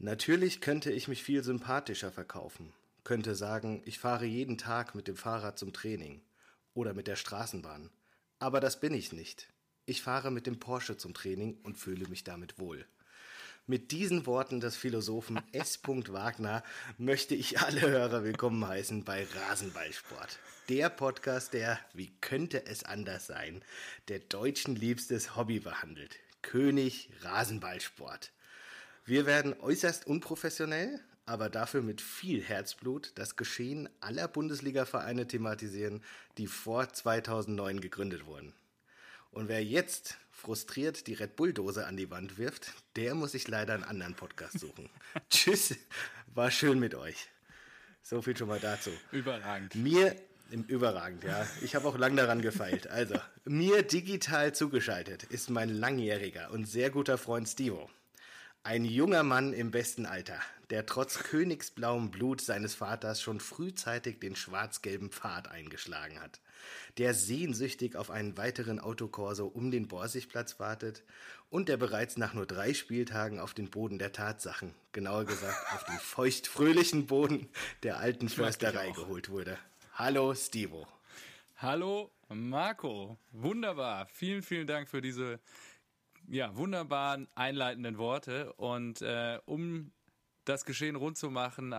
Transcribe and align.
Natürlich 0.00 0.60
könnte 0.60 0.92
ich 0.92 1.08
mich 1.08 1.24
viel 1.24 1.42
sympathischer 1.42 2.12
verkaufen, 2.12 2.72
könnte 3.02 3.34
sagen, 3.34 3.82
ich 3.84 3.98
fahre 3.98 4.26
jeden 4.26 4.56
Tag 4.56 4.94
mit 4.94 5.08
dem 5.08 5.16
Fahrrad 5.16 5.58
zum 5.58 5.72
Training 5.72 6.22
oder 6.72 6.94
mit 6.94 7.08
der 7.08 7.16
Straßenbahn. 7.16 7.90
Aber 8.38 8.60
das 8.60 8.78
bin 8.78 8.94
ich 8.94 9.12
nicht. 9.12 9.48
Ich 9.86 10.00
fahre 10.00 10.30
mit 10.30 10.46
dem 10.46 10.60
Porsche 10.60 10.96
zum 10.96 11.14
Training 11.14 11.58
und 11.64 11.78
fühle 11.78 12.06
mich 12.06 12.22
damit 12.22 12.60
wohl. 12.60 12.86
Mit 13.66 13.90
diesen 13.90 14.24
Worten 14.26 14.60
des 14.60 14.76
Philosophen 14.76 15.40
S. 15.52 15.80
Wagner 15.84 16.62
möchte 16.96 17.34
ich 17.34 17.58
alle 17.58 17.80
Hörer 17.80 18.22
willkommen 18.22 18.64
heißen 18.68 19.02
bei 19.02 19.26
Rasenballsport. 19.26 20.38
Der 20.68 20.90
Podcast, 20.90 21.54
der, 21.54 21.80
wie 21.92 22.12
könnte 22.20 22.66
es 22.66 22.84
anders 22.84 23.26
sein, 23.26 23.64
der 24.06 24.20
Deutschen 24.20 24.76
liebstes 24.76 25.34
Hobby 25.34 25.58
behandelt. 25.58 26.14
König 26.42 27.10
Rasenballsport. 27.22 28.30
Wir 29.08 29.24
werden 29.24 29.58
äußerst 29.58 30.06
unprofessionell, 30.06 31.00
aber 31.24 31.48
dafür 31.48 31.80
mit 31.80 32.02
viel 32.02 32.42
Herzblut 32.42 33.12
das 33.14 33.36
Geschehen 33.36 33.88
aller 34.00 34.28
Bundesliga-Vereine 34.28 35.26
thematisieren, 35.26 36.02
die 36.36 36.46
vor 36.46 36.92
2009 36.92 37.80
gegründet 37.80 38.26
wurden. 38.26 38.52
Und 39.30 39.48
wer 39.48 39.64
jetzt 39.64 40.18
frustriert 40.30 41.06
die 41.06 41.14
Red 41.14 41.36
Bull-Dose 41.36 41.86
an 41.86 41.96
die 41.96 42.10
Wand 42.10 42.36
wirft, 42.36 42.74
der 42.96 43.14
muss 43.14 43.32
sich 43.32 43.48
leider 43.48 43.72
einen 43.72 43.84
anderen 43.84 44.14
Podcast 44.14 44.60
suchen. 44.60 44.90
Tschüss, 45.30 45.74
war 46.34 46.50
schön 46.50 46.78
mit 46.78 46.94
euch. 46.94 47.30
So 48.02 48.20
viel 48.20 48.36
schon 48.36 48.48
mal 48.48 48.60
dazu. 48.60 48.90
Überragend. 49.10 49.74
Mir 49.74 50.16
im 50.50 50.64
überragend, 50.64 51.24
ja. 51.24 51.46
Ich 51.62 51.74
habe 51.74 51.88
auch 51.88 51.96
lang 51.96 52.14
daran 52.14 52.42
gefeilt. 52.42 52.88
Also, 52.88 53.14
mir 53.46 53.82
digital 53.82 54.54
zugeschaltet 54.54 55.22
ist 55.22 55.48
mein 55.48 55.70
langjähriger 55.70 56.50
und 56.50 56.68
sehr 56.68 56.90
guter 56.90 57.16
Freund 57.16 57.48
Stivo. 57.48 57.88
Ein 58.64 58.84
junger 58.84 59.22
Mann 59.22 59.52
im 59.52 59.70
besten 59.70 60.04
Alter, 60.04 60.38
der 60.70 60.84
trotz 60.84 61.20
königsblauem 61.20 62.10
Blut 62.10 62.40
seines 62.40 62.74
Vaters 62.74 63.22
schon 63.22 63.40
frühzeitig 63.40 64.20
den 64.20 64.36
schwarz-gelben 64.36 65.10
Pfad 65.10 65.48
eingeschlagen 65.48 66.20
hat, 66.20 66.40
der 66.98 67.14
sehnsüchtig 67.14 67.96
auf 67.96 68.10
einen 68.10 68.36
weiteren 68.36 68.78
Autokorso 68.78 69.46
um 69.46 69.70
den 69.70 69.88
Borsigplatz 69.88 70.58
wartet 70.60 71.02
und 71.50 71.68
der 71.68 71.78
bereits 71.78 72.18
nach 72.18 72.34
nur 72.34 72.46
drei 72.46 72.74
Spieltagen 72.74 73.40
auf 73.40 73.54
den 73.54 73.70
Boden 73.70 73.98
der 73.98 74.12
Tatsachen, 74.12 74.74
genauer 74.92 75.24
gesagt 75.24 75.72
auf 75.74 75.84
den 75.84 75.98
feuchtfröhlichen 75.98 77.06
Boden 77.06 77.48
der 77.82 77.98
alten 77.98 78.28
Försterei 78.28 78.90
geholt 78.90 79.30
wurde. 79.30 79.56
Hallo 79.94 80.34
Stivo. 80.34 80.86
Hallo 81.56 82.10
Marco. 82.28 83.18
Wunderbar. 83.32 84.06
Vielen, 84.12 84.42
vielen 84.42 84.66
Dank 84.66 84.88
für 84.88 85.00
diese 85.00 85.40
ja, 86.30 86.56
wunderbaren 86.56 87.28
einleitenden 87.34 87.98
Worte. 87.98 88.52
Und 88.54 89.02
äh, 89.02 89.38
um 89.46 89.92
das 90.44 90.64
Geschehen 90.64 90.96
rund 90.96 91.16
zu 91.16 91.30
machen, 91.30 91.74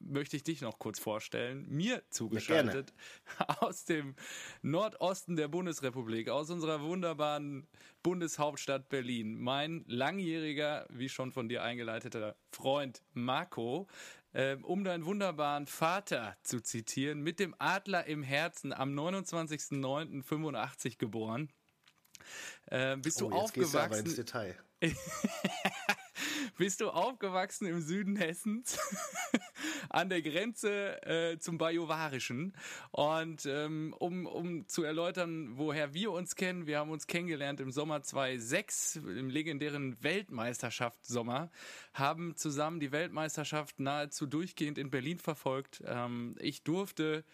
möchte 0.00 0.36
ich 0.36 0.42
dich 0.42 0.60
noch 0.60 0.78
kurz 0.78 0.98
vorstellen. 0.98 1.66
Mir 1.68 2.02
zugeschaltet 2.10 2.92
ja, 3.38 3.46
aus 3.60 3.84
dem 3.84 4.14
Nordosten 4.62 5.36
der 5.36 5.48
Bundesrepublik, 5.48 6.28
aus 6.28 6.50
unserer 6.50 6.82
wunderbaren 6.82 7.66
Bundeshauptstadt 8.02 8.88
Berlin. 8.88 9.38
Mein 9.38 9.84
langjähriger, 9.86 10.86
wie 10.90 11.08
schon 11.08 11.32
von 11.32 11.48
dir 11.48 11.62
eingeleiteter 11.62 12.36
Freund 12.50 13.02
Marco, 13.12 13.86
äh, 14.32 14.56
um 14.62 14.84
deinen 14.84 15.04
wunderbaren 15.04 15.66
Vater 15.66 16.36
zu 16.42 16.60
zitieren, 16.60 17.22
mit 17.22 17.38
dem 17.38 17.54
Adler 17.58 18.06
im 18.06 18.22
Herzen 18.22 18.72
am 18.72 18.98
29.09.85 18.98 20.98
geboren. 20.98 21.52
Äh, 22.66 22.96
bist 22.96 23.20
du 23.20 23.26
oh, 23.26 23.30
jetzt 23.30 23.38
aufgewachsen? 23.38 23.72
Du 23.72 23.78
aber 23.78 23.98
ins 23.98 24.14
Detail. 24.16 24.56
bist 26.58 26.80
du 26.80 26.90
aufgewachsen 26.90 27.66
im 27.66 27.80
Süden 27.80 28.16
Hessens 28.16 28.78
an 29.88 30.08
der 30.08 30.22
Grenze 30.22 31.02
äh, 31.02 31.38
zum 31.38 31.58
Bajuwarischen. 31.58 32.52
Und 32.90 33.46
ähm, 33.46 33.94
um, 33.98 34.26
um 34.26 34.68
zu 34.68 34.82
erläutern, 34.82 35.56
woher 35.56 35.94
wir 35.94 36.12
uns 36.12 36.36
kennen, 36.36 36.66
wir 36.66 36.78
haben 36.78 36.90
uns 36.90 37.06
kennengelernt 37.06 37.60
im 37.60 37.70
Sommer 37.70 38.02
2006, 38.02 38.96
im 38.96 39.30
legendären 39.30 40.02
Weltmeisterschaftssommer, 40.02 41.50
haben 41.94 42.36
zusammen 42.36 42.80
die 42.80 42.92
Weltmeisterschaft 42.92 43.78
nahezu 43.80 44.26
durchgehend 44.26 44.78
in 44.78 44.90
Berlin 44.90 45.18
verfolgt. 45.18 45.82
Ähm, 45.86 46.36
ich 46.38 46.62
durfte 46.62 47.24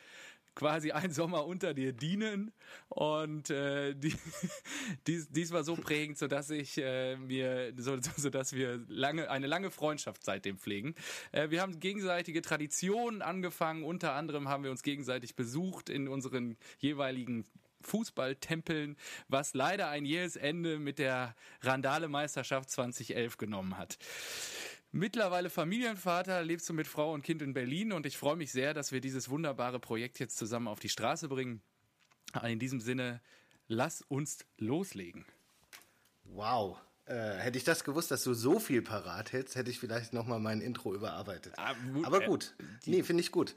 quasi 0.58 0.90
ein 0.90 1.12
Sommer 1.12 1.46
unter 1.46 1.72
dir 1.72 1.92
dienen 1.92 2.50
und 2.88 3.48
äh, 3.48 3.94
die, 3.94 4.12
dies, 5.06 5.30
dies 5.30 5.52
war 5.52 5.62
so 5.62 5.76
prägend, 5.76 6.18
so 6.18 6.26
dass 6.26 6.50
ich 6.50 6.78
äh, 6.78 7.16
mir 7.16 7.72
so, 7.76 7.96
so 8.16 8.28
dass 8.28 8.52
wir 8.52 8.84
lange 8.88 9.30
eine 9.30 9.46
lange 9.46 9.70
Freundschaft 9.70 10.24
seitdem 10.24 10.58
pflegen. 10.58 10.96
Äh, 11.30 11.50
wir 11.50 11.62
haben 11.62 11.78
gegenseitige 11.78 12.42
Traditionen 12.42 13.22
angefangen. 13.22 13.84
Unter 13.84 14.14
anderem 14.14 14.48
haben 14.48 14.64
wir 14.64 14.72
uns 14.72 14.82
gegenseitig 14.82 15.36
besucht 15.36 15.88
in 15.88 16.08
unseren 16.08 16.56
jeweiligen 16.78 17.46
Fußballtempeln, 17.82 18.96
was 19.28 19.54
leider 19.54 19.88
ein 19.88 20.04
jähes 20.04 20.34
Ende 20.34 20.80
mit 20.80 20.98
der 20.98 21.36
Randale-Meisterschaft 21.62 22.68
2011 22.68 23.36
genommen 23.36 23.78
hat. 23.78 23.96
Mittlerweile 24.90 25.50
Familienvater, 25.50 26.42
lebst 26.42 26.68
du 26.68 26.72
mit 26.72 26.86
Frau 26.86 27.12
und 27.12 27.22
Kind 27.22 27.42
in 27.42 27.52
Berlin 27.52 27.92
und 27.92 28.06
ich 28.06 28.16
freue 28.16 28.36
mich 28.36 28.52
sehr, 28.52 28.72
dass 28.72 28.90
wir 28.90 29.00
dieses 29.00 29.28
wunderbare 29.28 29.78
Projekt 29.78 30.18
jetzt 30.18 30.38
zusammen 30.38 30.66
auf 30.66 30.80
die 30.80 30.88
Straße 30.88 31.28
bringen. 31.28 31.60
In 32.42 32.58
diesem 32.58 32.80
Sinne, 32.80 33.20
lass 33.66 34.02
uns 34.02 34.46
loslegen. 34.56 35.26
Wow. 36.24 36.78
Äh, 37.04 37.36
hätte 37.36 37.58
ich 37.58 37.64
das 37.64 37.84
gewusst, 37.84 38.10
dass 38.10 38.24
du 38.24 38.34
so 38.34 38.58
viel 38.58 38.82
parat 38.82 39.32
hättest, 39.32 39.56
hätte 39.56 39.70
ich 39.70 39.78
vielleicht 39.78 40.12
nochmal 40.12 40.40
mein 40.40 40.60
Intro 40.60 40.94
überarbeitet. 40.94 41.54
Ah, 41.56 41.74
Aber 42.02 42.20
gut. 42.20 42.54
Äh, 42.58 42.90
nee, 42.90 43.02
finde 43.02 43.22
ich 43.22 43.30
gut 43.30 43.54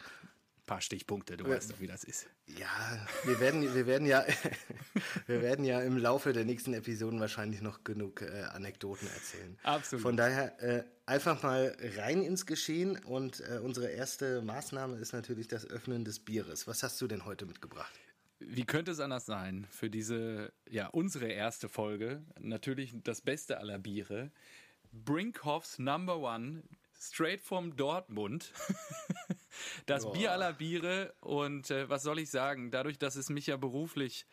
paar 0.72 0.80
Stichpunkte, 0.80 1.36
du 1.36 1.50
weißt 1.50 1.70
doch, 1.70 1.82
wie 1.82 1.88
das 1.88 2.06
ist. 2.06 2.30
Ja, 2.48 3.06
wir 3.26 3.42
werden, 3.42 3.62
wir 3.76 3.86
werden 3.88 4.08
ja, 4.08 4.24
wir 5.28 5.42
werden 5.42 5.66
ja 5.66 5.82
im 5.82 5.98
Laufe 5.98 6.32
der 6.32 6.46
nächsten 6.46 6.74
Episoden 6.74 7.20
wahrscheinlich 7.20 7.62
noch 7.62 7.84
genug 7.84 8.22
äh, 8.22 8.44
Anekdoten 8.54 9.06
erzählen. 9.10 9.58
Absolut. 9.64 10.02
Von 10.02 10.16
daher 10.16 10.64
äh, 10.64 10.86
einfach 11.06 11.44
mal 11.44 11.76
rein 11.98 12.24
ins 12.24 12.46
Geschehen 12.46 12.98
und 13.04 13.42
äh, 13.42 13.60
unsere 13.62 13.90
erste 13.90 14.42
Maßnahme 14.44 14.96
ist 14.96 15.12
natürlich 15.12 15.50
das 15.50 15.70
Öffnen 15.70 16.06
des 16.06 16.20
Bieres. 16.20 16.68
Was 16.68 16.84
hast 16.84 17.02
du 17.02 17.08
denn 17.08 17.26
heute 17.26 17.46
mitgebracht? 17.46 17.92
Wie 18.40 18.64
könnte 18.64 18.92
es 18.92 19.02
anders 19.02 19.26
sein 19.26 19.68
für 19.72 19.90
diese, 19.90 20.54
ja, 20.70 20.88
unsere 20.88 21.28
erste 21.28 21.68
Folge? 21.68 22.24
Natürlich 22.40 22.94
das 23.04 23.20
Beste 23.20 23.58
aller 23.58 23.78
Biere. 23.78 24.32
Brinkhoffs 24.94 25.80
Number 25.80 26.20
One 26.20 26.64
straight 27.02 27.42
from 27.42 27.76
Dortmund. 27.76 28.54
das 29.86 30.04
Boah. 30.04 30.14
Bier 30.14 30.32
aller 30.32 30.54
Biere. 30.54 31.14
Und 31.20 31.72
äh, 31.72 31.90
was 31.90 32.04
soll 32.04 32.20
ich 32.20 32.30
sagen? 32.30 32.72
Dadurch, 32.72 33.00
dass 33.00 33.16
es 33.16 33.30
mich 33.30 33.48
ja 33.48 33.58
beruflich 33.58 34.26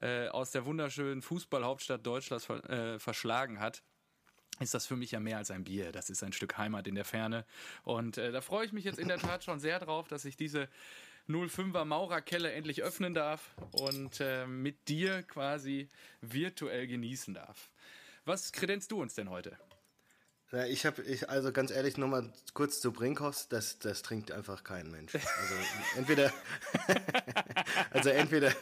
äh, 0.00 0.28
aus 0.28 0.50
der 0.50 0.64
wunderschönen 0.64 1.22
Fußballhauptstadt 1.22 2.06
Deutschlands 2.06 2.46
ver 2.46 2.68
äh, 2.70 2.98
verschlagen 2.98 3.60
hat, 3.60 3.82
ist 4.60 4.74
das 4.74 4.86
für 4.86 4.96
mich 4.96 5.12
ja 5.12 5.20
mehr 5.20 5.38
als 5.38 5.50
ein 5.50 5.64
Bier. 5.64 5.92
Das 5.92 6.10
ist 6.10 6.22
ein 6.22 6.32
Stück 6.32 6.58
Heimat 6.58 6.86
in 6.86 6.94
der 6.94 7.04
Ferne. 7.04 7.44
Und 7.84 8.18
äh, 8.18 8.32
da 8.32 8.40
freue 8.40 8.66
ich 8.66 8.72
mich 8.72 8.84
jetzt 8.84 8.98
in 8.98 9.08
der 9.08 9.18
Tat 9.18 9.44
schon 9.44 9.60
sehr 9.60 9.78
drauf, 9.78 10.08
dass 10.08 10.24
ich 10.24 10.36
diese 10.36 10.68
05er 11.28 11.84
Maurerkelle 11.84 12.52
endlich 12.52 12.82
öffnen 12.82 13.14
darf 13.14 13.54
und 13.72 14.20
äh, 14.20 14.46
mit 14.46 14.88
dir 14.88 15.22
quasi 15.22 15.90
virtuell 16.22 16.86
genießen 16.86 17.34
darf. 17.34 17.70
Was 18.24 18.52
kredenzt 18.52 18.90
du 18.90 19.00
uns 19.00 19.14
denn 19.14 19.30
heute? 19.30 19.58
Ja, 20.50 20.64
ich 20.64 20.86
habe, 20.86 21.02
ich, 21.02 21.28
also 21.28 21.52
ganz 21.52 21.70
ehrlich, 21.70 21.98
nochmal 21.98 22.32
kurz 22.54 22.80
zu 22.80 22.90
Brinkhoffs, 22.90 23.48
das, 23.48 23.78
das 23.80 24.00
trinkt 24.00 24.32
einfach 24.32 24.64
kein 24.64 24.90
Mensch. 24.90 25.14
Also 25.14 25.54
entweder, 25.98 26.32
also 27.90 28.08
entweder 28.08 28.52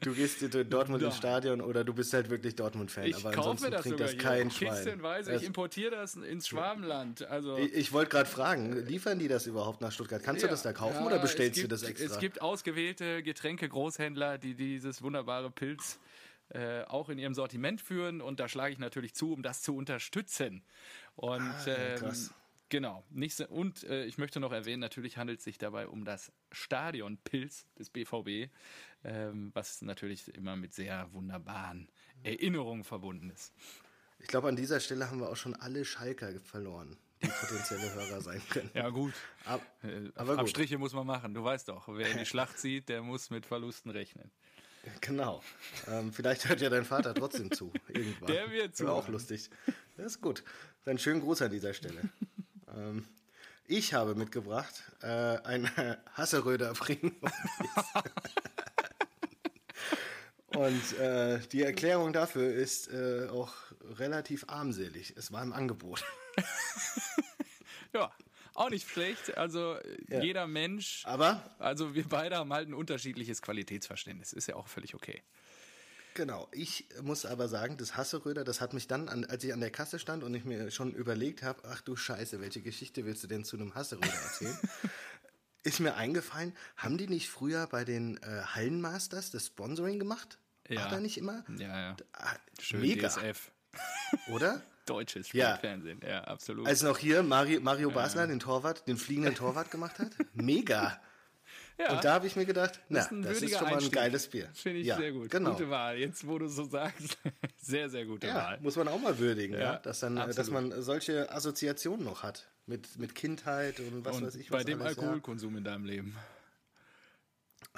du 0.00 0.14
gehst 0.14 0.42
in 0.42 0.68
Dortmund 0.68 1.00
ins 1.00 1.16
Stadion 1.16 1.60
oder 1.60 1.84
du 1.84 1.94
bist 1.94 2.12
halt 2.12 2.28
wirklich 2.28 2.56
Dortmund-Fan. 2.56 3.14
Aber 3.14 3.28
ansonsten 3.28 3.70
das 3.70 3.82
trinkt 3.82 4.00
das 4.00 4.18
kein. 4.18 4.50
Schwein. 4.50 5.00
Weise, 5.00 5.32
ich 5.36 5.44
importiere 5.44 5.92
das 5.92 6.16
ins 6.16 6.48
Schwabenland. 6.48 7.24
Also 7.28 7.56
ich, 7.56 7.72
ich 7.72 7.92
wollte 7.92 8.10
gerade 8.10 8.28
fragen, 8.28 8.84
liefern 8.86 9.20
die 9.20 9.28
das 9.28 9.46
überhaupt 9.46 9.80
nach 9.80 9.92
Stuttgart? 9.92 10.20
Kannst 10.20 10.42
ja, 10.42 10.48
du 10.48 10.54
das 10.54 10.62
da 10.62 10.72
kaufen 10.72 10.96
ja, 10.96 11.06
oder 11.06 11.20
bestellst 11.20 11.54
gibt, 11.54 11.66
du 11.66 11.68
das 11.68 11.84
extra? 11.84 12.14
Es 12.14 12.18
gibt 12.18 12.42
ausgewählte 12.42 13.22
Getränke-Großhändler, 13.22 14.38
die 14.38 14.54
dieses 14.54 15.02
wunderbare 15.02 15.52
Pilz 15.52 16.00
äh, 16.50 16.82
auch 16.84 17.08
in 17.08 17.18
ihrem 17.18 17.34
Sortiment 17.34 17.80
führen 17.80 18.20
und 18.20 18.40
da 18.40 18.48
schlage 18.48 18.72
ich 18.72 18.78
natürlich 18.78 19.14
zu, 19.14 19.32
um 19.32 19.42
das 19.42 19.62
zu 19.62 19.76
unterstützen. 19.76 20.64
Und 21.16 21.42
ah, 21.42 21.66
ähm, 21.66 22.12
genau, 22.68 23.04
nicht 23.10 23.40
und 23.40 23.84
äh, 23.84 24.04
ich 24.04 24.18
möchte 24.18 24.40
noch 24.40 24.52
erwähnen, 24.52 24.80
natürlich 24.80 25.16
handelt 25.16 25.38
es 25.38 25.44
sich 25.44 25.58
dabei 25.58 25.88
um 25.88 26.04
das 26.04 26.32
Stadionpilz 26.52 27.66
des 27.78 27.90
BVB, 27.90 28.50
ähm, 29.04 29.50
was 29.54 29.82
natürlich 29.82 30.28
immer 30.34 30.56
mit 30.56 30.74
sehr 30.74 31.12
wunderbaren 31.12 31.88
Erinnerungen 32.22 32.84
verbunden 32.84 33.30
ist. 33.30 33.52
Ich 34.20 34.26
glaube, 34.26 34.48
an 34.48 34.56
dieser 34.56 34.80
Stelle 34.80 35.10
haben 35.10 35.20
wir 35.20 35.28
auch 35.28 35.36
schon 35.36 35.54
alle 35.54 35.84
Schalker 35.84 36.40
verloren 36.40 36.96
die 37.22 37.28
potenzielle 37.28 37.92
Hörer 37.94 38.20
sein 38.20 38.42
können. 38.48 38.70
Ja, 38.74 38.88
gut. 38.90 39.14
Ab, 39.44 39.60
äh, 39.82 40.10
aber 40.14 40.32
gut. 40.32 40.40
Abstriche 40.40 40.78
muss 40.78 40.92
man 40.92 41.06
machen. 41.06 41.34
Du 41.34 41.42
weißt 41.42 41.68
doch, 41.68 41.88
wer 41.88 42.10
in 42.10 42.18
die 42.18 42.26
Schlacht 42.26 42.58
zieht, 42.58 42.88
der 42.88 43.02
muss 43.02 43.30
mit 43.30 43.46
Verlusten 43.46 43.90
rechnen. 43.90 44.30
Genau. 45.00 45.42
Ähm, 45.86 46.12
vielleicht 46.12 46.48
hört 46.48 46.60
ja 46.60 46.70
dein 46.70 46.84
Vater 46.84 47.14
trotzdem 47.14 47.50
zu. 47.50 47.72
Irgendwann. 47.88 48.32
Der 48.32 48.50
wird 48.50 48.76
zu. 48.76 48.88
auch 48.88 49.08
lustig. 49.08 49.50
Das 49.96 50.06
ist 50.06 50.20
gut. 50.20 50.44
Dann 50.84 50.98
schönen 50.98 51.20
Gruß 51.20 51.42
an 51.42 51.50
dieser 51.50 51.74
Stelle. 51.74 52.00
Ähm, 52.74 53.06
ich 53.66 53.94
habe 53.94 54.14
mitgebracht 54.14 54.82
äh, 55.02 55.06
ein 55.06 55.70
Hasseröder 56.14 56.72
Premium. 56.72 57.16
Und 60.56 60.98
äh, 60.98 61.38
die 61.52 61.62
Erklärung 61.62 62.12
dafür 62.12 62.52
ist 62.52 62.90
äh, 62.90 63.28
auch 63.30 63.52
relativ 63.98 64.44
armselig. 64.48 65.14
Es 65.16 65.30
war 65.32 65.42
im 65.42 65.52
Angebot. 65.52 66.04
ja, 67.92 68.10
auch 68.58 68.70
nicht 68.70 68.88
schlecht. 68.88 69.36
Also 69.36 69.76
ja. 70.08 70.20
jeder 70.20 70.46
Mensch. 70.46 71.02
Aber? 71.04 71.54
Also 71.58 71.94
wir 71.94 72.08
beide 72.08 72.36
haben 72.36 72.52
halt 72.52 72.68
ein 72.68 72.74
unterschiedliches 72.74 73.42
Qualitätsverständnis. 73.42 74.32
Ist 74.32 74.48
ja 74.48 74.56
auch 74.56 74.68
völlig 74.68 74.94
okay. 74.94 75.22
Genau. 76.14 76.48
Ich 76.50 76.88
muss 77.02 77.24
aber 77.24 77.48
sagen, 77.48 77.76
das 77.76 77.96
Hasseröder, 77.96 78.42
das 78.42 78.60
hat 78.60 78.74
mich 78.74 78.88
dann, 78.88 79.08
an, 79.08 79.24
als 79.24 79.44
ich 79.44 79.52
an 79.52 79.60
der 79.60 79.70
Kasse 79.70 80.00
stand 80.00 80.24
und 80.24 80.34
ich 80.34 80.44
mir 80.44 80.70
schon 80.70 80.92
überlegt 80.92 81.42
habe, 81.42 81.62
ach 81.68 81.80
du 81.80 81.94
Scheiße, 81.94 82.40
welche 82.40 82.60
Geschichte 82.60 83.04
willst 83.04 83.22
du 83.22 83.28
denn 83.28 83.44
zu 83.44 83.56
einem 83.56 83.74
Hasseröder 83.76 84.08
erzählen? 84.08 84.58
ist 85.62 85.78
mir 85.78 85.94
eingefallen, 85.94 86.56
haben 86.76 86.98
die 86.98 87.06
nicht 87.06 87.28
früher 87.28 87.66
bei 87.68 87.84
den 87.84 88.16
äh, 88.22 88.42
Hallenmasters 88.46 89.30
das 89.30 89.46
Sponsoring 89.46 90.00
gemacht? 90.00 90.38
Ja. 90.68 90.80
Macht 90.80 90.92
er 90.92 91.00
nicht 91.00 91.18
immer? 91.18 91.44
Ja, 91.56 91.80
ja. 91.80 91.96
Ah, 92.12 92.34
Schön 92.60 92.80
Mega. 92.80 93.08
DSF. 93.08 93.52
Oder? 94.28 94.62
Deutsches 94.88 95.28
Sportfernsehen, 95.28 96.00
ja. 96.02 96.08
ja, 96.08 96.24
absolut. 96.24 96.66
Als 96.66 96.82
noch 96.82 96.98
hier 96.98 97.22
Mario, 97.22 97.60
Mario 97.60 97.90
Basler 97.90 98.26
den 98.26 98.40
Torwart, 98.40 98.86
den 98.86 98.96
fliegenden 98.96 99.34
Torwart 99.34 99.70
gemacht 99.70 99.98
hat? 99.98 100.10
Mega. 100.34 101.00
Ja. 101.78 101.92
Und 101.92 102.04
da 102.04 102.14
habe 102.14 102.26
ich 102.26 102.34
mir 102.34 102.44
gedacht, 102.44 102.80
na, 102.88 103.00
das 103.00 103.12
ist, 103.12 103.24
das 103.24 103.42
ist 103.42 103.58
schon 103.58 103.70
mal 103.70 103.80
ein 103.80 103.90
geiles 103.90 104.26
Bier. 104.26 104.48
Finde 104.52 104.80
ich 104.80 104.86
ja, 104.86 104.96
sehr 104.96 105.12
gut. 105.12 105.30
Genau. 105.30 105.52
Gute 105.52 105.70
Wahl. 105.70 105.96
Jetzt, 105.96 106.26
wo 106.26 106.36
du 106.38 106.48
so 106.48 106.64
sagst, 106.64 107.18
sehr, 107.56 107.88
sehr 107.88 108.04
gute 108.04 108.26
ja, 108.26 108.34
Wahl. 108.34 108.58
Muss 108.60 108.74
man 108.74 108.88
auch 108.88 109.00
mal 109.00 109.16
würdigen, 109.18 109.56
ja, 109.56 109.76
dass, 109.76 110.00
dann, 110.00 110.16
dass 110.16 110.50
man 110.50 110.82
solche 110.82 111.30
Assoziationen 111.30 112.04
noch 112.04 112.24
hat. 112.24 112.48
Mit, 112.66 112.98
mit 112.98 113.14
Kindheit 113.14 113.80
und 113.80 114.04
was 114.04 114.16
und 114.16 114.26
weiß 114.26 114.34
ich. 114.34 114.50
Was 114.50 114.58
bei 114.58 114.64
dem 114.64 114.82
alles, 114.82 114.98
Alkoholkonsum 114.98 115.56
in 115.56 115.64
deinem 115.64 115.84
Leben. 115.84 116.16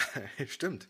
Stimmt. 0.49 0.88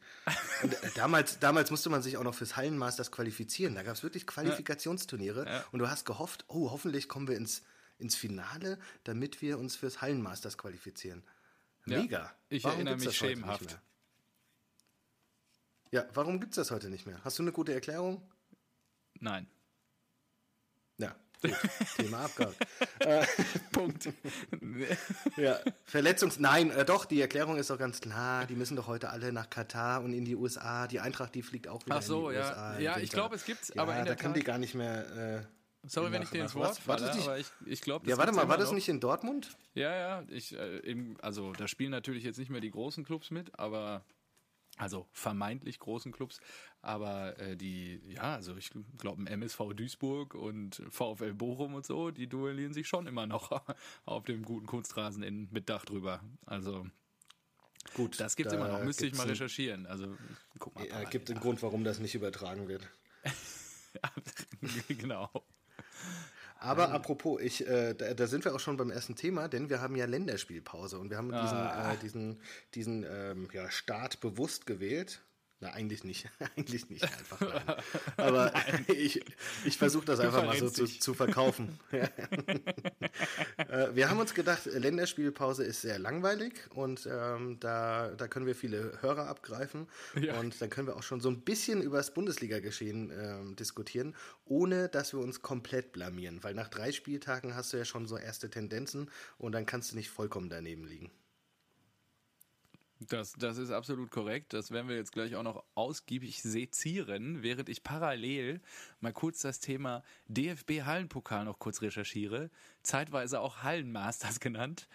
Und 0.63 0.73
äh, 0.73 0.91
damals, 0.95 1.39
damals 1.39 1.71
musste 1.71 1.91
man 1.91 2.03
sich 2.03 2.17
auch 2.17 2.25
noch 2.25 2.35
fürs 2.35 2.57
Hallenmasters 2.57 3.11
qualifizieren. 3.11 3.75
Da 3.75 3.83
gab 3.83 3.95
es 3.95 4.03
wirklich 4.03 4.27
Qualifikationsturniere. 4.27 5.47
Ja. 5.47 5.65
Und 5.73 5.79
du 5.79 5.89
hast 5.89 6.05
gehofft, 6.05 6.45
oh, 6.49 6.71
hoffentlich 6.71 7.09
kommen 7.09 7.29
wir 7.29 7.37
ins, 7.37 7.63
ins 7.99 8.15
Finale, 8.15 8.79
damit 9.05 9.43
wir 9.43 9.59
uns 9.59 9.77
fürs 9.77 10.01
Hallenmasters 10.01 10.59
qualifizieren. 10.59 11.23
Mega. 11.85 12.19
Ja, 12.19 12.35
ich 12.49 12.65
warum 12.65 12.77
erinnere 12.77 12.97
mich 12.97 13.17
schemenhaft. 13.17 13.79
Ja, 15.93 16.07
warum 16.15 16.41
gibt 16.41 16.53
es 16.53 16.57
das 16.57 16.71
heute 16.71 16.89
nicht 16.89 17.07
mehr? 17.07 17.23
Hast 17.25 17.39
du 17.39 17.43
eine 17.43 17.53
gute 17.53 17.75
Erklärung? 17.75 18.23
Nein. 19.19 19.49
Ja, 20.99 21.17
Gut, 21.43 21.57
Thema 21.97 22.25
abgehakt. 22.25 22.57
Äh, 23.01 23.25
Punkt. 23.73 24.11
ja, 25.39 25.59
Verletzungs... 25.85 26.39
Nein, 26.39 26.71
äh, 26.71 26.85
doch, 26.85 27.07
die 27.07 27.19
Erklärung 27.21 27.57
ist 27.57 27.71
doch 27.71 27.79
ganz 27.79 28.01
klar. 28.01 28.45
Die 28.45 28.55
müssen 28.55 28.77
doch 28.77 28.87
heute 28.87 29.09
alle 29.09 29.33
nach 29.33 29.49
Katar 29.49 30.03
und 30.03 30.13
in 30.13 30.27
die 30.27 30.37
USA. 30.37 30.87
Die 30.87 31.01
Eintracht, 31.01 31.35
die 31.35 31.43
fliegt 31.43 31.67
auch 31.67 31.85
wieder 31.87 31.97
Ach 31.97 32.03
so, 32.03 32.29
in 32.29 32.35
die 32.35 32.41
ja. 32.41 32.49
USA. 32.49 32.79
Ja, 32.79 32.99
ich 32.99 33.11
glaube, 33.11 33.37
es 33.37 33.45
gibt's, 33.47 33.73
ja, 33.75 33.81
aber 33.81 33.99
in 33.99 34.05
da 34.05 34.15
kann 34.15 34.35
die 34.35 34.43
gar 34.43 34.59
nicht 34.59 34.75
mehr... 34.75 35.41
Äh, 35.47 35.89
Sorry, 35.89 36.13
wenn 36.13 36.21
ich 36.21 36.29
dir 36.29 36.43
ins 36.43 36.55
Wort 36.55 36.77
falle, 36.79 37.11
aber 37.11 37.39
ich, 37.39 37.47
ich 37.65 37.81
glaube, 37.81 38.09
Ja, 38.09 38.19
warte 38.19 38.33
mal, 38.33 38.49
war 38.49 38.59
das 38.59 38.69
noch. 38.69 38.75
nicht 38.75 38.91
in 38.91 39.01
Dortmund? 39.01 39.57
Ja, 39.73 39.95
ja, 39.95 40.23
ich, 40.29 40.55
äh, 40.55 40.81
eben, 40.81 41.17
also 41.23 41.55
da 41.55 41.67
spielen 41.69 41.91
natürlich 41.91 42.23
jetzt 42.23 42.39
nicht 42.39 42.51
mehr 42.51 42.61
die 42.61 42.71
großen 42.71 43.03
Clubs 43.03 43.31
mit, 43.31 43.59
aber 43.59 44.05
also 44.81 45.07
vermeintlich 45.13 45.79
großen 45.79 46.11
Clubs, 46.11 46.41
aber 46.81 47.39
äh, 47.39 47.57
die, 47.57 48.01
ja, 48.07 48.35
also 48.35 48.57
ich 48.57 48.71
glaube, 48.97 49.31
MSV 49.31 49.75
Duisburg 49.75 50.35
und 50.35 50.83
VfL 50.89 51.35
Bochum 51.35 51.75
und 51.75 51.85
so, 51.85 52.11
die 52.11 52.29
duellieren 52.29 52.73
sich 52.73 52.89
schon 52.89 53.07
immer 53.07 53.27
noch 53.27 53.63
auf 54.07 54.25
dem 54.25 54.43
guten 54.43 54.67
Kunstrasen 54.67 55.23
in, 55.23 55.49
mit 55.51 55.69
Dach 55.69 55.85
drüber. 55.85 56.23
Also 56.47 56.87
gut, 57.95 58.19
das 58.19 58.37
gibt's 58.37 58.53
da 58.53 58.59
immer 58.59 58.69
noch. 58.69 58.83
Müsste 58.83 59.07
ich 59.07 59.15
mal 59.15 59.27
recherchieren. 59.27 59.87
Also 59.87 60.17
guck 60.59 60.75
mal. 60.75 60.87
Ja, 60.87 61.05
gibt 61.05 61.31
einen 61.31 61.41
Grund, 61.41 61.63
warum 61.63 61.85
das 61.85 61.99
nicht 61.99 62.15
übertragen 62.15 62.67
wird. 62.67 62.89
genau. 64.89 65.29
Aber 66.61 66.89
ähm. 66.89 66.93
apropos, 66.93 67.41
ich, 67.41 67.67
äh, 67.67 67.95
da, 67.95 68.15
da, 68.15 68.27
sind 68.27 68.45
wir 68.45 68.55
auch 68.55 68.61
schon 68.61 68.77
beim 68.77 68.91
ersten 68.91 69.17
Thema, 69.17 69.49
denn 69.49 69.71
wir 69.71 69.81
haben 69.81 69.97
ja 69.97 70.05
Länderspielpause 70.05 70.99
und 70.99 71.11
wir 71.11 71.17
haben 71.17 71.33
diesen, 71.33 71.57
ah. 71.57 71.93
äh, 71.93 71.97
diesen, 71.97 72.41
diesen 72.75 73.07
ähm, 73.11 73.49
ja, 73.53 73.71
Start 73.71 74.21
bewusst 74.21 74.67
gewählt. 74.67 75.23
Na, 75.63 75.73
eigentlich 75.75 76.05
nicht. 76.05 76.27
eigentlich 76.57 76.89
nicht 76.89 77.05
einfach. 77.05 77.41
Nein. 77.41 77.77
Aber 78.17 78.53
ich, 78.89 79.23
ich 79.67 79.77
versuche 79.77 80.07
das 80.07 80.19
einfach 80.19 80.45
mal 80.45 80.57
so 80.57 80.71
zu, 80.71 80.87
zu 80.87 81.13
verkaufen. 81.13 81.79
äh, 81.91 82.09
wir 83.93 84.09
haben 84.09 84.19
uns 84.19 84.33
gedacht, 84.33 84.65
Länderspielpause 84.65 85.63
ist 85.65 85.83
sehr 85.83 85.99
langweilig 85.99 86.55
und 86.71 87.07
ähm, 87.11 87.59
da, 87.61 88.09
da 88.17 88.27
können 88.27 88.47
wir 88.47 88.55
viele 88.55 89.03
Hörer 89.03 89.27
abgreifen. 89.29 89.87
Ja. 90.19 90.41
Und 90.41 90.59
dann 90.63 90.71
können 90.71 90.87
wir 90.87 90.97
auch 90.97 91.03
schon 91.03 91.21
so 91.21 91.29
ein 91.29 91.43
bisschen 91.43 91.83
über 91.83 91.99
das 91.99 92.15
Bundesliga-Geschehen 92.15 93.13
ähm, 93.15 93.57
diskutieren, 93.57 94.17
ohne 94.47 94.89
dass 94.89 95.13
wir 95.13 95.21
uns 95.21 95.43
komplett 95.43 95.93
blamieren. 95.93 96.43
Weil 96.43 96.55
nach 96.55 96.69
drei 96.69 96.91
Spieltagen 96.91 97.55
hast 97.55 97.75
du 97.75 97.77
ja 97.77 97.85
schon 97.85 98.07
so 98.07 98.17
erste 98.17 98.49
Tendenzen 98.49 99.11
und 99.37 99.53
dann 99.53 99.67
kannst 99.67 99.93
du 99.93 99.97
nicht 99.97 100.09
vollkommen 100.09 100.49
daneben 100.49 100.87
liegen. 100.87 101.11
Das, 103.09 103.33
das 103.33 103.57
ist 103.57 103.71
absolut 103.71 104.11
korrekt. 104.11 104.53
Das 104.53 104.71
werden 104.71 104.89
wir 104.89 104.97
jetzt 104.97 105.13
gleich 105.13 105.35
auch 105.35 105.43
noch 105.43 105.65
ausgiebig 105.75 106.43
sezieren, 106.43 107.43
während 107.43 107.71
ich 107.71 107.83
parallel 107.83 108.61
mal 109.01 109.13
kurz 109.13 109.41
das 109.41 109.59
Thema 109.59 110.03
DFB 110.29 110.83
Hallenpokal 110.83 111.47
noch 111.47 111.59
kurz 111.59 111.81
recherchiere. 111.81 112.51
Zeitweise 112.83 113.41
auch 113.41 113.63
Hallenmasters 113.63 114.39
genannt. 114.41 114.87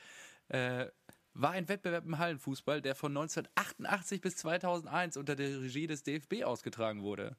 Äh, 0.50 0.88
war 1.34 1.52
ein 1.52 1.68
Wettbewerb 1.68 2.06
im 2.06 2.18
Hallenfußball, 2.18 2.82
der 2.82 2.96
von 2.96 3.12
1988 3.12 4.22
bis 4.22 4.38
2001 4.38 5.18
unter 5.18 5.36
der 5.36 5.62
Regie 5.62 5.88
des 5.88 6.04
DFB 6.04 6.44
ausgetragen 6.44 7.02
wurde. 7.02 7.36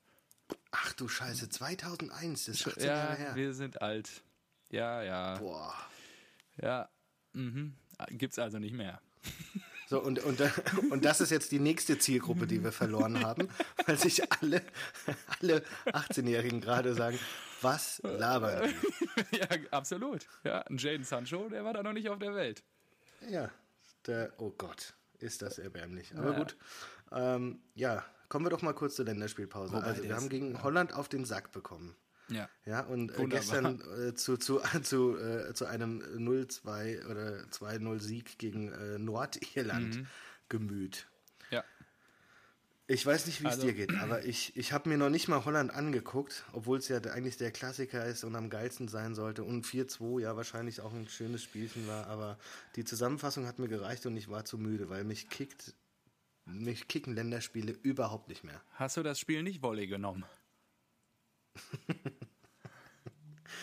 Ach 0.73 0.93
du 0.95 1.09
Scheiße, 1.09 1.49
2001, 1.49 2.45
das 2.45 2.61
ist 2.61 2.69
18 2.69 2.83
ja, 2.83 2.89
Jahre 2.89 3.17
her. 3.17 3.35
wir 3.37 3.55
sind 3.55 3.81
alt. 3.81 4.23
Ja, 4.71 5.03
ja. 5.03 5.39
Boah. 5.39 5.75
Ja, 6.61 6.89
mhm. 7.33 7.75
gibt's 8.11 8.39
also 8.39 8.59
nicht 8.59 8.75
mehr. 8.75 9.01
So, 9.89 10.03
und, 10.03 10.19
und, 10.25 10.41
und 10.91 11.05
das 11.05 11.21
ist 11.21 11.31
jetzt 11.31 11.53
die 11.53 11.61
nächste 11.61 11.99
Zielgruppe, 11.99 12.47
die 12.47 12.63
wir 12.63 12.73
verloren 12.73 13.25
haben, 13.25 13.49
weil 13.87 13.97
sich 13.97 14.21
alle, 14.33 14.63
alle 15.41 15.63
18-Jährigen 15.87 16.61
gerade 16.61 16.95
sagen, 16.95 17.19
was 17.63 18.01
labern 18.03 18.69
die? 18.69 19.37
Ja, 19.39 19.47
absolut. 19.71 20.27
Ja, 20.45 20.61
ein 20.63 20.77
Jaden 20.77 21.05
Sancho, 21.05 21.49
der 21.49 21.65
war 21.65 21.73
da 21.73 21.83
noch 21.83 21.93
nicht 21.93 22.09
auf 22.09 22.19
der 22.19 22.35
Welt. 22.35 22.63
Ja, 23.29 23.51
der, 24.07 24.33
oh 24.39 24.51
Gott, 24.51 24.95
ist 25.19 25.43
das 25.43 25.59
erbärmlich. 25.59 26.15
Aber 26.17 26.33
ja. 26.33 26.39
gut, 26.39 26.57
ähm, 27.13 27.61
ja, 27.75 28.05
kommen 28.29 28.45
wir 28.45 28.51
doch 28.51 28.63
mal 28.63 28.75
kurz 28.75 28.97
zur 28.97 29.05
Länderspielpause. 29.05 29.73
Wobei 29.73 29.87
also, 29.87 30.03
wir 30.03 30.17
haben 30.17 30.29
gegen 30.29 30.63
Holland 30.63 30.95
auf 30.95 31.09
den 31.09 31.25
Sack 31.25 31.53
bekommen. 31.53 31.97
Ja. 32.29 32.49
Ja, 32.65 32.81
und 32.81 33.17
äh, 33.19 33.27
gestern 33.27 33.81
äh, 33.99 34.15
zu, 34.15 34.37
zu, 34.37 34.61
zu, 34.83 35.17
äh, 35.17 35.55
zu 35.55 35.67
einem 35.67 36.01
0-2 36.01 37.07
oder 37.07 37.45
2-0 37.51 38.01
Sieg 38.01 38.39
gegen 38.39 38.73
äh, 38.73 38.99
Nordirland 38.99 39.97
mhm. 39.97 40.07
gemüht. 40.49 41.07
Ja. 41.51 41.65
Ich 42.89 43.05
weiß 43.05 43.27
nicht, 43.27 43.43
wie 43.43 43.47
es 43.47 43.55
also, 43.55 43.67
dir 43.67 43.75
geht, 43.75 43.95
aber 43.95 44.25
ich, 44.25 44.57
ich 44.57 44.73
habe 44.73 44.89
mir 44.89 44.97
noch 44.97 45.11
nicht 45.11 45.29
mal 45.29 45.45
Holland 45.45 45.73
angeguckt, 45.73 46.45
obwohl 46.53 46.79
es 46.79 46.89
ja 46.89 46.99
eigentlich 46.99 47.37
der 47.37 47.51
Klassiker 47.51 48.05
ist 48.05 48.23
und 48.23 48.37
am 48.37 48.49
geilsten 48.49 48.89
sein 48.89 49.15
sollte. 49.15 49.43
Und 49.43 49.67
4-2 49.67 50.21
ja 50.21 50.37
wahrscheinlich 50.37 50.81
auch 50.81 50.93
ein 50.93 51.09
schönes 51.09 51.43
Spielchen 51.43 51.87
war, 51.89 52.07
aber 52.07 52.39
die 52.77 52.85
Zusammenfassung 52.85 53.47
hat 53.47 53.59
mir 53.59 53.69
gereicht 53.69 54.07
und 54.07 54.17
ich 54.17 54.29
war 54.29 54.45
zu 54.45 54.59
müde, 54.59 54.89
weil 54.89 55.05
mich 55.05 55.29
kickt, 55.29 55.75
mich 56.45 56.87
kicken 56.87 57.15
Länderspiele 57.15 57.73
überhaupt 57.73 58.29
nicht 58.29 58.45
mehr. 58.45 58.63
Hast 58.75 58.97
du 58.97 59.03
das 59.03 59.19
Spiel 59.19 59.43
nicht 59.43 59.63
Volley 59.63 59.89
genommen? 59.89 60.25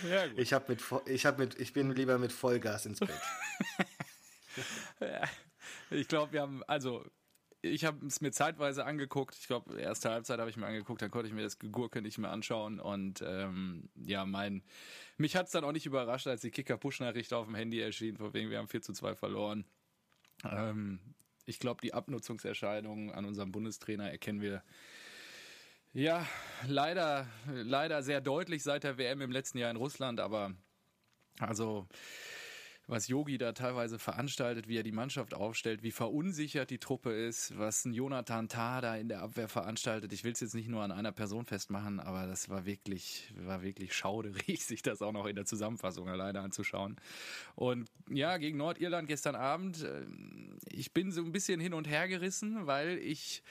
Ja, 0.09 0.27
gut. 0.27 0.39
Ich, 0.39 0.53
hab 0.53 0.69
mit, 0.69 0.81
ich, 1.05 1.25
hab 1.25 1.37
mit, 1.37 1.59
ich 1.59 1.73
bin 1.73 1.91
lieber 1.91 2.17
mit 2.17 2.31
Vollgas 2.31 2.85
ins 2.85 2.99
Bett. 2.99 3.09
ja, 4.99 5.23
ich 5.89 6.07
glaube, 6.07 6.33
wir 6.33 6.41
haben, 6.41 6.63
also 6.65 7.05
ich 7.63 7.85
habe 7.85 8.05
es 8.05 8.19
mir 8.19 8.31
zeitweise 8.31 8.85
angeguckt. 8.85 9.35
Ich 9.39 9.47
glaube, 9.47 9.79
erste 9.79 10.09
Halbzeit 10.11 10.37
habe 10.39 10.49
ich 10.49 10.57
mir 10.57 10.65
angeguckt, 10.65 11.01
dann 11.01 11.11
konnte 11.11 11.29
ich 11.29 11.33
mir 11.33 11.43
das 11.43 11.59
Gegurke 11.59 12.01
nicht 12.01 12.17
mehr 12.17 12.29
anschauen. 12.29 12.79
Und 12.79 13.23
ähm, 13.25 13.89
ja, 13.95 14.25
mein, 14.25 14.63
mich 15.17 15.37
hat 15.37 15.45
es 15.45 15.53
dann 15.53 15.63
auch 15.63 15.71
nicht 15.71 15.85
überrascht, 15.85 16.27
als 16.27 16.41
die 16.41 16.51
Kicker-Push-Nachricht 16.51 17.33
auf 17.33 17.45
dem 17.45 17.55
Handy 17.55 17.79
erschien, 17.79 18.17
von 18.17 18.33
wegen 18.33 18.49
wir 18.49 18.57
haben 18.57 18.67
4 18.67 18.81
zu 18.81 18.91
2 18.91 19.15
verloren. 19.15 19.65
Ähm, 20.43 20.99
ich 21.45 21.57
glaube, 21.57 21.79
die 21.81 21.93
Abnutzungserscheinungen 21.93 23.11
an 23.11 23.23
unserem 23.23 23.53
Bundestrainer 23.53 24.11
erkennen 24.11 24.41
wir 24.41 24.61
ja, 25.93 26.27
leider, 26.67 27.27
leider 27.45 28.03
sehr 28.03 28.21
deutlich 28.21 28.63
seit 28.63 28.83
der 28.83 28.97
WM 28.97 29.21
im 29.21 29.31
letzten 29.31 29.59
Jahr 29.59 29.71
in 29.71 29.77
Russland, 29.77 30.19
aber 30.19 30.53
also 31.39 31.87
was 32.85 33.07
Yogi 33.07 33.37
da 33.37 33.53
teilweise 33.53 33.97
veranstaltet, 33.97 34.67
wie 34.67 34.77
er 34.77 34.83
die 34.83 34.91
Mannschaft 34.91 35.33
aufstellt, 35.33 35.83
wie 35.83 35.91
verunsichert 35.91 36.69
die 36.69 36.79
Truppe 36.79 37.11
ist, 37.13 37.57
was 37.57 37.85
ein 37.85 37.93
Jonathan 37.93 38.49
Tah 38.49 38.81
da 38.81 38.97
in 38.97 39.07
der 39.07 39.21
Abwehr 39.21 39.47
veranstaltet. 39.47 40.11
Ich 40.11 40.25
will 40.25 40.33
es 40.33 40.41
jetzt 40.41 40.53
nicht 40.53 40.67
nur 40.67 40.83
an 40.83 40.91
einer 40.91 41.13
Person 41.13 41.45
festmachen, 41.45 42.01
aber 42.01 42.27
das 42.27 42.49
war 42.49 42.65
wirklich, 42.65 43.31
war 43.37 43.63
wirklich 43.63 43.93
schauderig, 43.93 44.65
sich 44.65 44.81
das 44.81 45.01
auch 45.01 45.13
noch 45.13 45.27
in 45.27 45.35
der 45.35 45.45
Zusammenfassung 45.45 46.09
alleine 46.09 46.41
anzuschauen. 46.41 46.97
Und 47.55 47.89
ja, 48.09 48.35
gegen 48.37 48.57
Nordirland 48.57 49.07
gestern 49.07 49.35
Abend, 49.35 49.83
äh, 49.83 50.05
ich 50.69 50.91
bin 50.91 51.11
so 51.11 51.23
ein 51.23 51.31
bisschen 51.31 51.61
hin 51.61 51.73
und 51.73 51.87
her 51.87 52.09
gerissen, 52.09 52.67
weil 52.67 52.97
ich 52.97 53.43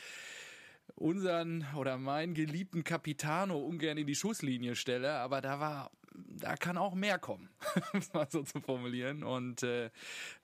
unseren 0.95 1.67
oder 1.77 1.99
meinen 1.99 2.35
geliebten 2.35 2.85
Capitano 2.85 3.59
ungern 3.59 3.99
in 3.99 4.07
die 4.07 4.15
Schusslinie 4.15 4.77
stelle, 4.77 5.15
aber 5.15 5.41
da 5.41 5.61
war 5.61 5.91
da 6.15 6.57
kann 6.57 6.77
auch 6.77 6.95
mehr 6.95 7.19
kommen, 7.19 7.49
um 7.93 8.01
es 8.01 8.13
mal 8.13 8.29
so 8.31 8.43
zu 8.43 8.61
formulieren. 8.61 9.23
Und 9.23 9.63
äh, 9.63 9.91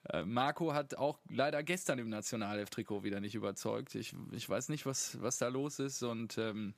äh, 0.09 0.23
Marco 0.23 0.73
hat 0.73 0.95
auch 0.95 1.19
leider 1.29 1.63
gestern 1.63 1.99
im 1.99 2.09
Nationalelf-Trikot 2.09 3.03
wieder 3.03 3.19
nicht 3.19 3.35
überzeugt. 3.35 3.95
Ich, 3.95 4.13
ich 4.31 4.49
weiß 4.49 4.69
nicht, 4.69 4.85
was, 4.85 5.21
was 5.21 5.37
da 5.37 5.47
los 5.47 5.79
ist 5.79 6.03
und 6.03 6.37
ähm, 6.37 6.73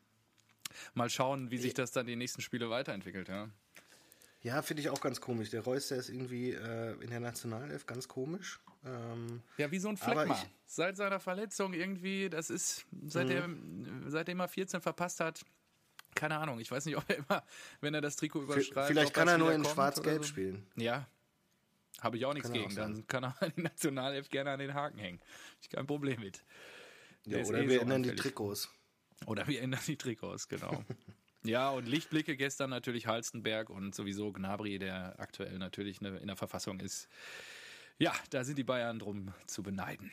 mal 0.93 1.09
schauen, 1.09 1.51
wie 1.51 1.57
sich 1.57 1.73
das 1.73 1.91
dann 1.91 2.05
die 2.05 2.15
nächsten 2.15 2.41
Spiele 2.41 2.69
weiterentwickelt. 2.69 3.29
Ja, 3.29 3.49
ja 4.41 4.61
finde 4.61 4.81
ich 4.81 4.89
auch 4.89 5.01
ganz 5.01 5.21
komisch. 5.21 5.49
Der 5.49 5.61
Reus, 5.61 5.89
der 5.89 5.97
ist 5.97 6.09
irgendwie 6.09 6.51
äh, 6.51 6.93
in 7.01 7.09
der 7.09 7.19
Nationalelf 7.19 7.85
ganz 7.85 8.07
komisch. 8.07 8.59
Ähm, 8.83 9.41
ja, 9.57 9.71
wie 9.71 9.79
so 9.79 9.89
ein 9.89 9.97
Fleckma. 9.97 10.41
Seit 10.65 10.97
seiner 10.97 11.19
Verletzung 11.19 11.73
irgendwie, 11.73 12.29
das 12.29 12.49
ist, 12.49 12.85
seit 13.05 13.27
mhm. 13.27 14.01
er, 14.05 14.11
seitdem 14.11 14.39
er 14.39 14.47
14 14.47 14.81
verpasst 14.81 15.19
hat, 15.19 15.41
keine 16.15 16.37
Ahnung, 16.37 16.59
ich 16.59 16.71
weiß 16.71 16.85
nicht, 16.85 16.97
ob 16.97 17.09
er 17.09 17.17
immer, 17.17 17.43
wenn 17.79 17.93
er 17.93 18.01
das 18.01 18.15
Trikot 18.15 18.43
überschreibt. 18.43 18.87
Vielleicht 18.87 19.13
kann 19.13 19.27
er 19.27 19.37
nur 19.37 19.53
in 19.53 19.63
Schwarz-Gelb 19.63 20.23
so. 20.23 20.29
spielen. 20.29 20.67
Ja. 20.75 21.07
Habe 21.99 22.17
ich 22.17 22.25
auch 22.25 22.33
nichts 22.33 22.51
kann 22.51 22.59
gegen. 22.59 22.75
Dann 22.75 23.07
kann 23.07 23.23
er 23.23 23.35
die 23.55 23.61
Nationalelf 23.61 24.29
gerne 24.29 24.51
an 24.51 24.59
den 24.59 24.73
Haken 24.73 24.97
hängen. 24.97 25.21
Ich 25.61 25.69
kein 25.69 25.85
Problem 25.85 26.19
mit. 26.19 26.43
Ja, 27.25 27.39
oder 27.39 27.59
eh 27.59 27.67
wir 27.67 27.75
so 27.75 27.81
ändern 27.81 27.97
anfällig. 27.97 28.21
die 28.21 28.29
Trikots. 28.29 28.69
Oder 29.27 29.47
wir 29.47 29.61
ändern 29.61 29.81
die 29.85 29.97
Trikots, 29.97 30.47
genau. 30.47 30.83
ja, 31.43 31.69
und 31.69 31.87
Lichtblicke 31.87 32.35
gestern 32.35 32.71
natürlich 32.71 33.05
Halstenberg 33.05 33.69
und 33.69 33.93
sowieso 33.93 34.33
Gnabry, 34.33 34.79
der 34.79 35.19
aktuell 35.19 35.59
natürlich 35.59 36.01
in 36.01 36.27
der 36.27 36.35
Verfassung 36.35 36.79
ist, 36.79 37.07
ja, 38.01 38.13
da 38.31 38.43
sind 38.43 38.57
die 38.57 38.63
Bayern 38.63 38.99
drum 38.99 39.33
zu 39.47 39.63
beneiden. 39.63 40.11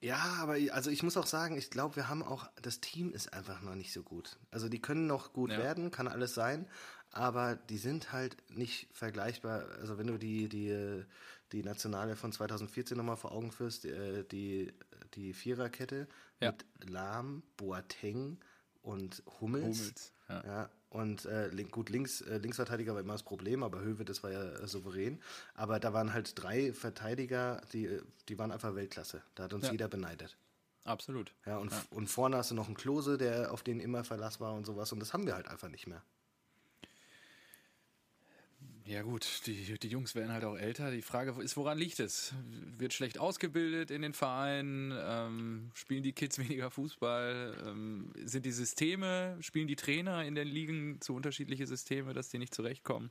Ja, 0.00 0.16
aber 0.40 0.56
also 0.72 0.90
ich 0.90 1.02
muss 1.02 1.16
auch 1.16 1.26
sagen, 1.26 1.56
ich 1.56 1.70
glaube, 1.70 1.96
wir 1.96 2.08
haben 2.08 2.22
auch, 2.22 2.50
das 2.60 2.80
Team 2.80 3.12
ist 3.12 3.32
einfach 3.32 3.62
noch 3.62 3.74
nicht 3.74 3.92
so 3.92 4.02
gut. 4.02 4.36
Also 4.50 4.68
die 4.68 4.80
können 4.80 5.06
noch 5.06 5.32
gut 5.32 5.50
ja. 5.50 5.58
werden, 5.58 5.90
kann 5.90 6.08
alles 6.08 6.34
sein, 6.34 6.66
aber 7.10 7.56
die 7.56 7.78
sind 7.78 8.12
halt 8.12 8.36
nicht 8.50 8.88
vergleichbar. 8.92 9.66
Also 9.80 9.96
wenn 9.96 10.08
du 10.08 10.18
die, 10.18 10.48
die, 10.48 11.04
die 11.52 11.62
Nationale 11.62 12.16
von 12.16 12.32
2014 12.32 12.96
nochmal 12.96 13.16
vor 13.16 13.32
Augen 13.32 13.52
führst, 13.52 13.84
äh, 13.84 14.24
die, 14.24 14.72
die 15.14 15.34
Viererkette 15.34 16.08
ja. 16.40 16.50
mit 16.52 16.90
Lahm, 16.90 17.42
Boateng 17.56 18.38
und 18.82 19.22
Hummels. 19.40 19.78
Hummels 19.78 20.12
ja. 20.28 20.44
ja. 20.44 20.70
Und 20.90 21.26
äh, 21.26 21.50
gut, 21.70 21.90
links, 21.90 22.22
äh, 22.22 22.38
Linksverteidiger 22.38 22.94
war 22.94 23.00
immer 23.00 23.12
das 23.12 23.22
Problem, 23.22 23.62
aber 23.62 23.80
Höwe, 23.80 24.04
das 24.04 24.22
war 24.22 24.32
ja 24.32 24.42
äh, 24.42 24.66
souverän. 24.66 25.20
Aber 25.54 25.78
da 25.80 25.92
waren 25.92 26.14
halt 26.14 26.32
drei 26.42 26.72
Verteidiger, 26.72 27.60
die, 27.72 27.86
äh, 27.86 28.02
die 28.28 28.38
waren 28.38 28.52
einfach 28.52 28.74
Weltklasse. 28.74 29.22
Da 29.34 29.44
hat 29.44 29.52
uns 29.52 29.66
ja. 29.66 29.72
jeder 29.72 29.88
beneidet. 29.88 30.38
Absolut. 30.84 31.34
Ja 31.44 31.58
und, 31.58 31.70
ja. 31.70 31.84
und 31.90 32.08
vorne 32.08 32.38
hast 32.38 32.50
du 32.50 32.54
noch 32.54 32.66
einen 32.66 32.76
Klose, 32.76 33.18
der 33.18 33.52
auf 33.52 33.62
den 33.62 33.80
immer 33.80 34.04
Verlass 34.04 34.40
war 34.40 34.54
und 34.54 34.64
sowas. 34.64 34.90
Und 34.92 35.00
das 35.00 35.12
haben 35.12 35.26
wir 35.26 35.34
halt 35.34 35.48
einfach 35.48 35.68
nicht 35.68 35.86
mehr. 35.86 36.02
Ja 38.88 39.02
gut, 39.02 39.42
die, 39.44 39.78
die 39.78 39.88
Jungs 39.88 40.14
werden 40.14 40.32
halt 40.32 40.44
auch 40.44 40.56
älter. 40.56 40.90
Die 40.90 41.02
Frage 41.02 41.34
ist, 41.42 41.58
woran 41.58 41.76
liegt 41.76 42.00
es? 42.00 42.32
Wird 42.78 42.94
schlecht 42.94 43.18
ausgebildet 43.18 43.90
in 43.90 44.00
den 44.00 44.14
Vereinen? 44.14 44.94
Ähm, 44.98 45.70
spielen 45.74 46.02
die 46.02 46.14
Kids 46.14 46.38
weniger 46.38 46.70
Fußball? 46.70 47.64
Ähm, 47.66 48.10
sind 48.24 48.46
die 48.46 48.50
Systeme, 48.52 49.36
spielen 49.40 49.68
die 49.68 49.76
Trainer 49.76 50.24
in 50.24 50.34
den 50.34 50.48
Ligen 50.48 51.02
zu 51.02 51.14
unterschiedliche 51.14 51.66
Systeme, 51.66 52.14
dass 52.14 52.30
die 52.30 52.38
nicht 52.38 52.54
zurechtkommen? 52.54 53.10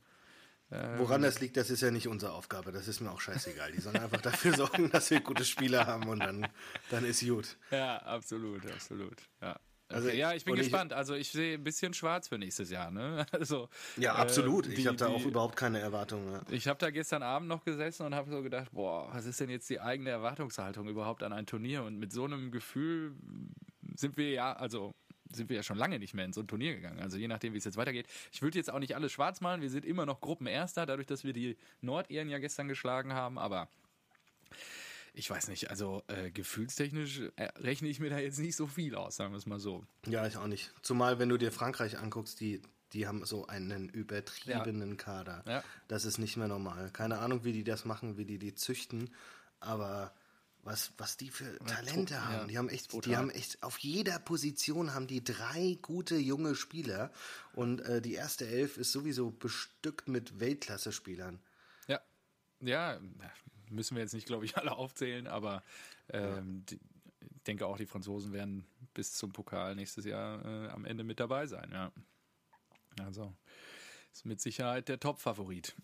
Ähm, 0.72 0.98
Woran 0.98 1.22
das 1.22 1.38
liegt, 1.38 1.56
das 1.56 1.70
ist 1.70 1.80
ja 1.80 1.92
nicht 1.92 2.08
unsere 2.08 2.32
Aufgabe. 2.32 2.72
Das 2.72 2.88
ist 2.88 2.98
mir 3.00 3.12
auch 3.12 3.20
scheißegal. 3.20 3.70
Die 3.70 3.80
sollen 3.80 3.98
einfach 3.98 4.20
dafür 4.20 4.56
sorgen, 4.56 4.90
dass 4.90 5.12
wir 5.12 5.20
gute 5.20 5.44
Spieler 5.44 5.86
haben 5.86 6.08
und 6.08 6.18
dann, 6.18 6.48
dann 6.90 7.04
ist 7.04 7.24
gut. 7.24 7.56
Ja, 7.70 7.98
absolut, 7.98 8.66
absolut. 8.68 9.22
Ja. 9.40 9.60
Also 9.90 10.08
okay, 10.08 10.18
ja, 10.18 10.34
ich 10.34 10.44
bin 10.44 10.54
gespannt. 10.54 10.92
Ich, 10.92 10.98
also 10.98 11.14
ich 11.14 11.30
sehe 11.30 11.54
ein 11.54 11.64
bisschen 11.64 11.94
schwarz 11.94 12.28
für 12.28 12.38
nächstes 12.38 12.70
Jahr. 12.70 12.90
Ne? 12.90 13.26
Also 13.32 13.68
ja, 13.96 14.14
absolut. 14.14 14.66
Äh, 14.66 14.70
die, 14.70 14.80
ich 14.82 14.86
habe 14.86 14.96
da 14.96 15.08
auch 15.08 15.24
überhaupt 15.24 15.56
keine 15.56 15.78
Erwartungen. 15.78 16.32
Ja. 16.32 16.42
Ich 16.50 16.66
habe 16.68 16.78
da 16.78 16.90
gestern 16.90 17.22
Abend 17.22 17.48
noch 17.48 17.64
gesessen 17.64 18.04
und 18.04 18.14
habe 18.14 18.30
so 18.30 18.42
gedacht, 18.42 18.70
boah, 18.72 19.08
was 19.12 19.26
ist 19.26 19.40
denn 19.40 19.48
jetzt 19.48 19.70
die 19.70 19.80
eigene 19.80 20.10
Erwartungshaltung 20.10 20.88
überhaupt 20.88 21.22
an 21.22 21.32
ein 21.32 21.46
Turnier? 21.46 21.84
Und 21.84 21.98
mit 21.98 22.12
so 22.12 22.24
einem 22.24 22.50
Gefühl 22.50 23.14
sind 23.94 24.16
wir 24.16 24.30
ja, 24.30 24.52
also 24.52 24.94
sind 25.32 25.48
wir 25.48 25.56
ja 25.56 25.62
schon 25.62 25.78
lange 25.78 25.98
nicht 25.98 26.14
mehr 26.14 26.24
in 26.24 26.32
so 26.32 26.40
ein 26.40 26.48
Turnier 26.48 26.74
gegangen. 26.74 27.00
Also 27.00 27.16
je 27.16 27.28
nachdem, 27.28 27.54
wie 27.54 27.58
es 27.58 27.64
jetzt 27.64 27.76
weitergeht. 27.76 28.06
Ich 28.32 28.42
würde 28.42 28.58
jetzt 28.58 28.70
auch 28.70 28.78
nicht 28.78 28.94
alles 28.94 29.12
schwarz 29.12 29.40
malen. 29.40 29.60
Wir 29.60 29.70
sind 29.70 29.84
immer 29.84 30.06
noch 30.06 30.20
Gruppenerster, 30.20 30.86
dadurch, 30.86 31.06
dass 31.06 31.24
wir 31.24 31.32
die 31.32 31.56
Nordiren 31.80 32.28
ja 32.28 32.38
gestern 32.38 32.68
geschlagen 32.68 33.12
haben. 33.12 33.38
Aber 33.38 33.68
ich 35.18 35.28
weiß 35.28 35.48
nicht, 35.48 35.68
also 35.68 36.04
äh, 36.06 36.30
gefühlstechnisch 36.30 37.22
äh, 37.34 37.44
rechne 37.56 37.88
ich 37.88 37.98
mir 37.98 38.08
da 38.08 38.18
jetzt 38.18 38.38
nicht 38.38 38.54
so 38.54 38.68
viel 38.68 38.94
aus, 38.94 39.16
sagen 39.16 39.32
wir 39.32 39.38
es 39.38 39.46
mal 39.46 39.58
so. 39.58 39.84
Ja, 40.06 40.26
ich 40.26 40.36
auch 40.36 40.46
nicht. 40.46 40.72
Zumal, 40.82 41.18
wenn 41.18 41.28
du 41.28 41.36
dir 41.36 41.50
Frankreich 41.50 41.98
anguckst, 41.98 42.40
die, 42.40 42.62
die 42.92 43.08
haben 43.08 43.24
so 43.24 43.46
einen 43.48 43.88
übertriebenen 43.88 44.90
ja. 44.90 44.96
Kader. 44.96 45.42
Ja. 45.44 45.64
Das 45.88 46.04
ist 46.04 46.18
nicht 46.18 46.36
mehr 46.36 46.46
normal. 46.46 46.90
Keine 46.92 47.18
Ahnung, 47.18 47.42
wie 47.42 47.52
die 47.52 47.64
das 47.64 47.84
machen, 47.84 48.16
wie 48.16 48.24
die 48.24 48.38
die 48.38 48.54
züchten, 48.54 49.12
aber 49.58 50.14
was, 50.62 50.92
was 50.98 51.16
die 51.16 51.30
für 51.30 51.58
Talente 51.66 52.14
ja, 52.14 52.24
haben. 52.24 52.48
Die 52.48 52.56
haben 52.56 52.68
echt, 52.68 52.92
die 53.04 53.16
haben 53.16 53.30
echt, 53.30 53.60
auf 53.64 53.78
jeder 53.78 54.20
Position 54.20 54.94
haben 54.94 55.08
die 55.08 55.24
drei 55.24 55.78
gute 55.82 56.16
junge 56.16 56.54
Spieler 56.54 57.10
und 57.54 57.80
äh, 57.80 58.00
die 58.00 58.14
erste 58.14 58.46
Elf 58.46 58.76
ist 58.76 58.92
sowieso 58.92 59.32
bestückt 59.32 60.06
mit 60.06 60.38
Weltklasse-Spielern. 60.38 61.40
Ja, 61.88 62.00
ja, 62.60 63.00
müssen 63.70 63.96
wir 63.96 64.02
jetzt 64.02 64.14
nicht, 64.14 64.26
glaube 64.26 64.44
ich, 64.44 64.56
alle 64.58 64.76
aufzählen, 64.76 65.26
aber 65.26 65.62
ähm, 66.10 66.64
die, 66.66 66.80
ich 67.20 67.42
denke 67.44 67.66
auch, 67.66 67.76
die 67.76 67.86
Franzosen 67.86 68.32
werden 68.32 68.66
bis 68.94 69.12
zum 69.12 69.32
Pokal 69.32 69.74
nächstes 69.74 70.04
Jahr 70.04 70.44
äh, 70.44 70.68
am 70.68 70.84
Ende 70.84 71.04
mit 71.04 71.20
dabei 71.20 71.46
sein, 71.46 71.70
ja. 71.72 71.92
Also 73.00 73.34
ist 74.12 74.26
mit 74.26 74.40
Sicherheit 74.40 74.88
der 74.88 74.98
Top-Favorit. 74.98 75.76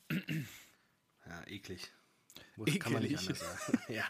Ja, 1.26 1.46
eklig. 1.46 1.92
Muss, 2.56 2.68
eklig. 2.68 2.82
Kann 2.82 2.92
man 2.92 3.02
nicht 3.02 3.18
anders 3.18 3.38
sagen. 3.38 3.78
ja. 3.88 4.08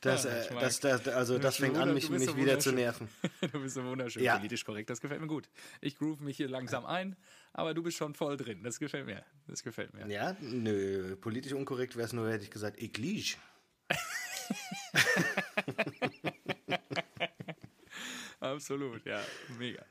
Das, 0.00 0.24
ja, 0.24 0.30
äh, 0.30 0.60
das, 0.60 0.80
das, 0.80 1.06
also 1.08 1.38
das 1.38 1.56
fängt 1.56 1.76
an, 1.76 1.92
mich, 1.92 2.08
mich 2.08 2.24
so 2.24 2.34
wieder 2.34 2.58
zu 2.58 2.72
nerven. 2.72 3.08
du 3.52 3.60
bist 3.60 3.74
so 3.74 3.84
wunderschön 3.84 4.22
ja. 4.22 4.38
politisch 4.38 4.64
korrekt, 4.64 4.88
das 4.88 5.02
gefällt 5.02 5.20
mir 5.20 5.26
gut. 5.26 5.50
Ich 5.82 5.96
groove 5.96 6.20
mich 6.20 6.38
hier 6.38 6.48
langsam 6.48 6.86
ein, 6.86 7.16
aber 7.52 7.74
du 7.74 7.82
bist 7.82 7.98
schon 7.98 8.14
voll 8.14 8.38
drin. 8.38 8.62
Das 8.62 8.78
gefällt 8.78 9.04
mir. 9.04 9.22
Das 9.46 9.62
gefällt 9.62 9.92
mir. 9.92 10.06
Ja, 10.06 10.36
nö, 10.40 11.16
politisch 11.16 11.52
unkorrekt 11.52 11.96
wäre 11.96 12.06
es 12.06 12.14
nur, 12.14 12.30
hätte 12.30 12.44
ich 12.44 12.50
gesagt, 12.50 12.80
eklige. 12.80 13.36
Absolut, 18.40 19.04
ja, 19.04 19.20
mega. 19.58 19.84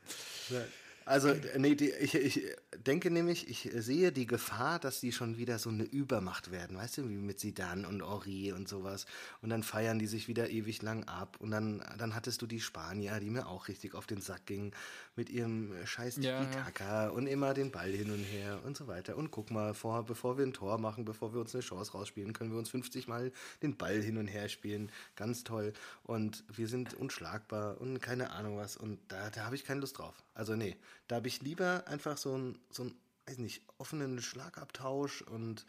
Also, 1.10 1.34
nee, 1.58 1.74
die, 1.74 1.90
ich, 1.90 2.14
ich 2.14 2.46
denke 2.86 3.10
nämlich, 3.10 3.50
ich 3.50 3.68
sehe 3.74 4.12
die 4.12 4.26
Gefahr, 4.26 4.78
dass 4.78 5.00
die 5.00 5.10
schon 5.10 5.38
wieder 5.38 5.58
so 5.58 5.68
eine 5.68 5.82
Übermacht 5.82 6.52
werden, 6.52 6.76
weißt 6.76 6.98
du, 6.98 7.08
wie 7.08 7.16
mit 7.16 7.40
Sidan 7.40 7.84
und 7.84 8.00
Ori 8.00 8.52
und 8.52 8.68
sowas. 8.68 9.06
Und 9.42 9.50
dann 9.50 9.64
feiern 9.64 9.98
die 9.98 10.06
sich 10.06 10.28
wieder 10.28 10.50
ewig 10.50 10.82
lang 10.82 11.02
ab. 11.08 11.36
Und 11.40 11.50
dann, 11.50 11.82
dann 11.98 12.14
hattest 12.14 12.42
du 12.42 12.46
die 12.46 12.60
Spanier, 12.60 13.18
die 13.18 13.28
mir 13.28 13.48
auch 13.48 13.66
richtig 13.66 13.96
auf 13.96 14.06
den 14.06 14.20
Sack 14.20 14.46
gingen, 14.46 14.70
mit 15.16 15.30
ihrem 15.30 15.74
scheiß 15.84 16.14
Tiki-Taka 16.14 17.06
ja. 17.06 17.08
und 17.08 17.26
immer 17.26 17.54
den 17.54 17.72
Ball 17.72 17.90
hin 17.90 18.12
und 18.12 18.22
her 18.22 18.60
und 18.64 18.76
so 18.76 18.86
weiter. 18.86 19.16
Und 19.16 19.32
guck 19.32 19.50
mal, 19.50 19.74
vor, 19.74 20.04
bevor 20.04 20.38
wir 20.38 20.46
ein 20.46 20.52
Tor 20.52 20.78
machen, 20.78 21.04
bevor 21.04 21.34
wir 21.34 21.40
uns 21.40 21.52
eine 21.56 21.64
Chance 21.64 21.90
rausspielen, 21.90 22.34
können 22.34 22.52
wir 22.52 22.58
uns 22.60 22.70
50 22.70 23.08
Mal 23.08 23.32
den 23.62 23.76
Ball 23.76 24.00
hin 24.00 24.16
und 24.16 24.28
her 24.28 24.48
spielen. 24.48 24.92
Ganz 25.16 25.42
toll. 25.42 25.72
Und 26.04 26.44
wir 26.54 26.68
sind 26.68 26.94
unschlagbar 26.94 27.80
und 27.80 28.00
keine 28.00 28.30
Ahnung 28.30 28.58
was. 28.58 28.76
Und 28.76 29.00
da, 29.08 29.28
da 29.30 29.44
habe 29.44 29.56
ich 29.56 29.64
keine 29.64 29.80
Lust 29.80 29.98
drauf. 29.98 30.14
Also 30.34 30.54
nee, 30.54 30.76
da 31.10 31.16
habe 31.16 31.26
ich 31.26 31.42
lieber 31.42 31.86
einfach 31.88 32.16
so 32.16 32.38
ein, 32.38 32.58
so 32.70 32.84
ein, 32.84 32.94
weiß 33.26 33.38
nicht, 33.38 33.62
offenen 33.78 34.22
Schlagabtausch 34.22 35.22
und 35.22 35.66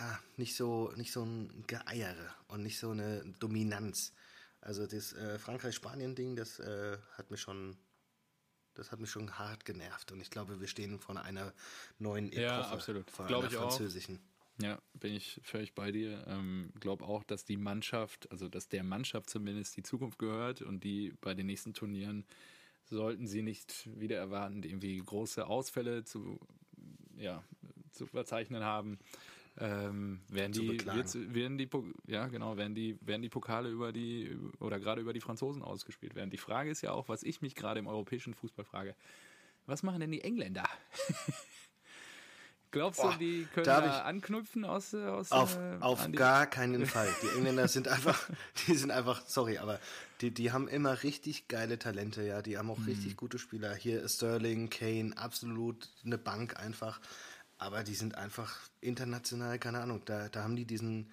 ja, 0.00 0.18
nicht 0.38 0.56
so, 0.56 0.90
nicht 0.96 1.12
so 1.12 1.22
ein 1.22 1.64
Geeiere 1.66 2.34
und 2.48 2.62
nicht 2.62 2.78
so 2.78 2.90
eine 2.90 3.22
Dominanz. 3.40 4.12
Also 4.62 4.86
das 4.86 5.12
äh, 5.12 5.38
Frankreich-Spanien-Ding, 5.38 6.34
das 6.34 6.60
äh, 6.60 6.96
hat 7.18 7.30
mich 7.30 7.42
schon, 7.42 7.76
das 8.72 8.90
hat 8.90 9.00
mich 9.00 9.10
schon 9.10 9.38
hart 9.38 9.66
genervt. 9.66 10.12
Und 10.12 10.22
ich 10.22 10.30
glaube, 10.30 10.60
wir 10.60 10.68
stehen 10.68 10.98
vor 10.98 11.20
einer 11.20 11.52
neuen 11.98 12.28
Epoche. 12.28 12.42
Ja, 12.42 12.68
absolut. 12.68 13.10
Vor 13.10 13.26
glaube 13.26 13.48
einer 13.48 13.58
französischen. 13.58 14.16
Auch. 14.16 14.62
Ja, 14.62 14.78
bin 14.94 15.12
ich 15.12 15.42
völlig 15.44 15.74
bei 15.74 15.92
dir. 15.92 16.24
Ähm, 16.26 16.72
glaube 16.80 17.04
auch, 17.04 17.22
dass 17.22 17.44
die 17.44 17.58
Mannschaft, 17.58 18.30
also 18.30 18.48
dass 18.48 18.68
der 18.68 18.82
Mannschaft 18.82 19.28
zumindest 19.28 19.76
die 19.76 19.82
Zukunft 19.82 20.18
gehört 20.18 20.62
und 20.62 20.84
die 20.84 21.12
bei 21.20 21.34
den 21.34 21.46
nächsten 21.46 21.74
Turnieren 21.74 22.24
sollten 22.90 23.26
sie 23.26 23.42
nicht 23.42 23.88
wieder 23.98 24.16
erwarten, 24.18 24.62
irgendwie 24.62 24.98
große 24.98 25.46
Ausfälle 25.46 26.04
zu, 26.04 26.38
ja, 27.16 27.42
zu 27.92 28.06
verzeichnen 28.06 28.62
haben, 28.62 28.98
ähm, 29.58 30.20
werden, 30.28 30.52
Zu 30.52 30.62
die, 30.62 30.84
wird's- 30.84 31.14
werden 31.16 31.58
die, 31.58 31.68
ja 32.08 32.26
genau, 32.26 32.56
werden 32.56 32.74
die, 32.74 32.98
werden 33.00 33.22
die 33.22 33.28
Pokale 33.28 33.70
über 33.70 33.92
die 33.92 34.36
oder 34.58 34.80
gerade 34.80 35.00
über 35.00 35.12
die 35.12 35.20
Franzosen 35.20 35.62
ausgespielt 35.62 36.16
werden. 36.16 36.30
Die 36.30 36.38
Frage 36.38 36.70
ist 36.70 36.80
ja 36.82 36.90
auch, 36.92 37.08
was 37.08 37.22
ich 37.22 37.40
mich 37.40 37.54
gerade 37.54 37.78
im 37.78 37.86
europäischen 37.86 38.34
Fußball 38.34 38.64
frage: 38.64 38.96
Was 39.66 39.84
machen 39.84 40.00
denn 40.00 40.10
die 40.10 40.22
Engländer? 40.22 40.64
Glaubst 42.74 43.00
Boah, 43.00 43.12
du, 43.12 43.18
die 43.18 43.46
können 43.54 43.64
da 43.64 43.80
da, 43.80 44.02
anknüpfen 44.02 44.64
aus, 44.64 44.92
äh, 44.92 45.06
aus 45.06 45.30
Auf, 45.32 45.56
äh, 45.56 45.76
auf 45.80 46.10
gar 46.12 46.46
keinen 46.46 46.84
Fall. 46.86 47.08
Die 47.22 47.28
Engländer 47.38 47.68
sind 47.68 47.88
einfach, 47.88 48.28
die 48.66 48.74
sind 48.74 48.90
einfach, 48.90 49.24
sorry, 49.26 49.58
aber 49.58 49.80
die, 50.20 50.30
die 50.32 50.52
haben 50.52 50.68
immer 50.68 51.02
richtig 51.04 51.48
geile 51.48 51.78
Talente, 51.78 52.22
ja. 52.22 52.42
Die 52.42 52.58
haben 52.58 52.70
auch 52.70 52.78
Mhm. 52.78 52.84
richtig 52.86 53.16
gute 53.16 53.38
Spieler. 53.38 53.74
Hier 53.74 54.06
Sterling, 54.08 54.70
Kane, 54.70 55.16
absolut 55.16 55.88
eine 56.04 56.18
Bank 56.18 56.58
einfach. 56.58 57.00
Aber 57.58 57.84
die 57.84 57.94
sind 57.94 58.18
einfach 58.18 58.58
international, 58.80 59.58
keine 59.58 59.80
Ahnung, 59.80 60.02
da, 60.04 60.28
da 60.28 60.42
haben 60.42 60.56
die 60.56 60.64
diesen, 60.66 61.10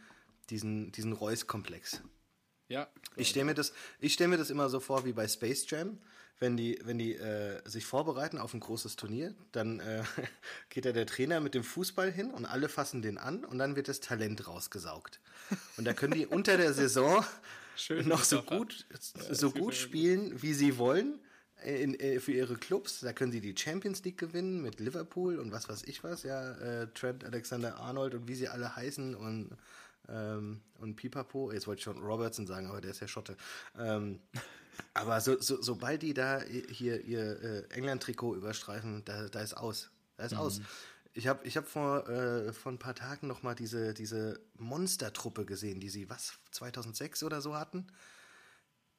diesen, 0.50 0.92
diesen 0.92 1.14
Reus-Komplex. 1.14 2.02
Ja, 2.70 2.88
Ich 3.16 3.30
stelle 3.30 3.46
mir, 3.46 3.54
das- 3.54 3.74
ich 4.00 4.14
stell 4.14 4.28
mir 4.28 4.38
das 4.38 4.50
immer 4.50 4.68
so 4.70 4.80
vor 4.80 5.06
wie 5.06 5.14
bei 5.14 5.28
Space 5.28 5.70
Jam. 5.70 6.00
Wenn 6.42 6.58
die, 6.58 6.80
wenn 6.84 6.98
die 6.98 7.14
äh, 7.14 7.62
sich 7.70 7.86
vorbereiten 7.86 8.40
auf 8.40 8.56
ein 8.56 8.60
großes 8.60 8.96
Turnier, 8.96 9.36
dann 9.52 9.80
äh, 9.80 10.04
geht 10.70 10.86
da 10.86 10.92
der 10.92 11.06
Trainer 11.06 11.40
mit 11.40 11.54
dem 11.54 11.64
Fußball 11.64 12.12
hin 12.12 12.32
und 12.32 12.46
alle 12.46 12.68
fassen 12.68 13.04
den 13.04 13.20
an 13.20 13.46
und 13.46 13.60
dann 13.60 13.76
wird 13.76 13.88
das 13.88 14.00
Talent 14.00 14.48
rausgesaugt. 14.48 15.20
Und 15.78 15.86
da 15.86 15.94
können 15.94 16.16
die 16.16 16.26
unter 16.28 16.58
der 16.58 16.74
Saison 16.74 17.24
Schön 17.76 18.08
noch 18.08 18.24
so 18.24 18.42
gut, 18.42 18.86
so 19.00 19.20
das 19.20 19.40
gefällt 19.40 19.54
gut 19.64 19.76
spielen, 19.76 20.42
wie 20.42 20.54
sie 20.54 20.80
wollen 20.80 21.20
in, 21.64 22.00
äh, 22.00 22.20
für 22.20 22.32
ihre 22.32 22.56
Clubs. 22.56 23.02
Da 23.02 23.14
können 23.14 23.32
sie 23.32 23.42
die 23.42 23.56
Champions 23.56 24.04
League 24.04 24.18
gewinnen 24.18 24.64
mit 24.64 24.80
Liverpool 24.80 25.38
und 25.38 25.52
was 25.52 25.70
weiß 25.70 25.84
ich 25.84 26.04
was, 26.04 26.24
ja, 26.24 26.54
äh, 26.54 26.88
Trent 26.96 27.24
Alexander 27.24 27.78
Arnold 27.78 28.16
und 28.16 28.28
wie 28.28 28.36
sie 28.36 28.48
alle 28.48 28.76
heißen 28.76 29.14
und 29.14 29.52
ähm, 30.12 30.62
und 30.80 30.96
Pipapo, 30.96 31.52
jetzt 31.52 31.68
wollte 31.68 31.80
ich 31.80 31.84
schon 31.84 32.02
Robertson 32.02 32.48
sagen, 32.48 32.68
aber 32.68 32.82
der 32.82 32.92
ist 32.92 33.00
ja 33.00 33.08
Schotte. 33.08 33.38
Ähm, 33.78 34.20
aber 34.94 35.22
so, 35.22 35.40
so, 35.40 35.62
sobald 35.62 36.02
die 36.02 36.14
da 36.14 36.42
hier 36.42 37.02
ihr 37.02 37.42
äh, 37.42 37.74
England-Trikot 37.74 38.36
überstreifen, 38.36 39.04
da, 39.06 39.28
da 39.30 39.42
ist 39.42 39.56
aus. 39.56 39.90
Da 40.18 40.26
ist 40.26 40.36
aus. 40.36 40.62
Ich 41.14 41.28
habe 41.28 41.46
ich 41.46 41.58
hab 41.58 41.68
vor, 41.68 42.08
äh, 42.10 42.54
vor 42.54 42.72
ein 42.72 42.80
paar 42.80 42.96
Tagen 42.96 43.28
noch 43.28 43.44
mal 43.44 43.54
diese, 43.54 43.94
diese 43.94 44.40
Monstertruppe 44.58 45.46
gesehen, 45.46 45.80
die 45.80 45.90
sie, 45.90 46.10
was, 46.10 46.34
2006 46.52 47.24
oder 47.24 47.42
so 47.42 47.56
hatten. 47.56 47.88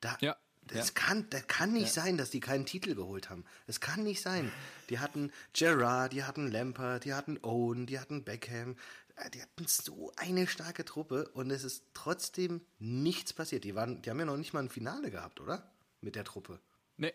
Da, 0.01 0.17
Ja, 0.21 0.37
Das, 0.67 0.89
ja. 0.89 0.95
Kann, 0.95 1.27
das 1.31 1.47
kann 1.47 1.73
nicht 1.73 1.93
sein, 1.93 2.17
dass 2.17 2.31
die 2.31 2.41
keinen 2.41 2.67
Titel 2.67 2.95
geholt 2.95 3.31
haben. 3.31 3.45
Es 3.67 3.81
kann 3.81 4.05
nicht 4.05 4.23
sein. 4.23 4.53
Die 4.91 4.99
hatten 4.99 5.33
Gerard, 5.53 6.13
die 6.13 6.23
hatten 6.23 6.51
Lampard, 6.51 7.05
die 7.05 7.15
hatten 7.15 7.39
Owen, 7.43 7.87
die 7.87 7.99
hatten 7.99 8.25
Beckham. 8.25 8.77
Äh, 9.17 9.31
Die 9.31 9.43
hatten 9.43 9.67
so 9.67 10.13
eine 10.17 10.47
starke 10.47 10.85
Truppe 10.85 11.29
und 11.35 11.51
es 11.51 11.65
ist 11.65 11.85
trotzdem 11.95 12.61
nichts 12.79 13.33
passiert. 13.33 13.65
Die, 13.65 13.75
waren, 13.75 14.03
die 14.03 14.11
haben 14.11 14.19
ja 14.19 14.25
noch 14.25 14.37
nicht 14.37 14.53
mal 14.53 14.61
ein 14.63 14.71
Finale 14.71 15.11
gehabt, 15.11 15.41
oder? 15.41 15.71
Mit 16.01 16.17
der 16.17 16.25
Truppe. 16.25 16.59
Nee, 16.97 17.15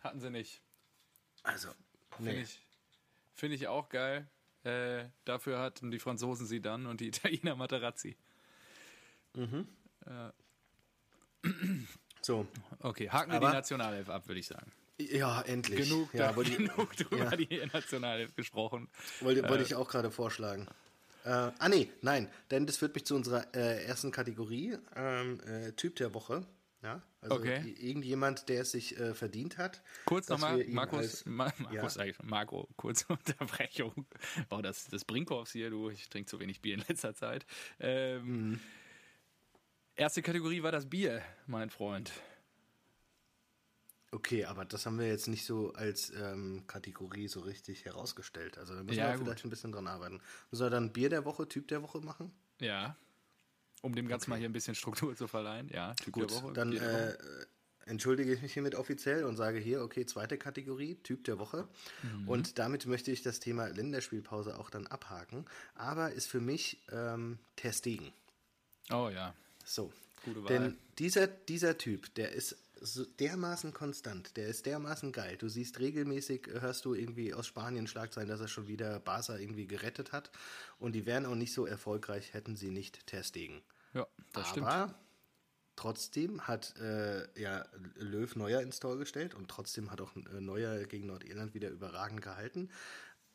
hatten 0.00 0.20
sie 0.20 0.30
nicht. 0.30 0.60
Also, 1.42 1.68
Finde 2.16 2.32
nee. 2.32 2.42
ich, 2.42 2.60
find 3.34 3.54
ich 3.54 3.68
auch 3.68 3.88
geil. 3.88 4.26
Äh, 4.64 5.04
dafür 5.24 5.60
hatten 5.60 5.90
die 5.90 5.98
Franzosen 5.98 6.46
sie 6.46 6.60
dann 6.60 6.86
und 6.86 7.00
die 7.00 7.08
Italiener 7.08 7.56
Materazzi. 7.56 8.16
So, 12.20 12.46
Okay, 12.80 13.08
haken 13.08 13.32
wir 13.32 13.40
die 13.40 13.46
Nationalelf 13.46 14.08
ab, 14.10 14.26
würde 14.26 14.40
ich 14.40 14.46
sagen. 14.46 14.70
ja, 14.98 15.40
endlich. 15.42 15.88
Genug, 15.88 16.12
ja, 16.12 16.32
da, 16.32 16.42
genug 16.42 16.96
drüber 16.96 17.24
ja. 17.30 17.36
die 17.36 17.64
Nationalelf 17.72 18.34
gesprochen. 18.34 18.88
wollte, 19.20 19.48
wollte 19.48 19.62
ich 19.62 19.74
auch 19.74 19.88
gerade 19.88 20.10
vorschlagen. 20.10 20.66
Äh, 21.24 21.28
ah, 21.58 21.68
nee, 21.68 21.90
nein, 22.02 22.28
denn 22.50 22.66
das 22.66 22.76
führt 22.78 22.94
mich 22.94 23.04
zu 23.04 23.14
unserer 23.14 23.54
äh, 23.54 23.84
ersten 23.84 24.10
Kategorie, 24.10 24.76
ähm, 24.96 25.40
äh, 25.46 25.72
Typ 25.72 25.96
der 25.96 26.14
Woche. 26.14 26.46
Ja, 26.80 27.02
also 27.20 27.34
Okay. 27.36 27.74
irgendjemand, 27.80 28.48
der 28.48 28.62
es 28.62 28.70
sich 28.70 28.96
äh, 29.00 29.12
verdient 29.12 29.58
hat. 29.58 29.82
Kurz 30.04 30.28
nochmal, 30.28 30.64
Markus, 30.68 30.98
als- 31.00 31.26
Ma 31.26 31.52
Markus 31.58 31.96
Ja. 31.96 32.04
Marco, 32.22 32.68
kurze 32.76 33.04
Unterbrechung. 33.08 34.06
Oh, 34.50 34.60
das, 34.62 34.86
das 34.86 35.04
Brinkhoffs 35.04 35.50
hier, 35.52 35.70
du, 35.70 35.90
ich 35.90 36.08
trinke 36.08 36.30
zu 36.30 36.38
wenig 36.38 36.60
Bier 36.60 36.74
in 36.74 36.84
letzter 36.88 37.14
Zeit. 37.14 37.46
Ähm, 37.80 38.50
Mhm. 38.52 38.60
Erste 39.96 40.22
Kategorie 40.22 40.62
war 40.62 40.70
das 40.70 40.88
Bier, 40.88 41.20
mein 41.48 41.70
Freund. 41.70 42.12
Okay, 44.10 44.46
aber 44.46 44.64
das 44.64 44.86
haben 44.86 44.98
wir 44.98 45.06
jetzt 45.06 45.28
nicht 45.28 45.44
so 45.44 45.72
als 45.74 46.10
ähm, 46.18 46.64
Kategorie 46.66 47.28
so 47.28 47.40
richtig 47.40 47.84
herausgestellt. 47.84 48.56
Also 48.56 48.74
da 48.74 48.82
müssen 48.82 48.98
Ja, 48.98 49.08
wir 49.08 49.16
gut. 49.18 49.26
vielleicht 49.26 49.44
ein 49.44 49.50
bisschen 49.50 49.72
dran 49.72 49.86
arbeiten. 49.86 50.20
Müssen 50.50 50.62
wir 50.64 50.70
dann 50.70 50.92
Bier 50.92 51.10
der 51.10 51.24
Woche, 51.26 51.46
Typ 51.46 51.68
der 51.68 51.82
Woche 51.82 52.00
machen? 52.00 52.32
Ja. 52.58 52.96
Um 53.82 53.94
dem 53.94 54.08
Ganzen 54.08 54.30
mal 54.30 54.38
hier 54.38 54.48
ein 54.48 54.52
bisschen 54.52 54.74
Struktur 54.74 55.14
zu 55.14 55.28
verleihen. 55.28 55.68
Ja, 55.68 55.94
Typ 55.94 56.14
Gut, 56.14 56.30
der 56.30 56.42
Woche. 56.42 56.52
dann 56.54 56.70
der 56.70 56.80
Woche. 56.80 57.18
äh, 57.18 57.46
entschuldige 57.90 58.32
ich 58.32 58.40
mich 58.42 58.52
hiermit 58.54 58.74
offiziell 58.74 59.24
und 59.24 59.36
sage 59.36 59.58
hier, 59.58 59.82
okay, 59.82 60.04
zweite 60.06 60.38
Kategorie, 60.38 60.96
Typ 60.96 61.24
der 61.24 61.38
Woche. 61.38 61.68
Mhm. 62.02 62.28
Und 62.28 62.58
damit 62.58 62.86
möchte 62.86 63.12
ich 63.12 63.22
das 63.22 63.40
Thema 63.40 63.66
Länderspielpause 63.68 64.58
auch 64.58 64.70
dann 64.70 64.86
abhaken. 64.86 65.44
Aber 65.74 66.12
ist 66.12 66.26
für 66.28 66.40
mich 66.40 66.80
ähm, 66.90 67.38
Ter 67.56 67.72
Stegen. 67.72 68.10
Oh 68.90 69.10
ja. 69.12 69.34
So. 69.64 69.92
Gute 70.24 70.42
Wahl. 70.42 70.48
Denn 70.48 70.78
dieser, 70.98 71.26
dieser 71.28 71.78
Typ, 71.78 72.12
der 72.16 72.32
ist 72.32 72.56
so 72.80 73.04
dermaßen 73.04 73.72
konstant, 73.72 74.36
der 74.36 74.48
ist 74.48 74.66
dermaßen 74.66 75.12
geil. 75.12 75.36
Du 75.36 75.48
siehst 75.48 75.78
regelmäßig, 75.78 76.48
hörst 76.48 76.84
du 76.84 76.94
irgendwie 76.94 77.34
aus 77.34 77.46
Spanien 77.46 77.86
Schlagzeilen, 77.86 78.28
dass 78.28 78.40
er 78.40 78.48
schon 78.48 78.68
wieder 78.68 79.00
Barca 79.00 79.36
irgendwie 79.36 79.66
gerettet 79.66 80.12
hat. 80.12 80.30
Und 80.78 80.92
die 80.92 81.06
wären 81.06 81.26
auch 81.26 81.34
nicht 81.34 81.52
so 81.52 81.66
erfolgreich, 81.66 82.34
hätten 82.34 82.56
sie 82.56 82.70
nicht 82.70 83.06
Ter 83.06 83.22
Stegen. 83.22 83.62
Ja, 83.94 84.06
das 84.32 84.48
stimmt. 84.48 84.66
Aber 84.66 84.94
trotzdem 85.76 86.46
hat 86.46 86.76
äh, 86.78 87.40
ja, 87.40 87.64
Löw 87.96 88.34
Neuer 88.36 88.60
ins 88.60 88.80
Tor 88.80 88.98
gestellt 88.98 89.34
und 89.34 89.48
trotzdem 89.48 89.90
hat 89.90 90.00
auch 90.00 90.14
äh, 90.16 90.40
Neuer 90.40 90.84
gegen 90.84 91.06
Nordirland 91.06 91.54
wieder 91.54 91.70
überragend 91.70 92.22
gehalten. 92.22 92.70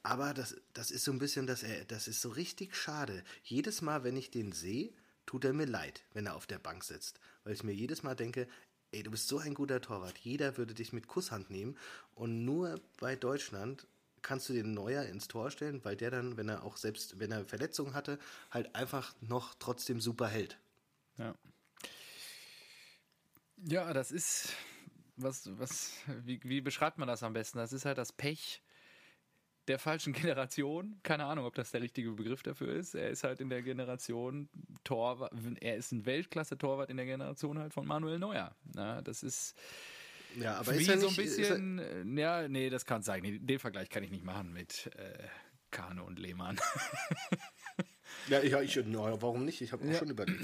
Aber 0.04 0.34
das, 0.34 0.58
das 0.74 0.92
ist 0.92 1.06
so 1.06 1.12
ein 1.12 1.20
bisschen, 1.20 1.48
das, 1.48 1.64
äh, 1.64 1.86
das 1.86 2.08
ist 2.08 2.22
so 2.22 2.30
richtig 2.30 2.76
schade. 2.76 3.24
Jedes 3.44 3.82
Mal, 3.82 4.04
wenn 4.04 4.18
ich 4.18 4.32
den 4.32 4.52
sehe, 4.52 4.92
tut 5.26 5.46
er 5.46 5.54
mir 5.54 5.66
leid, 5.66 6.04
wenn 6.14 6.26
er 6.26 6.36
auf 6.36 6.46
der 6.46 6.60
Bank 6.60 6.84
sitzt. 6.84 7.20
Weil 7.44 7.54
ich 7.54 7.64
mir 7.64 7.74
jedes 7.74 8.04
Mal 8.04 8.16
denke, 8.16 8.48
ey, 8.94 9.04
du 9.04 9.12
bist 9.12 9.28
so 9.28 9.40
ein 9.40 9.54
guter 9.54 9.82
Torwart. 9.82 10.18
Jeder 10.20 10.58
würde 10.58 10.74
dich 10.74 10.94
mit 10.94 11.08
Kusshand 11.08 11.50
nehmen. 11.50 11.78
Und 12.16 12.46
nur 12.46 12.80
bei 13.00 13.16
Deutschland 13.16 13.88
kannst 14.22 14.50
du 14.50 14.54
den 14.54 14.74
Neuer 14.74 15.04
ins 15.04 15.28
Tor 15.28 15.52
stellen, 15.52 15.84
weil 15.84 15.96
der 15.96 16.12
dann, 16.12 16.38
wenn 16.38 16.50
er 16.50 16.64
auch 16.64 16.78
selbst, 16.78 17.20
wenn 17.20 17.32
er 17.32 17.46
Verletzungen 17.46 17.94
hatte, 17.94 18.18
halt 18.52 18.74
einfach 18.76 19.14
noch 19.22 19.54
trotzdem 19.56 20.00
super 20.00 20.28
hält. 20.28 20.58
Ja. 21.18 21.36
Ja, 23.66 23.94
das 23.94 24.12
ist, 24.12 24.50
was, 25.16 25.50
was, 25.60 25.94
wie, 26.24 26.40
wie 26.44 26.62
beschreibt 26.62 26.98
man 26.98 27.08
das 27.08 27.24
am 27.24 27.34
besten? 27.34 27.58
Das 27.58 27.74
ist 27.74 27.86
halt 27.86 27.98
das 27.98 28.12
Pech 28.12 28.63
der 29.68 29.80
falschen 29.80 30.14
Generation. 30.14 31.00
Keine 31.04 31.26
Ahnung, 31.26 31.46
ob 31.46 31.56
das 31.56 31.72
der 31.72 31.82
richtige 31.82 32.12
Begriff 32.12 32.44
dafür 32.44 32.74
ist. 32.74 32.96
Er 32.96 33.10
ist 33.10 33.24
halt 33.24 33.40
in 33.40 33.50
der 33.50 33.62
Generation 33.62 34.50
Torwart, 34.84 35.32
er 35.62 35.78
ist 35.78 35.92
ein 35.92 36.06
Weltklasse-Torwart 36.06 36.90
in 36.90 36.98
der 36.98 37.06
Generation 37.06 37.60
halt 37.60 37.74
von 37.74 37.86
Manuel 37.88 38.20
Neuer. 38.20 38.56
Na, 38.74 39.02
das 39.02 39.24
ist 39.24 39.56
Ja, 40.40 40.56
aber 40.58 40.74
ist 40.74 40.88
er 40.90 40.98
so 41.00 41.08
nicht, 41.08 41.20
ein 41.20 41.26
er, 41.26 41.26
bisschen, 41.26 41.80
äh, 42.18 42.22
ja, 42.22 42.48
nee, 42.48 42.70
das 42.70 42.86
kann 42.86 43.04
sein. 43.04 43.46
Den 43.46 43.60
Vergleich 43.60 43.90
kann 43.90 44.04
ich 44.04 44.12
nicht 44.12 44.24
machen 44.26 44.52
mit 44.54 44.90
äh, 44.98 45.14
Kane 45.72 46.04
und 46.04 46.20
Lehmann. 46.20 46.60
ja, 48.28 48.42
ja, 48.44 48.62
ich, 48.62 48.80
na, 48.86 49.22
warum 49.22 49.46
nicht? 49.46 49.62
Ich 49.62 49.72
habe 49.72 49.88
auch 49.90 49.98
schon 49.98 50.10
überlegt. 50.10 50.44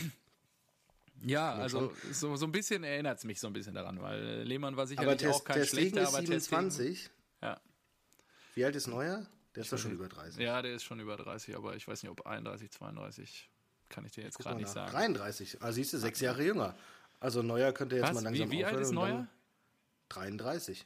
Ja, 1.26 1.54
also 1.54 1.92
so, 2.14 2.38
so 2.38 2.46
ein 2.46 2.52
bisschen 2.54 2.84
erinnert 2.86 3.18
es 3.18 3.26
mich 3.26 3.42
so 3.42 3.48
ein 3.48 3.54
bisschen 3.54 3.74
daran, 3.74 4.02
weil 4.02 4.22
äh, 4.24 4.44
Lehmann 4.44 4.78
war 4.78 4.84
Aber 4.84 4.88
sicherlich 4.88 5.18
Ter, 5.18 5.32
auch 5.32 5.44
kein 5.44 5.66
Stegen 5.66 5.90
schlechter, 5.96 6.08
aber 6.08 6.20
Ter 6.20 6.40
Stegen- 6.40 6.72
27. 6.72 7.04
Ja. 7.04 7.10
Wie 8.56 8.66
alt 8.66 8.76
ist 8.76 8.88
Neuer? 8.88 9.26
Der 9.56 9.64
ist 9.64 9.74
doch 9.74 9.78
schon 9.78 9.92
über 9.92 10.08
30. 10.08 10.40
ja, 10.42 10.62
der 10.62 10.74
ist 10.74 10.84
schon 10.84 11.00
über 11.00 11.18
30, 11.18 11.56
aber 11.56 11.76
ich 11.76 11.88
weiß 11.88 12.04
nicht, 12.04 12.12
ob 12.12 12.26
31, 12.26 12.72
32, 12.72 13.50
kann 13.90 14.06
ich 14.06 14.12
dir 14.12 14.24
jetzt 14.24 14.38
gerade 14.38 14.58
nicht 14.58 14.70
sagen. 14.70 14.92
33. 14.92 15.62
Also 15.62 15.76
siehst 15.76 15.94
du, 15.94 15.98
sechs 15.98 16.20
Jahre 16.20 16.44
jünger. 16.44 16.76
Also 17.20 17.42
Neuer 17.42 17.74
könnte 17.74 17.96
jetzt 17.96 18.04
mal 18.04 18.16
Was? 18.16 18.24
langsam 18.24 18.52
Wie, 18.52 18.58
wie 18.58 18.66
alt 18.66 18.80
ist 18.80 18.92
Neuer? 18.92 19.28
33. 20.10 20.86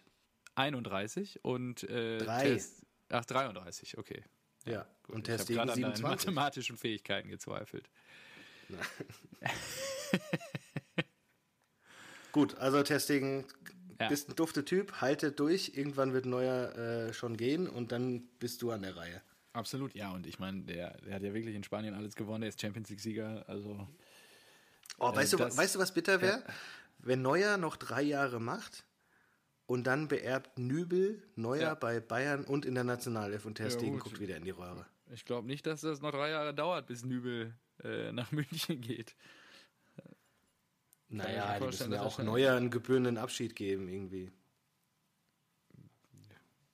31 0.56 1.43
und 1.43 1.84
äh, 1.84 2.19
Drei. 2.19 2.43
Test, 2.43 2.86
ach 3.10 3.26
33, 3.26 3.97
okay. 3.97 4.23
Ja. 4.65 4.88
Gut, 5.04 5.15
Und 5.15 5.28
ich 5.28 5.36
Ter 5.36 5.39
habe 5.39 5.54
gerade 5.54 5.73
an 5.73 5.82
deinen 5.82 5.95
27. 5.95 6.04
mathematischen 6.04 6.78
Fähigkeiten 6.78 7.30
gezweifelt. 7.30 7.89
Gut, 12.32 12.56
also 12.58 12.84
Stegen 12.99 13.45
Ja. 13.99 14.08
bist 14.10 14.29
ein 14.29 14.36
dufte 14.36 14.65
Typ, 14.65 15.01
halte 15.01 15.32
durch. 15.32 15.73
Irgendwann 15.75 16.13
wird 16.13 16.25
Neuer 16.25 16.75
äh, 16.75 17.13
schon 17.13 17.38
gehen 17.38 17.67
und 17.67 17.91
dann 17.91 18.23
bist 18.39 18.62
du 18.62 18.71
an 18.71 18.82
der 18.84 18.95
Reihe. 18.95 19.21
Absolut, 19.53 19.93
ja, 19.93 20.12
und 20.12 20.25
ich 20.25 20.39
meine, 20.39 20.62
der, 20.63 20.97
der 21.01 21.15
hat 21.15 21.21
ja 21.21 21.34
wirklich 21.34 21.56
in 21.56 21.63
Spanien 21.63 21.93
alles 21.93 22.15
gewonnen, 22.15 22.41
der 22.41 22.49
ist 22.49 22.60
Champions 22.60 22.89
League-Sieger, 22.89 23.43
also 23.47 23.88
Oh, 24.99 25.15
weißt, 25.15 25.34
du, 25.34 25.38
das- 25.38 25.58
weißt 25.58 25.75
du, 25.75 25.79
was 25.79 25.93
bitter 25.93 26.21
wäre? 26.21 26.43
Wenn 26.99 27.21
Neuer 27.21 27.58
noch 27.58 27.75
drei 27.75 28.01
Jahre 28.01 28.39
macht 28.39 28.86
und 29.65 29.86
dann 29.86 30.08
beerbt 30.08 30.58
Nübel 30.58 31.21
Neuer 31.36 31.62
Ja. 31.62 31.73
bei 31.75 31.99
Bayern 31.99 32.45
und 32.45 32.65
in 32.65 32.75
der 32.75 32.84
Nationalelf 32.84 33.45
und 33.45 33.56
Ter 33.56 33.65
Ja, 33.67 33.71
Stegen 33.71 33.99
guckt 33.99 34.19
wieder 34.19 34.38
in 34.38 34.43
die 34.43 34.51
Röhre. 34.51 34.86
Ich 35.12 35.25
glaube 35.25 35.47
nicht, 35.47 35.65
dass 35.67 35.82
das 35.82 36.01
noch 36.01 36.12
drei 36.12 36.29
Jahre 36.29 36.53
dauert, 36.53 36.88
bis 36.88 37.03
Nübel 37.03 37.53
äh, 37.84 38.12
nach 38.12 38.32
München 38.71 38.82
geht. 38.82 39.15
Naja, 41.13 41.60
die 41.60 41.65
müssen 41.65 41.93
ja 41.93 42.02
auch 42.02 42.17
Neuer 42.17 42.56
einen 42.56 42.71
gebührenden 42.71 43.19
Abschied 43.19 43.56
geben, 43.56 43.88
irgendwie. 43.88 44.32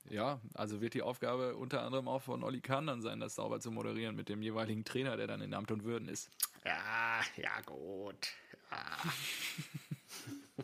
Ja, 0.09 0.39
also 0.53 0.79
wird 0.79 0.93
die 0.93 1.01
Aufgabe 1.01 1.57
unter 1.57 1.83
anderem 1.83 2.07
auch 2.07 2.21
von 2.21 2.41
Olli 2.43 2.61
Kahn 2.61 2.87
dann 2.87 3.01
sein, 3.01 3.19
das 3.19 3.35
sauber 3.35 3.59
zu 3.59 3.69
moderieren 3.69 4.15
mit 4.15 4.29
dem 4.29 4.41
jeweiligen 4.41 4.85
Trainer, 4.85 5.17
der 5.17 5.27
dann 5.27 5.41
in 5.41 5.53
Amt 5.53 5.71
und 5.71 5.83
Würden 5.83 6.07
ist. 6.07 6.29
Ja, 6.65 7.19
ja, 7.35 7.61
gut. 7.65 8.29
Ja. 8.71 8.97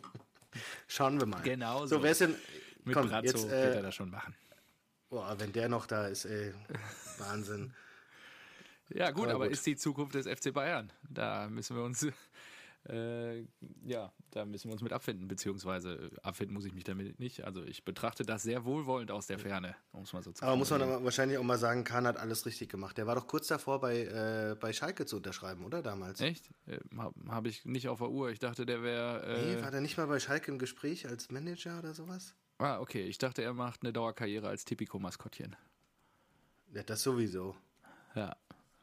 Schauen 0.88 1.20
wir 1.20 1.26
mal. 1.26 1.42
Genau 1.42 1.80
so. 1.80 1.98
so 1.98 2.02
wär's 2.02 2.18
denn, 2.18 2.34
mit 2.84 2.94
komm, 2.94 3.08
Brazzo 3.08 3.26
jetzt, 3.26 3.44
äh, 3.44 3.50
wird 3.50 3.76
er 3.76 3.82
das 3.82 3.94
schon 3.94 4.10
machen. 4.10 4.34
Boah, 5.10 5.38
wenn 5.38 5.52
der 5.52 5.68
noch 5.68 5.86
da 5.86 6.06
ist, 6.06 6.24
ey, 6.24 6.54
Wahnsinn. 7.18 7.74
Ja, 8.88 9.10
gut, 9.10 9.24
aber, 9.24 9.34
aber 9.34 9.44
gut. 9.44 9.52
ist 9.52 9.66
die 9.66 9.76
Zukunft 9.76 10.14
des 10.14 10.26
FC 10.26 10.52
Bayern. 10.52 10.90
Da 11.10 11.46
müssen 11.48 11.76
wir 11.76 11.84
uns 11.84 12.06
äh, 12.88 13.46
ja, 13.84 14.12
da 14.30 14.44
müssen 14.44 14.68
wir 14.68 14.72
uns 14.72 14.82
mit 14.82 14.92
abfinden, 14.92 15.28
beziehungsweise 15.28 16.10
abfinden 16.22 16.54
muss 16.54 16.64
ich 16.64 16.74
mich 16.74 16.84
damit 16.84 17.18
nicht. 17.18 17.44
Also 17.44 17.64
ich 17.64 17.84
betrachte 17.84 18.24
das 18.24 18.42
sehr 18.42 18.64
wohlwollend 18.64 19.10
aus 19.10 19.26
der 19.26 19.38
Ferne, 19.38 19.74
um 19.92 20.02
es 20.02 20.12
mal 20.12 20.22
so 20.22 20.32
zu 20.32 20.44
Aber 20.44 20.56
muss 20.56 20.70
man 20.70 20.82
aber 20.82 21.02
wahrscheinlich 21.04 21.38
auch 21.38 21.42
mal 21.42 21.58
sagen, 21.58 21.84
Kahn 21.84 22.06
hat 22.06 22.16
alles 22.16 22.46
richtig 22.46 22.68
gemacht. 22.68 22.96
Der 22.98 23.06
war 23.06 23.14
doch 23.14 23.26
kurz 23.26 23.48
davor, 23.48 23.80
bei, 23.80 24.04
äh, 24.04 24.56
bei 24.58 24.72
Schalke 24.72 25.06
zu 25.06 25.16
unterschreiben, 25.16 25.64
oder 25.64 25.82
damals? 25.82 26.20
Echt? 26.20 26.50
Äh, 26.66 26.78
Habe 26.96 27.14
hab 27.28 27.46
ich 27.46 27.64
nicht 27.64 27.88
auf 27.88 27.98
der 27.98 28.10
Uhr. 28.10 28.30
Ich 28.30 28.38
dachte, 28.38 28.66
der 28.66 28.82
wäre. 28.82 29.22
Äh 29.26 29.54
nee, 29.56 29.62
war 29.62 29.70
der 29.70 29.80
nicht 29.80 29.96
mal 29.96 30.06
bei 30.06 30.20
Schalke 30.20 30.50
im 30.50 30.58
Gespräch 30.58 31.06
als 31.06 31.30
Manager 31.30 31.78
oder 31.78 31.94
sowas? 31.94 32.34
Ah, 32.58 32.80
okay. 32.80 33.02
Ich 33.02 33.18
dachte, 33.18 33.42
er 33.42 33.52
macht 33.52 33.82
eine 33.82 33.92
Dauerkarriere 33.92 34.48
als 34.48 34.64
Tipico-Maskottchen. 34.64 35.56
Ja, 36.72 36.82
das 36.82 37.02
sowieso. 37.02 37.56
Ja, 38.14 38.36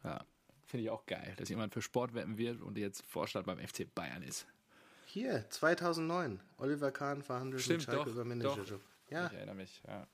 ja. 0.04 0.26
Finde 0.74 0.86
ich 0.86 0.90
auch 0.90 1.06
geil, 1.06 1.36
dass 1.38 1.50
jemand 1.50 1.72
für 1.72 1.84
Sport 1.84 2.16
wetten 2.16 2.40
wird 2.40 2.60
und 2.60 2.80
jetzt 2.80 3.06
Vorstand 3.06 3.46
beim 3.46 3.60
FC 3.60 3.86
Bayern 3.94 4.24
ist. 4.24 4.48
Hier, 5.06 5.48
2009. 5.52 6.40
Oliver 6.58 6.90
Kahn 6.90 7.22
verhandelt 7.22 7.62
Stimmt, 7.62 7.82
mit 7.82 7.86
Schalke 7.86 8.06
doch, 8.06 8.08
über 8.08 8.26
Managerjob. 8.26 8.82
Ja. 9.12 9.28
Ich 9.28 9.34
erinnere 9.34 9.54
mich, 9.54 9.84
ja. 9.86 10.08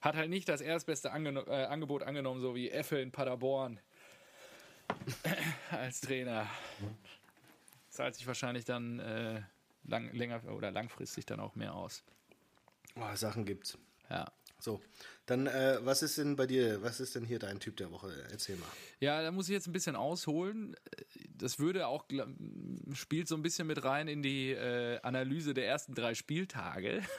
Hat 0.00 0.16
halt 0.16 0.30
nicht 0.30 0.48
das 0.48 0.62
erstbeste 0.62 1.12
Angeno 1.12 1.42
äh, 1.42 1.66
Angebot 1.66 2.04
angenommen, 2.04 2.40
so 2.40 2.54
wie 2.54 2.70
Effe 2.70 2.96
in 3.00 3.12
Paderborn 3.12 3.80
als 5.72 6.00
Trainer. 6.00 6.46
Zahlt 7.90 8.14
sich 8.14 8.26
wahrscheinlich 8.26 8.64
dann 8.64 9.00
äh, 9.00 9.42
lang, 9.84 10.10
länger 10.14 10.42
oder 10.50 10.70
langfristig 10.70 11.26
dann 11.26 11.38
auch 11.38 11.54
mehr 11.54 11.74
aus. 11.74 12.02
Oh, 12.96 13.14
Sachen 13.14 13.44
gibt's. 13.44 13.76
Ja. 14.08 14.32
So, 14.60 14.80
dann 15.26 15.46
äh, 15.46 15.78
was 15.82 16.02
ist 16.02 16.18
denn 16.18 16.36
bei 16.36 16.46
dir, 16.46 16.82
was 16.82 17.00
ist 17.00 17.14
denn 17.14 17.24
hier 17.24 17.38
dein 17.38 17.60
Typ 17.60 17.76
der 17.76 17.90
Woche? 17.92 18.12
Erzähl 18.30 18.56
mal. 18.56 18.68
Ja, 19.00 19.22
da 19.22 19.30
muss 19.30 19.48
ich 19.48 19.52
jetzt 19.52 19.66
ein 19.66 19.72
bisschen 19.72 19.94
ausholen. 19.94 20.74
Das 21.36 21.58
würde 21.58 21.86
auch, 21.86 22.04
spielt 22.92 23.28
so 23.28 23.36
ein 23.36 23.42
bisschen 23.42 23.66
mit 23.66 23.84
rein 23.84 24.08
in 24.08 24.22
die 24.22 24.50
äh, 24.50 24.98
Analyse 25.02 25.54
der 25.54 25.66
ersten 25.66 25.94
drei 25.94 26.14
Spieltage. 26.14 27.02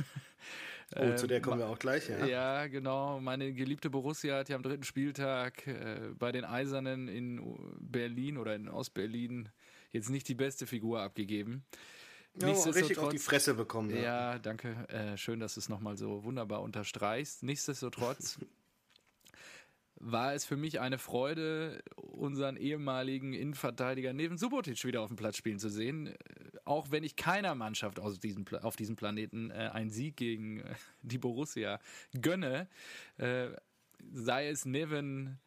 Oh, 0.95 1.15
zu 1.15 1.27
der 1.27 1.39
kommen 1.39 1.59
wir 1.59 1.67
auch 1.67 1.77
gleich, 1.77 2.09
ja. 2.09 2.25
Ja, 2.25 2.67
genau. 2.67 3.19
Meine 3.19 3.53
geliebte 3.53 3.91
Borussia 3.91 4.37
hat 4.37 4.49
ja 4.49 4.55
am 4.55 4.63
dritten 4.63 4.83
Spieltag 4.83 5.67
äh, 5.67 6.09
bei 6.17 6.31
den 6.31 6.43
Eisernen 6.43 7.07
in 7.07 7.39
Berlin 7.79 8.39
oder 8.39 8.55
in 8.55 8.67
Ostberlin 8.67 9.49
jetzt 9.91 10.09
nicht 10.09 10.27
die 10.27 10.33
beste 10.33 10.65
Figur 10.65 11.01
abgegeben. 11.01 11.63
Ja, 12.35 12.47
richtig 12.47 12.97
auf 12.99 13.09
die 13.09 13.19
Fresse 13.19 13.53
bekommen. 13.53 13.89
Ja, 13.89 14.33
ja 14.33 14.39
danke. 14.39 14.87
Äh, 14.89 15.17
schön, 15.17 15.39
dass 15.39 15.55
du 15.55 15.59
es 15.59 15.69
nochmal 15.69 15.97
so 15.97 16.23
wunderbar 16.23 16.61
unterstreichst. 16.61 17.43
Nichtsdestotrotz 17.43 18.39
war 19.99 20.33
es 20.33 20.45
für 20.45 20.55
mich 20.55 20.79
eine 20.79 20.97
Freude, 20.97 21.83
unseren 21.95 22.55
ehemaligen 22.55 23.33
Innenverteidiger 23.33 24.13
Neven 24.13 24.37
Subotic 24.37 24.85
wieder 24.85 25.01
auf 25.01 25.09
dem 25.09 25.17
Platz 25.17 25.35
spielen 25.37 25.59
zu 25.59 25.69
sehen. 25.69 26.15
Auch 26.63 26.91
wenn 26.91 27.03
ich 27.03 27.15
keiner 27.15 27.55
Mannschaft 27.55 27.99
aus 27.99 28.19
diesem, 28.19 28.45
auf 28.61 28.75
diesem 28.75 28.95
Planeten 28.95 29.51
äh, 29.51 29.69
einen 29.73 29.89
Sieg 29.89 30.15
gegen 30.15 30.61
äh, 30.61 30.75
die 31.01 31.17
Borussia 31.17 31.79
gönne, 32.21 32.69
äh, 33.17 33.49
sei 34.13 34.47
es 34.47 34.65
Neven 34.65 35.39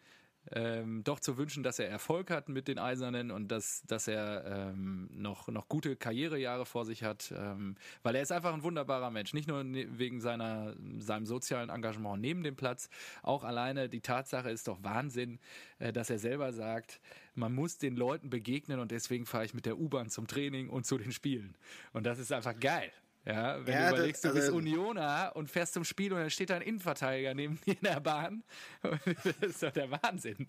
ähm, 0.51 1.05
doch 1.05 1.21
zu 1.21 1.37
wünschen, 1.37 1.63
dass 1.63 1.79
er 1.79 1.89
Erfolg 1.89 2.31
hat 2.31 2.49
mit 2.49 2.69
den 2.69 2.79
Eisernen 2.79 3.31
und 3.31 3.49
dass, 3.49 3.83
dass 3.87 4.09
er 4.09 4.45
ähm, 4.45 5.09
noch, 5.13 5.49
noch 5.49 5.69
gute 5.69 5.97
Karrierejahre 5.97 6.67
vor 6.67 6.85
sich 6.85 7.05
hat, 7.05 7.33
ähm, 7.37 7.77
weil 8.03 8.17
er 8.17 8.23
ist 8.23 8.33
einfach 8.33 8.53
ein 8.53 8.63
wunderbarer 8.63 9.11
Mensch. 9.11 9.35
Nicht 9.35 9.49
nur 9.49 9.63
ne, 9.63 9.87
wegen 9.99 10.21
seiner, 10.21 10.75
seinem 10.99 11.27
sozialen 11.27 11.71
Engagement 11.71 12.21
neben 12.21 12.43
dem 12.43 12.57
Platz, 12.57 12.91
auch 13.23 13.45
alleine 13.45 13.89
die 13.89 14.01
Tatsache 14.01 14.51
ist 14.51 14.69
doch 14.69 14.83
Wahnsinn, 14.83 15.39
äh, 15.79 15.93
dass 15.93 16.11
er 16.11 16.19
selber 16.19 16.53
sagt, 16.53 17.01
man 17.35 17.55
muss 17.55 17.79
den 17.79 17.97
Leuten 17.97 18.29
begegnen 18.29 18.81
und 18.81 18.91
deswegen 18.91 19.27
fahre 19.27 19.45
ich 19.45 19.55
mit 19.55 19.65
der 19.65 19.79
U-Bahn 19.79 20.11
zum 20.11 20.27
Training 20.27 20.69
und 20.69 20.87
zu 20.87 20.99
den 20.99 21.13
Spielen. 21.13 21.55
Und 21.93 22.05
das 22.05 22.19
ist 22.19 22.33
einfach 22.33 22.59
geil. 22.59 22.93
Ja, 23.25 23.65
wenn 23.65 23.75
ja, 23.75 23.91
du 23.91 23.97
überlegst, 23.97 24.25
das, 24.25 24.35
also, 24.35 24.51
du 24.51 24.57
bist 24.59 24.75
Unioner 24.75 25.33
und 25.35 25.49
fährst 25.49 25.75
zum 25.75 25.85
Spiel 25.85 26.13
und 26.13 26.19
dann 26.19 26.31
steht 26.31 26.51
da 26.51 26.57
ein 26.57 26.63
Innenverteidiger 26.63 27.35
neben 27.35 27.61
dir 27.61 27.75
in 27.75 27.83
der 27.83 28.01
Bahn. 28.01 28.43
das 28.83 29.51
ist 29.51 29.63
doch 29.63 29.71
der 29.71 29.91
Wahnsinn. 29.91 30.49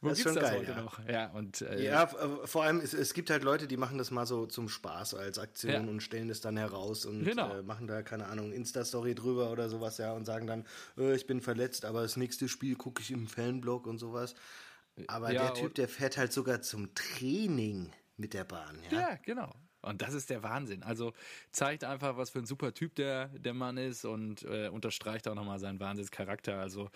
Wo 0.00 0.10
das 0.10 0.18
gibt's 0.18 0.34
das 0.34 0.42
geil, 0.42 0.58
heute 0.58 0.70
ja. 0.72 0.82
noch? 0.82 1.08
Ja, 1.08 1.30
und, 1.30 1.62
äh, 1.62 1.82
ja, 1.82 2.06
vor 2.06 2.64
allem, 2.64 2.80
es, 2.80 2.92
es, 2.92 3.14
gibt 3.14 3.30
halt 3.30 3.42
Leute, 3.42 3.66
die 3.66 3.76
machen 3.76 3.96
das 3.96 4.10
mal 4.10 4.26
so 4.26 4.44
zum 4.46 4.68
Spaß 4.68 5.14
als 5.14 5.38
Aktion 5.38 5.72
ja. 5.72 5.80
und 5.80 6.02
stellen 6.02 6.28
das 6.28 6.40
dann 6.40 6.56
heraus 6.56 7.06
und 7.06 7.24
genau. 7.24 7.54
äh, 7.54 7.62
machen 7.62 7.86
da, 7.86 8.02
keine 8.02 8.26
Ahnung, 8.26 8.52
Insta-Story 8.52 9.14
drüber 9.14 9.50
oder 9.50 9.70
sowas, 9.70 9.96
ja, 9.98 10.12
und 10.12 10.26
sagen 10.26 10.46
dann, 10.46 10.66
äh, 10.98 11.14
ich 11.14 11.26
bin 11.26 11.40
verletzt, 11.40 11.84
aber 11.86 12.02
das 12.02 12.16
nächste 12.16 12.48
Spiel 12.48 12.76
gucke 12.76 13.00
ich 13.00 13.12
im 13.12 13.28
Fanblog 13.28 13.86
und 13.86 13.98
sowas. 13.98 14.34
Aber 15.06 15.30
der 15.30 15.54
Typ, 15.54 15.74
der 15.74 15.88
fährt 15.88 16.16
halt 16.18 16.32
sogar 16.32 16.60
zum 16.60 16.94
Training 16.94 17.90
mit 18.16 18.34
der 18.34 18.44
Bahn, 18.44 18.78
ja. 18.90 19.00
Ja, 19.00 19.18
genau. 19.22 19.52
Und 19.84 20.02
das 20.02 20.14
ist 20.14 20.30
der 20.30 20.42
Wahnsinn. 20.42 20.82
Also 20.82 21.12
zeigt 21.52 21.84
einfach, 21.84 22.16
was 22.16 22.30
für 22.30 22.40
ein 22.40 22.46
super 22.46 22.74
Typ 22.74 22.94
der, 22.94 23.28
der 23.28 23.54
Mann 23.54 23.76
ist 23.76 24.04
und 24.04 24.42
äh, 24.44 24.68
unterstreicht 24.68 25.28
auch 25.28 25.34
nochmal 25.34 25.58
seinen 25.58 25.80
Wahnsinnscharakter. 25.80 26.58
Also 26.58 26.90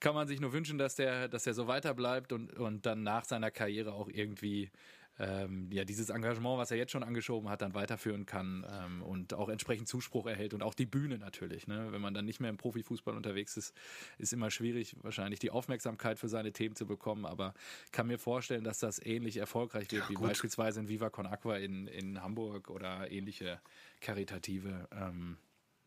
kann 0.00 0.14
man 0.14 0.28
sich 0.28 0.40
nur 0.40 0.52
wünschen, 0.52 0.78
dass 0.78 0.94
der, 0.94 1.28
dass 1.28 1.44
der 1.44 1.54
so 1.54 1.66
weiter 1.66 1.94
bleibt 1.94 2.32
und, 2.32 2.52
und 2.54 2.86
dann 2.86 3.02
nach 3.02 3.24
seiner 3.24 3.50
Karriere 3.50 3.92
auch 3.92 4.08
irgendwie 4.08 4.70
ähm, 5.18 5.68
ja, 5.72 5.84
dieses 5.84 6.10
Engagement, 6.10 6.58
was 6.58 6.70
er 6.70 6.76
jetzt 6.76 6.92
schon 6.92 7.02
angeschoben 7.02 7.48
hat, 7.48 7.62
dann 7.62 7.74
weiterführen 7.74 8.26
kann 8.26 8.64
ähm, 8.70 9.02
und 9.02 9.34
auch 9.34 9.48
entsprechend 9.48 9.88
Zuspruch 9.88 10.26
erhält 10.26 10.54
und 10.54 10.62
auch 10.62 10.74
die 10.74 10.86
Bühne 10.86 11.18
natürlich. 11.18 11.66
Ne? 11.66 11.88
Wenn 11.90 12.00
man 12.00 12.14
dann 12.14 12.24
nicht 12.24 12.40
mehr 12.40 12.50
im 12.50 12.56
Profifußball 12.56 13.16
unterwegs 13.16 13.56
ist, 13.56 13.74
ist 14.18 14.32
immer 14.32 14.50
schwierig, 14.50 14.96
wahrscheinlich 15.02 15.40
die 15.40 15.50
Aufmerksamkeit 15.50 16.18
für 16.18 16.28
seine 16.28 16.52
Themen 16.52 16.76
zu 16.76 16.86
bekommen, 16.86 17.26
aber 17.26 17.54
kann 17.90 18.06
mir 18.06 18.18
vorstellen, 18.18 18.64
dass 18.64 18.78
das 18.78 19.04
ähnlich 19.04 19.38
erfolgreich 19.38 19.90
wird, 19.90 20.04
ja, 20.04 20.08
wie 20.08 20.14
beispielsweise 20.14 20.80
in 20.80 20.88
Viva 20.88 21.10
Con 21.10 21.26
Aqua 21.26 21.56
in, 21.56 21.88
in 21.88 22.22
Hamburg 22.22 22.70
oder 22.70 23.10
ähnliche 23.10 23.60
karitative 24.00 24.88
ähm, 24.92 25.36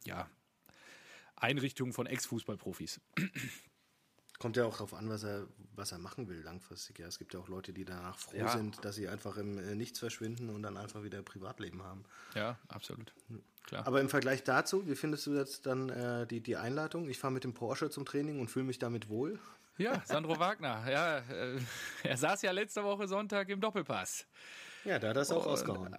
ja, 0.06 0.30
Einrichtungen 1.36 1.94
von 1.94 2.06
Ex-Fußballprofis. 2.06 3.00
Kommt 4.42 4.58
ja 4.58 4.66
auch 4.66 4.74
darauf 4.74 4.96
an, 4.96 5.08
was 5.08 5.24
er, 5.24 5.46
was 5.76 5.92
er 5.92 6.00
machen 6.00 6.28
will 6.28 6.42
langfristig. 6.42 6.98
Ja, 6.98 7.06
es 7.06 7.20
gibt 7.20 7.36
ja 7.36 7.40
auch 7.40 7.48
Leute, 7.48 7.74
die 7.74 7.86
danach 7.86 8.18
froh 8.18 8.38
ja. 8.38 8.48
sind, 8.48 8.84
dass 8.84 8.96
sie 8.96 9.08
einfach 9.08 9.38
im 9.38 9.60
äh, 9.60 9.76
Nichts 9.76 10.00
verschwinden 10.00 10.50
und 10.50 10.64
dann 10.64 10.78
einfach 10.78 11.04
wieder 11.04 11.22
Privatleben 11.22 11.84
haben. 11.84 12.04
Ja, 12.34 12.58
absolut. 12.68 13.14
Klar. 13.66 13.86
Aber 13.86 14.02
im 14.02 14.10
Vergleich 14.10 14.44
dazu, 14.44 14.88
wie 14.88 14.96
findest 14.96 15.28
du 15.28 15.36
jetzt 15.36 15.68
dann 15.68 15.90
äh, 15.90 16.26
die, 16.26 16.42
die 16.42 16.58
Einleitung? 16.58 17.08
Ich 17.08 17.20
fahre 17.20 17.32
mit 17.32 17.44
dem 17.44 17.54
Porsche 17.54 17.92
zum 17.92 18.04
Training 18.04 18.40
und 18.40 18.50
fühle 18.50 18.66
mich 18.66 18.80
damit 18.80 19.10
wohl. 19.10 19.40
Ja, 19.78 20.02
Sandro 20.06 20.40
Wagner. 20.40 20.90
Ja, 20.90 21.20
äh, 21.20 21.60
er 22.04 22.18
saß 22.18 22.42
ja 22.42 22.52
letzte 22.52 22.84
Woche 22.84 23.08
Sonntag 23.08 23.48
im 23.50 23.62
Doppelpass. 23.62 24.26
Ja, 24.86 25.00
da 25.00 25.10
hat 25.10 25.16
er 25.16 25.22
es 25.22 25.32
auch 25.32 25.46
rausgehauen. 25.46 25.96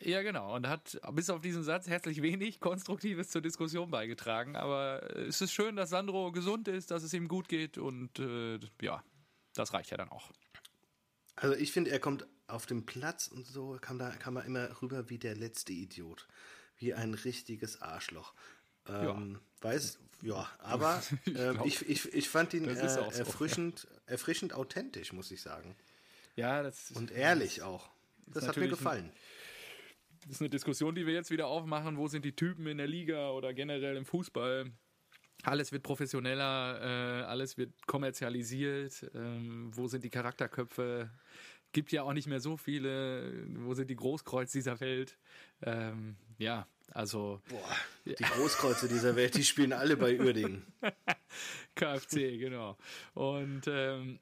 Ja, 0.00 0.22
genau. 0.22 0.54
Und 0.54 0.68
hat 0.68 1.00
bis 1.12 1.30
auf 1.30 1.40
diesen 1.40 1.62
Satz 1.62 1.86
herzlich 1.88 2.22
wenig 2.22 2.60
Konstruktives 2.60 3.28
zur 3.28 3.42
Diskussion 3.42 3.90
beigetragen. 3.90 4.56
Aber 4.56 5.02
es 5.16 5.40
ist 5.40 5.52
schön, 5.52 5.76
dass 5.76 5.90
Sandro 5.90 6.32
gesund 6.32 6.68
ist, 6.68 6.90
dass 6.90 7.02
es 7.02 7.12
ihm 7.12 7.28
gut 7.28 7.48
geht. 7.48 7.78
Und 7.78 8.18
äh, 8.18 8.58
ja, 8.80 9.02
das 9.54 9.72
reicht 9.72 9.90
ja 9.90 9.96
dann 9.96 10.10
auch. 10.10 10.30
Also 11.36 11.54
ich 11.54 11.72
finde, 11.72 11.90
er 11.90 12.00
kommt 12.00 12.26
auf 12.46 12.66
dem 12.66 12.86
Platz 12.86 13.28
und 13.28 13.46
so 13.46 13.78
kam, 13.80 13.98
da, 13.98 14.10
kam 14.10 14.36
er 14.36 14.44
immer 14.44 14.82
rüber 14.82 15.08
wie 15.10 15.18
der 15.18 15.34
letzte 15.34 15.72
Idiot. 15.72 16.28
Wie 16.76 16.92
ein 16.92 17.14
richtiges 17.14 17.80
Arschloch. 17.80 18.34
Ähm, 18.86 19.34
ja. 19.34 19.40
Weiß, 19.60 19.98
ja, 20.22 20.48
aber 20.58 21.02
äh, 21.26 21.54
ich, 21.66 21.88
ich, 21.88 22.12
ich 22.12 22.28
fand 22.28 22.52
ihn 22.52 22.64
äh, 22.64 22.74
erfrischend, 22.74 23.78
so, 23.78 23.88
ja. 23.88 23.94
erfrischend 24.06 24.52
authentisch, 24.54 25.12
muss 25.12 25.30
ich 25.30 25.40
sagen. 25.40 25.76
Ja, 26.36 26.62
das 26.62 26.90
Und 26.90 27.10
ehrlich 27.12 27.62
auch. 27.62 27.88
Das 28.26 28.48
hat 28.48 28.56
mir 28.56 28.68
gefallen. 28.68 29.10
das 30.22 30.32
ist 30.32 30.40
eine 30.40 30.50
Diskussion, 30.50 30.94
die 30.94 31.06
wir 31.06 31.14
jetzt 31.14 31.30
wieder 31.30 31.46
aufmachen. 31.46 31.96
Wo 31.96 32.08
sind 32.08 32.24
die 32.24 32.34
Typen 32.34 32.66
in 32.66 32.78
der 32.78 32.86
Liga 32.86 33.30
oder 33.30 33.52
generell 33.54 33.96
im 33.96 34.04
Fußball? 34.04 34.70
Alles 35.42 35.72
wird 35.72 35.82
professioneller, 35.82 36.80
äh, 36.80 37.24
alles 37.24 37.58
wird 37.58 37.86
kommerzialisiert. 37.86 39.10
Ähm, 39.14 39.70
wo 39.74 39.88
sind 39.88 40.04
die 40.04 40.10
Charakterköpfe? 40.10 41.10
gibt 41.74 41.92
ja 41.92 42.04
auch 42.04 42.14
nicht 42.14 42.26
mehr 42.26 42.40
so 42.40 42.56
viele. 42.56 43.44
Wo 43.48 43.74
sind 43.74 43.90
die 43.90 43.96
Großkreuz 43.96 44.50
dieser 44.52 44.80
Welt? 44.80 45.18
Ähm, 45.60 46.16
ja, 46.38 46.66
also. 46.92 47.42
Boah, 47.48 47.76
die 48.06 48.14
Großkreuze 48.14 48.88
dieser 48.88 49.14
Welt, 49.16 49.34
die 49.34 49.44
spielen 49.44 49.74
alle 49.74 49.98
bei 49.98 50.18
Uerdingen. 50.18 50.64
KFC, 51.74 52.38
genau. 52.38 52.78
Und 53.12 53.62
ähm, 53.66 54.20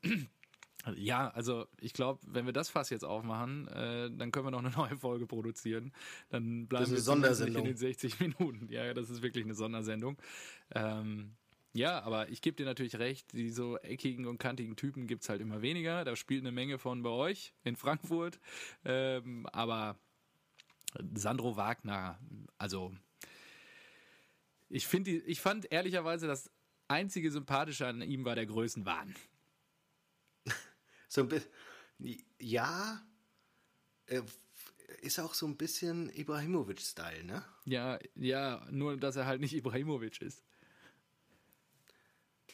ja, 0.97 1.31
also 1.31 1.67
ich 1.81 1.93
glaube, 1.93 2.21
wenn 2.27 2.47
wir 2.47 2.53
das 2.53 2.69
Fass 2.69 2.91
jetzt 2.91 3.05
aufmachen, 3.05 3.69
äh, 3.69 4.11
dann 4.11 4.33
können 4.33 4.47
wir 4.47 4.51
noch 4.51 4.61
eine 4.65 4.71
neue 4.77 4.97
Folge 4.97 5.27
produzieren. 5.27 5.93
Dann 6.31 6.67
bleiben 6.67 6.91
wir 6.91 7.01
Sondersendung. 7.01 7.63
in 7.63 7.69
den 7.71 7.77
60 7.77 8.21
Minuten. 8.21 8.69
Ja, 8.71 8.93
das 8.95 9.11
ist 9.11 9.23
wirklich 9.23 9.45
eine 9.45 9.55
Sondersendung. 9.55 10.19
Ähm, 10.75 11.37
ja, 11.75 12.03
aber 12.03 12.29
ich 12.29 12.43
gebe 12.43 12.57
dir 12.57 12.67
natürlich 12.67 12.99
recht, 12.99 13.33
die 13.33 13.49
so 13.51 13.79
eckigen 13.79 14.27
und 14.27 14.39
kantigen 14.39 14.77
Typen 14.77 15.07
gibt's 15.07 15.29
halt 15.29 15.41
immer 15.41 15.63
weniger. 15.63 16.05
Da 16.05 16.17
spielt 16.17 16.43
eine 16.43 16.53
Menge 16.53 16.79
von 16.79 17.03
bei 17.03 17.11
euch 17.11 17.55
in 17.65 17.77
Frankfurt. 17.77 18.39
Ähm, 18.85 19.47
aber 19.53 19.97
Sandro 21.15 21.57
Wagner, 21.57 22.19
also 22.59 22.93
ich 24.69 24.87
finde, 24.87 25.13
ich 25.13 25.41
fand 25.41 25.71
ehrlicherweise 25.73 26.27
das 26.27 26.51
einzige 26.89 27.31
Sympathische 27.31 27.87
an 27.87 28.03
ihm 28.03 28.25
war 28.25 28.35
der 28.35 28.47
Größenwahn. 28.47 29.15
So 31.13 31.21
ein 31.21 31.29
bisschen, 31.29 31.51
ja, 32.39 33.03
äh, 34.07 34.23
ist 35.03 35.21
auch 35.21 35.35
so 35.35 35.47
ein 35.47 35.59
bisschen 35.59 36.09
Ibrahimovic-Style, 36.09 37.25
ne? 37.25 37.45
Ja, 37.67 37.99
ja, 38.15 38.67
nur 38.71 38.97
dass 38.97 39.17
er 39.17 39.27
halt 39.27 39.43
nicht 39.43 39.55
Ibrahimovic 39.55 40.23
ist. 40.23 40.43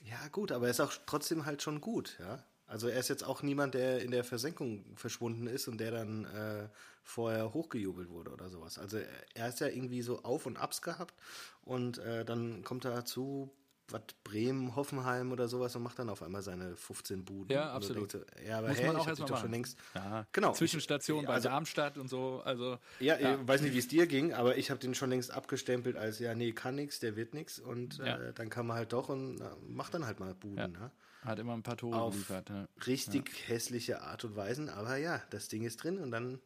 Ja, 0.02 0.26
gut, 0.32 0.50
aber 0.50 0.66
er 0.66 0.72
ist 0.72 0.80
auch 0.80 0.92
trotzdem 1.06 1.46
halt 1.46 1.62
schon 1.62 1.80
gut, 1.80 2.16
ja. 2.18 2.44
Also 2.66 2.88
er 2.88 2.98
ist 2.98 3.06
jetzt 3.08 3.22
auch 3.22 3.44
niemand, 3.44 3.74
der 3.74 4.02
in 4.02 4.10
der 4.10 4.24
Versenkung 4.24 4.96
verschwunden 4.96 5.46
ist 5.46 5.68
und 5.68 5.78
der 5.78 5.92
dann 5.92 6.24
äh, 6.24 6.68
vorher 7.04 7.54
hochgejubelt 7.54 8.08
wurde 8.08 8.32
oder 8.32 8.50
sowas. 8.50 8.76
Also 8.76 8.98
er 9.34 9.48
ist 9.48 9.60
ja 9.60 9.68
irgendwie 9.68 10.02
so 10.02 10.24
Auf 10.24 10.46
und 10.46 10.56
Abs 10.56 10.82
gehabt 10.82 11.14
und 11.62 11.98
äh, 11.98 12.24
dann 12.24 12.64
kommt 12.64 12.84
er 12.84 13.04
zu 13.04 13.56
was 13.90 14.02
Bremen, 14.22 14.76
Hoffenheim 14.76 15.32
oder 15.32 15.48
sowas 15.48 15.74
und 15.76 15.82
macht 15.82 15.98
dann 15.98 16.10
auf 16.10 16.22
einmal 16.22 16.42
seine 16.42 16.76
15 16.76 17.24
Buden. 17.24 17.52
Ja, 17.52 17.72
absolut. 17.72 18.12
So, 18.12 18.20
ja, 18.46 18.58
aber 18.58 18.68
Muss 18.68 18.78
hey, 18.78 18.86
man 18.86 18.96
auch 18.96 19.06
erstmal 19.08 19.28
doch 19.28 19.36
schon 19.36 19.46
machen. 19.46 19.52
längst. 19.52 19.78
Ja, 19.94 20.26
Genau. 20.32 20.52
Zwischenstation 20.52 21.24
bei 21.24 21.34
also- 21.34 21.48
Darmstadt 21.48 21.96
und 21.98 22.08
so. 22.08 22.42
Also 22.44 22.78
Ja, 23.00 23.18
ich 23.18 23.46
weiß 23.48 23.62
nicht, 23.62 23.72
wie 23.74 23.78
es 23.78 23.88
dir 23.88 24.06
ging, 24.06 24.34
aber 24.34 24.58
ich 24.58 24.70
habe 24.70 24.78
den 24.80 24.94
schon 24.94 25.10
längst 25.10 25.30
abgestempelt 25.30 25.96
als, 25.96 26.18
ja, 26.18 26.34
nee, 26.34 26.52
kann 26.52 26.74
nix, 26.74 27.00
der 27.00 27.16
wird 27.16 27.32
nix. 27.34 27.58
Und 27.58 27.98
Ja. 27.98 28.18
äh, 28.18 28.32
dann 28.34 28.50
kam 28.50 28.70
er 28.70 28.74
halt 28.74 28.92
doch 28.92 29.08
und 29.08 29.40
äh, 29.40 29.44
macht 29.66 29.94
dann 29.94 30.04
halt 30.06 30.20
mal 30.20 30.34
Buden. 30.34 30.58
Ja. 30.58 30.68
Ne? 30.68 30.90
hat 31.24 31.38
immer 31.40 31.52
ein 31.52 31.64
paar 31.64 31.76
Tore 31.76 31.98
Auf 32.00 32.12
geliefert. 32.12 32.48
Ja. 32.48 32.68
Richtig 32.86 33.48
hässliche 33.48 34.02
Art 34.02 34.24
und 34.24 34.36
Weisen, 34.36 34.68
aber 34.68 34.96
ja, 34.96 35.20
das 35.30 35.48
Ding 35.48 35.64
ist 35.64 35.82
drin 35.82 35.98
und 35.98 36.12
dann, 36.12 36.40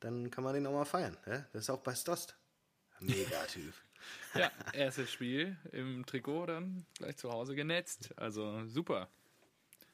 dann 0.00 0.30
kann 0.30 0.44
man 0.44 0.54
den 0.54 0.66
auch 0.66 0.72
mal 0.72 0.84
feiern. 0.84 1.16
Ne? 1.26 1.46
Das 1.52 1.62
ist 1.64 1.70
auch 1.70 1.80
bei 1.80 1.94
Stost. 1.94 2.36
Mega 3.00 3.42
Typ. 3.48 3.74
Ja, 4.34 4.50
erstes 4.72 5.10
Spiel 5.12 5.56
im 5.72 6.04
Trikot 6.06 6.46
dann 6.46 6.86
gleich 6.98 7.16
zu 7.16 7.30
Hause 7.30 7.54
genetzt. 7.54 8.10
Also 8.16 8.66
super. 8.66 9.08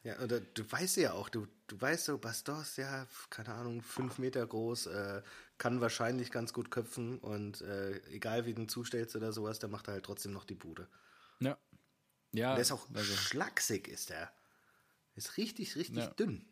Ja, 0.05 0.19
und 0.19 0.33
äh, 0.33 0.43
du 0.55 0.71
weißt 0.71 0.97
ja 0.97 1.13
auch, 1.13 1.29
du, 1.29 1.47
du 1.69 1.81
weißt 1.81 2.07
so, 2.07 2.19
Bastos, 2.19 2.77
ja, 2.77 3.07
keine 3.31 3.55
Ahnung, 3.55 3.83
fünf 3.83 4.19
Meter 4.19 4.45
groß, 4.47 4.87
äh, 4.87 5.23
kann 5.59 5.81
wahrscheinlich 5.81 6.33
ganz 6.33 6.53
gut 6.53 6.71
köpfen 6.73 7.19
und 7.19 7.61
äh, 7.61 8.01
egal 8.09 8.45
wie 8.45 8.55
du 8.55 8.63
ihn 8.63 8.69
zustellst 8.69 9.15
oder 9.15 9.33
sowas, 9.33 9.61
der 9.61 9.69
macht 9.69 9.87
halt 9.87 10.05
trotzdem 10.05 10.33
noch 10.33 10.45
die 10.45 10.57
Bude. 10.57 10.89
Ja. 11.41 11.59
Ja, 12.33 12.55
Der 12.55 12.63
ist 12.63 12.73
auch 12.73 12.89
also, 12.95 13.15
schlaksig, 13.15 13.89
ist 13.89 14.11
der. 14.11 14.33
Ist 15.15 15.37
richtig, 15.37 15.77
richtig 15.77 15.97
Ja. 15.99 16.11
dünn. 16.11 16.47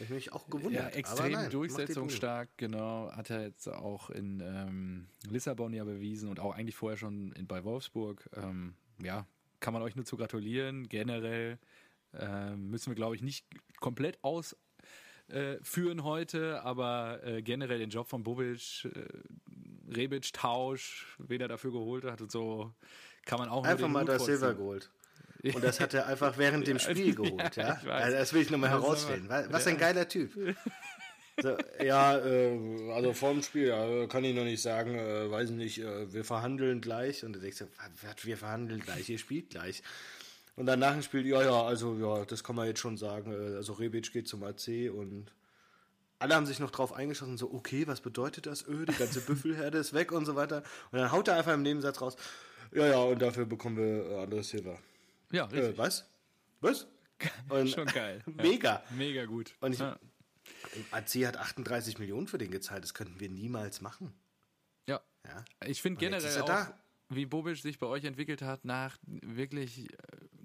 Ich 0.00 0.08
mich 0.08 0.32
auch 0.32 0.46
ja, 0.48 0.50
gewundert. 0.50 0.82
aber 0.86 0.96
extrem 0.96 1.32
nein, 1.32 1.50
durchsetzungsstark, 1.50 2.48
genau. 2.56 3.10
Hat 3.12 3.30
er 3.30 3.42
jetzt 3.42 3.68
auch 3.68 4.10
in 4.10 4.40
ähm, 4.40 5.06
Lissabon 5.28 5.72
ja 5.72 5.84
bewiesen 5.84 6.28
und 6.28 6.40
auch 6.40 6.54
eigentlich 6.54 6.76
vorher 6.76 6.96
schon 6.96 7.32
in, 7.32 7.46
bei 7.46 7.64
Wolfsburg. 7.64 8.28
Ähm, 8.34 8.74
ja, 9.02 9.26
kann 9.60 9.74
man 9.74 9.82
euch 9.82 9.96
nur 9.96 10.04
zu 10.04 10.16
gratulieren. 10.16 10.88
Generell 10.88 11.58
ähm, 12.14 12.70
müssen 12.70 12.90
wir, 12.90 12.94
glaube 12.94 13.14
ich, 13.14 13.22
nicht 13.22 13.46
komplett 13.78 14.18
aus 14.22 14.56
äh, 15.28 15.58
führen 15.62 16.02
heute, 16.02 16.62
aber 16.62 17.20
äh, 17.24 17.42
generell 17.42 17.78
den 17.78 17.90
Job 17.90 18.08
von 18.08 18.22
Bobic, 18.22 18.84
äh, 18.84 19.94
Rebic, 19.94 20.32
Tausch, 20.32 21.16
wen 21.18 21.40
er 21.40 21.48
dafür 21.48 21.72
geholt 21.72 22.04
hat 22.04 22.20
und 22.20 22.32
so, 22.32 22.72
kann 23.26 23.38
man 23.38 23.48
auch 23.48 23.64
Einfach 23.64 23.88
mal 23.88 24.04
das 24.04 24.24
Silber 24.24 24.54
geholt. 24.54 24.90
Und 25.54 25.64
das 25.64 25.80
hat 25.80 25.94
er 25.94 26.06
einfach 26.06 26.36
während 26.38 26.66
dem 26.66 26.78
Spiel 26.78 27.14
geholt, 27.14 27.56
ja. 27.56 27.80
weiß. 27.84 28.04
Also 28.04 28.16
das 28.18 28.32
will 28.32 28.42
ich 28.42 28.50
nochmal 28.50 28.70
aber- 28.70 28.86
Was 29.50 29.66
ein 29.66 29.78
geiler 29.78 30.08
Typ. 30.08 30.32
So, 31.42 31.56
ja, 31.82 32.18
äh, 32.18 32.92
also 32.92 33.14
vor 33.14 33.32
dem 33.32 33.42
Spiel 33.42 33.68
ja, 33.68 34.06
kann 34.08 34.24
ich 34.24 34.34
noch 34.34 34.44
nicht 34.44 34.60
sagen, 34.60 34.94
äh, 34.94 35.30
weiß 35.30 35.48
nicht, 35.50 35.78
äh, 35.78 36.12
wir 36.12 36.22
verhandeln 36.22 36.82
gleich. 36.82 37.24
Und 37.24 37.32
du 37.32 37.40
denkst, 37.40 37.64
was, 38.02 38.26
wir 38.26 38.36
verhandeln 38.36 38.80
gleich, 38.80 39.08
ihr 39.08 39.16
spielt 39.16 39.48
gleich. 39.48 39.82
Und 40.56 40.66
dann 40.66 40.80
nach 40.80 40.92
dem 40.92 41.00
Spiel, 41.02 41.26
ja, 41.26 41.40
ja, 41.42 41.62
also 41.62 41.94
ja, 41.94 42.26
das 42.26 42.44
kann 42.44 42.56
man 42.56 42.66
jetzt 42.66 42.80
schon 42.80 42.98
sagen. 42.98 43.32
äh, 43.32 43.56
Also 43.56 43.72
Rebic 43.72 44.12
geht 44.12 44.28
zum 44.28 44.42
AC 44.42 44.90
und 44.94 45.32
alle 46.18 46.34
haben 46.34 46.44
sich 46.44 46.58
noch 46.60 46.72
drauf 46.72 46.92
eingeschossen, 46.92 47.38
so, 47.38 47.50
okay, 47.54 47.86
was 47.86 48.02
bedeutet 48.02 48.44
das? 48.44 48.68
Öh, 48.68 48.84
die 48.84 48.92
ganze 48.98 49.22
Büffelherde 49.22 49.78
ist 49.78 49.94
weg 49.94 50.12
und 50.12 50.26
so 50.26 50.36
weiter. 50.36 50.62
Und 50.92 50.98
dann 50.98 51.10
haut 51.10 51.28
er 51.28 51.36
einfach 51.36 51.54
im 51.54 51.62
Nebensatz 51.62 52.02
raus, 52.02 52.16
ja, 52.72 52.86
ja, 52.86 52.98
und 52.98 53.22
dafür 53.22 53.46
bekommen 53.46 53.78
wir 53.78 54.10
äh, 54.10 54.22
Andres 54.24 54.50
Silva. 54.50 54.78
Ja, 55.32 55.44
richtig. 55.44 55.74
Äh, 55.74 55.78
was? 55.78 56.08
Was? 56.60 56.86
Und 57.48 57.68
Schon 57.68 57.86
geil. 57.86 58.22
Ja. 58.26 58.42
Mega. 58.42 58.82
Mega 58.90 59.24
gut. 59.26 59.54
Und 59.60 59.72
ich, 59.72 59.78
ja. 59.80 59.98
AC 60.90 61.26
hat 61.26 61.36
38 61.36 61.98
Millionen 61.98 62.26
für 62.26 62.38
den 62.38 62.50
gezahlt, 62.50 62.82
das 62.82 62.94
könnten 62.94 63.20
wir 63.20 63.28
niemals 63.28 63.80
machen. 63.80 64.12
ja. 64.86 65.00
Ja. 65.26 65.44
Ich 65.66 65.82
finde 65.82 65.98
generell 66.00 66.34
er 66.34 66.44
auch, 66.44 66.74
wie 67.10 67.26
Bobic 67.26 67.58
sich 67.58 67.78
bei 67.78 67.86
euch 67.86 68.04
entwickelt 68.04 68.40
hat, 68.40 68.64
nach 68.64 68.96
wirklich 69.04 69.92
äh, 69.92 69.96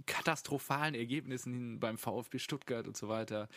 katastrophalen 0.05 0.95
Ergebnissen 0.95 1.79
beim 1.79 1.97
VfB 1.97 2.39
Stuttgart 2.39 2.87
und 2.87 2.97
so 2.97 3.07
weiter, 3.07 3.47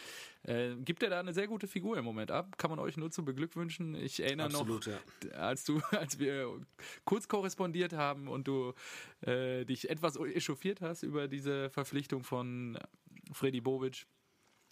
äh, 0.42 0.74
gibt 0.76 1.02
er 1.02 1.10
da 1.10 1.20
eine 1.20 1.34
sehr 1.34 1.46
gute 1.46 1.66
Figur 1.66 1.96
im 1.98 2.04
Moment 2.04 2.30
ab. 2.30 2.58
Kann 2.58 2.70
man 2.70 2.78
euch 2.78 2.96
nur 2.96 3.10
zu 3.10 3.24
beglückwünschen. 3.24 3.94
Ich 3.94 4.20
erinnere 4.20 4.46
Absolut, 4.46 4.86
noch, 4.86 5.30
ja. 5.30 5.30
als 5.38 5.64
du, 5.64 5.80
als 5.90 6.18
wir 6.18 6.60
kurz 7.04 7.28
korrespondiert 7.28 7.92
haben 7.92 8.28
und 8.28 8.48
du 8.48 8.72
äh, 9.20 9.64
dich 9.64 9.90
etwas 9.90 10.16
echauffiert 10.16 10.80
hast 10.80 11.02
über 11.02 11.28
diese 11.28 11.70
Verpflichtung 11.70 12.24
von 12.24 12.78
Freddy 13.32 13.60
Bobic. 13.60 14.06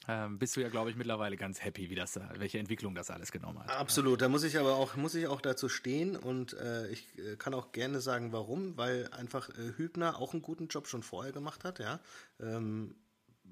Ähm, 0.08 0.38
bist 0.38 0.56
du 0.56 0.60
ja, 0.60 0.68
glaube 0.68 0.90
ich, 0.90 0.96
mittlerweile 0.96 1.36
ganz 1.36 1.62
happy, 1.64 1.90
wie 1.90 1.94
das, 1.94 2.12
da- 2.12 2.30
welche 2.38 2.58
Entwicklung 2.58 2.94
das 2.94 3.10
alles 3.10 3.32
genommen 3.32 3.58
hat. 3.60 3.70
Absolut, 3.70 4.22
da 4.22 4.28
muss 4.28 4.44
ich 4.44 4.58
aber 4.58 4.76
auch, 4.76 4.94
muss 4.96 5.14
ich 5.14 5.26
auch 5.26 5.40
dazu 5.40 5.68
stehen 5.68 6.16
und 6.16 6.52
äh, 6.54 6.88
ich 6.88 7.18
äh, 7.18 7.36
kann 7.36 7.54
auch 7.54 7.72
gerne 7.72 8.00
sagen, 8.00 8.32
warum, 8.32 8.76
weil 8.76 9.08
einfach 9.12 9.48
äh, 9.50 9.72
Hübner 9.76 10.18
auch 10.18 10.32
einen 10.32 10.42
guten 10.42 10.68
Job 10.68 10.86
schon 10.86 11.02
vorher 11.02 11.32
gemacht 11.32 11.64
hat, 11.64 11.78
ja. 11.78 12.00
Ähm, 12.40 12.94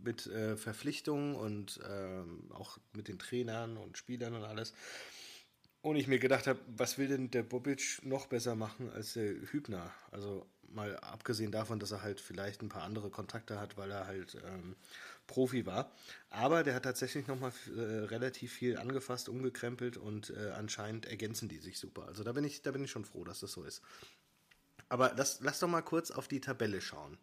mit 0.03 0.27
äh, 0.27 0.57
Verpflichtungen 0.57 1.35
und 1.35 1.81
ähm, 1.89 2.51
auch 2.53 2.79
mit 2.95 3.09
den 3.09 3.19
Trainern 3.19 3.77
und 3.77 3.97
Spielern 3.97 4.35
und 4.35 4.45
alles. 4.45 4.75
Und 5.83 5.97
ich 5.97 6.09
mir 6.09 6.19
gedacht 6.19 6.47
habe, 6.47 6.59
was 6.67 6.99
will 6.99 7.09
denn 7.09 7.31
der 7.31 7.43
Bobic 7.43 8.01
noch 8.03 8.27
besser 8.27 8.55
machen 8.55 8.91
als 8.93 9.15
der 9.15 9.35
Hübner? 9.53 9.93
Also 10.11 10.47
mal 10.69 10.97
abgesehen 10.99 11.53
davon, 11.53 11.79
dass 11.79 11.93
er 11.93 12.03
halt 12.03 12.21
vielleicht 12.21 12.63
ein 12.63 12.69
paar 12.69 12.83
andere 12.83 13.11
Kontakte 13.11 13.61
hat, 13.61 13.77
weil 13.77 13.91
er 13.91 14.07
halt 14.07 14.37
ähm, 14.47 14.77
Profi 15.27 15.67
war. 15.67 15.91
Aber 16.31 16.63
der 16.63 16.75
hat 16.75 16.83
tatsächlich 16.85 17.27
nochmal 17.27 17.53
äh, 17.77 17.81
relativ 17.81 18.53
viel 18.53 18.77
angefasst, 18.77 19.29
umgekrempelt 19.29 19.97
und 19.97 20.31
äh, 20.31 20.51
anscheinend 20.51 21.07
ergänzen 21.07 21.49
die 21.49 21.59
sich 21.59 21.79
super. 21.79 22.07
Also 22.07 22.25
da 22.25 22.33
bin 22.33 22.45
ich, 22.45 22.63
da 22.63 22.71
bin 22.73 22.85
ich 22.85 22.91
schon 22.91 23.05
froh, 23.05 23.25
dass 23.25 23.41
das 23.41 23.53
so 23.53 23.65
ist. 23.65 23.83
Aber 24.89 25.13
lass, 25.17 25.41
lass 25.41 25.61
doch 25.61 25.69
mal 25.69 25.83
kurz 25.83 26.11
auf 26.11 26.29
die 26.29 26.41
Tabelle 26.41 26.81
schauen 26.81 27.17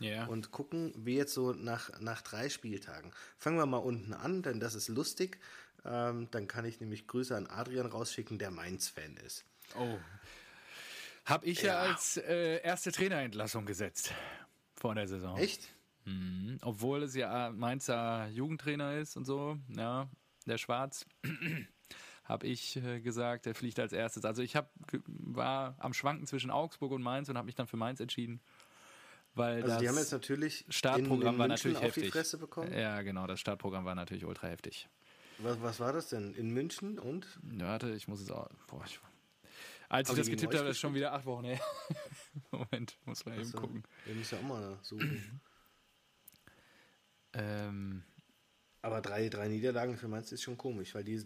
Ja. 0.00 0.26
und 0.26 0.50
gucken, 0.50 0.92
wie 0.96 1.16
jetzt 1.16 1.34
so 1.34 1.52
nach, 1.52 2.00
nach 2.00 2.22
drei 2.22 2.48
Spieltagen. 2.48 3.12
Fangen 3.36 3.58
wir 3.58 3.66
mal 3.66 3.76
unten 3.78 4.14
an, 4.14 4.42
denn 4.42 4.60
das 4.60 4.74
ist 4.74 4.88
lustig. 4.88 5.38
Ähm, 5.84 6.28
dann 6.30 6.48
kann 6.48 6.64
ich 6.64 6.80
nämlich 6.80 7.06
Grüße 7.06 7.36
an 7.36 7.48
Adrian 7.48 7.86
rausschicken, 7.86 8.38
der 8.38 8.50
Mainz-Fan 8.50 9.16
ist. 9.18 9.44
Oh. 9.76 9.98
Hab 11.24 11.44
ich 11.44 11.62
ja, 11.62 11.84
Ja. 11.84 11.92
als 11.92 12.16
äh, 12.16 12.60
erste 12.62 12.92
Trainerentlassung 12.92 13.66
gesetzt 13.66 14.12
vor 14.74 14.94
der 14.94 15.06
Saison. 15.06 15.36
Echt? 15.38 15.68
Mhm. 16.04 16.58
Obwohl 16.62 17.02
es 17.04 17.14
ja 17.14 17.50
Mainzer 17.50 18.28
Jugendtrainer 18.28 18.96
ist 18.98 19.16
und 19.16 19.24
so, 19.24 19.56
ja, 19.68 20.08
der 20.46 20.58
Schwarz, 20.58 21.06
habe 22.24 22.46
ich 22.46 22.76
äh, 22.76 23.00
gesagt, 23.00 23.46
der 23.46 23.54
fliegt 23.54 23.78
als 23.78 23.92
erstes. 23.92 24.24
Also 24.24 24.42
ich 24.42 24.56
hab, 24.56 24.70
war 25.06 25.76
am 25.78 25.92
Schwanken 25.94 26.26
zwischen 26.26 26.50
Augsburg 26.50 26.92
und 26.92 27.02
Mainz 27.02 27.28
und 27.28 27.36
habe 27.36 27.46
mich 27.46 27.54
dann 27.54 27.66
für 27.66 27.76
Mainz 27.76 28.00
entschieden. 28.00 28.40
Weil 29.34 29.56
Also 29.62 29.68
das 29.68 29.78
die 29.78 29.88
haben 29.88 29.96
jetzt 29.96 30.12
natürlich 30.12 30.64
Startprogramm 30.68 31.20
in, 31.28 31.32
in 31.34 31.38
war 31.38 31.48
München 31.48 31.72
natürlich 31.72 31.76
auf 31.88 31.94
die 31.94 32.00
heftig. 32.02 32.12
Fresse 32.12 32.38
bekommen. 32.38 32.72
Ja, 32.72 33.00
genau, 33.02 33.26
das 33.26 33.40
Startprogramm 33.40 33.84
war 33.84 33.94
natürlich 33.94 34.24
ultra 34.26 34.48
heftig. 34.48 34.88
Was, 35.38 35.60
was 35.62 35.80
war 35.80 35.92
das 35.92 36.08
denn? 36.10 36.34
In 36.34 36.50
München 36.50 36.98
und? 36.98 37.26
Ja, 37.58 37.68
Warte, 37.68 37.92
ich 37.94 38.06
muss 38.08 38.20
es 38.20 38.30
auch. 38.30 38.48
Boah, 38.66 38.82
ich, 38.86 39.00
als 39.88 40.08
Haben 40.08 40.14
ich 40.16 40.18
das 40.20 40.26
die 40.26 40.32
getippt 40.32 40.54
habe, 40.54 40.68
ist 40.68 40.78
schon 40.78 40.94
wieder 40.94 41.12
acht 41.12 41.24
Wochen 41.24 41.44
her. 41.44 41.60
Moment, 42.50 42.98
muss 43.06 43.24
man 43.24 43.34
eben 43.34 43.44
So, 43.44 43.58
gucken. 43.58 43.82
wir 44.04 44.14
müssen 44.14 44.34
ja 44.34 44.40
auch 44.40 44.44
mal 44.48 44.78
suchen. 44.82 45.40
Ähm, 47.34 48.02
Aber 48.82 49.00
drei, 49.00 49.28
drei 49.28 49.48
Niederlagen 49.48 49.96
für 49.96 50.08
Mainz 50.08 50.32
ist 50.32 50.42
schon 50.42 50.58
komisch, 50.58 50.94
weil 50.94 51.04
die, 51.04 51.24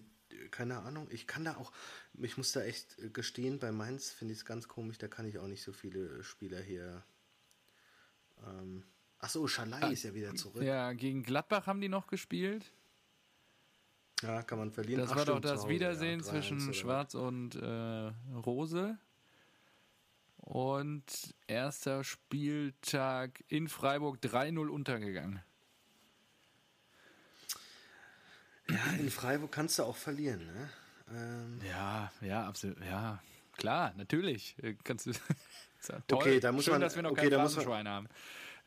keine 0.50 0.78
Ahnung, 0.78 1.08
ich 1.10 1.26
kann 1.26 1.44
da 1.44 1.56
auch, 1.56 1.72
ich 2.14 2.36
muss 2.36 2.52
da 2.52 2.62
echt 2.62 2.96
gestehen, 3.14 3.58
bei 3.58 3.72
Mainz 3.72 4.10
finde 4.10 4.32
ich 4.32 4.40
es 4.40 4.44
ganz 4.44 4.68
komisch, 4.68 4.98
da 4.98 5.08
kann 5.08 5.26
ich 5.26 5.38
auch 5.38 5.48
nicht 5.48 5.62
so 5.62 5.72
viele 5.72 6.22
Spieler 6.22 6.60
hier. 6.60 7.02
Ähm, 8.46 8.84
Achso, 9.18 9.46
Schalai 9.46 9.80
ah, 9.80 9.88
ist 9.88 10.04
ja 10.04 10.14
wieder 10.14 10.34
zurück. 10.34 10.62
Ja, 10.62 10.92
gegen 10.92 11.22
Gladbach 11.22 11.66
haben 11.66 11.80
die 11.80 11.88
noch 11.88 12.06
gespielt. 12.06 12.70
Ja, 14.22 14.42
kann 14.42 14.58
man 14.58 14.70
verlieren. 14.70 15.00
Das 15.00 15.12
Ach, 15.12 15.16
war 15.16 15.24
doch 15.24 15.40
das 15.40 15.68
Wiedersehen 15.68 16.20
ja, 16.20 16.26
zwischen 16.26 16.72
Schwarz 16.74 17.14
und 17.14 17.54
äh, 17.54 18.12
Rose. 18.34 18.98
Und 20.38 21.34
erster 21.48 22.04
Spieltag 22.04 23.42
in 23.48 23.68
Freiburg 23.68 24.18
3-0 24.18 24.68
untergegangen. 24.68 25.42
Ja, 28.70 28.92
in 28.98 29.10
Freiburg 29.10 29.52
kannst 29.52 29.78
du 29.78 29.84
auch 29.84 29.96
verlieren, 29.96 30.44
ne? 30.46 30.70
Ähm. 31.10 31.60
Ja, 31.68 32.10
ja, 32.20 32.46
absolut. 32.46 32.78
Ja, 32.84 33.22
klar, 33.56 33.94
natürlich. 33.96 34.56
Äh, 34.62 34.74
kannst 34.82 35.06
du. 35.06 35.10
ja 35.88 36.00
toll. 36.06 36.18
Okay, 36.18 36.40
da 36.40 36.52
muss 36.52 36.64
Schön, 36.64 36.72
man, 36.72 36.80
dass 36.80 36.96
wir 36.96 37.02
noch 37.02 37.12
okay, 37.12 37.28
kein 37.28 37.38
Phrasenschwein 37.38 37.88
haben. 37.88 38.08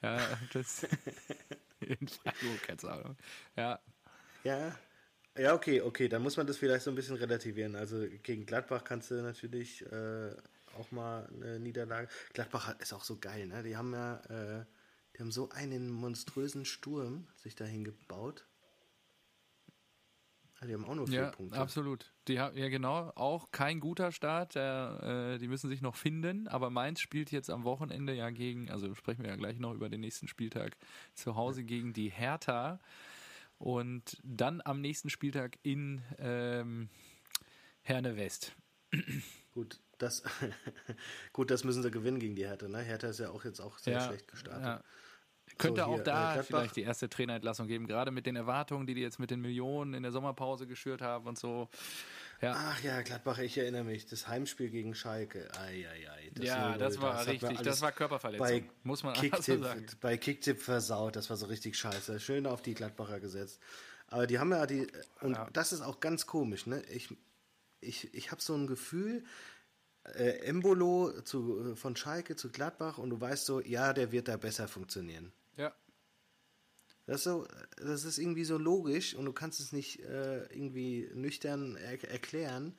Ja, 0.01 0.19
das. 0.53 0.83
in 1.81 2.07
Freiburg, 2.07 2.63
keine 2.63 2.93
Ahnung. 2.93 3.17
Ja. 3.55 3.79
Ja. 4.43 4.75
Ja, 5.37 5.53
okay, 5.53 5.79
okay, 5.81 6.09
dann 6.09 6.21
muss 6.21 6.35
man 6.35 6.47
das 6.47 6.57
vielleicht 6.57 6.83
so 6.83 6.91
ein 6.91 6.95
bisschen 6.95 7.15
relativieren. 7.15 7.75
Also 7.75 8.05
gegen 8.23 8.45
Gladbach 8.45 8.83
kannst 8.83 9.11
du 9.11 9.15
natürlich 9.21 9.85
äh, 9.89 10.35
auch 10.77 10.91
mal 10.91 11.29
eine 11.33 11.59
Niederlage. 11.59 12.09
Gladbach 12.33 12.77
ist 12.79 12.93
auch 12.93 13.03
so 13.03 13.19
geil, 13.19 13.47
ne? 13.47 13.63
Die 13.63 13.77
haben 13.77 13.93
ja, 13.93 14.15
äh, 14.29 14.65
die 15.15 15.21
haben 15.21 15.31
so 15.31 15.49
einen 15.49 15.89
monströsen 15.89 16.65
Sturm 16.65 17.27
sich 17.37 17.55
dahin 17.55 17.85
gebaut. 17.85 18.48
Ah, 20.61 20.65
die 20.65 20.73
haben 20.73 20.85
auch 20.85 20.95
nur 20.95 21.07
vier 21.07 21.21
ja, 21.21 21.31
Punkte. 21.31 21.57
Absolut. 21.57 22.11
Die 22.27 22.39
haben, 22.39 22.57
ja, 22.57 22.67
genau. 22.67 23.11
Auch 23.15 23.51
kein 23.51 23.79
guter 23.79 24.11
Start. 24.11 24.55
Äh, 24.55 25.37
die 25.37 25.47
müssen 25.47 25.69
sich 25.69 25.81
noch 25.81 25.95
finden. 25.95 26.47
Aber 26.47 26.69
Mainz 26.69 26.99
spielt 26.99 27.31
jetzt 27.31 27.49
am 27.49 27.63
Wochenende 27.63 28.13
ja 28.13 28.29
gegen, 28.29 28.69
also 28.69 28.93
sprechen 28.93 29.23
wir 29.23 29.29
ja 29.29 29.37
gleich 29.37 29.59
noch 29.59 29.73
über 29.73 29.87
den 29.87 30.01
nächsten 30.01 30.27
Spieltag 30.27 30.75
zu 31.13 31.35
Hause 31.35 31.63
gegen 31.63 31.93
die 31.93 32.09
Hertha. 32.09 32.79
Und 33.57 34.17
dann 34.23 34.61
am 34.63 34.81
nächsten 34.81 35.09
Spieltag 35.09 35.57
in 35.63 36.01
ähm, 36.17 36.89
Herne 37.81 38.17
West. 38.17 38.53
Gut, 39.53 39.79
das, 39.97 40.23
gut, 41.33 41.51
das 41.51 41.63
müssen 41.63 41.83
sie 41.83 41.91
gewinnen 41.91 42.19
gegen 42.19 42.35
die 42.35 42.45
Hertha. 42.45 42.67
Ne? 42.67 42.79
Hertha 42.79 43.07
ist 43.07 43.19
ja 43.19 43.31
auch 43.31 43.43
jetzt 43.43 43.59
auch 43.59 43.77
sehr 43.79 43.93
ja, 43.95 44.07
schlecht 44.07 44.27
gestartet. 44.27 44.63
Ja. 44.63 44.83
Könnte 45.59 45.81
so, 45.81 45.87
auch 45.87 45.99
da 45.99 46.37
äh, 46.37 46.43
vielleicht 46.43 46.75
die 46.77 46.83
erste 46.83 47.09
Trainerentlassung 47.09 47.67
geben, 47.67 47.85
gerade 47.85 48.11
mit 48.11 48.25
den 48.25 48.35
Erwartungen, 48.35 48.87
die 48.87 48.95
die 48.95 49.01
jetzt 49.01 49.19
mit 49.19 49.29
den 49.29 49.41
Millionen 49.41 49.93
in 49.93 50.03
der 50.03 50.11
Sommerpause 50.11 50.65
geschürt 50.65 51.01
haben 51.01 51.27
und 51.27 51.37
so. 51.37 51.69
Ja. 52.41 52.53
Ach 52.55 52.81
ja, 52.81 53.01
Gladbach, 53.01 53.37
ich 53.39 53.57
erinnere 53.57 53.83
mich, 53.83 54.05
das 54.05 54.27
Heimspiel 54.29 54.69
gegen 54.69 54.95
Schalke. 54.95 55.49
Ei, 55.59 55.85
ei, 55.89 56.09
ei, 56.09 56.31
das 56.33 56.45
ja, 56.45 56.77
das 56.77 57.01
war 57.01 57.13
das 57.13 57.27
richtig, 57.27 57.59
das 57.59 57.81
war 57.81 57.91
Körperverletzung, 57.91 58.47
bei 58.47 58.63
muss 58.83 59.03
man 59.03 59.13
Kicktip, 59.13 59.43
so 59.43 59.63
sagen. 59.63 59.85
Bei 59.99 60.17
Kicktip 60.17 60.61
versaut, 60.61 61.17
das 61.17 61.29
war 61.29 61.35
so 61.35 61.47
richtig 61.47 61.77
scheiße. 61.77 62.19
Schön 62.21 62.47
auf 62.47 62.61
die 62.61 62.73
Gladbacher 62.73 63.19
gesetzt. 63.19 63.59
Aber 64.07 64.25
die 64.25 64.39
haben 64.39 64.51
ja 64.51 64.65
die, 64.65 64.87
und 65.19 65.33
ja. 65.33 65.49
das 65.51 65.73
ist 65.73 65.81
auch 65.81 65.99
ganz 65.99 66.25
komisch, 66.25 66.65
ne? 66.65 66.81
Ich, 66.89 67.13
ich, 67.81 68.13
ich 68.13 68.31
habe 68.31 68.41
so 68.41 68.55
ein 68.55 68.65
Gefühl, 68.65 69.25
äh, 70.15 70.39
Embolo 70.45 71.21
zu, 71.21 71.75
von 71.75 71.95
Schalke 71.95 72.35
zu 72.37 72.49
Gladbach 72.49 72.97
und 72.97 73.09
du 73.09 73.19
weißt 73.19 73.45
so, 73.45 73.59
ja, 73.61 73.93
der 73.93 74.11
wird 74.11 74.29
da 74.29 74.37
besser 74.37 74.67
funktionieren. 74.67 75.33
Ja. 75.59 75.73
Das 77.05 77.17
ist, 77.17 77.23
so, 77.23 77.47
das 77.77 78.05
ist 78.05 78.17
irgendwie 78.17 78.45
so 78.45 78.57
logisch 78.57 79.15
und 79.15 79.25
du 79.25 79.33
kannst 79.33 79.59
es 79.59 79.71
nicht 79.73 79.99
äh, 80.01 80.43
irgendwie 80.53 81.09
nüchtern 81.13 81.75
er 81.75 82.03
erklären, 82.09 82.77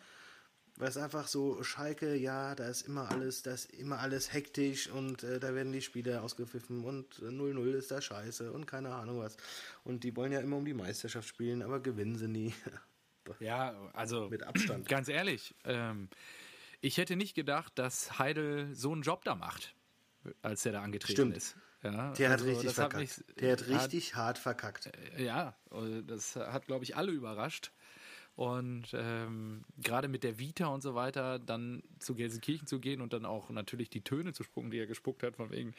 weil 0.77 0.88
es 0.88 0.97
einfach 0.97 1.27
so 1.27 1.62
Schalke, 1.62 2.14
ja, 2.14 2.55
da 2.55 2.69
ist 2.69 2.83
immer 2.83 3.11
alles, 3.11 3.43
da 3.43 3.53
ist 3.53 3.66
immer 3.75 3.99
alles 3.99 4.33
hektisch 4.33 4.88
und 4.88 5.25
äh, 5.25 5.40
da 5.40 5.55
werden 5.55 5.73
die 5.73 5.83
Spiele 5.83 6.23
ausgepfiffen 6.23 6.85
und 6.85 7.16
0-0 7.16 7.73
ist 7.73 7.90
da 7.90 8.01
scheiße 8.01 8.53
und 8.53 8.66
keine 8.66 8.95
Ahnung 8.95 9.19
was. 9.19 9.37
Und 9.85 10.05
die 10.05 10.16
wollen 10.16 10.33
ja 10.33 10.40
immer 10.40 10.57
um 10.57 10.64
die 10.64 10.75
Meisterschaft 10.75 11.29
spielen, 11.29 11.61
aber 11.61 11.81
gewinnen 11.81 12.16
sie 12.16 12.29
nie. 12.29 12.55
ja, 13.40 13.90
also 13.93 14.31
mit 14.31 14.45
Abstand. 14.45 14.88
Ganz 14.88 15.09
ehrlich, 15.09 15.55
ähm, 15.64 16.09
ich 16.81 16.99
hätte 16.99 17.16
nicht 17.16 17.35
gedacht, 17.35 17.73
dass 17.79 18.19
Heidel 18.19 18.75
so 18.75 18.93
einen 18.93 19.03
Job 19.03 19.25
da 19.25 19.35
macht, 19.35 19.75
als 20.40 20.64
er 20.64 20.73
da 20.73 20.83
angetreten 20.83 21.14
Stimmt. 21.14 21.37
ist. 21.37 21.57
Ja, 21.83 22.12
der 22.12 22.31
also 22.31 22.45
hat 22.45 22.45
richtig 22.45 22.73
verkackt. 22.73 22.95
Hat 22.95 23.01
mich, 23.01 23.37
der 23.40 23.53
hat 23.53 23.69
richtig 23.69 24.14
hat, 24.14 24.23
hart 24.23 24.38
verkackt. 24.38 24.90
Äh, 25.16 25.25
ja, 25.25 25.55
das 26.07 26.37
hat, 26.37 26.66
glaube 26.66 26.85
ich, 26.85 26.97
alle 26.97 27.12
überrascht. 27.12 27.73
Und 28.37 28.95
ähm, 28.95 29.64
gerade 29.79 30.09
mit 30.09 30.25
der 30.25 30.38
Vita 30.38 30.69
und 30.69 30.83
so 30.83 30.95
weiter, 30.95 31.38
dann 31.38 31.83
zu 31.99 32.14
Gelsenkirchen 32.14 32.66
zu 32.66 32.81
gehen 32.81 33.01
und 33.01 33.12
dann 33.12 33.27
auch 33.27 33.51
natürlich 33.51 33.90
die 33.90 34.03
Töne 34.03 34.33
zu 34.33 34.45
spucken, 34.45 34.71
die 34.71 34.79
er 34.79 34.87
gespuckt 34.87 35.23
hat, 35.23 35.37
von 35.37 35.51
wegen, 35.51 35.75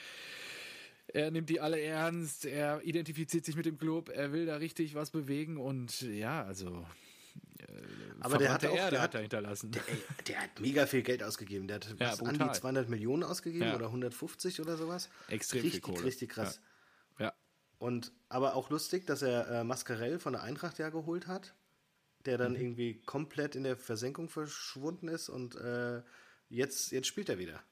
er 1.07 1.31
nimmt 1.31 1.49
die 1.49 1.59
alle 1.59 1.81
ernst, 1.81 2.45
er 2.45 2.81
identifiziert 2.83 3.45
sich 3.45 3.55
mit 3.55 3.65
dem 3.65 3.77
Club, 3.77 4.09
er 4.09 4.31
will 4.31 4.45
da 4.45 4.57
richtig 4.57 4.95
was 4.95 5.11
bewegen 5.11 5.57
und 5.57 6.01
ja, 6.01 6.43
also 6.43 6.85
aber 8.19 8.37
der 8.37 8.53
hat, 8.53 8.65
auch, 8.65 8.75
Erde 8.75 8.91
der 8.91 9.01
hat 9.01 9.15
er 9.15 9.21
hinterlassen. 9.21 9.71
Der, 9.71 9.81
der, 10.27 10.41
hat 10.41 10.59
mega 10.59 10.85
viel 10.85 11.01
Geld 11.01 11.23
ausgegeben. 11.23 11.67
Der 11.67 11.77
hat 11.77 11.87
ja, 11.99 12.11
was, 12.11 12.21
an 12.21 12.37
die 12.37 12.51
200 12.51 12.89
Millionen 12.89 13.23
ausgegeben 13.23 13.67
ja. 13.67 13.75
oder 13.75 13.87
150 13.87 14.61
oder 14.61 14.77
sowas. 14.77 15.09
Extrem 15.27 15.61
richtig, 15.61 15.83
viel 15.83 15.93
Kohle. 15.93 16.05
Richtig 16.05 16.29
krass. 16.29 16.61
Ja. 17.17 17.25
ja. 17.25 17.33
Und 17.79 18.11
aber 18.29 18.55
auch 18.55 18.69
lustig, 18.69 19.07
dass 19.07 19.21
er 19.21 19.47
äh, 19.49 19.63
Mascarell 19.63 20.19
von 20.19 20.33
der 20.33 20.43
Eintracht 20.43 20.77
ja 20.77 20.89
geholt 20.89 21.27
hat, 21.27 21.55
der 22.25 22.37
dann 22.37 22.53
mhm. 22.53 22.61
irgendwie 22.61 23.01
komplett 23.05 23.55
in 23.55 23.63
der 23.63 23.75
Versenkung 23.75 24.29
verschwunden 24.29 25.07
ist 25.07 25.29
und 25.29 25.55
äh, 25.55 26.03
jetzt, 26.49 26.91
jetzt 26.91 27.07
spielt 27.07 27.29
er 27.29 27.39
wieder. 27.39 27.63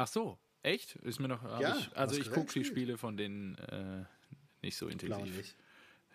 Ach 0.00 0.06
so, 0.06 0.38
echt? 0.62 0.96
Ist 0.96 1.20
mir 1.20 1.28
noch. 1.28 1.42
Ja, 1.60 1.76
ich, 1.76 1.94
also 1.94 2.18
ich 2.18 2.30
gucke 2.30 2.50
die 2.54 2.64
Spiele 2.64 2.96
von 2.96 3.18
denen 3.18 3.56
äh, 3.58 4.04
nicht 4.62 4.78
so 4.78 4.88
intensiv. 4.88 5.36
Nicht. 5.36 5.56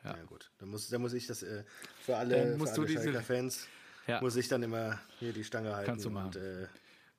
Ja. 0.05 0.17
ja, 0.17 0.23
gut. 0.23 0.51
Dann 0.59 0.69
muss, 0.69 0.87
dann 0.89 1.01
muss 1.01 1.13
ich 1.13 1.25
das 1.27 1.43
äh, 1.43 1.63
für 1.99 2.15
alle, 2.15 2.57
für 2.57 2.69
alle 2.69 2.85
diese, 2.85 3.21
Fans 3.21 3.67
ja. 4.07 4.21
muss 4.21 4.35
ich 4.35 4.47
dann 4.47 4.61
immer 4.63 4.99
hier 5.19 5.33
die 5.33 5.43
Stange 5.43 5.75
halten. 5.75 5.87
Kannst 5.87 6.05
du 6.05 6.09
machen. 6.09 6.27
Und, 6.27 6.35
äh, 6.35 6.67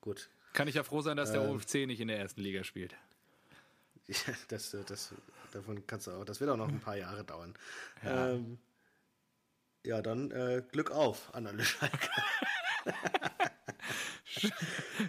gut. 0.01 0.29
Kann 0.53 0.67
ich 0.67 0.75
ja 0.75 0.83
froh 0.83 1.01
sein, 1.01 1.17
dass 1.17 1.31
der 1.31 1.41
ähm, 1.41 1.55
OFC 1.55 1.85
nicht 1.85 1.99
in 1.99 2.07
der 2.07 2.17
ersten 2.17 2.41
Liga 2.41 2.63
spielt. 2.63 2.95
Ja, 4.09 4.33
das, 4.47 4.73
das, 4.85 5.13
davon 5.51 5.85
kannst 5.85 6.07
du 6.07 6.11
auch. 6.11 6.23
Das 6.23 6.39
wird 6.39 6.49
auch 6.49 6.55
noch 6.55 6.69
ein 6.69 6.79
paar 6.79 6.95
Jahre 6.95 7.25
dauern. 7.25 7.53
Ja, 8.01 8.29
ähm, 8.29 8.57
ja 9.85 10.01
dann 10.01 10.31
äh, 10.31 10.63
Glück 10.71 10.91
auf 10.91 11.35
an 11.35 11.45
alle. 11.45 11.65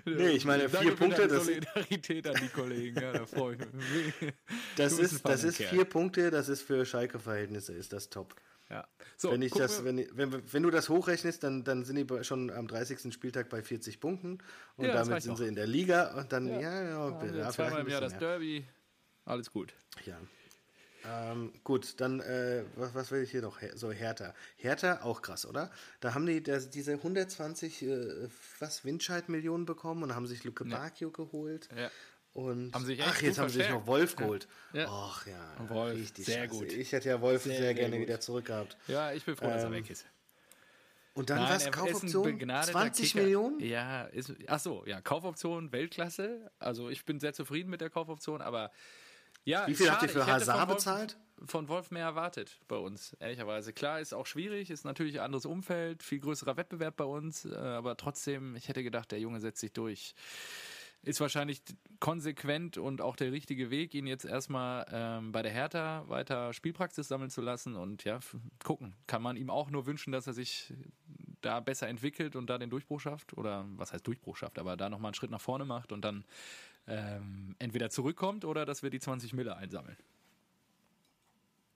nee, 0.05 0.31
ich 0.31 0.45
meine, 0.45 0.69
vier 0.69 0.95
Punkte. 0.95 1.29
Das 1.29 1.45
Solidarität 1.45 2.27
an 2.29 2.37
die 2.41 2.49
Kollegen, 2.49 3.01
ja, 3.01 3.13
da 3.13 3.27
freue 3.27 3.57
ich 3.57 3.61
mich. 4.21 4.33
Das 4.77 4.99
ist, 4.99 5.27
das 5.27 5.45
ist 5.45 5.59
vier 5.59 5.85
Punkte, 5.85 6.31
das 6.31 6.49
ist 6.49 6.63
für 6.63 6.85
Schalke-Verhältnisse, 6.85 7.73
ist 7.73 7.93
das 7.93 8.11
top. 8.11 8.35
Ja. 8.71 8.87
So, 9.17 9.33
wenn, 9.33 9.43
ich 9.43 9.53
das, 9.53 9.83
wenn, 9.85 10.07
wenn, 10.13 10.53
wenn 10.53 10.63
du 10.63 10.71
das 10.71 10.89
hochrechnest, 10.89 11.43
dann, 11.43 11.65
dann 11.65 11.85
sind 11.85 11.97
die 11.97 12.25
schon 12.25 12.51
am 12.51 12.69
30. 12.69 13.13
Spieltag 13.13 13.49
bei 13.49 13.63
40 13.63 13.99
Punkten 13.99 14.39
und 14.77 14.87
ja, 14.87 14.93
damit 14.93 15.23
sind 15.23 15.39
sie 15.39 15.47
in 15.47 15.55
der 15.55 15.67
Liga 15.67 16.19
und 16.19 16.33
dann, 16.33 16.47
ja, 16.49 16.61
ja, 16.61 17.11
ja, 17.11 17.25
ja 17.35 17.51
zweimal 17.51 17.81
im 17.81 17.89
Jahr 17.89 18.03
das 18.03 18.19
Derby, 18.19 18.67
alles 19.25 19.51
gut. 19.51 19.75
Ja. 20.05 20.19
Ähm, 21.09 21.53
gut, 21.65 22.01
dann, 22.01 22.21
äh, 22.21 22.65
was, 22.77 22.95
was 22.95 23.11
will 23.11 23.23
ich 23.23 23.31
hier 23.31 23.43
noch? 23.43 23.59
So, 23.75 23.91
Hertha. 23.91 24.35
Hertha, 24.57 25.01
auch 25.03 25.23
krass, 25.23 25.47
oder? 25.47 25.71
Da 26.01 26.15
haben 26.15 26.27
die 26.27 26.43
das, 26.43 26.71
diese 26.71 26.93
120, 26.93 27.83
äh, 27.83 28.29
was, 28.59 28.85
Windscheid-Millionen 28.85 29.65
bekommen 29.65 30.03
und 30.03 30.15
haben 30.15 30.27
sich 30.27 30.45
Luke 30.45 30.65
Bacchio 30.65 31.11
geholt. 31.11 31.69
Ja. 31.77 31.91
Und, 32.35 32.75
haben 32.75 32.85
sich 32.85 33.03
ach, 33.03 33.23
jetzt 33.23 33.39
haben 33.39 33.49
sie 33.49 33.59
sich 33.59 33.71
noch 33.71 33.87
Wolf 33.87 34.17
geholt. 34.17 34.49
Ja. 34.73 34.87
Ach 34.89 35.27
ja, 35.27 35.69
Wolf, 35.69 35.97
richtig 35.97 36.27
sehr 36.27 36.45
scheiße. 36.45 36.59
gut. 36.59 36.73
Ich 36.73 36.93
hätte 36.93 37.09
ja 37.09 37.21
Wolf 37.21 37.45
sehr, 37.45 37.57
sehr 37.57 37.75
gerne 37.75 37.97
gut. 37.97 38.07
wieder 38.07 38.21
zurück 38.21 38.45
gehabt. 38.45 38.77
Ja, 38.87 39.13
ich 39.13 39.25
bin 39.25 39.35
froh, 39.35 39.47
ähm, 39.47 39.53
dass 39.53 39.63
er 39.63 39.69
ähm, 39.69 39.75
weg 39.75 39.91
ist. 39.91 40.05
Und 41.15 41.31
dann 41.31 41.41
was? 41.41 41.69
Kaufoption? 41.73 42.39
20 42.39 43.15
Millionen? 43.17 43.59
Ja, 43.59 44.05
ist, 44.05 44.33
ach 44.47 44.61
so, 44.61 44.85
ja, 44.87 45.01
Kaufoption 45.01 45.73
Weltklasse. 45.73 46.49
Also 46.61 46.91
ich 46.91 47.05
bin 47.05 47.19
sehr 47.19 47.33
zufrieden 47.33 47.71
mit 47.71 47.81
der 47.81 47.91
Kaufoption, 47.91 48.41
aber 48.41 48.71
ja, 49.45 49.67
Wie 49.67 49.75
viel 49.75 49.91
habt 49.91 50.03
ihr 50.03 50.09
für 50.09 50.27
Hazard 50.27 50.69
bezahlt? 50.69 51.17
Von 51.47 51.69
Wolf 51.69 51.93
mehr 51.93 52.05
erwartet 52.05 52.59
bei 52.67 52.77
uns, 52.77 53.17
ehrlicherweise. 53.21 53.73
Klar, 53.73 54.01
ist 54.01 54.13
auch 54.13 54.27
schwierig, 54.27 54.71
ist 54.71 54.85
natürlich 54.85 55.21
ein 55.21 55.25
anderes 55.25 55.47
Umfeld, 55.47 56.03
viel 56.03 56.19
größerer 56.19 56.57
Wettbewerb 56.57 56.97
bei 56.97 57.05
uns, 57.05 57.45
äh, 57.45 57.55
aber 57.55 57.97
trotzdem, 57.97 58.57
ich 58.57 58.69
hätte 58.69 58.83
gedacht, 58.83 59.13
der 59.13 59.21
Junge 59.21 59.41
setzt 59.41 59.61
sich 59.61 59.73
durch. 59.73 60.15
Ist 61.03 61.21
wahrscheinlich 61.21 61.63
konsequent 62.01 62.77
und 62.77 63.01
auch 63.01 63.15
der 63.15 63.31
richtige 63.31 63.71
Weg, 63.71 63.95
ihn 63.95 64.09
jetzt 64.09 64.25
erstmal 64.25 64.85
ähm, 64.91 65.31
bei 65.31 65.43
der 65.43 65.53
Hertha 65.53 66.05
weiter 66.09 66.53
Spielpraxis 66.53 67.07
sammeln 67.07 67.31
zu 67.31 67.41
lassen 67.41 67.77
und 67.77 68.03
ja, 68.03 68.19
gucken. 68.65 68.95
Kann 69.07 69.23
man 69.23 69.37
ihm 69.37 69.49
auch 69.49 69.71
nur 69.71 69.87
wünschen, 69.87 70.13
dass 70.13 70.27
er 70.27 70.33
sich 70.33 70.75
da 71.41 71.61
besser 71.61 71.89
entwickelt 71.89 72.37
und 72.37 72.51
da 72.51 72.59
den 72.59 72.71
Durchbruch 72.71 73.01
schafft 73.01 73.37
oder 73.37 73.65
was 73.77 73.93
heißt 73.93 74.07
Durchbruch 74.07 74.37
schafft, 74.37 74.59
aber 74.59 74.77
da 74.77 74.89
nochmal 74.89 75.11
einen 75.11 75.15
Schritt 75.15 75.31
nach 75.31 75.41
vorne 75.41 75.65
macht 75.65 75.93
und 75.93 76.05
dann 76.05 76.25
ähm, 76.89 77.55
entweder 77.59 77.91
zurückkommt 77.91 78.45
oder 78.45 78.65
dass 78.67 78.83
wir 78.83 78.91
die 78.91 79.01
20 79.01 79.33
Mille 79.35 79.57
einsammeln. 79.57 79.97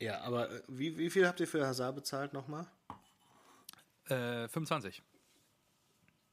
Ja, 0.00 0.20
aber 0.22 0.50
äh, 0.50 0.62
wie, 0.68 0.96
wie 0.98 1.10
viel 1.10 1.26
habt 1.28 1.38
ihr 1.40 1.46
für 1.46 1.64
Hazard 1.66 1.94
bezahlt 1.94 2.32
nochmal? 2.32 2.66
Äh, 4.06 4.48
25. 4.48 5.02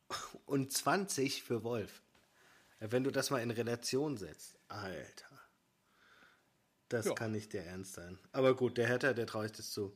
Und 0.45 0.71
20 0.73 1.43
für 1.43 1.63
Wolf. 1.63 2.01
Wenn 2.79 3.03
du 3.03 3.11
das 3.11 3.29
mal 3.29 3.41
in 3.41 3.51
Relation 3.51 4.17
setzt. 4.17 4.57
Alter. 4.69 5.25
Das 6.87 7.05
Ja. 7.05 7.13
kann 7.13 7.31
nicht 7.33 7.53
der 7.53 7.67
Ernst 7.67 7.93
sein. 7.93 8.17
Aber 8.31 8.55
gut, 8.55 8.77
der 8.77 8.87
Hertha, 8.87 9.13
der 9.13 9.27
traue 9.27 9.45
ich 9.47 9.51
das 9.51 9.71
zu. 9.71 9.95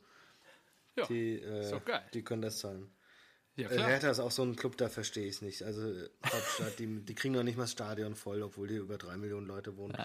Ja, 0.96 1.06
Die, 1.08 1.40
äh, 1.40 1.62
ist 1.62 1.72
doch 1.72 1.84
geil. 1.84 2.04
die 2.14 2.24
können 2.24 2.44
das 2.44 2.60
zahlen. 2.60 2.94
Ja 3.56 3.70
Äh, 3.70 3.74
klar. 3.74 3.88
Hertha 3.88 4.10
ist 4.10 4.20
auch 4.20 4.32
so 4.32 4.44
ein 4.44 4.56
Club, 4.56 4.78
da 4.78 4.90
verstehe 4.90 5.26
ich 5.26 5.36
es 5.36 5.42
nicht. 5.42 5.64
Also 5.64 5.82
äh, 5.82 6.10
Hauptstadt, 6.26 6.80
die, 6.80 6.88
die 6.88 7.16
kriegen 7.16 7.34
noch 7.34 7.44
nicht 7.44 7.58
mal 7.58 7.64
das 7.64 7.72
Stadion 7.72 8.16
voll, 8.16 8.42
obwohl 8.42 8.70
hier 8.70 8.82
über 8.82 8.98
drei 8.98 9.18
Millionen 9.18 9.48
Leute 9.48 9.78
wohnen. 9.78 9.96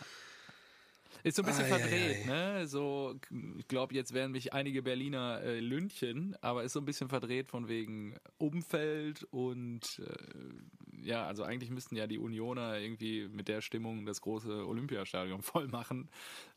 Ist 1.25 1.37
so 1.37 1.43
ein 1.43 1.47
bisschen 1.47 1.65
ei, 1.65 1.69
verdreht, 1.69 2.27
ne? 2.27 2.67
So, 2.69 3.19
ich 3.59 3.67
glaube, 3.67 3.95
jetzt 3.95 4.13
werden 4.15 4.33
mich 4.33 4.53
einige 4.53 4.83
Berliner 4.83 5.41
äh, 5.43 5.59
lünchen, 5.59 6.37
aber 6.43 6.63
ist 6.63 6.75
so 6.75 6.81
ein 6.81 6.85
bisschen 6.85 7.09
verdreht 7.09 7.49
von 7.49 7.67
wegen 7.69 8.17
Umfeld 8.39 9.25
und 9.31 10.01
äh, 10.01 11.07
ja, 11.07 11.27
also 11.27 11.43
eigentlich 11.43 11.71
müssten 11.71 11.97
ja 11.97 12.07
die 12.07 12.19
Unioner 12.19 12.79
irgendwie 12.79 13.27
mit 13.29 13.49
der 13.49 13.63
Stimmung 13.63 14.07
das 14.07 14.21
große 14.21 14.67
Olympiastadion 14.67 15.43
voll 15.43 15.67
machen 15.67 16.09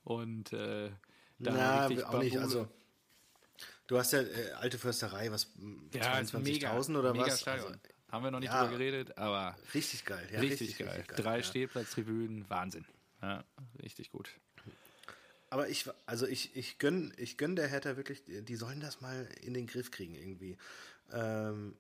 und 0.04 0.54
äh, 0.54 0.92
da 1.40 1.52
Na, 1.52 1.86
richtig 1.88 2.06
auch 2.06 2.20
nicht. 2.22 2.38
Also, 2.38 2.68
du 3.92 4.00
hast 4.00 4.14
ja 4.14 4.22
äh, 4.22 4.52
alte 4.54 4.78
Försterei, 4.78 5.32
was 5.32 5.48
ja, 5.94 6.20
ist 6.20 6.34
mega, 6.34 6.72
22.000 6.72 6.98
oder 6.98 7.12
mega 7.12 7.26
was? 7.28 7.42
Stadion. 7.42 7.74
Also, 7.74 7.80
Haben 8.10 8.24
wir 8.24 8.32
noch 8.32 8.40
nicht 8.40 8.52
ja. 8.52 8.64
drüber 8.64 8.78
geredet, 8.78 9.18
aber 9.18 9.58
richtig 9.74 10.06
geil. 10.06 10.28
Ja, 10.32 10.40
richtig, 10.40 10.78
geil. 10.78 11.04
Drei 11.16 11.38
ja. 11.38 11.44
Stehplatztribünen, 11.44 12.50
Wahnsinn. 12.50 12.86
Ja, 13.22 13.44
richtig 13.84 14.12
gut. 14.12 14.30
Aber 15.50 15.68
ich, 15.68 15.90
also 16.06 16.26
ich, 16.26 16.56
ich 16.56 16.80
gönn, 16.80 17.14
ich 17.18 17.38
gönn 17.38 17.58
der 17.58 17.68
Hertha 17.68 17.98
wirklich, 17.98 18.24
die 18.26 18.56
sollen 18.56 18.80
das 18.80 19.02
mal 19.02 19.28
in 19.42 19.54
den 19.54 19.68
Griff 19.68 19.92
kriegen 19.92 20.16
irgendwie. 20.16 20.58
Ähm, 21.12 21.76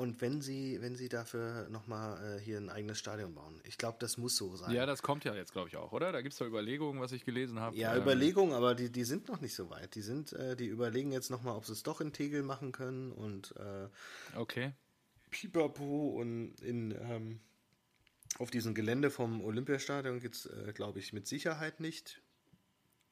und 0.00 0.22
wenn 0.22 0.40
sie, 0.40 0.80
wenn 0.80 0.96
sie 0.96 1.10
dafür 1.10 1.68
nochmal 1.68 2.38
äh, 2.38 2.40
hier 2.40 2.56
ein 2.56 2.70
eigenes 2.70 2.98
Stadion 2.98 3.34
bauen. 3.34 3.60
Ich 3.64 3.76
glaube, 3.76 3.98
das 4.00 4.16
muss 4.16 4.34
so 4.34 4.56
sein. 4.56 4.72
Ja, 4.72 4.86
das 4.86 5.02
kommt 5.02 5.24
ja 5.24 5.34
jetzt, 5.34 5.52
glaube 5.52 5.68
ich, 5.68 5.76
auch, 5.76 5.92
oder? 5.92 6.10
Da 6.10 6.22
gibt 6.22 6.32
es 6.32 6.38
da 6.38 6.46
Überlegungen, 6.46 7.02
was 7.02 7.12
ich 7.12 7.26
gelesen 7.26 7.60
habe. 7.60 7.76
Ja, 7.76 7.94
Ähm, 7.94 8.00
Überlegungen, 8.00 8.54
aber 8.54 8.74
die, 8.74 8.90
die 8.90 9.04
sind 9.04 9.28
noch 9.28 9.42
nicht 9.42 9.54
so 9.54 9.68
weit. 9.68 9.94
Die 9.94 10.00
sind, 10.00 10.32
äh, 10.32 10.56
die 10.56 10.66
überlegen 10.66 11.12
jetzt 11.12 11.30
nochmal, 11.30 11.54
ob 11.54 11.66
sie 11.66 11.72
es 11.72 11.82
doch 11.82 12.00
in 12.00 12.14
Tegel 12.14 12.42
machen 12.42 12.72
können 12.72 13.12
und 13.12 13.54
äh, 13.56 13.88
Okay. 14.36 14.72
Pipapo 15.30 16.08
und 16.18 16.54
in 16.62 16.92
ähm, 16.92 17.40
auf 18.38 18.50
diesem 18.50 18.74
Gelände 18.74 19.10
vom 19.10 19.42
Olympiastadion 19.42 20.20
geht 20.20 20.34
es, 20.34 20.46
äh, 20.46 20.72
glaube 20.72 20.98
ich, 20.98 21.12
mit 21.12 21.26
Sicherheit 21.26 21.78
nicht. 21.78 22.22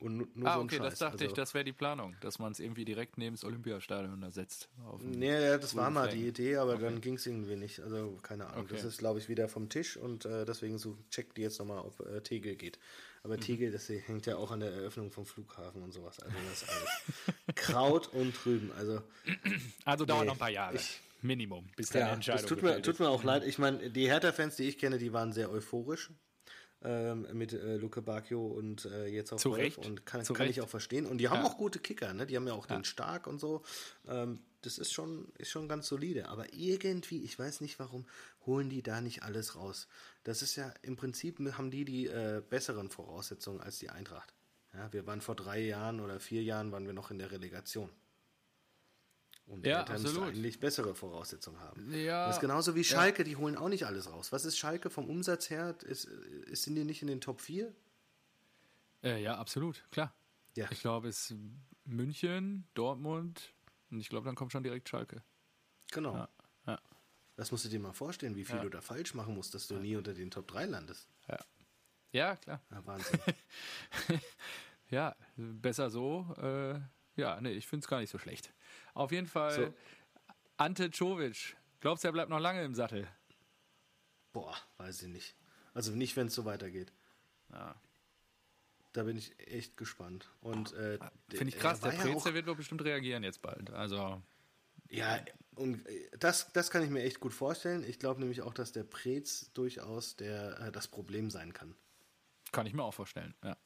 Und 0.00 0.16
nu- 0.16 0.26
nur 0.34 0.48
Ah, 0.48 0.54
so 0.54 0.60
okay, 0.60 0.76
Scheiß. 0.76 0.90
das 0.90 0.98
dachte 1.00 1.16
ich, 1.24 1.30
Also- 1.30 1.34
das 1.36 1.54
wäre 1.54 1.64
die 1.64 1.72
Planung, 1.72 2.14
dass 2.20 2.38
man 2.38 2.52
es 2.52 2.60
irgendwie 2.60 2.84
direkt 2.84 3.18
neben 3.18 3.34
das 3.34 3.44
Olympiastadion 3.44 4.20
da 4.20 4.30
setzt. 4.30 4.68
Auf 4.86 5.00
dem- 5.00 5.10
Nee, 5.10 5.32
ja, 5.32 5.58
das 5.58 5.74
war 5.74 5.90
mal 5.90 6.04
Flecken. 6.08 6.22
die 6.22 6.28
Idee, 6.28 6.56
aber 6.56 6.76
dann 6.76 7.00
ging 7.00 7.14
es 7.14 7.26
irgendwie 7.26 7.56
nicht. 7.56 7.80
Also 7.80 8.16
keine 8.22 8.46
Ahnung. 8.46 8.64
Okay. 8.66 8.74
Das 8.74 8.84
ist, 8.84 8.98
glaube 8.98 9.18
ich, 9.18 9.28
wieder 9.28 9.48
vom 9.48 9.68
Tisch 9.68 9.96
und 9.96 10.24
äh, 10.24 10.44
deswegen 10.44 10.78
so 10.78 10.96
checkt 11.10 11.36
die 11.36 11.42
jetzt 11.42 11.58
nochmal, 11.58 11.80
ob 11.80 11.98
äh, 12.06 12.20
Tegel 12.20 12.54
geht. 12.54 12.78
Aber 13.24 13.36
Mhm. 13.36 13.40
Tegel, 13.40 13.72
das 13.72 13.88
hängt 13.88 14.26
ja 14.26 14.36
auch 14.36 14.52
an 14.52 14.60
der 14.60 14.70
Eröffnung 14.72 15.10
vom 15.10 15.26
Flughafen 15.26 15.82
und 15.82 15.92
sowas. 15.92 16.20
Also 16.20 16.36
das 16.48 16.62
ist 16.62 16.68
alles 16.70 17.56
Kraut 17.56 18.06
und 18.14 18.36
Trüben. 18.36 18.70
Also 18.78 19.02
Also 19.84 20.04
dauert 20.04 20.20
Nee, 20.20 20.26
noch 20.28 20.34
ein 20.34 20.38
paar 20.38 20.50
Jahre. 20.50 20.76
ich- 20.76 21.00
Minimum, 21.22 21.66
bis 21.74 21.92
ja, 21.92 22.10
Entscheidung 22.12 22.40
das 22.42 22.48
tut 22.48 22.62
mir, 22.62 22.80
tut 22.80 23.00
mir 23.00 23.08
auch 23.08 23.24
leid. 23.24 23.42
Ich 23.42 23.58
meine, 23.58 23.90
die 23.90 24.06
Hertha-Fans, 24.06 24.54
die 24.54 24.68
ich 24.68 24.78
kenne, 24.78 24.98
die 24.98 25.12
waren 25.12 25.32
sehr 25.32 25.50
euphorisch. 25.50 26.10
Ähm, 26.80 27.26
mit 27.32 27.52
äh, 27.52 27.76
Luke 27.76 28.02
Bacchio 28.02 28.46
und 28.46 28.84
äh, 28.84 29.06
jetzt 29.06 29.32
auch 29.32 29.38
Zu 29.38 29.50
Recht. 29.50 29.78
und 29.78 30.06
kann, 30.06 30.24
Zu 30.24 30.32
kann 30.32 30.46
ich 30.46 30.58
Recht. 30.58 30.60
auch 30.60 30.68
verstehen. 30.68 31.06
Und 31.06 31.18
die 31.18 31.28
haben 31.28 31.40
Ja. 31.40 31.46
auch 31.48 31.56
gute 31.56 31.80
Kicker, 31.80 32.14
ne? 32.14 32.24
Die 32.24 32.36
haben 32.36 32.46
ja 32.46 32.52
auch 32.54 32.66
den 32.66 32.84
Stark 32.84 33.26
und 33.26 33.40
so. 33.40 33.64
Ähm, 34.06 34.38
das 34.62 34.78
ist 34.78 34.92
schon, 34.92 35.32
ist 35.38 35.50
schon 35.50 35.68
ganz 35.68 35.88
solide. 35.88 36.28
Aber 36.28 36.52
irgendwie, 36.52 37.24
ich 37.24 37.36
weiß 37.36 37.62
nicht 37.62 37.80
warum, 37.80 38.06
holen 38.46 38.70
die 38.70 38.82
da 38.82 39.00
nicht 39.00 39.24
alles 39.24 39.56
raus. 39.56 39.88
Das 40.22 40.40
ist 40.40 40.54
ja 40.54 40.72
im 40.82 40.94
Prinzip 40.96 41.40
haben 41.58 41.72
die 41.72 41.84
die 41.84 42.06
äh, 42.06 42.42
besseren 42.48 42.90
Voraussetzungen 42.90 43.60
als 43.60 43.78
die 43.80 43.90
Eintracht. 43.90 44.32
Ja, 44.72 44.92
wir 44.92 45.04
waren 45.04 45.20
vor 45.20 45.34
drei 45.34 45.60
Jahren 45.60 45.98
oder 45.98 46.20
vier 46.20 46.44
Jahren 46.44 46.70
waren 46.70 46.86
wir 46.86 46.92
noch 46.92 47.10
in 47.10 47.18
der 47.18 47.32
Relegation. 47.32 47.90
Und 49.48 49.66
Ja, 49.66 49.78
Hertha 49.78 49.98
müsste 49.98 50.22
eigentlich 50.22 50.60
bessere 50.60 50.94
Voraussetzungen 50.94 51.58
haben. 51.60 51.92
Ja, 51.92 52.26
Das 52.26 52.36
ist 52.36 52.40
genauso 52.40 52.74
wie 52.74 52.84
Schalke, 52.84 53.24
die 53.24 53.36
holen 53.36 53.56
auch 53.56 53.68
nicht 53.68 53.84
alles 53.86 54.10
raus. 54.10 54.30
Was 54.30 54.44
ist 54.44 54.58
Schalke 54.58 54.90
vom 54.90 55.08
Umsatz 55.08 55.48
her? 55.50 55.74
Ist, 55.84 56.04
ist, 56.04 56.64
sind 56.64 56.74
die 56.74 56.84
nicht 56.84 57.00
in 57.02 57.08
den 57.08 57.20
Top 57.20 57.40
4? 57.40 57.72
Äh, 59.02 59.22
ja, 59.22 59.36
absolut, 59.38 59.82
klar. 59.90 60.14
Ja. 60.56 60.68
Ich 60.70 60.80
glaube, 60.80 61.08
es 61.08 61.30
ist 61.30 61.38
München, 61.84 62.66
Dortmund 62.74 63.54
und 63.90 64.00
ich 64.00 64.08
glaube, 64.10 64.26
dann 64.26 64.34
kommt 64.34 64.52
schon 64.52 64.62
direkt 64.62 64.88
Schalke. 64.88 65.22
Genau. 65.92 66.14
Ja, 66.14 66.28
ja. 66.66 66.80
Das 67.36 67.50
musst 67.50 67.64
du 67.64 67.68
dir 67.68 67.80
mal 67.80 67.92
vorstellen, 67.92 68.34
wie 68.36 68.44
viel 68.44 68.56
Ja. 68.56 68.62
du 68.62 68.68
da 68.68 68.80
falsch 68.80 69.14
machen 69.14 69.34
musst, 69.34 69.54
dass 69.54 69.66
du 69.68 69.76
nie 69.76 69.96
unter 69.96 70.12
den 70.12 70.30
Top 70.30 70.48
3 70.48 70.66
landest. 70.66 71.08
Ja, 71.28 71.38
ja 72.12 72.36
klar. 72.36 72.60
Ja, 72.70 72.84
Wahnsinn. 72.86 73.20
Ja, 74.90 75.14
besser 75.36 75.90
so. 75.90 76.34
Äh, 76.38 76.80
ja, 77.20 77.38
nee, 77.42 77.50
ich 77.52 77.66
finde 77.66 77.84
es 77.84 77.88
gar 77.88 78.00
nicht 78.00 78.08
so 78.10 78.16
schlecht. 78.18 78.54
Auf 78.94 79.12
jeden 79.12 79.26
Fall, 79.26 79.54
So. 79.54 79.74
Ante 80.56 80.90
Czovic. 80.90 81.56
Glaubst 81.80 82.02
du, 82.04 82.08
er 82.08 82.12
bleibt 82.12 82.30
noch 82.30 82.40
lange 82.40 82.64
im 82.64 82.74
Sattel? 82.74 83.06
Boah, 84.32 84.56
weiß 84.78 85.02
ich 85.02 85.08
nicht. 85.08 85.36
Also 85.74 85.92
nicht, 85.92 86.16
wenn 86.16 86.26
es 86.26 86.34
so 86.34 86.44
weitergeht. 86.44 86.92
Ja. 87.52 87.74
Da 88.92 89.04
bin 89.04 89.16
ich 89.16 89.38
echt 89.38 89.76
gespannt. 89.76 90.28
Und 90.40 90.72
äh, 90.72 90.98
Finde 91.28 91.48
ich 91.54 91.58
krass, 91.58 91.80
er 91.82 91.90
der 91.90 91.98
war 92.04 92.26
ja 92.26 92.34
wird 92.34 92.48
doch 92.48 92.56
bestimmt 92.56 92.82
reagieren 92.82 93.22
jetzt 93.22 93.42
bald. 93.42 93.70
Also, 93.70 94.20
Ja, 94.88 95.20
und 95.54 95.86
äh, 95.86 96.10
das, 96.18 96.52
das 96.52 96.70
kann 96.70 96.82
ich 96.82 96.90
mir 96.90 97.02
echt 97.02 97.20
gut 97.20 97.32
vorstellen. 97.32 97.84
Ich 97.84 97.98
glaube 97.98 98.20
nämlich 98.20 98.42
auch, 98.42 98.54
dass 98.54 98.72
der 98.72 98.84
Prez 98.84 99.50
durchaus 99.54 100.16
der, 100.16 100.58
äh, 100.60 100.72
das 100.72 100.88
Problem 100.88 101.30
sein 101.30 101.52
kann. 101.52 101.76
kann 102.50 102.66
ich 102.66 102.74
mir 102.74 102.82
auch 102.82 102.94
vorstellen. 102.94 103.34
Ja. 103.44 103.56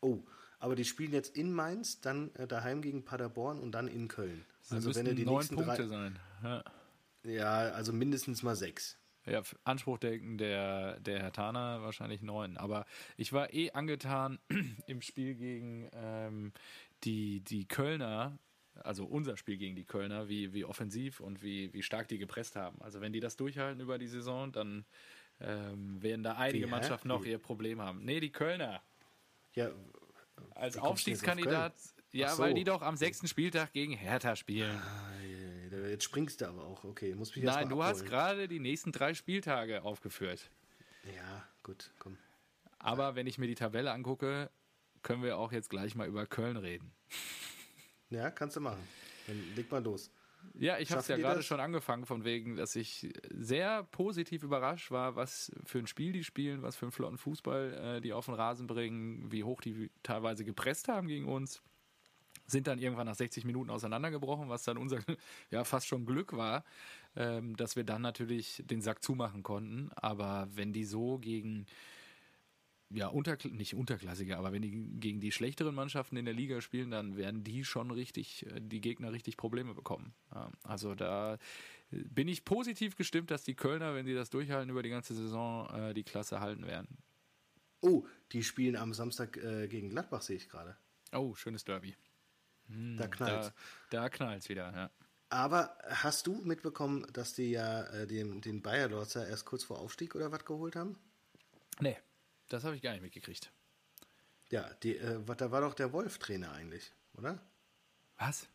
Oh, 0.00 0.22
aber 0.66 0.74
die 0.74 0.84
spielen 0.84 1.12
jetzt 1.12 1.36
in 1.36 1.52
Mainz, 1.52 2.00
dann 2.00 2.34
äh, 2.34 2.48
daheim 2.48 2.82
gegen 2.82 3.04
Paderborn 3.04 3.60
und 3.60 3.70
dann 3.70 3.86
in 3.86 4.08
Köln. 4.08 4.44
Das 4.62 4.84
also 4.84 4.96
wenn 4.96 5.14
die 5.14 5.24
neun 5.24 5.46
Punkte 5.46 5.76
drei, 5.76 5.86
sein. 5.86 6.18
Ja. 6.42 6.64
ja, 7.22 7.52
also 7.70 7.92
mindestens 7.92 8.42
mal 8.42 8.56
sechs. 8.56 8.98
Ja, 9.26 9.42
Anspruch 9.62 9.98
denken 9.98 10.38
der, 10.38 10.98
der 10.98 11.20
Herr 11.20 11.32
Tana 11.32 11.82
wahrscheinlich 11.82 12.20
neun. 12.20 12.56
Aber 12.56 12.84
ich 13.16 13.32
war 13.32 13.54
eh 13.54 13.70
angetan 13.70 14.40
im 14.88 15.02
Spiel 15.02 15.36
gegen 15.36 15.88
ähm, 15.92 16.52
die, 17.04 17.42
die 17.42 17.68
Kölner, 17.68 18.36
also 18.74 19.04
unser 19.04 19.36
Spiel 19.36 19.58
gegen 19.58 19.76
die 19.76 19.84
Kölner, 19.84 20.28
wie, 20.28 20.52
wie 20.52 20.64
offensiv 20.64 21.20
und 21.20 21.44
wie, 21.44 21.72
wie 21.74 21.84
stark 21.84 22.08
die 22.08 22.18
gepresst 22.18 22.56
haben. 22.56 22.82
Also 22.82 23.00
wenn 23.00 23.12
die 23.12 23.20
das 23.20 23.36
durchhalten 23.36 23.80
über 23.80 23.98
die 23.98 24.08
Saison, 24.08 24.50
dann 24.50 24.84
ähm, 25.38 26.02
werden 26.02 26.24
da 26.24 26.32
einige 26.32 26.64
hä? 26.64 26.70
Mannschaften 26.72 27.06
noch 27.06 27.24
ihr 27.24 27.38
Problem 27.38 27.80
haben. 27.80 28.04
Nee, 28.04 28.18
die 28.18 28.32
Kölner. 28.32 28.82
Ja, 29.54 29.70
Als 30.54 30.76
auf 30.76 30.92
Aufstiegskandidat. 30.92 31.74
Ja, 32.12 32.34
so. 32.34 32.42
weil 32.42 32.54
die 32.54 32.64
doch 32.64 32.82
am 32.82 32.96
sechsten 32.96 33.28
Spieltag 33.28 33.72
gegen 33.72 33.92
Hertha 33.92 34.36
spielen. 34.36 34.80
äh, 35.72 35.90
jetzt 35.90 36.04
springst 36.04 36.40
du 36.40 36.48
aber 36.48 36.64
auch. 36.64 36.84
Okay, 36.84 37.14
muss 37.14 37.34
mich 37.34 37.44
Nein, 37.44 37.68
du 37.68 37.82
hast 37.82 38.04
gerade 38.04 38.48
die 38.48 38.60
nächsten 38.60 38.92
drei 38.92 39.14
Spieltage 39.14 39.82
aufgeführt. 39.82 40.50
Ja, 41.14 41.46
gut, 41.62 41.90
komm. 41.98 42.16
Aber 42.78 43.14
wenn 43.16 43.26
ich 43.26 43.38
mir 43.38 43.46
die 43.46 43.54
Tabelle 43.54 43.92
angucke, 43.92 44.50
können 45.02 45.22
wir 45.22 45.38
auch 45.38 45.52
jetzt 45.52 45.70
gleich 45.70 45.94
mal 45.94 46.08
über 46.08 46.26
Köln 46.26 46.56
reden. 46.56 46.92
Ja, 48.10 48.30
kannst 48.30 48.56
du 48.56 48.60
machen. 48.60 48.86
Dann 49.26 49.54
leg 49.54 49.70
mal 49.70 49.82
los. 49.82 50.10
Ja, 50.54 50.78
ich 50.78 50.90
habe 50.90 51.00
es 51.00 51.08
ja 51.08 51.16
gerade 51.16 51.42
schon 51.42 51.60
angefangen, 51.60 52.06
von 52.06 52.24
wegen, 52.24 52.56
dass 52.56 52.76
ich 52.76 53.12
sehr 53.30 53.84
positiv 53.84 54.42
überrascht 54.42 54.90
war, 54.90 55.16
was 55.16 55.52
für 55.64 55.78
ein 55.78 55.86
Spiel 55.86 56.12
die 56.12 56.24
spielen, 56.24 56.62
was 56.62 56.76
für 56.76 56.86
einen 56.86 56.92
flotten 56.92 57.18
Fußball 57.18 57.96
äh, 57.96 58.00
die 58.00 58.12
auf 58.12 58.26
den 58.26 58.34
Rasen 58.34 58.66
bringen, 58.66 59.30
wie 59.30 59.44
hoch 59.44 59.60
die 59.60 59.90
teilweise 60.02 60.44
gepresst 60.44 60.88
haben 60.88 61.08
gegen 61.08 61.26
uns. 61.26 61.62
Sind 62.46 62.68
dann 62.68 62.78
irgendwann 62.78 63.06
nach 63.06 63.16
60 63.16 63.44
Minuten 63.44 63.70
auseinandergebrochen, 63.70 64.48
was 64.48 64.62
dann 64.62 64.78
unser 64.78 65.00
ja 65.50 65.64
fast 65.64 65.86
schon 65.88 66.06
Glück 66.06 66.36
war, 66.36 66.64
ähm, 67.16 67.56
dass 67.56 67.76
wir 67.76 67.84
dann 67.84 68.02
natürlich 68.02 68.62
den 68.64 68.80
Sack 68.80 69.02
zumachen 69.02 69.42
konnten. 69.42 69.90
Aber 69.96 70.48
wenn 70.54 70.72
die 70.72 70.84
so 70.84 71.18
gegen 71.18 71.66
ja, 72.90 73.08
unter, 73.08 73.36
nicht 73.48 73.74
unterklassige, 73.74 74.36
aber 74.38 74.52
wenn 74.52 74.62
die 74.62 74.70
gegen 75.00 75.20
die 75.20 75.32
schlechteren 75.32 75.74
Mannschaften 75.74 76.16
in 76.16 76.24
der 76.24 76.34
Liga 76.34 76.60
spielen, 76.60 76.90
dann 76.90 77.16
werden 77.16 77.42
die 77.42 77.64
schon 77.64 77.90
richtig, 77.90 78.46
äh, 78.46 78.60
die 78.60 78.80
Gegner 78.80 79.12
richtig 79.12 79.36
Probleme 79.36 79.74
bekommen. 79.74 80.14
Also 80.62 80.94
da 80.94 81.34
äh, 81.90 82.04
bin 82.04 82.28
ich 82.28 82.44
positiv 82.44 82.96
gestimmt, 82.96 83.30
dass 83.30 83.42
die 83.42 83.54
Kölner, 83.54 83.94
wenn 83.94 84.06
sie 84.06 84.14
das 84.14 84.30
durchhalten 84.30 84.70
über 84.70 84.82
die 84.82 84.90
ganze 84.90 85.14
Saison, 85.14 85.68
äh, 85.70 85.94
die 85.94 86.04
Klasse 86.04 86.40
halten 86.40 86.66
werden. 86.66 86.98
Oh, 87.80 88.06
die 88.32 88.42
spielen 88.42 88.76
am 88.76 88.94
Samstag 88.94 89.36
äh, 89.36 89.68
gegen 89.68 89.90
Gladbach, 89.90 90.22
sehe 90.22 90.36
ich 90.36 90.48
gerade. 90.48 90.76
Oh, 91.12 91.34
schönes 91.34 91.64
Derby. 91.64 91.94
Da 92.68 93.06
knallt 93.06 93.52
Da, 93.90 94.02
da 94.02 94.08
knallt's 94.08 94.48
wieder, 94.48 94.72
ja. 94.72 94.90
Aber 95.28 95.76
hast 95.84 96.26
du 96.28 96.36
mitbekommen, 96.42 97.04
dass 97.12 97.34
die 97.34 97.50
ja 97.50 97.82
äh, 97.86 98.06
den, 98.06 98.40
den 98.40 98.62
Bayer 98.62 98.88
Lorzer 98.88 99.26
erst 99.26 99.44
kurz 99.44 99.64
vor 99.64 99.80
Aufstieg 99.80 100.14
oder 100.14 100.30
was 100.30 100.44
geholt 100.44 100.76
haben? 100.76 100.98
Nee, 101.80 101.96
das 102.48 102.64
habe 102.64 102.76
ich 102.76 102.82
gar 102.82 102.92
nicht 102.92 103.02
mitgekriegt. 103.02 103.52
Ja, 104.50 104.68
die, 104.82 104.96
äh, 104.96 105.20
da 105.36 105.50
war 105.50 105.60
doch 105.60 105.74
der 105.74 105.92
Wolf-Trainer 105.92 106.52
eigentlich, 106.52 106.92
oder? 107.14 107.40
Was? 108.18 108.48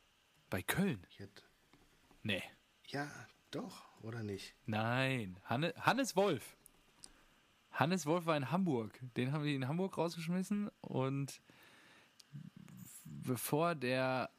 Bei 0.50 0.62
Köln? 0.62 1.06
Ich 1.10 1.20
hätte, 1.20 1.44
Nee. 2.24 2.44
ja, 2.88 3.10
doch, 3.52 3.88
oder 4.02 4.24
nicht? 4.24 4.54
Nein. 4.66 5.38
Hanne, 5.46 5.74
Hannes 5.78 6.16
Wolf. 6.16 6.56
Hannes 7.72 8.06
Wolf 8.06 8.26
war 8.26 8.38
in 8.38 8.52
Hamburg. 8.52 9.00
Den 9.18 9.32
haben 9.32 9.44
die 9.44 9.56
in 9.56 9.68
Hamburg 9.68 9.98
rausgeschmissen 9.98 10.70
und 10.82 11.42
bevor 13.06 13.76
der 13.76 14.30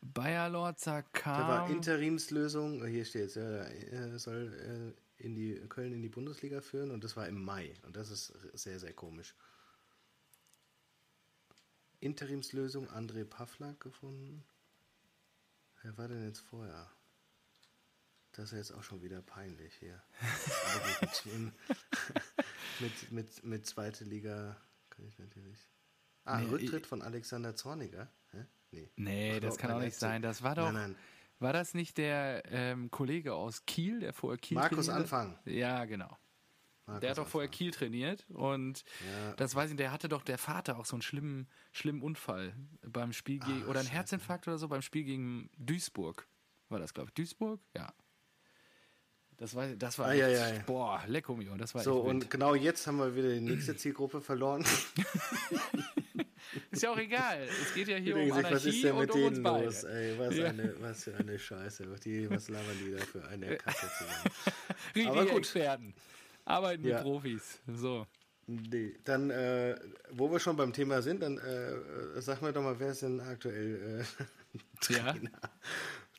Bayer 0.00 0.48
Lorzer 0.48 1.02
kam. 1.02 1.40
Da 1.40 1.48
war 1.48 1.70
Interimslösung, 1.70 2.84
hier 2.86 3.04
steht 3.04 3.34
es, 3.34 3.34
ja, 3.34 4.18
soll 4.18 4.94
äh, 4.96 5.00
in 5.20 5.34
die, 5.34 5.54
Köln 5.68 5.92
in 5.92 6.02
die 6.02 6.08
Bundesliga 6.08 6.60
führen 6.60 6.90
und 6.90 7.04
das 7.04 7.16
war 7.16 7.28
im 7.28 7.42
Mai 7.42 7.74
und 7.82 7.96
das 7.96 8.10
ist 8.10 8.32
sehr, 8.54 8.78
sehr 8.80 8.92
komisch. 8.92 9.34
Interimslösung, 12.00 12.88
André 12.88 13.24
Pavlak 13.24 13.78
gefunden. 13.80 14.42
Wer 15.82 15.96
war 15.98 16.08
denn 16.08 16.24
jetzt 16.26 16.40
vorher? 16.40 16.90
Das 18.32 18.52
ist 18.52 18.58
jetzt 18.58 18.72
auch 18.72 18.82
schon 18.82 19.02
wieder 19.02 19.20
peinlich 19.22 19.74
hier. 19.74 20.02
Mit, 22.80 23.12
mit, 23.12 23.44
mit, 23.44 23.66
zweite 23.66 24.04
Liga 24.04 24.56
kann 24.88 25.04
ich 25.04 25.18
natürlich. 25.18 25.58
Ah, 26.24 26.38
Nee, 26.38 26.48
Rücktritt 26.48 26.86
von 26.86 27.02
Alexander 27.02 27.54
Zorniger? 27.54 28.10
Hä? 28.30 28.46
Nee. 28.70 28.90
Nee, 28.96 29.40
das 29.40 29.58
kann 29.58 29.70
auch 29.72 29.80
nicht 29.80 29.98
sein. 29.98 30.22
Das 30.22 30.42
war 30.42 30.54
doch. 30.54 30.72
Nein, 30.72 30.92
nein. 30.92 30.96
War 31.40 31.52
das 31.52 31.74
nicht 31.74 31.98
der 31.98 32.42
ähm, 32.50 32.90
Kollege 32.90 33.34
aus 33.34 33.64
Kiel, 33.66 34.00
der 34.00 34.12
vorher 34.12 34.38
Kiel 34.38 34.56
Markus 34.56 34.86
trainiert? 34.86 35.00
Anfang. 35.12 35.38
Ja, 35.46 35.84
genau. 35.86 36.16
Markus 36.86 37.00
Der 37.00 37.10
hat 37.10 37.18
doch 37.18 37.26
vorher 37.28 37.48
Anfang. 37.48 37.58
Kiel 37.58 37.70
trainiert 37.72 38.26
und 38.30 38.84
Ja. 39.06 39.32
das 39.36 39.54
weiß 39.54 39.70
ich, 39.70 39.76
der 39.76 39.90
hatte 39.92 40.08
doch 40.08 40.22
der 40.22 40.38
Vater 40.38 40.78
auch 40.78 40.84
so 40.84 40.96
einen 40.96 41.02
schlimmen, 41.02 41.48
schlimmen 41.72 42.02
Unfall 42.02 42.54
beim 42.82 43.12
Spiel 43.12 43.38
gegen, 43.40 43.64
oder 43.66 43.80
einen 43.80 43.88
Herzinfarkt 43.88 44.46
oder 44.48 44.58
so 44.58 44.68
beim 44.68 44.82
Spiel 44.82 45.04
gegen 45.04 45.50
Duisburg. 45.56 46.28
War 46.68 46.78
das, 46.78 46.92
glaube 46.94 47.08
ich, 47.08 47.14
Duisburg? 47.14 47.60
Ja. 47.76 47.92
Das 49.40 49.54
war, 49.54 49.66
das 49.68 49.98
war 49.98 50.08
Ah, 50.08 50.12
ja, 50.12 50.28
ja, 50.28 50.52
ja. 50.52 50.62
boah, 50.66 51.02
lecko 51.06 51.34
mio, 51.34 51.56
das 51.56 51.74
war 51.74 51.82
So, 51.82 52.00
und 52.00 52.28
genau 52.30 52.54
jetzt 52.54 52.86
haben 52.86 52.98
wir 52.98 53.16
wieder 53.16 53.30
die 53.30 53.40
nächste 53.40 53.74
Zielgruppe 53.74 54.20
verloren. 54.20 54.64
Ist 56.70 56.82
ja 56.82 56.90
auch 56.92 56.98
egal. 56.98 57.48
Es 57.62 57.74
geht 57.74 57.88
ja 57.88 57.96
hier 57.96 58.16
um 58.16 58.22
sich, 58.22 58.32
was 58.32 58.64
ist 58.66 58.82
Anarchie 58.82 58.82
denn 58.82 58.92
und 58.92 59.00
mit 59.00 59.10
um 59.12 59.22
uns 59.24 59.34
denen 59.36 59.44
los? 59.64 59.84
Ey, 59.84 60.18
was, 60.18 60.36
Ja. 60.36 60.44
eine, 60.46 60.74
was 60.80 61.04
für 61.04 61.16
eine 61.16 61.38
Scheiße. 61.38 61.90
Was, 61.90 62.00
die, 62.00 62.28
was 62.30 62.48
labern 62.48 62.76
die 62.84 62.92
da 62.92 62.98
für 63.04 63.26
eine 63.28 63.56
Kacke 63.56 63.86
zusammen? 63.98 64.34
Richtige 64.94 65.10
Aber 65.10 65.24
gut. 65.26 65.38
Experten. 65.38 65.94
Arbeiten 66.44 66.84
Ja. 66.86 66.96
mit 66.96 67.04
Profis. 67.04 67.60
So. 67.66 68.06
Nee, 68.46 68.94
dann, 69.04 69.30
äh, 69.30 69.76
wo 70.10 70.30
wir 70.30 70.40
schon 70.40 70.56
beim 70.56 70.72
Thema 70.72 71.02
sind, 71.02 71.22
dann 71.22 71.38
äh, 71.38 72.20
sag 72.20 72.42
mir 72.42 72.52
doch 72.52 72.62
mal, 72.62 72.78
wer 72.80 72.90
ist 72.90 73.02
denn 73.02 73.20
aktuell 73.20 74.04
äh, 74.04 74.92
Ja. 74.92 75.12
Trainer? 75.12 75.30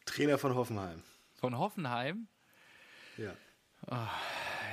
Trainer 0.05 0.37
von 0.37 0.55
Hoffenheim. 0.55 1.03
Von 1.35 1.57
Hoffenheim. 1.57 2.27
Ja. 3.17 3.33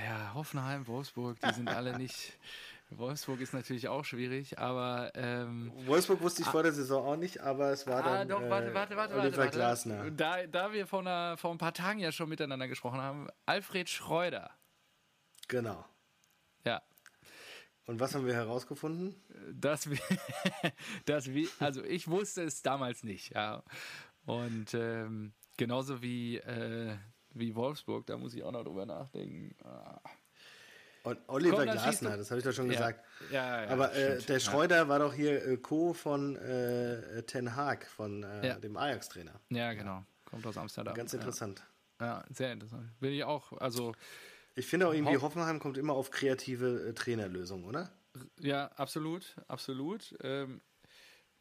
Ja, 0.05 0.35
Hoffenheim, 0.35 0.87
Wolfsburg, 0.87 1.39
die 1.41 1.53
sind 1.55 1.69
alle 1.69 1.97
nicht. 1.99 2.39
Wolfsburg 2.91 3.41
ist 3.41 3.53
natürlich 3.53 3.89
auch 3.89 4.05
schwierig, 4.05 4.59
aber 4.59 5.11
ähm, 5.15 5.71
Wolfsburg 5.87 6.23
wusste 6.23 6.41
ich 6.43 6.49
vor 6.49 6.63
der 6.63 6.73
Saison 6.73 7.05
auch 7.07 7.17
nicht, 7.17 7.39
aber 7.41 7.71
es 7.71 7.87
war 7.87 8.03
Ah, 8.03 8.19
dann 8.21 8.29
doch, 8.29 8.41
warte, 8.49 8.71
äh, 8.71 8.75
warte, 8.75 8.97
warte, 8.97 9.15
Oliver 9.15 9.37
warte, 9.37 9.51
Glasner. 9.59 9.99
warte. 9.99 10.13
Da, 10.13 10.47
da 10.47 10.73
wir 10.73 10.87
vor, 10.87 11.01
einer, 11.01 11.37
vor 11.37 11.51
ein 11.51 11.59
paar 11.59 11.75
Tagen 11.75 11.99
ja 11.99 12.13
schon 12.13 12.31
miteinander 12.31 12.67
gesprochen 12.67 13.01
haben, 13.03 13.29
Alfred 13.45 13.91
Schreuder. 13.91 14.51
Genau. 15.49 15.85
Ja, 16.65 16.81
Und 17.87 18.01
was 18.01 18.15
haben 18.15 18.25
wir 18.27 18.35
herausgefunden? 18.35 19.15
das, 19.53 19.91
wir- 19.91 19.99
das 21.05 21.27
wir, 21.33 21.49
also 21.61 21.85
ich 21.85 22.09
wusste 22.09 22.43
es 22.43 22.63
damals 22.63 23.05
nicht, 23.05 23.35
ja. 23.35 23.63
Und 24.25 24.73
ähm, 24.73 25.33
genauso 25.59 26.01
wie, 26.01 26.39
äh, 26.39 26.97
wie 27.35 27.55
Wolfsburg, 27.55 28.07
da 28.07 28.17
muss 28.17 28.35
ich 28.35 28.43
auch 28.43 28.53
noch 28.53 28.65
drüber 28.65 28.87
nachdenken. 28.87 29.55
Ah. 29.65 30.01
Und 31.05 31.19
Oliver 31.29 31.65
Komm, 31.65 31.73
Glasner, 31.73 32.17
das 32.17 32.31
habe 32.31 32.41
ich 32.41 32.45
doch 32.45 32.53
schon 32.53 32.67
Ja. 32.67 32.73
gesagt. 32.73 33.05
Ja, 33.31 33.65
ja, 33.65 33.71
Aber 33.71 33.95
äh, 33.95 34.21
der 34.23 34.41
Schreuder 34.41 34.89
war 34.89 34.99
doch 34.99 35.15
hier 35.15 35.47
äh, 35.47 35.57
Co. 35.57 35.93
von 35.95 36.37
äh, 36.37 37.23
Ten 37.23 37.55
Hag, 37.57 37.87
von 37.87 38.23
äh, 38.25 38.61
dem 38.61 38.77
Ajax-Trainer. 38.77 39.41
Ja, 39.51 39.73
genau. 39.73 40.05
Kommt 40.27 40.47
aus 40.47 40.59
Amsterdam. 40.59 40.95
Ganz 40.95 41.15
interessant. 41.15 41.63
Ja, 42.01 42.25
sehr 42.31 42.53
interessant. 42.53 42.89
Bin 43.01 43.13
ich 43.13 43.25
auch, 43.25 43.53
also 43.55 43.95
Ich 44.55 44.67
finde 44.67 44.89
auch 44.89 44.93
irgendwie, 44.93 45.17
Hoff- 45.17 45.23
Hoffenheim 45.23 45.61
kommt 45.61 45.79
immer 45.79 45.95
auf 45.95 46.11
kreative 46.11 46.89
äh, 46.89 46.93
Trainerlösungen, 46.95 47.65
oder? 47.65 47.91
Ja, 48.41 48.67
absolut, 48.77 49.37
absolut. 49.47 50.15
Ähm, 50.23 50.61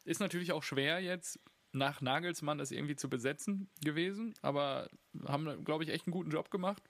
ist 0.04 0.20
natürlich 0.20 0.52
auch 0.52 0.62
schwer 0.62 1.00
jetzt 1.00 1.38
nach 1.72 2.00
Nagelsmann 2.00 2.58
das 2.58 2.70
irgendwie 2.70 2.96
zu 2.96 3.08
besetzen 3.10 3.68
gewesen, 3.84 4.34
aber 4.42 4.88
haben, 5.26 5.64
glaube 5.64 5.84
ich, 5.84 5.90
echt 5.90 6.06
einen 6.06 6.12
guten 6.12 6.30
Job 6.30 6.50
gemacht. 6.50 6.82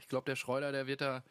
Ich 0.00 0.08
glaube, 0.08 0.24
der 0.26 0.36
Schreuder, 0.36 0.72
der 0.72 0.86
wird 0.86 1.00
da 1.00 1.22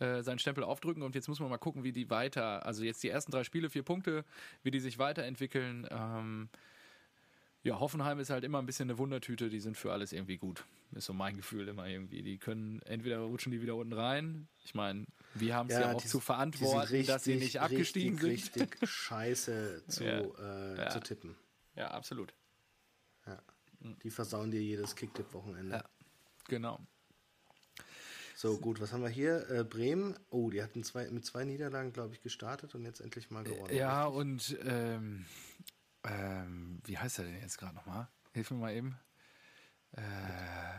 äh, 0.00 0.22
seinen 0.22 0.38
Stempel 0.38 0.64
aufdrücken 0.64 1.02
und 1.02 1.14
jetzt 1.14 1.28
muss 1.28 1.40
man 1.40 1.48
mal 1.50 1.58
gucken, 1.58 1.84
wie 1.84 1.92
die 1.92 2.10
weiter, 2.10 2.66
also 2.66 2.82
jetzt 2.84 3.02
die 3.02 3.08
ersten 3.08 3.30
drei 3.32 3.44
Spiele, 3.44 3.70
vier 3.70 3.82
Punkte, 3.82 4.24
wie 4.62 4.70
die 4.70 4.80
sich 4.80 4.98
weiterentwickeln. 4.98 5.86
Ähm, 5.90 6.48
ja, 7.62 7.78
Hoffenheim 7.78 8.18
ist 8.18 8.30
halt 8.30 8.42
immer 8.44 8.58
ein 8.58 8.66
bisschen 8.66 8.88
eine 8.88 8.98
Wundertüte, 8.98 9.50
die 9.50 9.60
sind 9.60 9.76
für 9.76 9.92
alles 9.92 10.12
irgendwie 10.12 10.38
gut. 10.38 10.64
Ist 10.92 11.04
so 11.04 11.12
mein 11.12 11.36
Gefühl 11.36 11.68
immer 11.68 11.86
irgendwie. 11.86 12.22
Die 12.22 12.38
können, 12.38 12.80
entweder 12.82 13.18
rutschen 13.20 13.52
die 13.52 13.60
wieder 13.62 13.76
unten 13.76 13.92
rein. 13.92 14.48
Ich 14.64 14.74
meine, 14.74 15.04
wir 15.34 15.54
haben 15.54 15.68
es 15.68 15.74
ja, 15.78 15.92
auch 15.92 16.00
die- 16.00 16.08
zu 16.08 16.18
verantworten, 16.20 16.86
sind 16.88 17.08
dass 17.08 17.24
sie 17.24 17.32
richtig, 17.32 17.46
nicht 17.54 17.60
abgestiegen 17.60 18.18
richtig, 18.18 18.52
sind. 18.54 18.72
Richtig 18.72 18.90
scheiße 18.90 19.84
zu, 19.88 20.04
Ja. 20.04 20.20
Äh, 20.20 20.78
Ja. 20.78 20.88
zu 20.90 21.00
tippen. 21.00 21.36
Ja, 21.74 21.88
absolut. 21.90 22.34
Ja. 23.26 23.42
Die 24.02 24.10
versauen 24.10 24.50
dir 24.50 24.60
jedes 24.60 24.94
Kicktipp-Wochenende. 24.94 25.76
Ja. 25.76 25.84
Genau. 26.48 26.80
So, 28.36 28.58
gut, 28.58 28.80
was 28.80 28.92
haben 28.92 29.02
wir 29.02 29.10
hier? 29.10 29.48
Äh, 29.50 29.64
Bremen. 29.64 30.18
Oh, 30.30 30.50
die 30.50 30.62
hatten 30.62 30.82
zwei, 30.82 31.10
mit 31.10 31.26
zwei 31.26 31.44
Niederlagen, 31.44 31.92
glaube 31.92 32.14
ich, 32.14 32.22
gestartet 32.22 32.74
und 32.74 32.84
jetzt 32.84 33.00
endlich 33.00 33.30
mal 33.30 33.44
gewonnen. 33.44 33.74
Ja, 33.74 34.06
und 34.06 34.58
ähm, 34.64 35.26
ähm, 36.04 36.80
wie 36.84 36.96
heißt 36.96 37.18
er 37.18 37.26
denn 37.26 37.40
jetzt 37.40 37.58
gerade 37.58 37.74
nochmal? 37.74 38.08
Hilf 38.32 38.50
mir 38.50 38.56
mal 38.56 38.74
eben. 38.74 38.98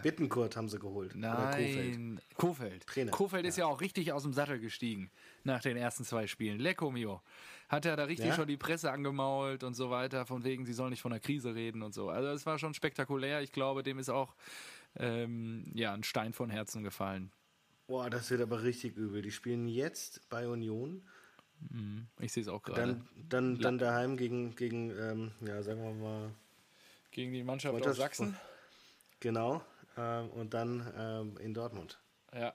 Bittenkurt 0.02 0.56
haben 0.58 0.68
sie 0.70 0.80
geholt. 0.80 1.16
Oder 1.16 1.52
Kofeld. 1.52 1.98
Nein, 2.00 2.20
Kofeld. 2.36 2.88
Trainer, 2.88 3.12
Kofeld 3.12 3.46
ist 3.46 3.58
ja 3.58 3.66
auch 3.66 3.82
richtig 3.82 4.12
aus 4.14 4.24
dem 4.24 4.34
Sattel 4.34 4.60
gestiegen 4.60 5.12
nach 5.44 5.62
den 5.62 5.78
ersten 5.78 6.04
zwei 6.04 6.28
Spielen. 6.28 6.60
Lecco 6.60 6.92
mio. 6.92 7.22
Hat 7.70 7.86
er 7.86 7.96
da 7.96 8.06
richtig 8.06 8.28
Ja? 8.30 8.36
schon 8.36 8.48
die 8.48 8.58
Presse 8.58 8.92
angemault 8.92 9.64
und 9.64 9.76
so 9.76 9.90
weiter, 9.90 10.26
von 10.26 10.44
wegen, 10.44 10.66
sie 10.66 10.74
sollen 10.74 10.90
nicht 10.90 11.02
von 11.02 11.12
der 11.12 11.20
Krise 11.20 11.56
reden 11.56 11.84
und 11.84 11.94
so. 11.94 12.10
Also 12.10 12.30
es 12.30 12.46
war 12.46 12.58
schon 12.58 12.74
spektakulär. 12.74 13.42
Ich 13.42 13.52
glaube, 13.52 13.84
dem 13.84 14.00
ist 14.00 14.10
auch 14.10 14.36
ähm, 14.98 15.72
ja, 15.74 15.94
ein 15.94 16.04
Stein 16.04 16.34
von 16.34 16.50
Herzen 16.50 16.84
gefallen. 16.84 17.32
Boah, 17.88 18.10
das 18.10 18.30
wird 18.32 18.42
aber 18.42 18.64
richtig 18.64 18.98
übel. 18.98 19.22
Die 19.22 19.32
spielen 19.32 19.68
jetzt 19.68 20.28
bei 20.30 20.48
Union, 20.48 21.02
Ich 22.20 22.32
sehe 22.34 22.42
es 22.42 22.50
auch 22.50 22.64
gerade. 22.64 22.82
dann, 22.82 23.08
dann, 23.30 23.60
dann 23.60 23.78
daheim 23.78 24.18
gegen, 24.18 24.56
gegen 24.56 24.92
ähm, 24.98 25.32
ja, 25.46 25.62
sagen 25.62 25.82
wir 25.82 25.94
mal, 25.94 26.32
Gegen 27.12 27.34
die 27.34 27.44
Mannschaft 27.44 27.86
aus 27.86 27.98
Sachsen. 27.98 28.36
Genau, 29.22 29.64
ähm, 29.98 30.30
und 30.32 30.54
dann 30.54 30.94
ähm, 30.98 31.38
in 31.38 31.54
Dortmund. 31.54 32.02
Ja. 32.34 32.54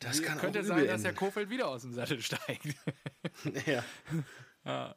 Das 0.00 0.22
kann 0.22 0.38
Könnte 0.38 0.60
auch 0.60 0.64
sein, 0.64 0.86
dass 0.86 1.02
der. 1.02 1.14
Kofeld 1.14 1.50
wieder 1.50 1.68
aus 1.68 1.82
dem 1.82 1.92
Sattel 1.92 2.20
steigt. 2.20 2.74
ja, 3.66 4.94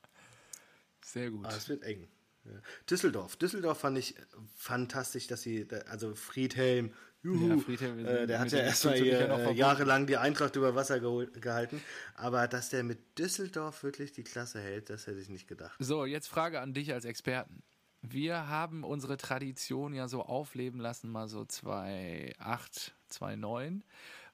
Sehr 1.04 1.32
gut. 1.32 1.46
aber 1.46 1.56
es 1.56 1.70
wird 1.70 1.84
eng. 1.84 2.08
Ja. 2.46 2.52
Düsseldorf. 2.90 3.36
Düsseldorf 3.36 3.80
fand 3.80 3.98
ich 3.98 4.16
fantastisch, 4.56 5.28
dass 5.28 5.42
sie, 5.42 5.68
also 5.88 6.16
Friedhelm, 6.16 6.94
juhu, 7.22 7.50
Ja, 7.50 7.58
Friedhelm, 7.58 8.06
äh, 8.06 8.26
der 8.26 8.40
hat 8.40 8.52
ja 8.52 8.60
erstmal 8.60 8.98
ja 9.06 9.20
äh, 9.20 9.54
jahrelang 9.54 10.08
die 10.08 10.18
Eintracht 10.18 10.56
über 10.56 10.74
Wasser 10.74 11.00
geholt, 11.00 11.40
gehalten, 11.42 11.82
aber 12.16 12.48
dass 12.48 12.70
der 12.70 12.84
mit 12.84 13.18
Düsseldorf 13.20 13.84
wirklich 13.84 14.12
die 14.12 14.24
Klasse 14.24 14.60
hält, 14.60 14.90
das 14.90 15.06
hätte 15.08 15.20
ich 15.20 15.30
nicht 15.30 15.48
gedacht. 15.48 15.76
So, 15.80 16.06
jetzt 16.06 16.28
Frage 16.28 16.62
an 16.62 16.74
dich 16.74 16.94
als 16.94 17.06
Experten. 17.06 17.64
Wir 18.02 18.48
haben 18.48 18.84
unsere 18.84 19.18
Tradition 19.18 19.94
ja 19.94 20.08
so 20.08 20.24
aufleben 20.24 20.80
lassen, 20.80 21.12
mal 21.12 21.28
so 21.28 21.46
2008, 21.46 22.94
2009. 23.10 23.84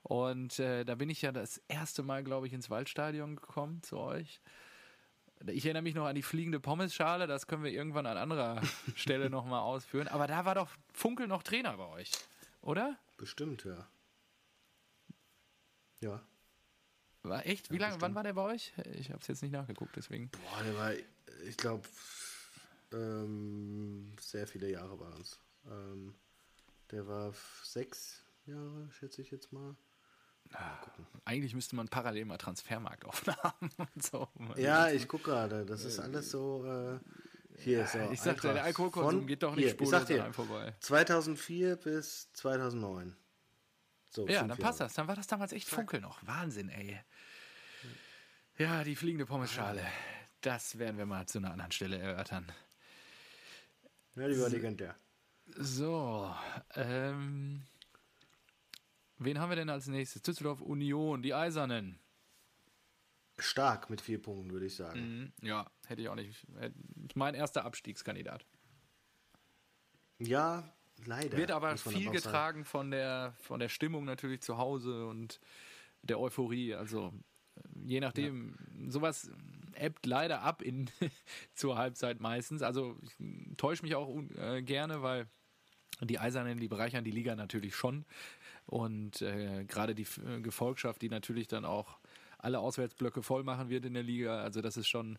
Und 0.04 0.60
äh, 0.60 0.86
da 0.86 0.96
bin 0.96 1.10
ich 1.10 1.22
ja 1.22 1.34
das 1.34 1.62
erste 1.68 2.02
Mal, 2.02 2.24
glaube 2.24 2.48
ich, 2.48 2.54
ins 2.54 2.70
Waldstadion 2.70 3.36
gekommen 3.36 3.84
zu 3.84 3.98
euch. 3.98 4.40
Ich 5.46 5.66
erinnere 5.66 5.84
mich 5.84 5.96
noch 5.96 6.06
an 6.06 6.16
die 6.16 6.24
fliegende 6.24 6.60
Pommesschale, 6.60 7.28
das 7.28 7.46
können 7.46 7.64
wir 7.64 7.72
irgendwann 7.72 8.06
an 8.06 8.18
anderer 8.18 8.62
Stelle 8.96 9.30
nochmal 9.30 9.62
ausführen. 9.62 10.08
Aber 10.08 10.28
da 10.28 10.46
war 10.46 10.56
doch 10.56 10.70
Funkel 10.94 11.28
noch 11.28 11.44
Trainer 11.44 11.76
bei 11.76 11.88
euch, 11.88 12.12
oder? 12.62 12.98
Bestimmt, 13.18 13.66
ja. 13.66 13.88
Ja. 16.02 16.22
War 17.24 17.46
echt? 17.46 17.72
Wie 17.72 17.78
lange, 17.78 18.00
wann 18.00 18.16
war 18.16 18.24
der 18.24 18.34
bei 18.34 18.44
euch? 18.44 18.74
Ich 18.94 19.10
habe 19.10 19.20
es 19.20 19.28
jetzt 19.28 19.42
nicht 19.42 19.52
nachgeguckt, 19.52 19.96
deswegen. 19.96 20.30
Boah, 20.30 20.64
der 20.64 20.78
war, 20.78 20.94
ich 21.46 21.58
glaube, 21.58 21.88
ähm, 22.94 24.14
sehr 24.20 24.48
viele 24.48 24.70
Jahre 24.70 24.98
bei 24.98 25.08
uns. 25.10 25.40
Ähm, 25.70 26.14
der 26.92 27.08
war 27.08 27.34
sechs 27.64 28.24
Jahre, 28.46 28.90
schätze 28.92 29.22
ich 29.22 29.32
jetzt 29.32 29.52
mal. 29.52 29.76
Eigentlich 31.26 31.54
müsste 31.54 31.76
man 31.76 31.90
parallel 31.90 32.24
mal 32.26 32.38
Transfermarkt 32.38 33.04
aufnahmen 33.04 33.70
und 33.78 34.04
so. 34.04 34.30
Ja, 34.56 34.90
ich 34.90 35.08
gucke 35.08 35.26
gerade. 35.26 35.66
Das 35.66 35.84
ist 35.84 36.00
alles 36.00 36.32
so. 36.32 36.64
Äh, 36.66 37.00
hier 37.60 37.84
ist 37.84 37.92
so. 37.94 38.00
Ich 38.12 38.22
sagte, 38.22 38.44
der 38.44 38.50
Eintracht 38.52 38.66
Alkoholkonsum 38.68 39.20
von- 39.20 39.28
geht 39.28 39.44
doch 39.44 39.56
nicht 39.56 39.72
spurlos 39.72 39.92
sag 39.92 40.02
an 40.02 40.08
dir, 40.08 40.34
vorbei. 40.34 40.74
2004 40.80 41.76
bis 41.76 42.32
2009. 42.34 43.18
So, 44.10 44.26
Ja, 44.28 44.40
dann 44.44 44.58
passt 44.58 44.80
Jahre. 44.80 44.88
das. 44.90 44.94
Dann 44.94 45.08
war 45.10 45.16
das 45.16 45.28
damals 45.28 45.52
echt 45.52 45.68
Funkel 45.68 46.00
noch. 46.00 46.26
Wahnsinn, 46.26 46.70
ey. 46.70 46.98
Ja, 48.58 48.84
die 48.86 48.96
fliegende 48.96 49.26
Pommesschale. 49.26 49.86
Das 50.42 50.78
werden 50.80 50.98
wir 50.98 51.06
mal 51.06 51.26
zu 51.28 51.40
einer 51.40 51.52
anderen 51.52 51.72
Stelle 51.74 51.98
erörtern. 51.98 52.46
Ja, 54.18 54.28
die 54.28 54.40
war 54.40 54.50
legendär. 54.50 54.96
So, 55.56 56.34
ähm, 56.76 57.62
wen 59.20 59.40
haben 59.40 59.50
wir 59.50 59.56
denn 59.56 59.70
als 59.70 59.88
nächstes? 59.88 60.22
Düsseldorf 60.24 60.62
Union, 60.62 61.22
die 61.22 61.34
Eisernen. 61.34 62.00
Stark 63.38 63.90
mit 63.92 64.02
vier 64.02 64.20
Punkten, 64.22 64.52
würde 64.52 64.66
ich 64.66 64.76
sagen. 64.76 65.32
Mhm, 65.40 65.48
Ja, 65.48 65.70
hätte 65.86 66.02
ich 66.02 66.10
auch 66.10 66.16
nicht. 66.16 66.46
Mein 67.14 67.36
erster 67.36 67.64
Abstiegskandidat. 67.66 68.46
Ja, 70.18 70.74
leider. 71.06 71.38
Wird 71.38 71.52
aber 71.52 71.78
viel 71.78 72.10
getragen 72.10 72.66
von 72.66 72.90
der, 72.90 73.36
von 73.40 73.60
der 73.60 73.70
Stimmung 73.70 74.06
natürlich 74.06 74.42
zu 74.42 74.58
Hause 74.58 75.06
und 75.06 75.40
der 76.02 76.20
Euphorie. 76.20 76.74
Also 76.74 77.14
äh, 77.56 77.62
je 77.86 78.00
nachdem, 78.00 78.58
sowas 78.90 79.30
ebbt 79.82 80.06
leider 80.06 80.42
ab 80.42 80.62
in 80.62 80.90
zur 81.54 81.78
Halbzeit 81.78 82.20
meistens. 82.20 82.62
Also 82.62 82.98
ich 83.20 83.58
täusche 83.58 83.84
mich 83.84 83.96
auch 83.96 84.16
äh, 84.38 84.62
gerne, 84.62 85.02
weil 85.02 85.28
die 86.02 86.20
Eisernen, 86.20 86.60
die 86.60 86.68
bereichern 86.68 87.04
die 87.04 87.12
Liga 87.12 87.36
natürlich 87.36 87.76
schon. 87.76 88.06
Und 88.66 89.22
äh, 89.22 89.66
gerade 89.66 89.96
die 89.96 90.06
äh, 90.26 90.42
Gefolgschaft, 90.42 91.02
die 91.02 91.10
natürlich 91.10 91.48
dann 91.48 91.66
auch 91.66 92.00
alle 92.38 92.60
Auswärtsblöcke 92.60 93.24
voll 93.24 93.44
machen 93.44 93.70
wird 93.70 93.86
in 93.86 93.94
der 93.94 94.04
Liga. 94.04 94.42
Also 94.42 94.62
das 94.62 94.78
ist 94.78 94.88
schon, 94.88 95.18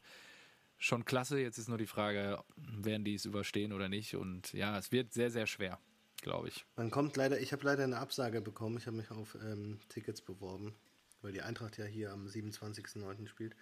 schon 0.77 1.05
klasse. 1.05 1.41
Jetzt 1.41 1.59
ist 1.59 1.69
nur 1.69 1.79
die 1.79 1.87
Frage, 1.87 2.43
werden 2.57 3.05
die 3.05 3.15
es 3.15 3.25
überstehen 3.25 3.73
oder 3.73 3.89
nicht. 3.89 4.15
Und 4.15 4.53
ja, 4.53 4.79
es 4.79 4.93
wird 4.93 5.13
sehr, 5.13 5.31
sehr 5.31 5.47
schwer, 5.47 5.79
glaube 6.23 6.49
ich. 6.49 6.65
Man 6.77 6.91
kommt 6.91 7.17
leider, 7.17 7.41
ich 7.41 7.53
habe 7.53 7.65
leider 7.65 7.85
eine 7.85 7.99
Absage 7.99 8.41
bekommen. 8.41 8.77
Ich 8.77 8.87
habe 8.87 8.97
mich 8.97 9.11
auf 9.11 9.37
ähm, 9.43 9.81
Tickets 9.89 10.21
beworben, 10.21 10.75
weil 11.23 11.33
die 11.33 11.43
Eintracht 11.43 11.79
ja 11.79 11.87
hier 11.87 12.13
am 12.13 12.27
27.09. 12.27 13.27
spielt. 13.27 13.57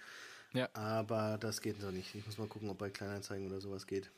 Ja. 0.53 0.69
Aber 0.75 1.39
das 1.39 1.61
geht 1.61 1.81
so 1.81 1.91
nicht. 1.91 2.15
Ich 2.15 2.25
muss 2.27 2.39
mal 2.39 2.47
gucken, 2.49 2.69
ob 2.71 2.79
bei 2.79 2.91
Kleinanzeigen 2.91 3.47
oder 3.47 3.61
sowas 3.61 3.87
geht. 3.87 4.11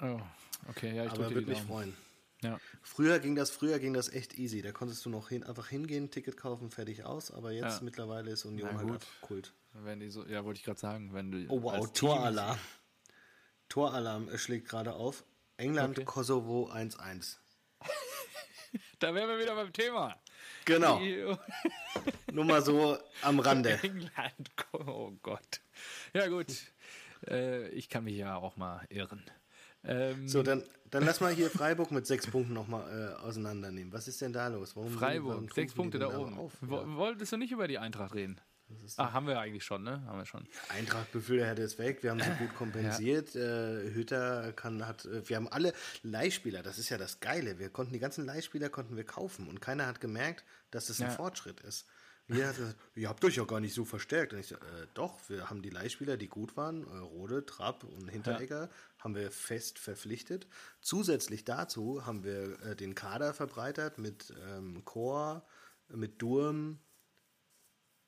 Oh, 0.00 0.20
okay, 0.68 0.94
ja, 0.94 1.04
ich 1.04 1.10
Aber 1.12 1.30
würde 1.32 1.48
mich 1.48 1.60
freuen. 1.60 1.96
Ja. 2.42 2.60
Früher 2.82 3.18
ging 3.20 3.34
das, 3.36 3.50
früher 3.50 3.78
ging 3.78 3.94
das 3.94 4.12
echt 4.12 4.38
easy. 4.38 4.60
Da 4.60 4.72
konntest 4.72 5.04
du 5.06 5.10
noch 5.10 5.28
hin, 5.30 5.44
einfach 5.44 5.68
hingehen, 5.68 6.10
Ticket 6.10 6.36
kaufen, 6.36 6.70
fertig 6.70 7.04
aus. 7.04 7.30
Aber 7.30 7.52
jetzt 7.52 7.78
Ja. 7.78 7.84
mittlerweile 7.84 8.30
ist 8.30 8.44
Union 8.44 8.70
Na 8.74 8.78
halt 8.90 9.06
Kult. 9.20 9.52
Wenn 9.72 10.00
die 10.00 10.10
so, 10.10 10.26
ja, 10.26 10.44
wollte 10.44 10.58
ich 10.58 10.64
gerade 10.64 10.78
sagen, 10.80 11.12
wenn 11.14 11.30
du 11.30 11.46
Oh 11.48 11.62
wow, 11.62 11.90
Toralarm. 11.92 12.58
Toralarm 13.68 14.36
schlägt 14.38 14.68
gerade 14.68 14.94
auf. 14.94 15.24
England, 15.56 15.98
Okay. 15.98 16.04
Kosovo 16.04 16.70
1-1. 16.70 17.36
Da 18.98 19.14
wären 19.14 19.28
wir 19.28 19.38
wieder 19.38 19.54
beim 19.54 19.72
Thema. 19.72 20.16
Genau, 20.64 21.00
nur 22.32 22.44
mal 22.44 22.62
so 22.62 22.96
am 23.22 23.38
Rande. 23.38 23.70
England, 23.82 24.50
oh 24.72 25.12
Gott. 25.22 25.60
Ja 26.12 26.26
gut, 26.28 26.46
äh, 27.28 27.68
ich 27.70 27.88
kann 27.88 28.04
mich 28.04 28.16
ja 28.16 28.36
auch 28.36 28.56
mal 28.56 28.84
irren. 28.88 29.22
Ähm, 29.84 30.28
So, 30.28 30.42
dann, 30.42 30.62
dann 30.90 31.04
lass 31.04 31.20
mal 31.20 31.32
hier 31.34 31.50
Freiburg 31.50 31.90
mit 31.90 32.06
sechs 32.06 32.26
Punkten 32.26 32.54
nochmal 32.54 33.14
äh, 33.18 33.22
auseinandernehmen. 33.22 33.92
Was 33.92 34.08
ist 34.08 34.20
denn 34.22 34.32
da 34.32 34.48
los? 34.48 34.74
Warum, 34.76 34.92
Freiburg, 34.92 35.52
sechs 35.52 35.74
Punkte 35.74 35.98
da 35.98 36.16
oben. 36.18 36.38
Auf? 36.38 36.52
Ja. 36.62 36.96
Wolltest 36.96 37.32
du 37.32 37.36
nicht 37.36 37.52
über 37.52 37.68
die 37.68 37.78
Eintracht 37.78 38.14
reden? 38.14 38.40
Ah, 38.96 39.12
haben 39.12 39.26
wir 39.26 39.38
eigentlich 39.38 39.64
schon, 39.64 39.82
ne? 39.82 40.02
Haben 40.06 40.18
wir 40.18 40.26
schon. 40.26 40.46
Eintracht 40.68 41.12
Befehle 41.12 41.52
ist 41.54 41.78
weg, 41.78 42.02
wir 42.02 42.10
haben 42.10 42.20
sie 42.20 42.30
gut 42.38 42.54
kompensiert. 42.56 43.34
Äh, 43.34 43.92
Hütter 43.92 44.52
kann, 44.52 44.86
hat, 44.86 45.04
äh, 45.04 45.28
wir 45.28 45.36
haben 45.36 45.48
alle 45.48 45.72
Leihspieler, 46.02 46.62
das 46.62 46.78
ist 46.78 46.88
ja 46.88 46.98
das 46.98 47.20
Geile. 47.20 47.58
Wir 47.58 47.70
konnten 47.70 47.92
die 47.92 47.98
ganzen 47.98 48.24
Leihspieler 48.24 48.68
konnten 48.68 48.96
wir 48.96 49.04
kaufen 49.04 49.48
und 49.48 49.60
keiner 49.60 49.86
hat 49.86 50.00
gemerkt, 50.00 50.44
dass 50.70 50.86
das 50.86 51.00
ein 51.00 51.08
Ja. 51.08 51.14
Fortschritt 51.14 51.60
ist. 51.60 51.86
Jeder 52.26 52.48
hat 52.48 52.56
gesagt, 52.56 52.76
ihr 52.94 53.08
habt 53.08 53.24
euch 53.24 53.36
ja 53.36 53.44
gar 53.44 53.60
nicht 53.60 53.74
so 53.74 53.84
verstärkt. 53.84 54.32
Und 54.32 54.38
ich 54.38 54.46
so, 54.48 54.54
äh, 54.54 54.86
doch, 54.94 55.18
wir 55.28 55.50
haben 55.50 55.60
die 55.60 55.70
Leihspieler, 55.70 56.16
die 56.16 56.28
gut 56.28 56.56
waren, 56.56 56.82
äh, 56.84 56.96
Rode, 56.96 57.44
Trapp 57.44 57.84
und 57.84 58.08
Hinteregger, 58.08 58.70
haben 58.98 59.14
wir 59.14 59.30
fest 59.30 59.78
verpflichtet. 59.78 60.46
Zusätzlich 60.80 61.44
dazu 61.44 62.06
haben 62.06 62.24
wir 62.24 62.60
äh, 62.62 62.76
den 62.76 62.94
Kader 62.94 63.34
verbreitert 63.34 63.98
mit 63.98 64.32
ähm, 64.48 64.82
Chor, 64.84 65.44
mit 65.88 66.22
Durm 66.22 66.78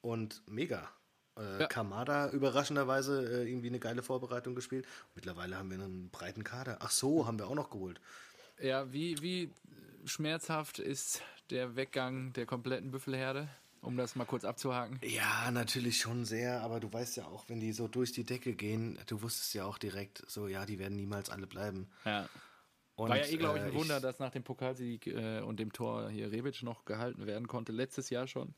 und 0.06 0.42
Mega. 0.46 0.88
Äh, 1.36 1.60
Ja. 1.60 1.66
Kamada 1.66 2.30
überraschenderweise 2.30 3.42
äh, 3.42 3.48
irgendwie 3.48 3.68
eine 3.68 3.78
geile 3.78 4.02
Vorbereitung 4.02 4.54
gespielt. 4.54 4.86
Mittlerweile 5.14 5.58
haben 5.58 5.70
wir 5.70 5.78
einen 5.78 6.08
breiten 6.10 6.44
Kader. 6.44 6.78
Ach 6.80 6.90
so, 6.90 7.26
haben 7.26 7.38
wir 7.38 7.48
auch 7.48 7.54
noch 7.54 7.70
geholt. 7.70 8.00
Ja, 8.60 8.90
wie, 8.92 9.20
wie 9.20 9.50
schmerzhaft 10.06 10.78
ist 10.78 11.20
der 11.50 11.76
Weggang 11.76 12.32
der 12.32 12.46
kompletten 12.46 12.90
Büffelherde? 12.90 13.48
Um 13.82 13.96
das 13.96 14.16
mal 14.16 14.24
kurz 14.24 14.44
abzuhaken. 14.44 14.98
Ja, 15.04 15.50
natürlich 15.52 15.98
schon 15.98 16.24
sehr, 16.24 16.62
aber 16.62 16.80
du 16.80 16.92
weißt 16.92 17.18
ja 17.18 17.26
auch, 17.26 17.44
wenn 17.48 17.60
die 17.60 17.72
so 17.72 17.86
durch 17.86 18.10
die 18.10 18.24
Decke 18.24 18.54
gehen, 18.54 18.98
du 19.06 19.22
wusstest 19.22 19.54
ja 19.54 19.64
auch 19.64 19.78
direkt 19.78 20.24
so, 20.26 20.48
ja, 20.48 20.66
die 20.66 20.78
werden 20.78 20.96
niemals 20.96 21.30
alle 21.30 21.46
bleiben. 21.46 21.88
Ja. 22.04 22.28
Und, 22.96 23.10
War 23.10 23.18
ja 23.18 23.26
eh, 23.26 23.36
glaube 23.36 23.58
ich, 23.58 23.64
ein 23.64 23.70
äh, 23.72 23.74
Wunder, 23.74 24.00
dass 24.00 24.18
nach 24.18 24.30
dem 24.30 24.42
Pokalsieg 24.42 25.06
äh, 25.06 25.40
und 25.40 25.60
dem 25.60 25.72
Tor 25.72 26.08
hier 26.08 26.32
Rebic 26.32 26.62
noch 26.62 26.84
gehalten 26.86 27.26
werden 27.26 27.46
konnte, 27.46 27.70
letztes 27.70 28.08
Jahr 28.10 28.26
schon. 28.26 28.54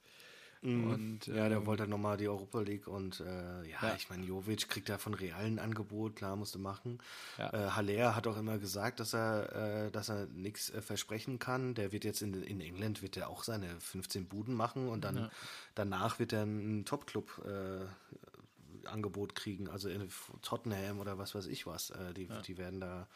Und, 0.62 1.26
Ja, 1.26 1.48
der 1.48 1.58
ähm, 1.58 1.66
wollte 1.66 1.86
nochmal 1.86 2.16
die 2.16 2.28
Europa 2.28 2.60
League 2.60 2.88
und 2.88 3.20
äh, 3.20 3.24
ja, 3.68 3.78
Ja. 3.88 3.94
ich 3.96 4.10
meine, 4.10 4.24
Jovic 4.24 4.68
kriegt 4.68 4.88
da 4.88 4.98
von 4.98 5.14
Real 5.14 5.44
ein 5.44 5.58
Angebot, 5.58 6.16
klar, 6.16 6.34
musste 6.36 6.58
machen. 6.58 6.98
Ja. 7.36 7.52
Äh, 7.52 7.70
Haller 7.70 8.16
hat 8.16 8.26
auch 8.26 8.36
immer 8.36 8.58
gesagt, 8.58 8.98
dass 9.00 9.14
er, 9.14 9.86
äh, 9.86 9.90
dass 9.90 10.08
er 10.08 10.26
nichts 10.26 10.70
äh, 10.70 10.82
versprechen 10.82 11.38
kann. 11.38 11.74
Der 11.74 11.92
wird 11.92 12.04
jetzt 12.04 12.22
in, 12.22 12.42
in 12.42 12.60
England 12.60 13.02
wird 13.02 13.16
er 13.16 13.28
auch 13.28 13.44
seine 13.44 13.80
15 13.80 14.26
Buden 14.26 14.54
machen 14.54 14.88
und 14.88 15.04
dann 15.04 15.30
danach 15.74 16.18
wird 16.18 16.32
er 16.32 16.42
ein 16.42 16.84
Top-Club 16.84 17.42
äh, 17.46 18.86
Angebot 18.88 19.34
kriegen, 19.34 19.68
also 19.68 19.88
in 19.88 20.08
Tottenham 20.42 20.98
oder 20.98 21.18
was 21.18 21.34
weiß 21.34 21.46
ich 21.46 21.66
was. 21.66 21.90
Äh, 21.90 22.14
die, 22.14 22.28
die 22.46 22.58
werden 22.58 22.80
da 22.80 23.06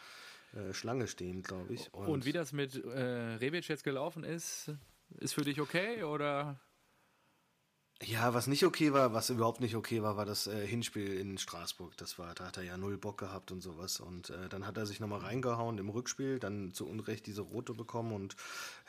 Schlange 0.73 1.07
stehen, 1.09 1.43
glaube 1.43 1.73
ich. 1.73 1.95
Und, 1.95 2.27
wie 2.27 2.33
das 2.33 2.53
mit 2.53 2.75
äh, 2.85 3.01
Rebic 3.37 3.67
jetzt 3.69 3.85
gelaufen 3.85 4.23
ist, 4.23 4.71
ist 5.19 5.33
für 5.33 5.45
dich 5.45 5.59
okay 5.63 6.03
oder? 6.03 6.61
Ja, 8.05 8.35
was 8.35 8.49
nicht 8.49 8.65
okay 8.65 8.93
war, 8.93 9.13
was 9.15 9.31
überhaupt 9.31 9.61
nicht 9.61 9.77
okay 9.77 10.03
war, 10.03 10.17
war 10.17 10.25
das 10.25 10.49
äh, 10.49 10.67
Hinspiel 10.67 11.15
in 11.19 11.39
Straßburg. 11.39 11.97
Das 11.97 12.19
war, 12.19 12.35
da 12.35 12.47
hat 12.47 12.57
er 12.57 12.65
ja 12.65 12.77
null 12.77 12.99
Bock 12.99 13.19
gehabt 13.19 13.53
und 13.53 13.61
sowas. 13.61 14.01
Und 14.01 14.31
äh, 14.31 14.49
dann 14.49 14.67
hat 14.67 14.77
er 14.77 14.87
sich 14.87 14.99
nochmal 14.99 15.21
reingehauen 15.21 15.79
im 15.79 15.89
Rückspiel, 15.89 16.41
dann 16.41 16.73
zu 16.73 16.89
Unrecht 16.89 17.27
diese 17.27 17.43
rote 17.43 17.75
bekommen 17.75 18.13
und 18.13 18.35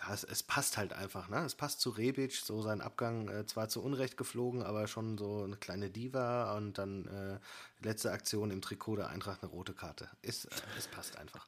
ja, 0.01 0.13
es, 0.13 0.23
es 0.23 0.41
passt 0.41 0.77
halt 0.77 0.93
einfach, 0.93 1.29
ne? 1.29 1.45
Es 1.45 1.53
passt 1.53 1.79
zu 1.79 1.91
Rebic, 1.91 2.33
so 2.33 2.63
sein 2.63 2.81
Abgang 2.81 3.27
äh, 3.27 3.45
zwar 3.45 3.69
zu 3.69 3.83
Unrecht 3.83 4.17
geflogen, 4.17 4.63
aber 4.63 4.87
schon 4.87 5.17
so 5.19 5.43
eine 5.43 5.57
kleine 5.57 5.91
Diva 5.91 6.57
und 6.57 6.79
dann 6.79 7.05
äh, 7.07 7.85
letzte 7.85 8.11
Aktion 8.11 8.49
im 8.49 8.61
Trikot 8.61 8.95
der 8.95 9.09
Eintracht 9.09 9.43
eine 9.43 9.51
rote 9.51 9.73
Karte. 9.73 10.09
Ist, 10.23 10.45
äh, 10.45 10.49
es 10.77 10.87
passt 10.87 11.17
einfach. 11.19 11.45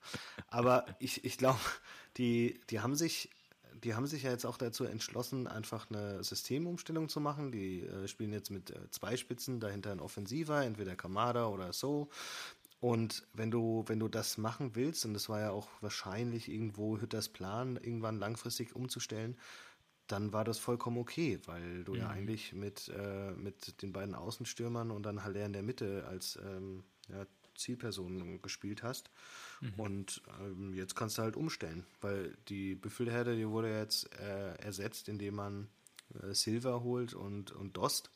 Aber 0.49 0.85
ich, 0.99 1.25
ich 1.25 1.39
glaube, 1.39 1.59
die, 2.17 2.61
die 2.69 2.81
haben 2.81 2.95
sich 2.95 3.29
die 3.83 3.95
haben 3.95 4.07
sich 4.07 4.23
ja 4.23 4.31
jetzt 4.31 4.45
auch 4.45 4.57
dazu 4.57 4.85
entschlossen, 4.85 5.47
einfach 5.47 5.89
eine 5.89 6.23
Systemumstellung 6.23 7.09
zu 7.09 7.19
machen. 7.19 7.51
Die 7.51 7.81
äh, 7.81 8.07
spielen 8.07 8.33
jetzt 8.33 8.51
mit 8.51 8.71
äh, 8.71 8.89
zwei 8.91 9.17
Spitzen, 9.17 9.59
dahinter 9.59 9.91
ein 9.91 9.99
Offensiver, 9.99 10.63
entweder 10.63 10.95
Kamada 10.95 11.47
oder 11.47 11.73
so. 11.73 12.09
Und 12.79 13.25
wenn 13.33 13.51
du, 13.51 13.83
wenn 13.87 13.99
du 13.99 14.07
das 14.07 14.37
machen 14.37 14.75
willst, 14.75 15.05
und 15.05 15.13
das 15.13 15.29
war 15.29 15.39
ja 15.39 15.51
auch 15.51 15.69
wahrscheinlich 15.81 16.49
irgendwo 16.49 16.99
Hütters 16.99 17.29
Plan, 17.29 17.77
irgendwann 17.77 18.19
langfristig 18.19 18.75
umzustellen, 18.75 19.37
dann 20.07 20.33
war 20.33 20.43
das 20.43 20.59
vollkommen 20.59 20.97
okay, 20.97 21.39
weil 21.45 21.83
du 21.83 21.95
ja 21.95 22.09
eigentlich 22.09 22.53
mit, 22.53 22.89
äh, 22.89 23.31
mit 23.31 23.81
den 23.81 23.91
beiden 23.91 24.13
Außenstürmern 24.13 24.91
und 24.91 25.03
dann 25.03 25.23
Haller 25.23 25.45
in 25.45 25.53
der 25.53 25.63
Mitte 25.63 26.05
als 26.07 26.37
ähm, 26.45 26.83
ja, 27.09 27.25
Zielperson 27.55 28.41
gespielt 28.41 28.83
hast. 28.83 29.09
Und 29.77 30.21
ähm, 30.39 30.73
jetzt 30.73 30.95
kannst 30.95 31.17
du 31.17 31.21
halt 31.21 31.35
umstellen, 31.35 31.85
weil 32.01 32.35
die 32.49 32.75
Büffelherde, 32.75 33.35
die 33.35 33.47
wurde 33.47 33.75
jetzt 33.75 34.11
äh, 34.19 34.55
ersetzt, 34.55 35.07
indem 35.09 35.35
man 35.35 35.69
äh, 36.21 36.33
Silver 36.33 36.83
holt 36.83 37.13
und, 37.13 37.51
und 37.51 37.77
Dost. 37.77 38.09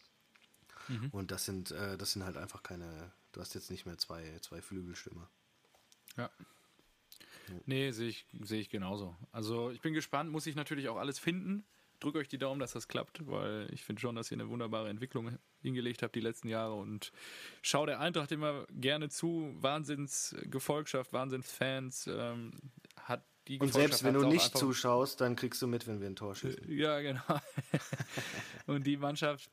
Und 1.12 1.32
das 1.32 1.46
sind, 1.46 1.72
äh, 1.72 1.98
das 1.98 2.14
sind 2.14 2.24
halt 2.24 2.38
einfach 2.38 2.64
keine, 2.64 3.12
du 3.32 3.42
hast 3.42 3.54
jetzt 3.54 3.70
nicht 3.70 3.86
mehr 3.86 3.98
zwei, 3.98 4.40
zwei 4.42 4.62
Flügelstürmer. 4.62 5.30
Ja. 6.18 6.30
Nee, 7.66 7.92
sehe 7.92 8.10
ich, 8.10 8.26
sehe 8.42 8.60
ich 8.60 8.70
genauso. 8.70 9.16
Also 9.32 9.72
ich 9.72 9.82
bin 9.82 9.94
gespannt, 9.94 10.32
muss 10.32 10.48
ich 10.48 10.56
natürlich 10.56 10.90
auch 10.90 10.98
alles 10.98 11.20
finden. 11.20 11.64
Drückt 12.00 12.18
euch 12.18 12.28
die 12.28 12.38
Daumen, 12.38 12.60
dass 12.60 12.74
das 12.74 12.88
klappt, 12.88 13.28
weil 13.28 13.68
ich 13.74 13.84
finde 13.84 14.02
schon, 14.02 14.16
dass 14.16 14.32
ihr 14.32 14.38
eine 14.38 14.50
wunderbare 14.50 14.90
Entwicklung 14.90 15.38
hingelegt 15.62 16.02
habt 16.02 16.16
die 16.16 16.22
letzten 16.22 16.48
Jahre 16.48 16.76
und 16.76 17.12
schau 17.62 17.86
der 17.86 18.00
Eintracht 18.00 18.32
immer 18.32 18.66
gerne 18.72 19.10
zu. 19.10 19.56
Wahnsinnsgefolgschaft, 19.60 21.12
Wahnsinnsfans. 21.14 22.08
Ähm, 22.08 22.54
hat 22.96 23.24
die 23.48 23.60
Und 23.60 23.74
selbst 23.74 24.04
wenn 24.04 24.14
du 24.14 24.28
nicht 24.28 24.58
zuschaust, 24.58 25.22
dann 25.22 25.36
kriegst 25.36 25.62
du 25.62 25.68
mit, 25.68 25.88
wenn 25.88 26.00
wir 26.00 26.08
ein 26.08 26.16
Tor 26.16 26.36
schießen. 26.36 26.72
Ja, 26.72 27.02
genau. 27.02 27.22
und 28.68 28.86
die 28.86 28.98
Mannschaft, 28.98 29.50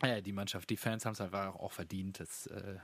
äh, 0.00 0.20
die 0.20 0.32
Mannschaft, 0.32 0.68
die 0.68 0.76
Fans 0.76 1.06
haben 1.06 1.12
es 1.12 1.20
einfach 1.20 1.54
auch 1.54 1.72
verdient, 1.72 2.20
dass 2.20 2.46
äh, 2.48 2.76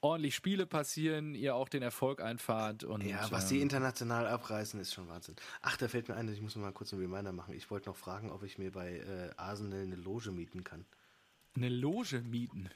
ordentlich 0.00 0.34
Spiele 0.34 0.66
passieren, 0.66 1.34
ihr 1.34 1.54
auch 1.54 1.68
den 1.68 1.82
Erfolg 1.82 2.20
einfahrt 2.20 2.84
und 2.84 3.02
Ja, 3.04 3.30
was 3.30 3.48
die 3.48 3.56
ähm, 3.56 3.62
international 3.62 4.26
abreißen, 4.26 4.78
ist 4.80 4.94
schon 4.94 5.08
Wahnsinn. 5.08 5.36
Ach, 5.62 5.76
da 5.76 5.88
fällt 5.88 6.08
mir 6.08 6.14
ein, 6.16 6.28
ich 6.28 6.40
muss 6.40 6.54
mal 6.56 6.72
kurz 6.72 6.92
einen 6.92 7.02
Reminder 7.02 7.32
machen. 7.32 7.54
Ich 7.54 7.70
wollte 7.70 7.88
noch 7.88 7.96
fragen, 7.96 8.30
ob 8.30 8.42
ich 8.42 8.58
mir 8.58 8.70
bei 8.72 8.98
äh, 8.98 9.30
Arsenal 9.36 9.82
eine 9.82 9.96
Loge 9.96 10.30
mieten 10.30 10.64
kann. 10.64 10.84
eine 11.56 11.68
Loge 11.68 12.20
mieten. 12.20 12.70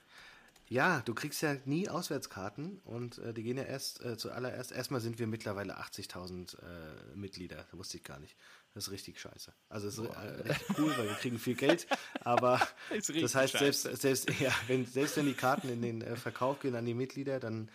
Ja, 0.73 1.01
du 1.05 1.15
kriegst 1.15 1.43
ja 1.43 1.57
nie 1.65 1.89
Auswärtskarten 1.89 2.79
und 2.85 3.19
äh, 3.19 3.35
die 3.35 3.43
gehen 3.43 3.57
ja 3.57 3.65
erst 3.65 4.05
äh, 4.05 4.17
zuallererst. 4.17 4.71
Erstmal 4.71 5.01
sind 5.01 5.19
wir 5.19 5.27
mittlerweile 5.27 5.77
80.000 5.79 6.57
äh, 6.63 7.17
Mitglieder. 7.17 7.57
Das 7.57 7.77
wusste 7.77 7.97
ich 7.97 8.05
gar 8.05 8.21
nicht. 8.21 8.37
Das 8.73 8.85
ist 8.87 8.93
richtig 8.93 9.21
scheiße. 9.21 9.53
Also 9.69 9.89
es 9.89 9.99
ist 9.99 10.05
äh, 10.07 10.49
richtig 10.49 10.79
cool, 10.79 10.97
weil 10.97 11.09
wir 11.09 11.15
kriegen 11.17 11.41
viel 11.41 11.57
Geld, 11.57 11.89
aber 12.21 12.61
richtig 12.93 13.21
das 13.21 13.35
heißt, 13.35 13.59
selbst, 13.59 13.83
scheiße. 13.83 13.97
selbst, 13.97 14.31
ja, 14.41 14.53
wenn, 14.69 14.87
selbst 14.87 15.17
wenn 15.17 15.27
die 15.27 15.35
Karten 15.35 15.69
in 15.71 15.83
den 15.83 16.03
äh, 16.03 16.15
Verkauf 16.15 16.61
gehen 16.61 16.77
an 16.77 16.87
die 16.87 16.95
Mitglieder, 16.95 17.41
dann, 17.41 17.69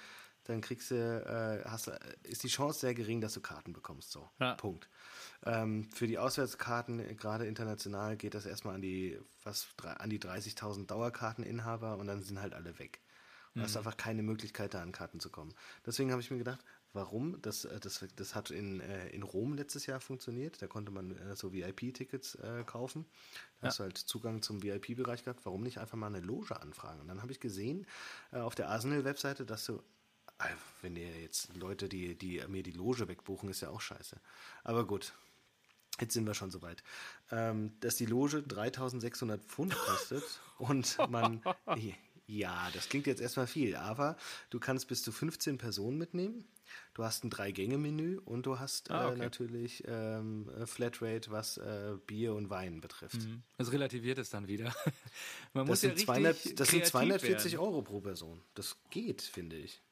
dann 0.46 0.62
kriegst 0.62 0.90
du, 0.92 0.96
äh, 0.96 1.70
hast, 1.70 1.88
du- 1.88 2.00
ist 2.24 2.44
die 2.44 2.48
Chance 2.48 2.80
sehr 2.80 2.94
gering, 2.94 3.20
dass 3.20 3.34
du 3.34 3.42
Karten 3.42 3.74
bekommst. 3.74 4.12
So, 4.12 4.30
Ja. 4.40 4.54
Punkt. 4.54 4.88
Ähm, 5.44 5.90
für 5.92 6.08
die 6.08 6.18
Auswärtskarten, 6.18 7.18
gerade 7.18 7.46
international, 7.46 8.18
geht 8.18 8.34
das 8.34 8.46
erstmal 8.46 8.76
an 8.76 8.82
die, 8.82 9.20
was, 9.44 9.68
an 9.84 10.10
die 10.10 10.20
30.000 10.20 10.88
Dauerkarteninhaber 10.88 11.98
und 11.98 12.08
dann 12.08 12.24
sind 12.24 12.42
halt 12.42 12.54
alle 12.54 12.80
weg. 12.80 13.02
Du 13.56 13.62
hast 13.62 13.78
einfach 13.78 13.96
keine 13.96 14.22
Möglichkeit, 14.22 14.74
da 14.74 14.82
an 14.82 14.92
Karten 14.92 15.22
zu 15.22 15.30
kommen. 15.30 15.54
Deswegen 15.86 16.12
habe 16.12 16.22
ich 16.22 16.30
mir 16.30 16.38
gedacht, 16.38 16.60
warum? 16.92 17.42
Das, 17.42 17.64
äh, 17.64 17.80
das, 17.80 18.06
das 18.16 18.36
hat 18.36 18.52
in, 18.52 18.82
äh, 18.82 19.08
in 19.10 19.24
Rom 19.24 19.54
letztes 19.54 19.86
Jahr 19.86 20.02
funktioniert. 20.02 20.62
Da 20.62 20.68
konnte 20.68 20.92
man 20.92 21.12
äh, 21.12 21.36
so 21.38 21.54
VIP-Tickets 21.54 22.38
kaufen. 22.66 23.06
Da 23.62 23.68
hast 23.68 23.80
du 23.80 23.84
halt 23.84 23.98
Zugang 23.98 24.42
zum 24.42 24.62
VIP-Bereich 24.62 25.24
gehabt. 25.24 25.46
Warum 25.46 25.64
nicht 25.64 25.78
einfach 25.78 25.98
mal 25.98 26.08
eine 26.08 26.20
Loge 26.20 26.60
anfragen? 26.60 27.00
Und 27.00 27.08
dann 27.08 27.22
habe 27.22 27.32
ich 27.32 27.40
gesehen 27.40 27.86
auf 28.32 28.56
der 28.56 28.70
Arsenal-Webseite, 28.70 29.46
dass 29.46 29.66
du 29.66 29.82
wenn 30.82 30.98
ihr 30.98 31.22
jetzt 31.22 31.56
Leute, 31.56 31.88
die, 31.88 32.16
die 32.16 32.44
mir 32.50 32.62
die 32.62 32.72
Loge 32.72 33.08
wegbuchen, 33.08 33.48
ist 33.48 33.62
ja 33.62 33.70
auch 33.70 33.80
scheiße. 33.80 34.20
Aber 34.66 34.86
gut, 34.86 35.14
jetzt 36.00 36.14
sind 36.14 36.26
wir 36.26 36.34
schon 36.34 36.52
soweit. 36.52 36.84
Ähm, 37.32 37.74
dass 37.80 37.96
die 37.96 38.06
Loge 38.06 38.44
3600 38.44 39.44
Pfund 39.44 39.76
kostet 39.76 40.24
und 40.58 40.98
man. 41.10 41.42
Ja, 42.28 42.70
das 42.74 42.90
klingt 42.90 43.06
jetzt 43.06 43.22
erstmal 43.22 43.46
viel, 43.46 43.76
aber 43.76 44.18
du 44.50 44.60
kannst 44.60 44.88
bis 44.88 45.04
zu 45.04 45.12
15 45.12 45.58
Personen 45.60 45.98
mitnehmen. 45.98 46.48
Du 46.96 47.04
hast 47.04 47.24
ein 47.24 47.30
Drei-Gänge-Menü 47.30 48.18
und 48.26 48.48
du 48.48 48.58
hast 48.58 48.90
Ah, 48.90 49.04
äh, 49.04 49.12
okay. 49.12 49.18
natürlich 49.20 49.84
ähm, 49.86 50.50
äh, 50.60 50.66
Flatrate, 50.66 51.30
was 51.30 51.58
äh, 51.58 51.98
Bier 52.08 52.34
und 52.34 52.50
Wein 52.50 52.82
betrifft. 52.82 53.20
Das 53.58 53.72
relativiert 53.72 54.18
es 54.18 54.32
dann 54.32 54.48
wieder. 54.48 54.74
Man 55.54 55.68
Das, 55.68 55.68
muss 55.68 55.82
ja 55.84 55.90
sind 55.90 55.92
richtig 56.00 56.06
200, 56.08 56.60
das 56.60 56.70
sind 56.70 56.80
kreativ 56.80 56.92
240 56.92 57.52
werden. 57.54 57.64
Euro 57.64 57.82
pro 57.84 58.02
Person. 58.02 58.42
Das 58.56 58.76
geht, 58.90 59.22
finde 59.22 59.58
ich. 59.58 59.84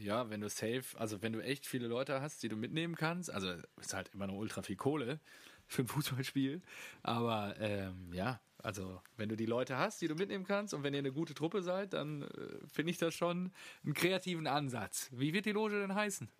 Ja, 0.00 0.30
wenn 0.30 0.40
du 0.40 0.48
safe, 0.48 0.82
also 0.98 1.20
wenn 1.20 1.32
du 1.34 1.40
echt 1.40 1.66
viele 1.66 1.86
Leute 1.86 2.22
hast, 2.22 2.42
die 2.42 2.48
du 2.48 2.56
mitnehmen 2.56 2.94
kannst, 2.94 3.30
also 3.30 3.52
ist 3.78 3.92
halt 3.92 4.08
immer 4.14 4.26
noch 4.26 4.34
ultra 4.34 4.62
viel 4.62 4.76
Kohle 4.76 5.20
für 5.66 5.82
ein 5.82 5.88
Fußballspiel, 5.88 6.62
aber 7.02 7.56
ähm, 7.60 8.10
ja, 8.14 8.40
also 8.58 9.02
wenn 9.16 9.28
du 9.28 9.36
die 9.36 9.44
Leute 9.46 9.76
hast, 9.76 10.00
die 10.00 10.08
du 10.08 10.14
mitnehmen 10.14 10.46
kannst 10.46 10.72
und 10.72 10.82
wenn 10.84 10.94
ihr 10.94 11.00
eine 11.00 11.12
gute 11.12 11.34
Truppe 11.34 11.62
seid, 11.62 11.92
dann 11.92 12.22
äh, 12.22 12.66
finde 12.66 12.90
ich 12.92 12.98
das 12.98 13.14
schon 13.14 13.52
einen 13.84 13.92
kreativen 13.94 14.46
Ansatz. 14.46 15.10
Wie 15.12 15.34
wird 15.34 15.44
die 15.44 15.52
Loge 15.52 15.78
denn 15.80 15.94
heißen? 15.94 16.30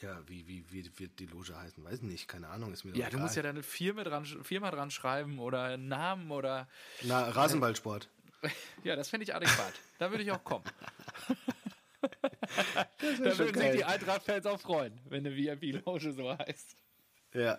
Ja, 0.00 0.22
wie, 0.28 0.46
wie, 0.46 0.70
wie 0.70 0.98
wird 0.98 1.18
die 1.18 1.26
Loge 1.26 1.56
heißen? 1.56 1.82
Weiß 1.82 2.02
nicht, 2.02 2.28
keine 2.28 2.48
Ahnung, 2.48 2.72
ist 2.72 2.84
mir 2.84 2.92
Ja, 2.92 3.10
du 3.10 3.18
egal. 3.18 3.18
musst 3.18 3.36
ja 3.36 3.42
deine 3.42 3.62
Firma 3.62 4.04
dran, 4.04 4.24
Firma 4.24 4.70
dran 4.70 4.90
schreiben 4.90 5.38
oder 5.38 5.64
einen 5.64 5.88
Namen 5.88 6.30
oder 6.30 6.68
Na, 7.00 7.30
Rasenballsport. 7.30 8.10
Ja, 8.84 8.96
das 8.96 9.08
fände 9.08 9.24
ich 9.24 9.34
adäquat. 9.34 9.72
da 9.98 10.10
würde 10.10 10.22
ich 10.24 10.30
auch 10.30 10.42
kommen. 10.44 10.64
da 12.68 13.38
würden 13.38 13.60
sich 13.60 13.72
die 13.72 13.84
Eintracht-Fans 13.84 14.46
auch 14.46 14.60
freuen, 14.60 14.98
wenn 15.08 15.26
eine 15.26 15.36
VIP-Loge 15.36 16.12
so 16.12 16.36
heißt. 16.36 16.76
Ja. 17.34 17.58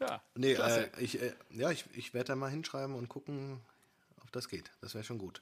Ja, 0.00 0.20
Nee, 0.34 0.54
äh, 0.54 0.88
ich, 0.98 1.22
äh, 1.22 1.32
ja, 1.50 1.70
ich, 1.70 1.84
ich 1.94 2.14
werde 2.14 2.28
da 2.28 2.36
mal 2.36 2.50
hinschreiben 2.50 2.96
und 2.96 3.08
gucken, 3.08 3.60
ob 4.22 4.32
das 4.32 4.48
geht. 4.48 4.70
Das 4.80 4.94
wäre 4.94 5.04
schon 5.04 5.18
gut. 5.18 5.40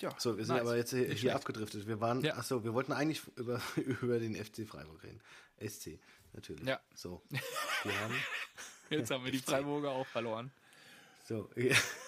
ja, 0.00 0.14
So, 0.18 0.38
wir 0.38 0.44
sind 0.46 0.54
nice. 0.56 0.62
aber 0.66 0.76
jetzt 0.76 0.90
hier, 0.90 1.06
hier 1.12 1.34
abgedriftet. 1.36 1.86
Wir 1.86 2.00
waren, 2.00 2.22
Ja. 2.22 2.34
ach 2.38 2.44
so, 2.44 2.64
wir 2.64 2.72
wollten 2.72 2.92
eigentlich 2.92 3.20
über, 3.36 3.60
über 3.76 4.18
den 4.18 4.34
FC 4.34 4.66
Freiburg 4.66 5.02
reden. 5.04 5.20
SC, 5.60 5.98
natürlich. 6.32 6.64
Ja. 6.66 6.80
So, 6.94 7.22
wir 7.84 8.00
haben, 8.00 8.14
Jetzt 8.90 9.10
haben 9.10 9.24
wir 9.24 9.32
die 9.32 9.38
Freiburger 9.38 9.90
auch 9.90 10.06
verloren. 10.06 10.50
so. 11.28 11.50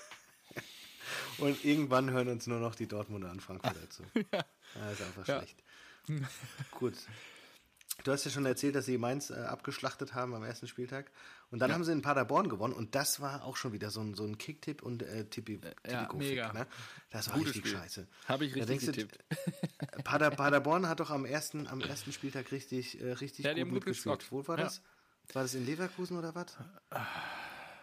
Und 1.39 1.65
irgendwann 1.65 2.11
hören 2.11 2.29
uns 2.29 2.47
nur 2.47 2.59
noch 2.61 2.75
die 2.75 2.87
Dortmunder 2.87 3.31
an 3.31 3.41
Frankfurter 3.41 3.89
zu. 3.91 4.03
ja. 4.33 4.45
Das 4.75 4.93
ist 4.93 5.03
einfach 5.03 5.27
Ja. 5.27 5.39
schlecht. 5.39 5.63
Gut. 6.71 6.95
Du 8.05 8.13
hast 8.13 8.25
ja 8.25 8.31
schon 8.31 8.47
erzählt, 8.47 8.77
dass 8.77 8.87
sie 8.87 8.97
Mainz 8.97 9.31
äh, 9.31 9.35
abgeschlachtet 9.35 10.15
haben 10.15 10.33
am 10.35 10.45
ersten 10.45 10.69
Spieltag. 10.69 11.11
Und 11.51 11.59
dann 11.59 11.73
haben 11.73 11.83
sie 11.83 11.91
in 11.93 12.01
Paderborn 12.01 12.49
gewonnen. 12.49 12.73
Und 12.73 12.95
das 12.95 13.21
war 13.21 13.45
auch 13.45 13.57
schon 13.57 13.73
wieder 13.73 13.91
so 13.91 14.01
ein, 14.01 14.15
so 14.15 14.25
ein 14.25 14.39
Kick-Tipp 14.39 14.83
und 14.83 15.03
äh, 15.03 15.25
Tippi, 15.25 15.61
ja, 15.85 16.05
Tipico-Fick, 16.05 16.29
mega. 16.29 16.53
Ne? 16.53 16.67
Das 17.11 17.27
war 17.29 17.35
Gutes 17.39 17.55
richtig 17.57 17.71
Spiel. 17.71 17.81
scheiße. 17.81 18.07
Habe 18.27 18.45
ich 18.45 18.55
richtig 18.55 18.81
getippt. 18.81 19.19
Pader, 20.05 20.31
Paderborn 20.31 20.87
hat 20.89 21.01
doch 21.01 21.11
am 21.11 21.25
ersten, 21.25 21.67
am 21.67 21.81
ersten 21.81 22.13
Spieltag 22.13 22.53
richtig, 22.53 23.01
äh, 23.01 23.13
richtig 23.15 23.45
Ja, 23.47 23.53
gut 23.55 23.65
gut 23.65 23.73
mitgespielt. 23.75 24.21
gezockt. 24.21 24.33
Wo 24.33 24.47
war 24.47 24.59
Ja. 24.59 24.65
das? 24.65 24.81
War 25.33 25.43
das 25.43 25.55
in 25.55 25.67
Leverkusen 25.67 26.17
oder 26.17 26.35
was? 26.37 26.57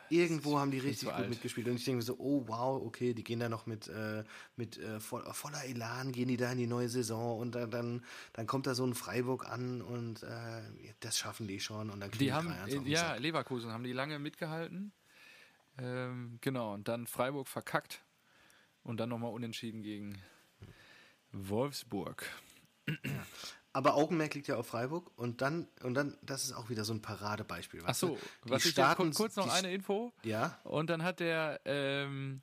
Irgendwo 0.09 0.59
haben 0.59 0.71
die 0.71 0.79
richtig 0.79 1.07
gut 1.09 1.17
alt. 1.17 1.29
mitgespielt. 1.29 1.67
Und 1.67 1.75
ich 1.75 1.85
denke 1.85 1.97
mir 1.97 2.03
so, 2.03 2.17
oh 2.17 2.43
wow, 2.47 2.81
okay, 2.83 3.13
die 3.13 3.23
gehen 3.23 3.39
da 3.39 3.49
noch 3.49 3.65
mit, 3.65 3.87
äh, 3.87 4.23
mit 4.55 4.77
äh, 4.77 4.99
voll, 4.99 5.23
voller 5.33 5.63
Elan, 5.65 6.11
gehen 6.11 6.27
die 6.27 6.37
da 6.37 6.51
in 6.51 6.57
die 6.57 6.67
neue 6.67 6.89
Saison 6.89 7.39
und 7.39 7.55
dann, 7.55 7.71
dann, 7.71 8.03
dann 8.33 8.47
kommt 8.47 8.67
da 8.67 8.75
so 8.75 8.85
ein 8.85 8.93
Freiburg 8.93 9.47
an 9.49 9.81
und 9.81 10.23
äh, 10.23 10.61
das 10.99 11.17
schaffen 11.17 11.47
die 11.47 11.59
schon 11.59 11.89
und 11.89 11.99
dann 11.99 12.11
kriegen 12.11 12.25
Die 12.25 12.33
haben, 12.33 12.49
3-1 12.49 12.63
auf 12.63 12.69
den 12.69 12.87
ja, 12.87 12.99
Sack. 12.99 13.19
Leverkusen 13.19 13.71
haben 13.71 13.83
die 13.83 13.93
lange 13.93 14.19
mitgehalten. 14.19 14.91
Ähm, 15.77 16.37
genau, 16.41 16.73
und 16.73 16.87
dann 16.87 17.07
Freiburg 17.07 17.47
verkackt. 17.47 18.01
Und 18.83 18.99
dann 18.99 19.09
nochmal 19.09 19.33
unentschieden 19.33 19.81
gegen 19.81 20.21
Wolfsburg. 21.31 22.29
Aber 23.75 23.95
Augenmerk 23.95 24.33
liegt 24.35 24.47
ja 24.47 24.55
auf 24.55 24.67
Freiburg 24.67 25.11
und 25.17 25.41
dann, 25.41 25.67
und 25.83 25.95
dann, 25.95 26.17
das 26.21 26.45
ist 26.45 26.53
auch 26.53 26.69
wieder 26.69 26.85
so 26.85 26.93
ein 26.93 27.01
Paradebeispiel. 27.01 27.81
weißt 27.81 27.89
Achso, 27.89 28.07
du? 28.43 28.49
was 28.51 28.61
die 28.63 28.69
ich 28.69 28.73
starten, 28.73 29.11
kur- 29.11 29.25
kurz 29.25 29.35
noch 29.35 29.45
die, 29.47 29.51
eine 29.51 29.73
Info. 29.73 30.13
Ja, 30.23 30.57
Und 30.63 30.89
dann 30.89 31.03
hat 31.03 31.19
der 31.19 31.59
ähm, 31.65 32.41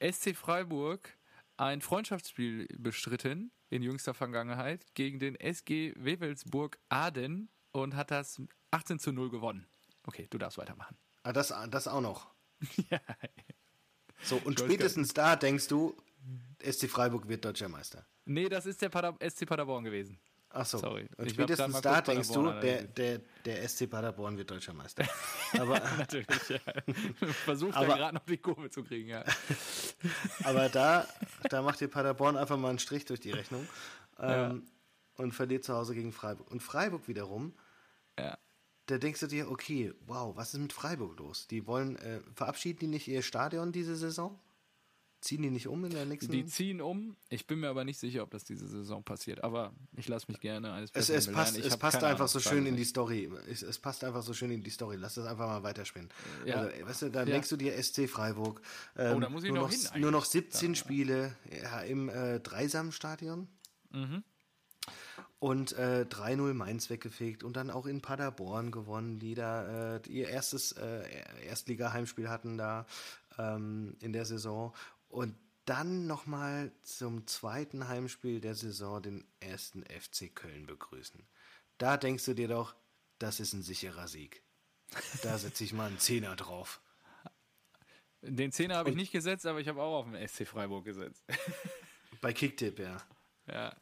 SC 0.00 0.36
Freiburg 0.36 1.16
ein 1.56 1.80
Freundschaftsspiel 1.80 2.68
bestritten 2.78 3.50
in 3.68 3.82
jüngster 3.82 4.14
Vergangenheit 4.14 4.86
gegen 4.94 5.18
den 5.18 5.34
SG 5.34 5.92
Wewelsburg 5.96 6.78
Aden 6.88 7.48
und 7.72 7.96
hat 7.96 8.12
das 8.12 8.40
18 8.70 9.00
zu 9.00 9.10
0 9.10 9.30
gewonnen. 9.30 9.66
Okay, 10.06 10.28
du 10.30 10.38
darfst 10.38 10.56
weitermachen. 10.56 10.96
ah, 11.24 11.32
das, 11.32 11.52
das 11.70 11.88
auch 11.88 12.00
noch. 12.00 12.28
ja. 12.90 13.00
So, 14.22 14.36
und 14.44 14.60
spätestens 14.60 15.12
da 15.14 15.34
denkst 15.34 15.66
du, 15.66 15.96
SC 16.62 16.88
Freiburg 16.88 17.26
wird 17.28 17.44
deutscher 17.44 17.68
Meister. 17.68 18.06
Nee, 18.24 18.48
das 18.48 18.66
ist 18.66 18.82
der 18.82 18.88
Pader 18.88 19.16
SC 19.28 19.46
Paderborn 19.46 19.82
gewesen. 19.84 20.20
Ach 20.60 20.66
so. 20.66 20.78
Sorry. 20.78 21.08
Und 21.16 21.30
spätestens 21.30 21.80
da 21.80 22.00
denkst 22.00 22.30
du, 22.32 22.50
der, 22.50 22.82
der, 22.82 23.20
der 23.44 23.68
SC 23.68 23.88
Paderborn 23.88 24.36
wird 24.36 24.50
deutscher 24.50 24.72
Meister. 24.72 25.04
Aber, 25.58 25.80
Natürlich, 25.98 26.26
ja. 26.48 26.58
Versucht 27.44 27.74
Aber- 27.76 27.86
da 27.86 27.96
gerade 27.96 28.14
noch 28.16 28.24
die 28.24 28.38
Kurve 28.38 28.68
zu 28.68 28.82
kriegen, 28.82 29.08
ja. 29.08 29.24
aber 30.44 30.68
da, 30.68 31.06
da 31.48 31.62
macht 31.62 31.80
dir 31.80 31.86
Paderborn 31.88 32.36
einfach 32.36 32.56
mal 32.56 32.70
einen 32.70 32.80
Strich 32.80 33.04
durch 33.04 33.20
die 33.20 33.30
Rechnung 33.30 33.68
ähm, 34.18 34.66
und 35.14 35.32
verliert 35.32 35.64
zu 35.64 35.74
Hause 35.74 35.94
gegen 35.94 36.12
Freiburg. 36.12 36.50
Und 36.50 36.60
Freiburg 36.60 37.06
wiederum, 37.06 37.54
ja. 38.18 38.36
da 38.86 38.98
denkst 38.98 39.20
du 39.20 39.26
dir, 39.28 39.50
okay, 39.50 39.94
wow, 40.06 40.36
was 40.36 40.54
ist 40.54 40.60
mit 40.60 40.72
Freiburg 40.72 41.16
los? 41.18 41.46
Die 41.46 41.68
wollen, 41.68 41.96
äh, 41.96 42.20
verabschieden 42.34 42.80
die 42.80 42.86
nicht 42.88 43.06
ihr 43.06 43.22
Stadion 43.22 43.70
diese 43.70 43.94
Saison? 43.94 44.40
Ziehen 45.20 45.42
die 45.42 45.50
nicht 45.50 45.66
um 45.66 45.84
in 45.84 45.90
der 45.90 46.04
nächsten 46.04 46.30
Die 46.30 46.46
ziehen 46.46 46.80
um. 46.80 47.16
Ich 47.28 47.46
bin 47.48 47.58
mir 47.58 47.68
aber 47.68 47.84
nicht 47.84 47.98
sicher, 47.98 48.22
ob 48.22 48.30
das 48.30 48.44
diese 48.44 48.68
Saison 48.68 49.02
passiert. 49.02 49.42
Aber 49.42 49.72
ich 49.96 50.06
lasse 50.06 50.26
mich 50.28 50.38
gerne 50.40 50.72
eines 50.72 50.90
Es, 50.92 51.08
es 51.08 51.26
passt, 51.26 51.58
es 51.58 51.76
passt 51.76 51.96
einfach 52.04 52.20
Ahnung, 52.20 52.28
so 52.28 52.38
schön 52.40 52.66
in 52.66 52.76
die. 52.76 52.84
Story. 52.84 53.28
Es, 53.50 53.62
es 53.62 53.78
passt 53.78 54.04
einfach 54.04 54.22
so 54.22 54.32
schön 54.32 54.52
in 54.52 54.62
die 54.62 54.70
Story. 54.70 54.96
Lass 54.96 55.14
das 55.14 55.26
einfach 55.26 55.48
mal 55.48 55.62
weiterspielen. 55.64 56.08
Ja. 56.46 56.56
Also, 56.62 56.86
weißt 56.86 57.02
du, 57.02 57.10
da 57.10 57.20
Ja. 57.20 57.24
denkst 57.26 57.48
du 57.48 57.56
dir 57.56 57.82
SC 57.82 58.08
Freiburg. 58.08 58.60
Ähm, 58.96 59.16
Oh, 59.16 59.20
da 59.20 59.28
muss 59.28 59.42
ich 59.42 59.50
nur 59.50 59.58
noch 59.62 59.70
hin. 59.70 59.80
Nur 60.00 60.12
noch 60.12 60.24
17 60.24 60.76
Spiele 60.76 61.34
ja, 61.62 61.80
im 61.80 62.08
äh, 62.08 62.38
Dreisamstadion. 62.38 63.48
Mhm. 63.90 64.22
Und 65.40 65.72
äh, 65.72 66.04
3-0 66.08 66.52
Mainz 66.52 66.90
weggefegt 66.90 67.44
und 67.44 67.56
dann 67.56 67.70
auch 67.70 67.86
in 67.86 68.00
Paderborn 68.00 68.72
gewonnen, 68.72 69.20
die 69.20 69.34
da 69.36 69.96
äh, 69.96 70.00
ihr 70.08 70.28
erstes 70.28 70.72
äh, 70.72 71.04
Erstliga-Heimspiel 71.46 72.28
hatten 72.28 72.58
da 72.58 72.86
ähm, 73.38 73.96
in 74.00 74.12
der 74.12 74.24
Saison. 74.24 74.74
Und 75.08 75.36
dann 75.64 76.06
nochmal 76.06 76.72
zum 76.82 77.26
zweiten 77.26 77.88
Heimspiel 77.88 78.40
der 78.40 78.54
Saison 78.54 79.02
den 79.02 79.26
ersten 79.40 79.84
FC 79.84 80.34
Köln 80.34 80.66
begrüßen. 80.66 81.26
Da 81.76 81.96
denkst 81.96 82.24
du 82.24 82.34
dir 82.34 82.48
doch, 82.48 82.74
das 83.18 83.40
ist 83.40 83.52
ein 83.52 83.62
sicherer 83.62 84.08
Sieg. 84.08 84.42
Da 85.22 85.36
setze 85.36 85.64
ich 85.64 85.72
mal 85.72 85.88
einen 85.88 85.98
Zehner 85.98 86.36
drauf. 86.36 86.80
Den 88.22 88.50
Zehner 88.50 88.76
habe 88.76 88.90
ich 88.90 88.96
nicht 88.96 89.12
gesetzt, 89.12 89.46
aber 89.46 89.60
ich 89.60 89.68
habe 89.68 89.82
auch 89.82 90.00
auf 90.00 90.10
den 90.10 90.26
SC 90.26 90.46
Freiburg 90.46 90.84
gesetzt. 90.84 91.24
Bei 92.20 92.32
Kicktipp, 92.32 92.78
ja. 92.78 92.96
Ja. 93.46 93.76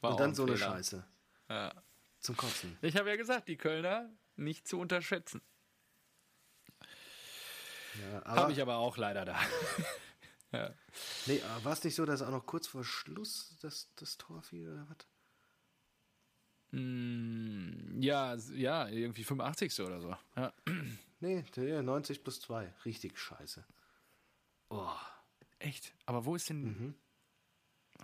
Und 0.00 0.18
dann 0.18 0.34
so 0.34 0.44
eine 0.44 0.56
Scheiße. 0.56 1.04
Ja. 1.48 1.72
Zum 2.20 2.36
Kotzen. 2.36 2.76
Ich 2.82 2.96
habe 2.96 3.10
ja 3.10 3.16
gesagt, 3.16 3.48
die 3.48 3.56
Kölner 3.56 4.10
nicht 4.36 4.66
zu 4.66 4.80
unterschätzen. 4.80 5.40
Ja, 8.10 8.24
habe 8.24 8.52
ich 8.52 8.60
aber 8.60 8.76
auch 8.76 8.96
leider 8.96 9.24
da. 9.24 9.38
ja. 10.52 10.74
Nee, 11.26 11.40
war 11.62 11.72
es 11.72 11.84
nicht 11.84 11.94
so, 11.94 12.04
dass 12.04 12.22
auch 12.22 12.30
noch 12.30 12.46
kurz 12.46 12.66
vor 12.66 12.84
Schluss 12.84 13.56
das, 13.60 13.88
das 13.96 14.16
Tor 14.16 14.42
fiel 14.42 14.68
oder 14.68 14.86
was? 14.88 15.06
Mm, 16.72 18.00
ja, 18.00 18.34
ja, 18.54 18.88
irgendwie 18.88 19.24
85. 19.24 19.80
oder 19.80 20.00
so. 20.00 20.16
Ja. 20.36 20.52
Nee, 21.18 21.42
90 21.56 22.22
plus 22.22 22.42
2. 22.42 22.74
Richtig 22.84 23.18
scheiße. 23.18 23.64
Oh. 24.68 24.90
Echt? 25.58 25.94
Aber 26.04 26.26
wo 26.26 26.36
ist 26.36 26.50
denn. 26.50 26.62
Mhm. 26.62 26.94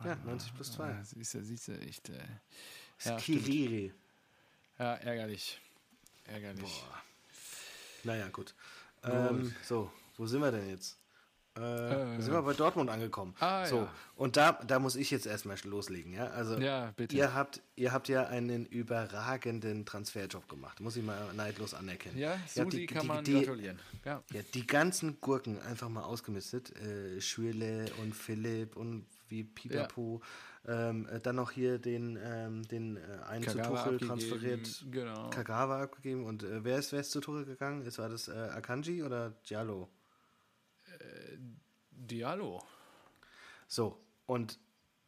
Ja, 0.03 0.15
90 0.17 0.55
plus 0.55 0.73
2. 0.73 0.85
Ah, 0.85 1.05
siehst 1.05 1.35
du, 1.35 1.45
siehst 1.45 1.69
du, 1.69 1.79
echt. 1.79 2.09
Äh, 2.09 2.25
ja, 3.05 3.19
Skiriri. 3.19 3.93
Ja, 4.79 4.95
ärgerlich. 4.95 5.61
Ärgerlich. 6.25 6.63
Boah. 6.63 7.03
Naja, 8.05 8.29
gut. 8.29 8.55
Ähm, 9.05 9.55
so, 9.63 9.93
wo 10.17 10.27
sind 10.27 10.41
wir 10.41 10.51
denn 10.51 10.71
jetzt? 10.71 10.99
Äh, 11.57 11.61
äh, 11.61 12.21
sind 12.21 12.33
wir 12.33 12.43
bei 12.43 12.55
Dortmund 12.55 12.89
angekommen. 12.89 13.35
Ah, 13.41 13.67
so, 13.67 13.77
ja. 13.77 13.89
und 14.17 14.39
da, 14.39 14.53
da 14.67 14.79
muss 14.79 14.97
ich 14.97 15.11
jetzt 15.11 15.27
erstmal 15.27 15.57
loslegen, 15.65 16.15
ja. 16.15 16.29
Also 16.29 16.59
ja, 16.59 16.93
bitte. 16.97 17.15
ihr 17.15 17.35
habt, 17.35 17.61
ihr 17.77 17.93
habt 17.93 18.09
ja 18.09 18.27
einen 18.27 18.65
überragenden 18.65 19.85
Transferjob 19.85 20.49
gemacht. 20.49 20.81
Muss 20.81 20.97
ich 20.97 21.05
mal 21.05 21.19
neidlos 21.35 21.75
anerkennen. 21.75 22.17
Ja, 22.17 22.39
so 22.47 22.65
die, 22.65 22.87
kann 22.87 23.03
die, 23.03 23.09
man 23.09 23.25
die, 23.25 23.33
gratulieren. 23.35 23.79
Ja. 24.05 24.23
ja. 24.33 24.41
die 24.55 24.67
ganzen 24.67 25.21
Gurken 25.21 25.61
einfach 25.61 25.91
mal 25.91 26.05
ausgemistet. 26.05 26.75
Äh, 26.77 27.21
Schürle 27.21 27.85
und 28.01 28.15
Philipp 28.15 28.77
und 28.77 29.05
wie 29.29 29.45
Pipapo. 29.45 30.23
Ähm, 30.67 31.09
äh, 31.09 31.21
dann 31.21 31.37
noch 31.37 31.51
hier 31.51 31.79
den, 31.79 32.19
ähm, 32.23 32.63
den 32.69 32.97
äh, 32.97 33.01
einen 33.29 33.45
Kagawa 33.45 33.85
zu 33.85 33.91
Tuchel 33.91 34.09
transferiert. 34.09 34.85
Genau. 34.91 35.29
Kagawa 35.31 35.83
abgegeben. 35.83 36.25
Und 36.25 36.45
äh, 36.45 36.65
wer, 36.65 36.79
ist, 36.79 36.93
wer 36.93 37.01
ist 37.01 37.11
zu 37.11 37.21
Tuchel 37.21 37.45
gegangen? 37.45 37.85
Ist, 37.85 37.99
war 37.99 38.09
das 38.09 38.29
äh, 38.29 38.33
Akanji 38.33 39.03
oder 39.03 39.35
Giallo? 39.43 39.91
Äh, 40.99 41.39
Diallo. 41.91 42.63
So, 43.69 43.99
und 44.27 44.59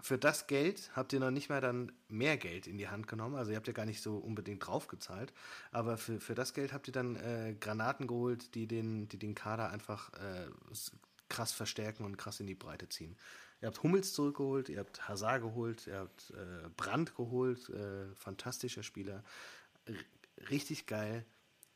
für 0.00 0.18
das 0.18 0.46
Geld 0.46 0.90
habt 0.94 1.12
ihr 1.12 1.20
noch 1.20 1.30
nicht 1.30 1.48
mal 1.48 1.62
dann 1.62 1.90
mehr 2.08 2.36
Geld 2.36 2.66
in 2.66 2.76
die 2.76 2.88
Hand 2.88 3.08
genommen. 3.08 3.36
Also 3.36 3.52
ihr 3.52 3.56
habt 3.56 3.66
ja 3.66 3.72
gar 3.72 3.86
nicht 3.86 4.02
so 4.02 4.18
unbedingt 4.18 4.66
draufgezahlt. 4.66 5.32
Aber 5.70 5.96
für, 5.96 6.20
für 6.20 6.34
das 6.34 6.52
Geld 6.52 6.72
habt 6.72 6.88
ihr 6.88 6.92
dann 6.92 7.16
äh, 7.16 7.56
Granaten 7.58 8.06
geholt, 8.06 8.54
die 8.54 8.66
den, 8.66 9.08
die 9.08 9.18
den 9.18 9.34
Kader 9.34 9.70
einfach 9.70 10.12
äh, 10.12 10.48
krass 11.30 11.52
verstärken 11.52 12.04
und 12.04 12.18
krass 12.18 12.40
in 12.40 12.46
die 12.46 12.54
Breite 12.54 12.88
ziehen. 12.88 13.16
Ihr 13.62 13.68
habt 13.68 13.82
Hummels 13.82 14.12
zurückgeholt, 14.12 14.68
ihr 14.68 14.80
habt 14.80 15.08
Hazard 15.08 15.40
geholt, 15.40 15.86
ihr 15.86 16.00
habt 16.00 16.30
äh, 16.30 16.68
Brandt 16.76 17.14
geholt, 17.16 17.70
äh, 17.70 18.14
fantastischer 18.14 18.82
Spieler. 18.82 19.24
R 19.86 19.94
richtig 20.50 20.86
geil. 20.86 21.24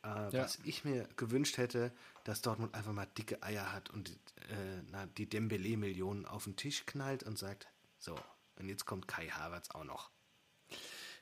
Äh, 0.03 0.07
ja. 0.07 0.43
Was 0.43 0.59
ich 0.63 0.85
mir 0.85 1.07
gewünscht 1.17 1.57
hätte, 1.57 1.91
dass 2.23 2.41
Dortmund 2.41 2.73
einfach 2.73 2.93
mal 2.93 3.07
dicke 3.17 3.41
Eier 3.43 3.73
hat 3.73 3.89
und 3.89 4.09
äh, 4.09 4.81
na, 4.91 5.05
die 5.05 5.27
Dembele-Millionen 5.27 6.25
auf 6.25 6.45
den 6.45 6.55
Tisch 6.55 6.85
knallt 6.85 7.23
und 7.23 7.37
sagt, 7.37 7.67
so, 7.97 8.15
und 8.55 8.69
jetzt 8.69 8.85
kommt 8.85 9.07
Kai 9.07 9.27
Havertz 9.27 9.71
auch 9.71 9.83
noch. 9.83 10.09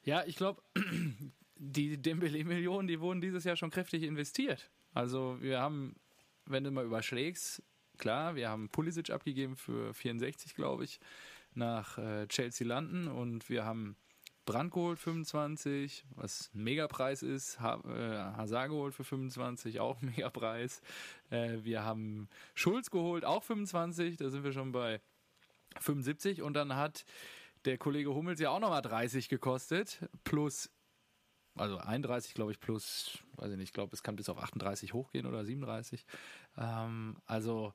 Ja, 0.03 0.23
ich 0.25 0.35
glaube, 0.35 0.61
die 1.55 2.01
Dembele-Millionen, 2.01 2.87
die 2.87 2.99
wurden 2.99 3.21
dieses 3.21 3.43
Jahr 3.43 3.55
schon 3.55 3.71
kräftig 3.71 4.03
investiert. 4.03 4.69
Also 4.93 5.37
wir 5.41 5.59
haben, 5.59 5.95
wenn 6.45 6.63
du 6.63 6.71
mal 6.71 6.85
überschlägst, 6.85 7.63
klar, 7.97 8.35
wir 8.35 8.49
haben 8.49 8.69
Pulisic 8.69 9.09
abgegeben 9.09 9.55
für 9.55 9.93
64, 9.93 10.55
glaube 10.55 10.83
ich, 10.83 10.99
nach 11.53 11.97
äh, 11.97 12.27
Chelsea 12.27 12.65
landen 12.65 13.07
und 13.07 13.49
wir 13.49 13.65
haben 13.65 13.97
Brand 14.47 14.71
geholt 14.71 14.97
25, 14.97 16.05
was 16.15 16.49
ein 16.55 16.63
Megapreis 16.63 17.21
ist. 17.21 17.59
Ha 17.59 17.81
äh, 17.85 18.37
Hazard 18.37 18.69
geholt 18.69 18.95
für 18.95 19.03
25, 19.03 19.79
auch 19.81 20.01
ein 20.01 20.07
Megapreis. 20.07 20.81
Äh, 21.29 21.57
wir 21.63 21.83
haben 21.83 22.29
Schulz 22.55 22.89
geholt, 22.89 23.25
auch 23.25 23.43
25, 23.43 24.17
da 24.17 24.29
sind 24.29 24.43
wir 24.43 24.53
schon 24.53 24.71
bei 24.71 25.01
75. 25.79 26.41
Und 26.41 26.53
dann 26.53 26.75
hat 26.75 27.05
der 27.65 27.77
Kollege 27.77 28.15
Hummels 28.15 28.39
ja 28.39 28.49
auch 28.49 28.59
nochmal 28.59 28.81
30 28.81 29.27
gekostet, 29.27 29.99
plus, 30.23 30.71
also 31.55 31.77
31, 31.77 32.33
glaube 32.33 32.51
ich, 32.51 32.59
plus, 32.61 33.19
weiß 33.35 33.51
ich 33.51 33.57
nicht, 33.57 33.69
ich 33.69 33.73
glaube, 33.73 33.93
es 33.93 34.01
kann 34.01 34.15
bis 34.15 34.29
auf 34.29 34.37
38 34.37 34.93
hochgehen 34.93 35.25
oder 35.25 35.43
37. 35.43 36.05
Ähm, 36.57 37.17
also 37.25 37.73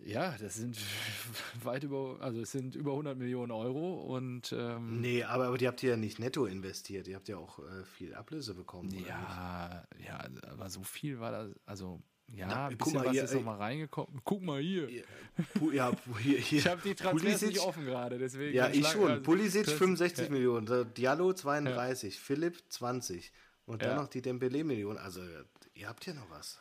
ja, 0.00 0.36
das 0.38 0.54
sind 0.54 0.78
weit 1.62 1.84
über, 1.84 2.16
also 2.20 2.40
es 2.40 2.52
sind 2.52 2.74
über 2.74 2.92
100 2.92 3.16
Millionen 3.16 3.52
Euro 3.52 4.02
und 4.14 4.52
ähm, 4.52 5.00
nee, 5.00 5.22
aber, 5.22 5.46
aber 5.46 5.58
die 5.58 5.68
habt 5.68 5.82
ihr 5.82 5.90
ja 5.90 5.96
nicht 5.96 6.18
netto 6.18 6.46
investiert, 6.46 7.08
ihr 7.08 7.16
habt 7.16 7.28
ja 7.28 7.36
auch 7.36 7.58
äh, 7.60 7.84
viel 7.84 8.14
Ablöse 8.14 8.54
bekommen. 8.54 8.90
Ja, 9.06 9.84
ja, 10.04 10.24
aber 10.50 10.70
so 10.70 10.82
viel 10.82 11.20
war 11.20 11.32
das, 11.32 11.50
also 11.66 12.00
ja, 12.34 12.46
Na, 12.46 12.66
ein 12.68 12.78
bisschen 12.78 13.04
was 13.04 13.10
hier, 13.10 13.24
ist 13.24 13.34
noch 13.34 13.44
mal 13.44 13.56
reingekommen. 13.56 14.20
Guck 14.24 14.42
mal 14.42 14.60
hier. 14.60 14.88
Ja, 15.72 15.92
hier, 16.18 16.38
hier. 16.38 16.58
Ich 16.58 16.66
habe 16.66 16.80
die 16.82 16.94
Transfers 16.94 17.42
nicht 17.42 17.60
offen 17.60 17.84
gerade, 17.84 18.18
deswegen. 18.18 18.56
Ja, 18.56 18.68
ich 18.68 18.86
schon. 18.86 19.10
Also, 19.10 19.22
Pulisic 19.22 19.68
65 19.68 20.26
ja. 20.26 20.32
Millionen, 20.32 20.94
Diallo 20.94 21.34
32, 21.34 22.14
ja. 22.14 22.20
Philipp 22.20 22.62
20 22.70 23.32
und 23.66 23.82
dann 23.82 23.90
ja. 23.90 23.96
noch 23.96 24.08
die 24.08 24.22
Dembele-Millionen. 24.22 24.98
Also, 24.98 25.20
ihr 25.74 25.88
habt 25.88 26.06
ja 26.06 26.14
noch 26.14 26.30
was. 26.30 26.58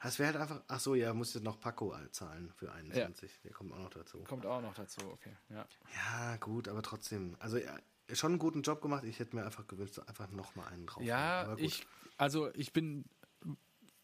Das 0.00 0.18
wäre 0.18 0.32
halt 0.32 0.40
einfach, 0.40 0.62
ach 0.68 0.80
so, 0.80 0.94
ja, 0.94 1.12
musstet 1.12 1.42
noch 1.42 1.58
Paco 1.58 1.94
zahlen 2.12 2.52
für 2.54 2.72
21. 2.72 3.30
Ja. 3.30 3.38
Der 3.44 3.52
kommt 3.52 3.72
auch 3.72 3.78
noch 3.78 3.90
dazu. 3.90 4.22
Kommt 4.24 4.46
auch 4.46 4.62
noch 4.62 4.74
dazu, 4.74 5.00
okay. 5.12 5.36
Ja, 5.48 5.66
ja 5.94 6.36
gut, 6.36 6.68
aber 6.68 6.82
trotzdem. 6.82 7.36
Also 7.40 7.58
ja, 7.58 7.76
schon 8.12 8.32
einen 8.32 8.38
guten 8.38 8.62
Job 8.62 8.80
gemacht. 8.80 9.04
Ich 9.04 9.18
hätte 9.18 9.34
mir 9.34 9.44
einfach 9.44 9.66
gewünscht, 9.66 9.98
einfach 10.06 10.30
nochmal 10.30 10.68
einen 10.72 10.86
drauf. 10.86 11.02
Ja, 11.02 11.56
ich, 11.56 11.84
also 12.16 12.52
ich 12.54 12.72
bin 12.72 13.04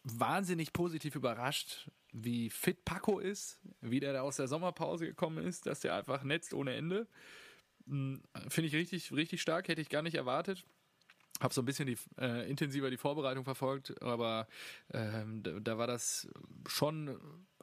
wahnsinnig 0.03 0.73
positiv 0.73 1.15
überrascht, 1.15 1.89
wie 2.11 2.49
fit 2.49 2.83
Paco 2.83 3.19
ist, 3.19 3.59
wie 3.79 4.01
der 4.01 4.13
da 4.13 4.21
aus 4.21 4.35
der 4.35 4.47
Sommerpause 4.47 5.05
gekommen 5.05 5.45
ist, 5.45 5.65
dass 5.65 5.79
der 5.79 5.95
einfach 5.95 6.23
netzt 6.23 6.53
ohne 6.53 6.75
Ende. 6.75 7.07
Hm, 7.87 8.21
finde 8.49 8.67
ich 8.67 8.75
richtig, 8.75 9.13
richtig 9.13 9.41
stark, 9.41 9.69
hätte 9.69 9.81
ich 9.81 9.89
gar 9.89 10.01
nicht 10.01 10.15
erwartet 10.15 10.65
habe 11.41 11.53
so 11.53 11.61
ein 11.61 11.65
bisschen 11.65 11.87
die, 11.87 11.97
äh, 12.17 12.49
intensiver 12.49 12.89
die 12.89 12.97
Vorbereitung 12.97 13.43
verfolgt, 13.43 14.01
aber 14.01 14.47
ähm, 14.93 15.43
da, 15.43 15.59
da, 15.59 15.77
war 15.77 15.87
das 15.87 16.27
schon 16.67 17.19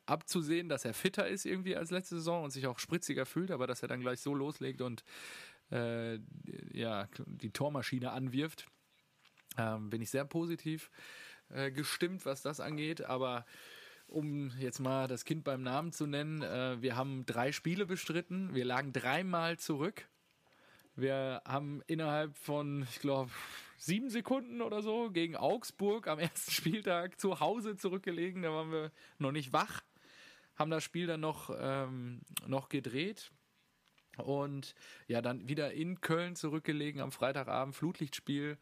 abzusehen, 0.07 0.69
dass 0.69 0.85
er 0.85 0.95
fitter 0.95 1.29
ist 1.29 1.47
irgendwie 1.47 1.77
als 1.77 1.91
letzte 1.91 2.17
Saison 2.17 2.45
und 2.45 2.51
sich 2.51 2.67
auch 2.67 2.79
spritziger 2.79 3.25
fühlt, 3.25 3.51
aber 3.51 3.67
dass 3.67 3.83
er 3.83 3.89
dann 3.89 4.01
gleich 4.01 4.21
so 4.21 4.35
loslegt 4.35 4.83
und 4.83 5.05
äh, 5.71 6.19
ja 6.73 7.09
die 7.27 7.51
Tormaschine 7.51 8.13
anwirft, 8.13 8.67
ähm, 9.57 9.91
bin 9.91 10.03
ich 10.03 10.11
sehr 10.11 10.25
positiv 10.25 10.91
äh, 11.49 11.71
gestimmt, 11.71 12.27
was 12.27 12.43
das 12.43 12.61
angeht, 12.61 13.03
aber 13.05 13.47
um 14.07 14.51
jetzt 14.59 14.81
mal 14.81 15.09
das 15.09 15.25
Kind 15.25 15.45
beim 15.45 15.63
Namen 15.63 15.93
zu 15.93 16.07
nennen, 16.07 16.43
äh, 16.43 16.83
wir 16.83 16.97
haben 16.97 17.25
drei 17.25 17.53
Spiele 17.53 17.87
bestritten, 17.87 18.55
wir 18.55 18.65
lagen 18.65 18.93
dreimal 18.93 19.59
zurück 19.59 20.07
wir 20.97 21.43
haben 21.47 21.83
innerhalb 21.87 22.37
von, 22.37 22.83
ich 22.83 23.01
glaube, 23.01 23.31
sieben 23.79 24.11
Sekunden 24.11 24.61
oder 24.61 24.83
so 24.83 25.11
gegen 25.11 25.37
Augsburg 25.37 26.07
am 26.07 26.19
ersten 26.19 26.51
Spieltag 26.53 27.19
zu 27.19 27.41
Hause 27.41 27.77
zurückgelegen. 27.77 28.43
Da 28.43 28.51
waren 28.51 28.71
wir 28.71 28.93
noch 29.19 29.33
nicht 29.33 29.53
wach, 29.53 29.83
haben 30.57 30.71
das 30.71 30.85
Spiel 30.85 31.07
dann 31.07 31.21
noch, 31.21 31.51
ähm, 31.59 32.21
noch 32.47 32.69
gedreht. 32.69 33.33
Und 34.19 34.75
ja, 35.09 35.23
dann 35.23 35.49
wieder 35.49 35.73
in 35.73 36.01
Köln 36.03 36.37
zurückgelegen 36.37 37.01
am 37.01 37.13
Freitagabend, 37.13 37.75
Flutlichtspiel, 37.75 38.59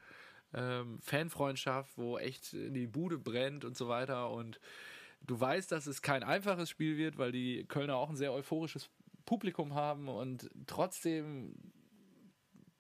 ähm, 0.55 1.01
Fanfreundschaft, 1.01 1.99
wo 1.99 2.19
echt 2.19 2.53
die 2.53 2.87
Bude 2.87 3.19
brennt 3.19 3.65
und 3.65 3.77
so 3.77 3.89
weiter. 3.89 4.31
Und 4.31 4.61
du 5.23 5.39
weißt, 5.39 5.73
dass 5.73 5.87
es 5.87 6.03
kein 6.03 6.23
einfaches 6.23 6.71
Spiel 6.71 6.97
wird, 6.97 7.19
weil 7.19 7.33
die 7.33 7.65
Kölner 7.67 7.97
auch 7.97 8.11
ein 8.11 8.17
sehr 8.17 8.33
euphorisches 8.33 8.89
Publikum 9.27 9.75
haben 9.75 10.09
und 10.09 10.49
trotzdem 10.67 11.55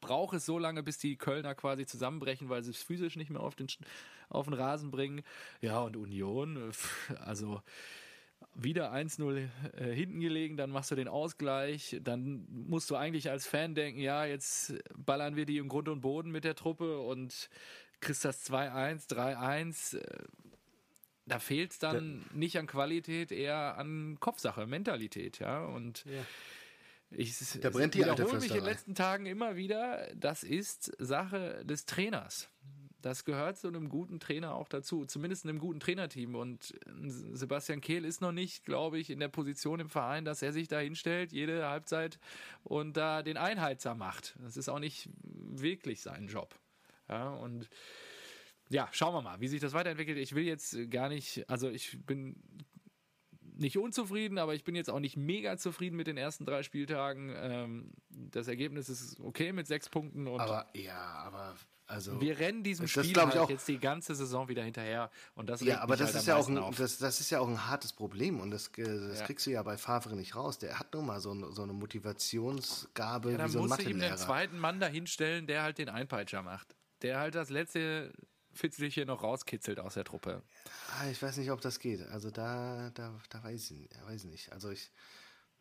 braucht 0.00 0.36
es 0.36 0.46
so 0.46 0.58
lange, 0.58 0.82
bis 0.82 0.98
die 0.98 1.16
Kölner 1.16 1.54
quasi 1.54 1.86
zusammenbrechen, 1.86 2.48
weil 2.48 2.62
sie 2.62 2.70
es 2.70 2.82
physisch 2.82 3.16
nicht 3.16 3.30
mehr 3.30 3.42
auf 3.42 3.54
den, 3.54 3.68
auf 4.28 4.46
den 4.46 4.54
Rasen 4.54 4.90
bringen. 4.90 5.22
Ja, 5.60 5.80
und 5.80 5.96
Union, 5.96 6.72
also 7.20 7.62
wieder 8.54 8.92
1-0 8.92 9.48
äh, 9.76 9.94
hinten 9.94 10.20
gelegen, 10.20 10.56
dann 10.56 10.70
machst 10.70 10.90
du 10.90 10.94
den 10.94 11.08
Ausgleich, 11.08 11.98
dann 12.02 12.46
musst 12.48 12.90
du 12.90 12.96
eigentlich 12.96 13.30
als 13.30 13.46
Fan 13.46 13.74
denken, 13.74 14.00
ja, 14.00 14.24
jetzt 14.24 14.74
ballern 14.96 15.36
wir 15.36 15.46
die 15.46 15.58
im 15.58 15.68
Grund 15.68 15.88
und 15.88 16.00
Boden 16.00 16.30
mit 16.30 16.44
der 16.44 16.54
Truppe 16.54 17.00
und 17.00 17.48
kriegst 18.00 18.24
das 18.24 18.50
2-1, 18.50 19.08
3-1. 19.08 19.98
Äh, 19.98 20.24
da 21.26 21.38
fehlt 21.38 21.72
es 21.72 21.78
dann 21.78 22.24
da, 22.28 22.36
nicht 22.36 22.58
an 22.58 22.66
Qualität, 22.66 23.30
eher 23.30 23.76
an 23.78 24.18
Kopfsache, 24.18 24.66
Mentalität, 24.66 25.38
ja. 25.38 25.64
Und 25.64 26.04
ja. 26.06 26.24
Ich 27.10 27.36
da 27.60 27.70
brennt 27.70 27.94
die 27.94 28.00
wiederhole 28.00 28.34
mich 28.38 28.50
in 28.50 28.56
den 28.56 28.64
letzten 28.64 28.94
Tagen 28.94 29.26
immer 29.26 29.56
wieder, 29.56 30.08
das 30.14 30.42
ist 30.42 30.92
Sache 30.98 31.64
des 31.64 31.86
Trainers. 31.86 32.48
Das 33.02 33.24
gehört 33.24 33.56
zu 33.56 33.68
einem 33.68 33.88
guten 33.88 34.20
Trainer 34.20 34.54
auch 34.54 34.68
dazu, 34.68 35.06
zumindest 35.06 35.46
einem 35.46 35.58
guten 35.58 35.80
Trainerteam. 35.80 36.34
Und 36.34 36.78
Sebastian 37.32 37.80
Kehl 37.80 38.04
ist 38.04 38.20
noch 38.20 38.32
nicht, 38.32 38.64
glaube 38.64 38.98
ich, 38.98 39.10
in 39.10 39.20
der 39.20 39.28
Position 39.28 39.80
im 39.80 39.88
Verein, 39.88 40.24
dass 40.24 40.42
er 40.42 40.52
sich 40.52 40.68
da 40.68 40.78
hinstellt, 40.78 41.32
jede 41.32 41.66
Halbzeit 41.66 42.18
und 42.62 42.96
da 42.96 43.22
den 43.22 43.38
Einheizer 43.38 43.94
macht. 43.94 44.36
Das 44.42 44.56
ist 44.56 44.68
auch 44.68 44.78
nicht 44.78 45.08
wirklich 45.22 46.02
sein 46.02 46.28
Job. 46.28 46.54
Ja, 47.08 47.30
und 47.30 47.70
ja, 48.68 48.88
schauen 48.92 49.14
wir 49.14 49.22
mal, 49.22 49.40
wie 49.40 49.48
sich 49.48 49.60
das 49.60 49.72
weiterentwickelt. 49.72 50.18
Ich 50.18 50.34
will 50.34 50.44
jetzt 50.44 50.90
gar 50.90 51.08
nicht, 51.08 51.48
also 51.48 51.68
ich 51.68 51.98
bin 52.04 52.36
nicht 53.60 53.78
unzufrieden, 53.78 54.38
aber 54.38 54.54
ich 54.54 54.64
bin 54.64 54.74
jetzt 54.74 54.90
auch 54.90 55.00
nicht 55.00 55.16
mega 55.16 55.56
zufrieden 55.56 55.96
mit 55.96 56.06
den 56.06 56.16
ersten 56.16 56.44
drei 56.44 56.62
Spieltagen. 56.62 57.32
Ähm, 57.36 57.92
das 58.08 58.48
Ergebnis 58.48 58.88
ist 58.88 59.20
okay 59.20 59.52
mit 59.52 59.66
sechs 59.66 59.88
Punkten. 59.88 60.26
Und 60.26 60.40
aber 60.40 60.66
ja, 60.74 60.98
aber 60.98 61.54
also 61.90 62.20
wir 62.20 62.38
rennen 62.38 62.62
diesem 62.62 62.86
Spiel 62.86 63.16
halt 63.16 63.36
auch, 63.36 63.50
jetzt 63.50 63.66
die 63.66 63.78
ganze 63.78 64.14
Saison 64.14 64.48
wieder 64.48 64.62
hinterher 64.62 65.10
und 65.34 65.50
das 65.50 65.60
ja, 65.60 65.80
aber 65.80 65.96
das 65.96 66.12
halt 66.12 66.22
ist 66.22 66.26
ja 66.28 66.36
auch 66.36 66.48
ein, 66.48 66.74
das, 66.76 66.98
das, 66.98 67.18
ist 67.18 67.30
ja 67.30 67.40
auch 67.40 67.48
ein 67.48 67.66
hartes 67.66 67.92
Problem 67.92 68.40
und 68.40 68.52
das, 68.52 68.70
das 68.70 69.18
ja. 69.18 69.26
kriegst 69.26 69.44
du 69.46 69.50
ja 69.50 69.62
bei 69.64 69.76
Favre 69.76 70.14
nicht 70.14 70.36
raus. 70.36 70.58
Der 70.58 70.78
hat 70.78 70.94
nun 70.94 71.06
mal 71.06 71.20
so, 71.20 71.32
eine, 71.32 71.50
so 71.50 71.64
eine 71.64 71.72
Motivationsgabe 71.72 73.32
ja, 73.32 73.44
wie 73.44 73.50
so 73.50 73.62
ein 73.62 73.68
Mathelehrer. 73.68 73.68
Dann 73.68 73.68
musst 73.68 73.84
du 73.84 73.90
ihm 73.90 73.98
den 73.98 74.16
zweiten 74.18 74.58
Mann 74.58 74.78
dahinstellen, 74.78 75.48
der 75.48 75.64
halt 75.64 75.78
den 75.78 75.88
Einpeitscher 75.88 76.42
macht, 76.42 76.76
der 77.02 77.18
halt 77.18 77.34
das 77.34 77.50
letzte 77.50 78.12
Fitzelchen 78.52 79.06
noch 79.06 79.22
rauskitzelt 79.22 79.80
aus 79.80 79.94
der 79.94 80.04
Truppe. 80.04 80.42
Ja, 80.88 81.10
ich 81.10 81.20
weiß 81.20 81.36
nicht, 81.36 81.50
ob 81.50 81.60
das 81.60 81.78
geht. 81.78 82.02
Also 82.08 82.30
da, 82.30 82.90
da, 82.94 83.18
da 83.28 83.44
weiß 83.44 83.70
ich, 83.72 83.88
weiß 84.06 84.24
ich 84.24 84.30
nicht. 84.30 84.52
Also 84.52 84.70
ich, 84.70 84.90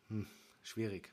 hm, 0.08 0.26
schwierig. 0.62 1.12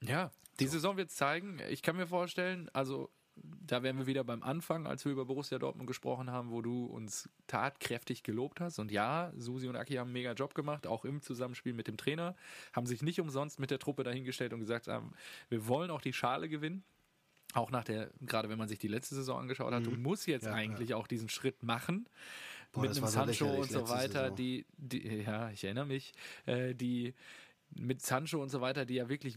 Ja, 0.00 0.30
die 0.60 0.66
so. 0.66 0.72
Saison 0.72 0.96
wird 0.96 1.10
es 1.10 1.16
zeigen. 1.16 1.60
Ich 1.68 1.82
kann 1.82 1.96
mir 1.96 2.06
vorstellen, 2.06 2.68
also 2.72 3.10
da 3.34 3.82
wären 3.82 3.98
wir 3.98 4.06
wieder 4.06 4.24
beim 4.24 4.42
Anfang, 4.42 4.86
als 4.86 5.04
wir 5.04 5.12
über 5.12 5.24
Borussia 5.24 5.58
Dortmund 5.58 5.86
gesprochen 5.86 6.30
haben, 6.30 6.50
wo 6.50 6.60
du 6.60 6.86
uns 6.86 7.28
tatkräftig 7.46 8.22
gelobt 8.22 8.60
hast. 8.60 8.78
Und 8.78 8.90
ja, 8.90 9.32
Susi 9.36 9.68
und 9.68 9.76
Aki 9.76 9.94
haben 9.94 10.08
einen 10.08 10.12
mega 10.12 10.32
Job 10.32 10.54
gemacht, 10.54 10.86
auch 10.86 11.04
im 11.04 11.22
Zusammenspiel 11.22 11.72
mit 11.72 11.88
dem 11.88 11.96
Trainer, 11.96 12.36
haben 12.72 12.86
sich 12.86 13.02
nicht 13.02 13.20
umsonst 13.20 13.58
mit 13.58 13.70
der 13.70 13.78
Truppe 13.78 14.02
dahingestellt 14.02 14.52
und 14.52 14.60
gesagt 14.60 14.88
haben, 14.88 15.14
wir 15.48 15.66
wollen 15.66 15.90
auch 15.90 16.02
die 16.02 16.12
Schale 16.12 16.48
gewinnen. 16.48 16.84
Auch 17.52 17.70
nach 17.70 17.84
der, 17.84 18.10
gerade 18.20 18.48
wenn 18.48 18.58
man 18.58 18.68
sich 18.68 18.78
die 18.78 18.88
letzte 18.88 19.14
Saison 19.14 19.40
angeschaut 19.40 19.72
hat, 19.72 19.82
mhm. 19.82 19.90
du 19.90 19.96
musst 19.96 20.26
jetzt 20.26 20.46
ja, 20.46 20.54
eigentlich 20.54 20.90
ja. 20.90 20.96
auch 20.96 21.06
diesen 21.06 21.28
Schritt 21.28 21.62
machen. 21.62 22.08
Boah, 22.72 22.82
mit 22.82 22.96
einem 22.96 23.06
Sancho 23.06 23.46
und 23.46 23.70
so 23.70 23.88
weiter, 23.88 24.30
die, 24.30 24.64
die, 24.78 25.22
ja, 25.22 25.50
ich 25.50 25.62
erinnere 25.64 25.84
mich, 25.84 26.14
äh, 26.46 26.74
die 26.74 27.14
mit 27.74 28.00
Sancho 28.00 28.42
und 28.42 28.48
so 28.48 28.62
weiter, 28.62 28.86
die 28.86 28.94
ja 28.94 29.10
wirklich 29.10 29.36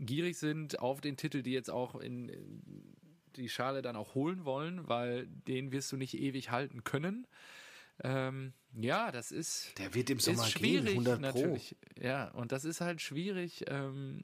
gierig 0.00 0.38
sind 0.38 0.78
auf 0.78 1.00
den 1.00 1.16
Titel, 1.16 1.42
die 1.42 1.52
jetzt 1.52 1.70
auch 1.70 1.96
in, 1.96 2.30
in 2.30 2.96
die 3.36 3.48
Schale 3.48 3.82
dann 3.82 3.96
auch 3.96 4.14
holen 4.14 4.44
wollen, 4.44 4.88
weil 4.88 5.26
den 5.26 5.72
wirst 5.72 5.92
du 5.92 5.96
nicht 5.96 6.18
ewig 6.18 6.50
halten 6.50 6.84
können. 6.84 7.26
Ähm, 8.02 8.52
ja, 8.74 9.12
das 9.12 9.32
ist. 9.32 9.78
Der 9.78 9.94
wird 9.94 10.10
im 10.10 10.18
Sommer 10.18 10.44
schwierig, 10.46 10.94
gehen, 10.94 11.06
100 11.06 11.20
Pro. 11.20 11.40
natürlich. 11.40 11.76
Ja, 12.00 12.28
und 12.30 12.52
das 12.52 12.64
ist 12.64 12.80
halt 12.80 13.00
schwierig. 13.00 13.64
Ähm, 13.68 14.22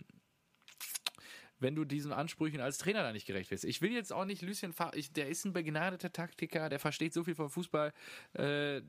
wenn 1.60 1.74
du 1.74 1.84
diesen 1.84 2.12
Ansprüchen 2.12 2.60
als 2.60 2.78
Trainer 2.78 3.02
da 3.02 3.12
nicht 3.12 3.26
gerecht 3.26 3.50
wirst. 3.50 3.64
Ich 3.64 3.82
will 3.82 3.92
jetzt 3.92 4.12
auch 4.12 4.24
nicht 4.24 4.42
Lucien 4.42 4.72
Favre, 4.72 5.00
der 5.16 5.28
ist 5.28 5.44
ein 5.44 5.52
begnadeter 5.52 6.12
Taktiker, 6.12 6.68
der 6.68 6.78
versteht 6.78 7.12
so 7.12 7.24
viel 7.24 7.34
von 7.34 7.50
Fußball. 7.50 7.92
Äh, 8.34 8.82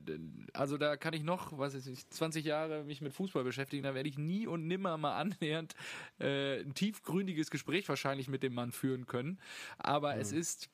also 0.52 0.78
da 0.78 0.96
kann 0.96 1.14
ich 1.14 1.22
noch, 1.22 1.58
was 1.58 1.74
weiß 1.74 1.86
ich, 1.86 2.08
20 2.08 2.44
Jahre 2.44 2.84
mich 2.84 3.00
mit 3.00 3.12
Fußball 3.12 3.44
beschäftigen, 3.44 3.82
da 3.82 3.94
werde 3.94 4.08
ich 4.08 4.18
nie 4.18 4.46
und 4.46 4.66
nimmer 4.66 4.96
mal 4.96 5.16
annähernd 5.18 5.74
äh, 6.18 6.60
ein 6.60 6.74
tiefgründiges 6.74 7.50
Gespräch 7.50 7.88
wahrscheinlich 7.88 8.28
mit 8.28 8.42
dem 8.42 8.54
Mann 8.54 8.72
führen 8.72 9.06
können. 9.06 9.38
Aber 9.78 10.14
mhm. 10.14 10.20
es 10.20 10.32
ist 10.32 10.70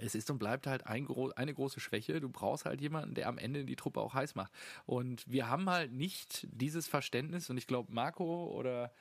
es 0.00 0.14
ist 0.14 0.30
und 0.30 0.38
bleibt 0.38 0.66
halt 0.66 0.86
ein, 0.86 1.08
eine 1.36 1.54
große 1.54 1.80
Schwäche. 1.80 2.20
Du 2.20 2.28
brauchst 2.28 2.64
halt 2.64 2.80
jemanden, 2.80 3.14
der 3.14 3.28
am 3.28 3.38
Ende 3.38 3.64
die 3.64 3.76
Truppe 3.76 4.00
auch 4.00 4.14
heiß 4.14 4.34
macht. 4.34 4.52
Und 4.84 5.24
wir 5.26 5.48
haben 5.48 5.68
halt 5.70 5.92
nicht 5.92 6.46
dieses 6.50 6.86
Verständnis. 6.86 7.48
Und 7.48 7.56
ich 7.56 7.66
glaube, 7.66 7.92
Marco 7.92 8.46
oder 8.48 8.92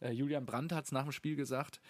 Julian 0.00 0.46
Brandt 0.46 0.72
hat 0.72 0.84
es 0.84 0.92
nach 0.92 1.04
dem 1.04 1.12
Spiel 1.12 1.36
gesagt. 1.36 1.80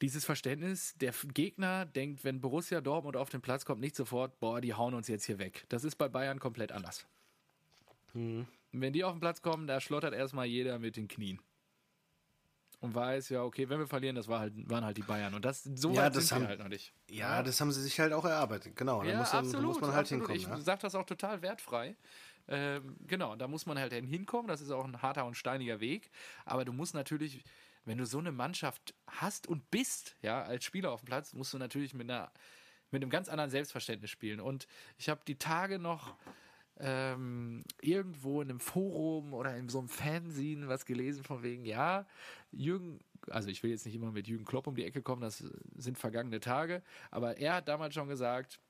Dieses 0.00 0.24
Verständnis, 0.24 0.94
der 0.96 1.12
Gegner 1.34 1.84
denkt, 1.84 2.22
wenn 2.22 2.40
Borussia 2.40 2.80
Dortmund 2.80 3.16
auf 3.16 3.30
den 3.30 3.40
Platz 3.40 3.64
kommt, 3.64 3.80
nicht 3.80 3.96
sofort, 3.96 4.38
boah, 4.38 4.60
die 4.60 4.74
hauen 4.74 4.94
uns 4.94 5.08
jetzt 5.08 5.24
hier 5.24 5.38
weg. 5.38 5.64
Das 5.68 5.82
ist 5.82 5.96
bei 5.96 6.08
Bayern 6.08 6.38
komplett 6.38 6.70
anders. 6.70 7.06
Mhm. 8.14 8.46
Wenn 8.70 8.92
die 8.92 9.02
auf 9.02 9.12
den 9.12 9.20
Platz 9.20 9.42
kommen, 9.42 9.66
da 9.66 9.80
schlottert 9.80 10.14
erstmal 10.14 10.46
jeder 10.46 10.78
mit 10.78 10.96
den 10.96 11.08
Knien 11.08 11.40
und 12.80 12.94
weiß, 12.94 13.30
ja, 13.30 13.42
okay, 13.42 13.68
wenn 13.68 13.80
wir 13.80 13.86
verlieren, 13.88 14.14
das 14.14 14.28
war 14.28 14.40
halt, 14.40 14.52
waren 14.70 14.84
halt 14.84 14.96
die 14.96 15.02
Bayern. 15.02 15.34
Und 15.34 15.44
das 15.44 15.64
so 15.64 15.90
ja, 15.92 16.04
weit 16.04 16.16
das 16.16 16.28
sind 16.28 16.38
haben, 16.38 16.46
halt 16.46 16.60
noch 16.60 16.68
nicht. 16.68 16.92
Ja, 17.10 17.36
ja, 17.36 17.42
das 17.42 17.60
haben 17.60 17.72
sie 17.72 17.82
sich 17.82 17.98
halt 17.98 18.12
auch 18.12 18.24
erarbeitet, 18.24 18.76
genau. 18.76 19.02
Da, 19.02 19.16
muss, 19.16 19.34
absolut, 19.34 19.54
da 19.54 19.60
muss 19.60 19.80
man 19.80 19.90
halt 19.90 20.00
absolut. 20.00 20.28
hinkommen. 20.28 20.54
Ich 20.54 20.58
ja? 20.58 20.64
sage 20.64 20.82
das 20.82 20.94
auch 20.94 21.04
total 21.04 21.42
wertfrei. 21.42 21.96
Ähm, 22.48 22.96
genau, 23.06 23.36
da 23.36 23.46
muss 23.48 23.66
man 23.66 23.78
halt 23.78 23.92
hinkommen. 23.92 24.48
Das 24.48 24.60
ist 24.60 24.70
auch 24.70 24.84
ein 24.84 25.02
harter 25.02 25.26
und 25.26 25.36
steiniger 25.36 25.80
Weg. 25.80 26.10
Aber 26.44 26.64
du 26.64 26.72
musst 26.72 26.94
natürlich, 26.94 27.44
wenn 27.84 27.98
du 27.98 28.06
so 28.06 28.18
eine 28.18 28.32
Mannschaft 28.32 28.94
hast 29.06 29.46
und 29.46 29.70
bist, 29.70 30.16
ja, 30.22 30.42
als 30.42 30.64
Spieler 30.64 30.92
auf 30.92 31.02
dem 31.02 31.06
Platz, 31.06 31.32
musst 31.34 31.52
du 31.52 31.58
natürlich 31.58 31.94
mit 31.94 32.10
einer 32.10 32.32
mit 32.90 33.02
einem 33.02 33.10
ganz 33.10 33.28
anderen 33.28 33.50
Selbstverständnis 33.50 34.10
spielen. 34.10 34.40
Und 34.40 34.66
ich 34.96 35.08
habe 35.08 35.20
die 35.26 35.36
Tage 35.36 35.78
noch 35.78 36.16
ähm, 36.80 37.64
irgendwo 37.80 38.40
in 38.40 38.50
einem 38.50 38.60
Forum 38.60 39.34
oder 39.34 39.56
in 39.56 39.68
so 39.68 39.78
einem 39.78 39.88
Fanzine 39.88 40.68
was 40.68 40.86
gelesen 40.86 41.24
von 41.24 41.42
wegen, 41.42 41.64
ja, 41.64 42.06
Jürgen, 42.52 43.00
also 43.28 43.48
ich 43.48 43.62
will 43.62 43.70
jetzt 43.70 43.84
nicht 43.84 43.96
immer 43.96 44.12
mit 44.12 44.28
Jürgen 44.28 44.44
Klopp 44.44 44.66
um 44.66 44.76
die 44.76 44.84
Ecke 44.84 45.02
kommen, 45.02 45.22
das 45.22 45.44
sind 45.76 45.98
vergangene 45.98 46.40
Tage, 46.40 46.82
aber 47.10 47.36
er 47.36 47.54
hat 47.54 47.68
damals 47.68 47.94
schon 47.94 48.08
gesagt, 48.08 48.60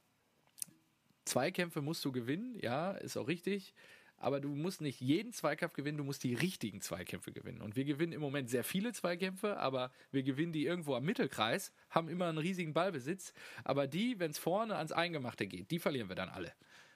Zweikämpfe 1.29 1.83
musst 1.83 2.05
du 2.05 2.13
gewinnen, 2.13 2.59
ja, 2.61 2.93
ist 2.93 3.17
auch 3.17 3.29
richtig. 3.29 3.75
Aber 4.21 4.41
du 4.41 4.49
musst 4.49 4.81
nicht 4.81 5.01
jeden 5.01 5.33
Zweikampf 5.33 5.75
gewinnen, 5.75 5.99
du 5.99 6.03
musst 6.03 6.25
die 6.25 6.35
richtigen 6.35 6.81
Zweikämpfe 6.81 7.31
gewinnen. 7.31 7.61
Und 7.61 7.77
wir 7.77 7.85
gewinnen 7.85 8.13
im 8.13 8.21
Moment 8.21 8.51
sehr 8.51 8.65
viele 8.65 8.93
Zweikämpfe, 8.93 9.59
aber 9.59 9.93
wir 10.11 10.25
gewinnen 10.25 10.53
die 10.53 10.67
irgendwo 10.67 10.97
am 10.97 11.05
Mittelkreis, 11.05 11.73
haben 11.91 12.09
immer 12.09 12.27
einen 12.27 12.39
riesigen 12.39 12.73
Ballbesitz. 12.75 13.33
Aber 13.63 13.87
die, 13.87 14.19
wenn 14.19 14.33
es 14.33 14.39
vorne 14.39 14.77
ans 14.77 14.91
Eingemachte 14.91 15.47
geht, 15.47 15.71
die 15.71 15.79
verlieren 15.79 16.09
wir 16.09 16.17
dann 16.17 16.31
alle. 16.31 16.53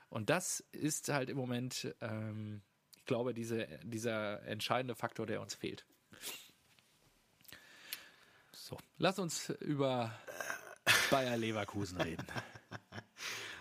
Und 0.08 0.30
das 0.30 0.60
ist 0.72 1.10
halt 1.10 1.30
im 1.30 1.36
Moment, 1.36 1.94
ähm, 2.00 2.62
ich 2.96 3.04
glaube, 3.04 3.34
diese, 3.34 3.68
dieser 3.84 4.42
entscheidende 4.42 4.96
Faktor, 4.96 5.26
der 5.26 5.40
uns 5.40 5.54
fehlt. 5.54 5.86
So, 8.52 8.76
lass 8.98 9.18
uns 9.20 9.50
über 9.60 10.12
Bayer 11.10 11.36
Leverkusen 11.36 12.00
reden. 12.00 12.26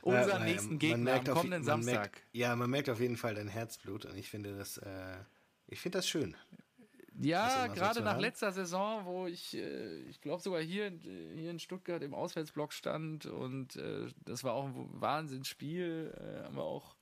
unseren 0.01 0.41
ja, 0.41 0.45
nächsten 0.45 0.79
Gegner 0.79 1.15
am 1.15 1.25
kommenden 1.25 1.63
Samstag. 1.63 1.95
Merkt, 1.95 2.23
ja, 2.33 2.55
man 2.55 2.69
merkt 2.69 2.89
auf 2.89 2.99
jeden 2.99 3.17
Fall 3.17 3.35
dein 3.35 3.47
Herzblut 3.47 4.05
und 4.05 4.17
ich 4.17 4.29
finde 4.29 4.57
das, 4.57 4.77
äh, 4.77 5.17
ich 5.67 5.79
finde 5.79 5.99
das 5.99 6.07
schön. 6.07 6.35
Ja, 7.19 7.67
gerade 7.67 7.95
so 7.95 8.03
nach 8.03 8.13
haben. 8.13 8.21
letzter 8.21 8.51
Saison, 8.51 9.05
wo 9.05 9.27
ich, 9.27 9.55
äh, 9.55 9.97
ich 10.03 10.21
glaube 10.21 10.41
sogar 10.41 10.61
hier, 10.61 10.91
hier 11.01 11.51
in 11.51 11.59
Stuttgart 11.59 12.01
im 12.01 12.13
Auswärtsblock 12.13 12.73
stand 12.73 13.25
und 13.25 13.75
äh, 13.75 14.07
das 14.25 14.43
war 14.43 14.53
auch 14.53 14.65
ein 14.65 14.89
Wahnsinnsspiel, 14.93 16.13
äh, 16.17 16.43
haben 16.45 16.55
wir 16.55 16.63
auch, 16.63 16.95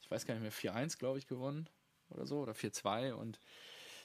ich 0.00 0.10
weiß 0.10 0.26
gar 0.26 0.34
nicht 0.34 0.42
mehr, 0.42 0.74
4-1 0.74 0.98
glaube 0.98 1.18
ich 1.18 1.26
gewonnen 1.26 1.68
oder 2.08 2.26
so 2.26 2.40
oder 2.40 2.52
4-2 2.52 3.12
und 3.12 3.40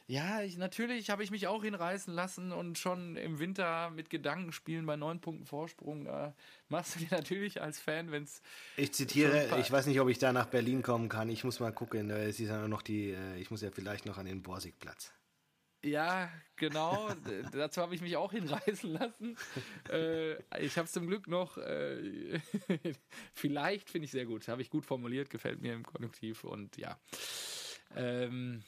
ja, 0.07 0.41
ich, 0.41 0.57
natürlich 0.57 1.09
habe 1.09 1.23
ich 1.23 1.31
mich 1.31 1.47
auch 1.47 1.63
hinreißen 1.63 2.13
lassen 2.13 2.51
und 2.51 2.77
schon 2.77 3.15
im 3.15 3.39
Winter 3.39 3.89
mit 3.89 4.09
Gedanken 4.09 4.51
spielen 4.51 4.85
bei 4.85 4.97
neun 4.97 5.21
Punkten 5.21 5.45
Vorsprung. 5.45 6.05
Da 6.05 6.35
machst 6.67 6.95
du 6.95 6.99
dir 6.99 7.11
natürlich 7.11 7.61
als 7.61 7.79
Fan, 7.79 8.11
wenn 8.11 8.23
es. 8.23 8.41
Ich 8.75 8.93
zitiere, 8.93 9.59
ich 9.59 9.71
weiß 9.71 9.85
nicht, 9.85 10.01
ob 10.01 10.09
ich 10.09 10.19
da 10.19 10.33
nach 10.33 10.47
Berlin 10.47 10.81
kommen 10.81 11.07
kann. 11.07 11.29
Ich 11.29 11.45
muss 11.45 11.61
mal 11.61 11.71
gucken. 11.71 12.09
Es 12.09 12.39
ist 12.39 12.49
ja 12.49 12.67
noch 12.67 12.81
die, 12.81 13.11
äh, 13.11 13.37
ich 13.37 13.49
muss 13.49 13.61
ja 13.61 13.71
vielleicht 13.71 14.05
noch 14.05 14.17
an 14.17 14.25
den 14.25 14.43
Borsigplatz. 14.43 15.13
Ja, 15.83 16.29
genau. 16.55 17.09
Dazu 17.51 17.81
habe 17.81 17.93
ich 17.93 18.01
mich 18.01 18.15
auch 18.15 18.31
hinreißen 18.31 18.91
lassen. 18.93 19.37
Äh, 19.89 20.35
ich 20.61 20.77
habe 20.77 20.85
es 20.85 20.91
zum 20.91 21.07
Glück 21.07 21.27
noch. 21.27 21.57
Äh, 21.57 22.39
vielleicht 23.33 23.89
finde 23.89 24.05
ich 24.05 24.11
sehr 24.11 24.25
gut. 24.25 24.47
Habe 24.47 24.61
ich 24.61 24.69
gut 24.69 24.85
formuliert, 24.85 25.29
gefällt 25.29 25.61
mir 25.61 25.73
im 25.73 25.85
Konjunktiv 25.85 26.43
und 26.43 26.77
ja. 26.77 26.99
Ähm, 27.95 28.63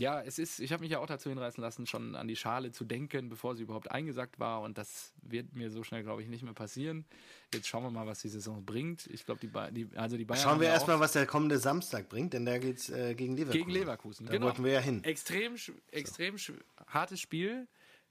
ja, 0.00 0.22
es 0.22 0.38
ist, 0.38 0.60
ich 0.60 0.72
habe 0.72 0.82
mich 0.82 0.90
ja 0.90 0.98
auch 0.98 1.06
dazu 1.06 1.28
hinreißen 1.28 1.62
lassen, 1.62 1.86
schon 1.86 2.14
an 2.16 2.26
die 2.26 2.36
Schale 2.36 2.72
zu 2.72 2.84
denken, 2.84 3.28
bevor 3.28 3.54
sie 3.54 3.64
überhaupt 3.64 3.90
eingesackt 3.90 4.40
war. 4.40 4.62
Und 4.62 4.78
das 4.78 5.12
wird 5.20 5.54
mir 5.54 5.70
so 5.70 5.84
schnell, 5.84 6.02
glaube 6.02 6.22
ich, 6.22 6.28
nicht 6.28 6.42
mehr 6.42 6.54
passieren. 6.54 7.04
Jetzt 7.52 7.68
schauen 7.68 7.82
wir 7.82 7.90
mal, 7.90 8.06
was 8.06 8.20
die 8.20 8.30
Saison 8.30 8.64
bringt. 8.64 9.06
Ich 9.08 9.26
glaube, 9.26 9.40
die, 9.40 9.50
die, 9.72 9.96
also 9.96 10.16
die 10.16 10.24
Bayern. 10.24 10.42
Schauen 10.42 10.60
wir 10.60 10.68
erstmal, 10.68 10.98
was 11.00 11.12
der 11.12 11.26
kommende 11.26 11.58
Samstag 11.58 12.08
bringt, 12.08 12.32
denn 12.32 12.46
da 12.46 12.58
geht 12.58 12.78
es 12.78 12.88
äh, 12.88 13.14
gegen 13.14 13.36
Leverkusen. 13.36 13.66
Gegen 13.66 13.70
Leverkusen, 13.70 14.26
da 14.26 14.32
genau. 14.32 14.46
wollten 14.46 14.64
wir 14.64 14.72
ja 14.72 14.80
hin. 14.80 15.04
Extrem, 15.04 15.56
extrem 15.90 16.38
so. 16.38 16.54
hartes 16.86 17.20
Spiel. 17.20 17.68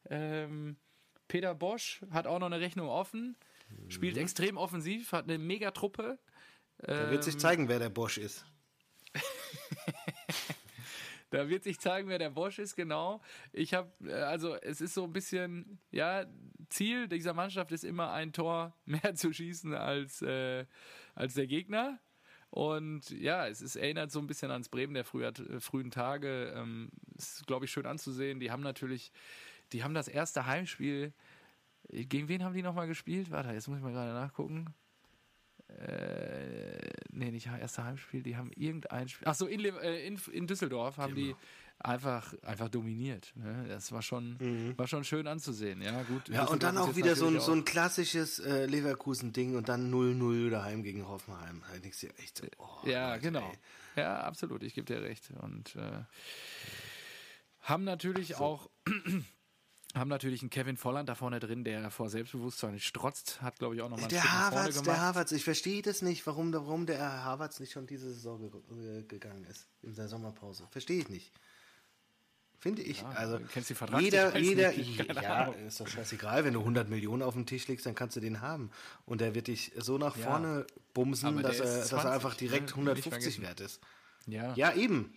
Ähm, 0.10 0.78
Peter 1.28 1.56
Bosch 1.56 2.02
hat 2.12 2.28
auch 2.28 2.38
noch 2.38 2.48
eine 2.48 2.60
Rechnung 2.60 2.88
offen, 2.88 3.36
spielt 3.88 4.16
mhm. 4.16 4.22
extrem 4.22 4.58
offensiv, 4.58 5.12
hat 5.12 5.26
eine 5.26 5.38
Megatruppe 5.38 6.20
Da 6.78 7.10
wird 7.12 7.24
sich 7.24 7.34
Ähm, 7.36 7.40
zeigen, 7.40 7.68
wer 7.68 7.80
der 7.80 7.90
Bosch 7.90 8.18
ist. 8.18 8.46
Da 11.32 11.48
wird 11.48 11.64
sich 11.64 11.80
zeigen, 11.80 12.10
wer 12.10 12.20
der 12.20 12.32
Bosch 12.32 12.60
ist, 12.60 12.76
genau. 12.76 13.22
Ich 13.54 13.74
habe, 13.74 13.92
also 14.26 14.56
es 14.56 14.82
ist 14.82 14.94
so 14.94 15.04
ein 15.04 15.14
bisschen, 15.14 15.80
ja, 15.92 16.26
Ziel 16.70 17.08
dieser 17.08 17.34
Mannschaft 17.34 17.72
ist 17.72 17.84
immer 17.84 18.12
ein 18.12 18.34
Tor 18.34 18.76
mehr 18.86 19.16
zu 19.16 19.32
schießen 19.34 19.74
als, 19.74 20.22
äh, 20.22 20.66
als 21.16 21.36
der 21.36 21.48
Gegner. 21.48 22.00
Und 22.52 23.12
ja, 23.12 23.48
es 23.48 23.62
ist, 23.62 23.76
erinnert 23.76 24.12
so 24.12 24.20
ein 24.20 24.28
bisschen 24.28 24.50
ans 24.50 24.70
Bremen 24.70 24.96
der 24.96 25.06
früher, 25.06 25.28
äh, 25.28 25.60
frühen 25.60 25.92
Tage. 25.92 26.54
Ähm, 26.56 26.90
ist, 27.16 27.46
glaube 27.46 27.66
ich, 27.66 27.72
schön 27.72 27.86
anzusehen. 27.86 28.40
Die 28.40 28.50
haben 28.52 28.64
natürlich, 28.64 29.12
die 29.72 29.84
haben 29.84 29.94
das 29.94 30.08
erste 30.08 30.48
Heimspiel. 30.48 31.14
Gegen 31.90 32.28
wen 32.28 32.44
haben 32.44 32.56
die 32.56 32.64
nochmal 32.64 32.88
gespielt? 32.88 33.30
Warte, 33.32 33.52
jetzt 33.52 33.68
muss 33.68 33.78
ich 33.78 33.84
mal 33.84 33.94
gerade 33.94 34.14
nachgucken. 34.14 34.74
Äh, 35.78 36.90
nee, 37.12 37.32
nicht 37.32 37.48
erste 37.48 37.84
Heimspiel, 37.84 38.24
die 38.24 38.36
haben 38.36 38.52
irgendein 38.56 39.08
Spiel. 39.08 39.28
Achso, 39.28 39.46
in, 39.46 39.64
äh, 39.64 40.06
in, 40.06 40.20
in 40.32 40.48
Düsseldorf 40.48 40.98
haben 40.98 41.16
die 41.16 41.36
einfach, 41.80 42.34
einfach 42.44 42.70
dominiert. 42.70 43.32
Ne? 43.36 43.66
Das 43.70 43.92
war 43.92 44.02
schon, 44.02 44.74
war 44.78 44.88
schon 44.88 45.04
schön 45.04 45.28
anzusehen. 45.28 45.82
Ja, 45.82 46.04
gut. 46.04 46.28
Mhm. 46.28 46.36
Ja, 46.36 46.46
und 46.46 46.64
dann 46.64 46.78
auch 46.78 46.96
wieder 46.96 47.16
so 47.16 47.28
ein, 47.28 47.34
natürlich 47.34 47.46
so 47.46 47.54
ein 47.54 47.66
klassisches 47.66 48.40
äh, 48.40 48.66
Leverkusen-Ding 48.66 49.56
und 49.56 49.70
dann 49.70 49.94
0-0 49.94 50.50
daheim 50.50 50.84
gegen 50.84 51.08
Hoffenheim. 51.08 51.62
Da 51.72 51.80
denkst 51.80 52.02
du 52.02 52.08
echt 52.18 52.38
so, 52.38 52.46
oh, 52.58 52.88
Ja, 52.88 53.12
Leute, 53.12 53.22
genau. 53.22 53.52
ey. 53.96 54.04
Ja, 54.04 54.22
absolut. 54.22 54.64
Ich 54.64 54.74
gebe 54.74 54.86
dir 54.86 55.02
recht. 55.02 55.30
Und 55.42 55.76
äh, 55.76 56.04
haben 57.62 57.84
natürlich 57.84 58.36
auch 58.36 58.70
haben 59.96 60.10
natürlich 60.10 60.42
einen 60.42 60.50
Kevin 60.52 60.78
Volland 60.78 61.10
da 61.10 61.16
vorne 61.16 61.40
drin, 61.40 61.64
der 61.64 61.90
vor 61.90 62.10
Selbstbewusstsein 62.10 62.80
strotzt, 62.80 63.42
hat 63.42 63.58
glaube 63.60 63.76
ich 63.76 63.82
auch 63.82 63.90
nochmal 63.90 64.02
einen 64.06 64.10
Der 64.10 64.22
gemacht. 64.22 64.86
der 64.86 65.02
Havertz, 65.02 65.32
ich 65.32 65.44
verstehe 65.44 65.82
das 65.82 66.02
nicht, 66.02 66.26
warum, 66.28 66.54
warum 66.54 66.86
der 66.86 67.24
Havertz 67.24 67.60
nicht 67.60 67.72
schon 67.72 67.88
diese 67.88 68.14
Saison 68.14 68.52
ge 68.52 69.04
gegangen 69.08 69.46
ist 69.46 69.68
in 69.82 69.96
der 69.96 70.08
Sommerpause. 70.08 70.68
Verstehe 70.72 71.00
ich 71.02 71.10
nicht. 71.10 71.32
Finde 72.62 72.82
ich. 72.82 73.06
also 73.06 73.38
du 73.38 73.46
kennst 73.46 73.70
die 73.70 73.74
jeder, 73.74 74.32
Vertragsdetails 74.32 74.46
jeder, 74.46 74.72
nicht, 74.74 75.22
ja, 75.24 75.36
Ahnung. 75.44 75.56
ist 75.66 75.80
doch 75.80 75.88
scheißegal, 75.88 76.44
wenn 76.44 76.54
du 76.54 76.60
100 76.60 76.90
Millionen 76.90 77.24
auf 77.24 77.34
dem 77.34 77.46
Tisch 77.46 77.68
legst, 77.70 77.86
dann 77.86 77.96
kannst 77.96 78.18
du 78.18 78.20
den 78.20 78.42
haben. 78.42 78.70
Und 79.06 79.22
der 79.22 79.34
wird 79.34 79.48
dich 79.48 79.72
so 79.78 79.98
nach 79.98 80.18
Ja. 80.18 80.26
vorne 80.26 80.68
bumsen, 80.94 81.30
Aber 81.30 81.42
der 81.42 81.52
dass 81.52 81.60
er, 81.62 81.66
ist 81.66 81.80
dass 81.84 81.92
er 81.94 82.02
20, 82.02 82.12
einfach 82.12 82.36
direkt 82.36 82.62
ne? 82.62 82.66
Nicht 82.66 83.06
150 83.06 83.12
vergessen. 83.12 83.42
wert 83.44 83.60
ist. 83.62 83.80
ja. 84.28 84.54
Ja, 84.56 84.74
eben. 84.74 85.14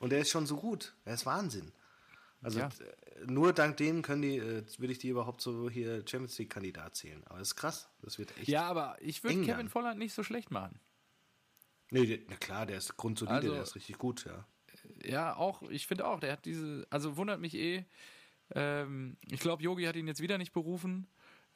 Und 0.00 0.12
er 0.14 0.20
ist 0.20 0.30
schon 0.30 0.46
so 0.46 0.56
gut. 0.56 0.94
Er 1.04 1.14
ist 1.14 1.26
Wahnsinn. 1.26 1.70
Also 2.40 2.60
Ja. 2.60 2.70
Äh, 3.22 3.26
nur 3.26 3.52
dank 3.52 3.76
dem 3.76 4.02
können 4.02 4.22
die, 4.22 4.36
äh, 4.38 4.64
würde 4.78 4.92
ich 4.92 4.98
die 4.98 5.08
überhaupt 5.08 5.40
so 5.40 5.68
hier 5.70 5.98
Champions 6.06 6.38
League 6.38 6.50
Kandidat 6.50 6.96
zählen. 6.96 7.22
Aber 7.26 7.38
das 7.38 7.48
ist 7.48 7.56
krass. 7.56 7.88
Das 8.02 8.18
wird 8.18 8.36
echt. 8.38 8.48
ja, 8.48 8.64
aber 8.66 8.96
ich 9.00 9.22
würde 9.24 9.42
Kevin. 9.42 9.68
Volland 9.68 9.98
nicht 9.98 10.14
so 10.14 10.22
schlecht 10.22 10.50
machen. 10.50 10.78
Nee, 11.90 12.06
der, 12.06 12.18
na 12.28 12.36
klar, 12.36 12.66
der 12.66 12.78
ist 12.78 12.96
grundsolide, 12.96 13.36
Also- 13.36 13.52
der 13.52 13.62
ist 13.62 13.74
richtig 13.74 13.98
gut, 13.98 14.24
ja. 14.24 14.46
Ja, 15.02 15.34
auch, 15.36 15.62
ich 15.62 15.86
finde 15.86 16.06
auch, 16.06 16.20
der 16.20 16.32
hat 16.32 16.44
diese, 16.44 16.86
also 16.90 17.16
wundert 17.16 17.40
mich 17.40 17.54
eh. 17.54 17.84
Ähm, 18.54 19.16
ich 19.28 19.40
glaube, 19.40 19.62
Yogi 19.62 19.84
hat 19.84 19.96
ihn 19.96 20.06
jetzt 20.06 20.20
wieder 20.20 20.38
nicht 20.38 20.52
berufen. 20.52 21.08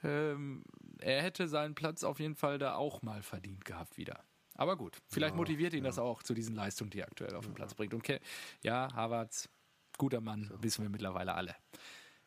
Ähm, 0.03 0.65
er 0.99 1.23
hätte 1.23 1.47
seinen 1.47 1.75
Platz 1.75 2.03
auf 2.03 2.19
jeden 2.19 2.35
Fall 2.35 2.59
da 2.59 2.75
auch 2.75 3.03
mal 3.03 3.23
verdient 3.23 3.65
gehabt 3.65 3.99
wieder. 3.99 4.25
Aber 4.55 4.77
gut, 4.77 4.97
vielleicht 5.09 5.37
motiviert 5.37 5.75
ihn 5.75 5.85
das 5.85 5.99
auch 5.99 6.23
zu 6.23 6.35
diesen 6.35 6.55
Leistungen, 6.57 6.91
die 6.91 7.01
er 7.01 7.07
aktuell 7.07 7.35
auf 7.35 7.45
den 7.45 7.55
Platz 7.55 7.75
bringt. 7.75 7.95
Und 7.95 8.03
Ke 8.03 8.21
ja, 8.63 8.89
Havertz, 8.95 9.49
guter 10.01 10.21
Mann, 10.21 10.51
wissen 10.61 10.83
wir 10.83 10.91
mittlerweile 10.91 11.35
alle. 11.35 11.55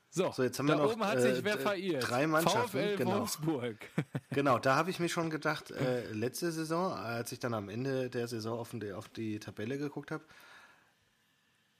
So, 0.09 0.32
So, 0.32 0.43
jetzt 0.43 0.59
haben 0.59 0.67
da 0.67 0.78
wir 0.78 0.84
noch, 0.84 0.93
oben 0.93 1.03
hat 1.05 1.17
äh, 1.17 1.34
sich 1.36 1.43
wer 1.43 1.55
d- 1.57 1.61
verirrt. 1.63 2.07
drei 2.09 2.28
Mannschaften, 2.28 2.67
VfL 2.80 2.97
genau. 2.97 3.19
Wolfsburg. 3.19 3.78
Genau, 4.30 4.59
da 4.59 4.76
habe 4.76 4.89
ich 4.91 4.99
mir 4.99 5.09
schon 5.09 5.30
gedacht, 5.30 5.71
äh, 5.71 6.11
letzte 6.11 6.51
Saison, 6.51 6.93
als 6.93 7.32
ich 7.32 7.39
dann 7.39 7.53
am 7.53 7.67
Ende 7.69 8.09
der 8.09 8.28
Saison 8.28 8.57
auf 8.59 8.69
die, 8.71 8.93
auf 8.93 9.09
die 9.09 9.39
Tabelle 9.39 9.78
geguckt 9.78 10.11
habe, 10.11 10.24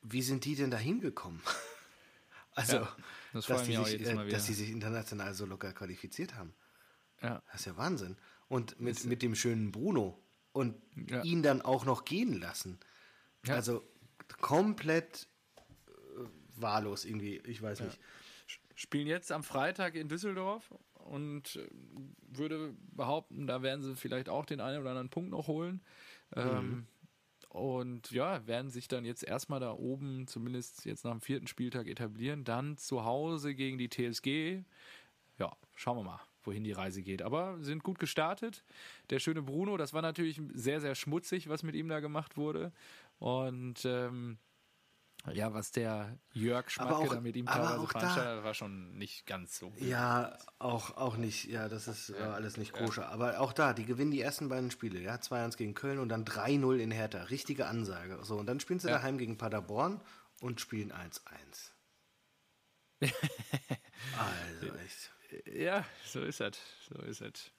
wie 0.02 0.22
sind 0.22 0.46
die 0.46 0.56
denn 0.56 0.72
da 0.72 0.78
hingekommen? 0.78 1.42
Also, 2.56 2.76
Ja, 2.78 2.96
das 3.34 3.48
dass, 3.48 3.64
die 3.64 3.76
sich, 3.76 4.06
äh, 4.08 4.30
dass 4.30 4.46
die 4.46 4.54
sich 4.54 4.70
international 4.70 5.34
so 5.34 5.48
locker 5.48 5.74
qualifiziert 5.74 6.36
haben. 6.36 6.54
Ja. 7.24 7.42
Das 7.52 7.62
ist 7.62 7.66
ja 7.66 7.78
Wahnsinn. 7.78 8.16
Und 8.48 8.80
mit, 8.80 9.04
mit 9.06 9.24
dem 9.24 9.34
schönen 9.34 9.72
Bruno 9.72 10.22
und 10.52 10.76
Ja. 11.10 11.24
ihn 11.24 11.42
dann 11.42 11.64
auch 11.64 11.84
noch 11.86 12.06
gehen 12.06 12.40
lassen. 12.40 12.80
Also 13.48 13.84
komplett 14.40 15.24
äh, 15.24 15.33
wahllos 16.56 17.06
irgendwie, 17.06 17.38
ich 17.46 17.62
weiß 17.62 17.82
nicht. 17.82 18.00
spielen 18.76 19.08
jetzt 19.08 19.32
am 19.32 19.44
Freitag 19.44 19.96
in 19.96 20.08
Düsseldorf 20.08 20.74
und 20.96 21.56
äh, 21.56 21.68
würde 22.38 22.74
behaupten, 22.92 23.48
da 23.48 23.62
werden 23.62 23.82
sie 23.82 23.96
vielleicht 23.96 24.30
auch 24.30 24.46
den 24.46 24.60
einen 24.60 24.82
oder 24.82 24.92
anderen 24.92 25.10
Punkt 25.10 25.32
noch 25.32 25.48
holen. 25.48 25.82
Ähm, 26.36 26.88
und 27.50 28.10
ja, 28.10 28.46
werden 28.48 28.72
sich 28.72 28.88
dann 28.88 29.06
jetzt 29.06 29.24
erstmal 29.24 29.60
da 29.60 29.74
oben, 29.74 30.26
zumindest 30.26 30.86
jetzt 30.86 31.04
nach 31.06 31.12
dem 31.12 31.22
vierten 31.22 31.46
Spieltag 31.46 31.88
etablieren. 31.88 32.44
Dann 32.44 32.78
zu 32.78 33.06
Hause 33.06 33.54
gegen 33.54 33.78
die 33.78 33.90
TSG. 33.90 34.64
Ja, 35.38 35.56
schauen 35.76 35.98
wir 35.98 36.04
mal, 36.04 36.20
wohin 36.44 36.64
die 36.64 36.72
Reise 36.72 37.04
geht. 37.04 37.22
Aber 37.22 37.60
sind 37.62 37.84
gut 37.84 38.00
gestartet. 38.00 38.64
Der 39.12 39.20
schöne 39.20 39.44
Bruno, 39.44 39.78
das 39.78 39.94
war 39.94 40.02
natürlich 40.02 40.42
sehr, 40.54 40.82
sehr 40.82 40.96
schmutzig, 40.96 41.48
was 41.48 41.62
mit 41.62 41.76
ihm 41.76 41.90
da 41.90 42.00
gemacht 42.00 42.38
wurde. 42.38 42.72
Und 43.20 43.86
ähm, 43.86 44.40
ja, 45.32 45.54
was 45.54 45.72
der 45.72 46.18
Jörg 46.34 46.70
Schmatke 46.70 46.96
auch- 46.96 47.14
da 47.14 47.22
mit 47.22 47.36
ihm 47.38 47.46
teilweise 47.46 47.88
veranstaltet 47.88 48.38
hat, 48.38 48.44
war 48.44 48.54
schon 48.54 48.98
nicht 48.98 49.26
ganz 49.26 49.58
so. 49.58 49.72
Ja, 49.78 50.38
auch, 50.60 50.98
auch 50.98 51.16
nicht, 51.16 51.46
ja, 51.46 51.70
das 51.70 51.88
ist 51.88 52.10
äh, 52.10 52.16
alles 52.22 52.58
nicht 52.58 52.74
koscher. 52.74 53.10
Aber 53.10 53.40
auch 53.40 53.54
da, 53.54 53.74
die 53.74 53.86
gewinnen 53.86 54.12
die 54.12 54.20
ersten 54.22 54.50
beiden 54.50 54.70
Spiele, 54.72 55.00
ja, 55.00 55.16
2-1 55.16 55.56
gegen 55.56 55.74
Köln 55.76 56.00
und 56.00 56.10
dann 56.10 56.26
3-0 56.26 56.78
in 56.78 56.92
Hertha. 56.92 57.24
Richtige 57.24 57.68
Ansage. 57.68 58.20
So, 58.24 58.38
und 58.38 58.48
dann 58.48 58.60
spielen 58.60 58.80
sie 58.80 58.90
Ja. 58.90 58.96
daheim 58.96 59.18
gegen 59.18 59.38
Paderborn 59.38 60.02
und 60.42 60.60
spielen 60.60 60.92
1-1. 60.92 61.22
also 64.20 64.76
echt. 64.76 65.12
Ja, 65.52 65.84
so 66.06 66.22
ist 66.22 66.42
es. 66.42 66.58
So 66.90 67.02
ist 67.02 67.22
es. 67.22 67.52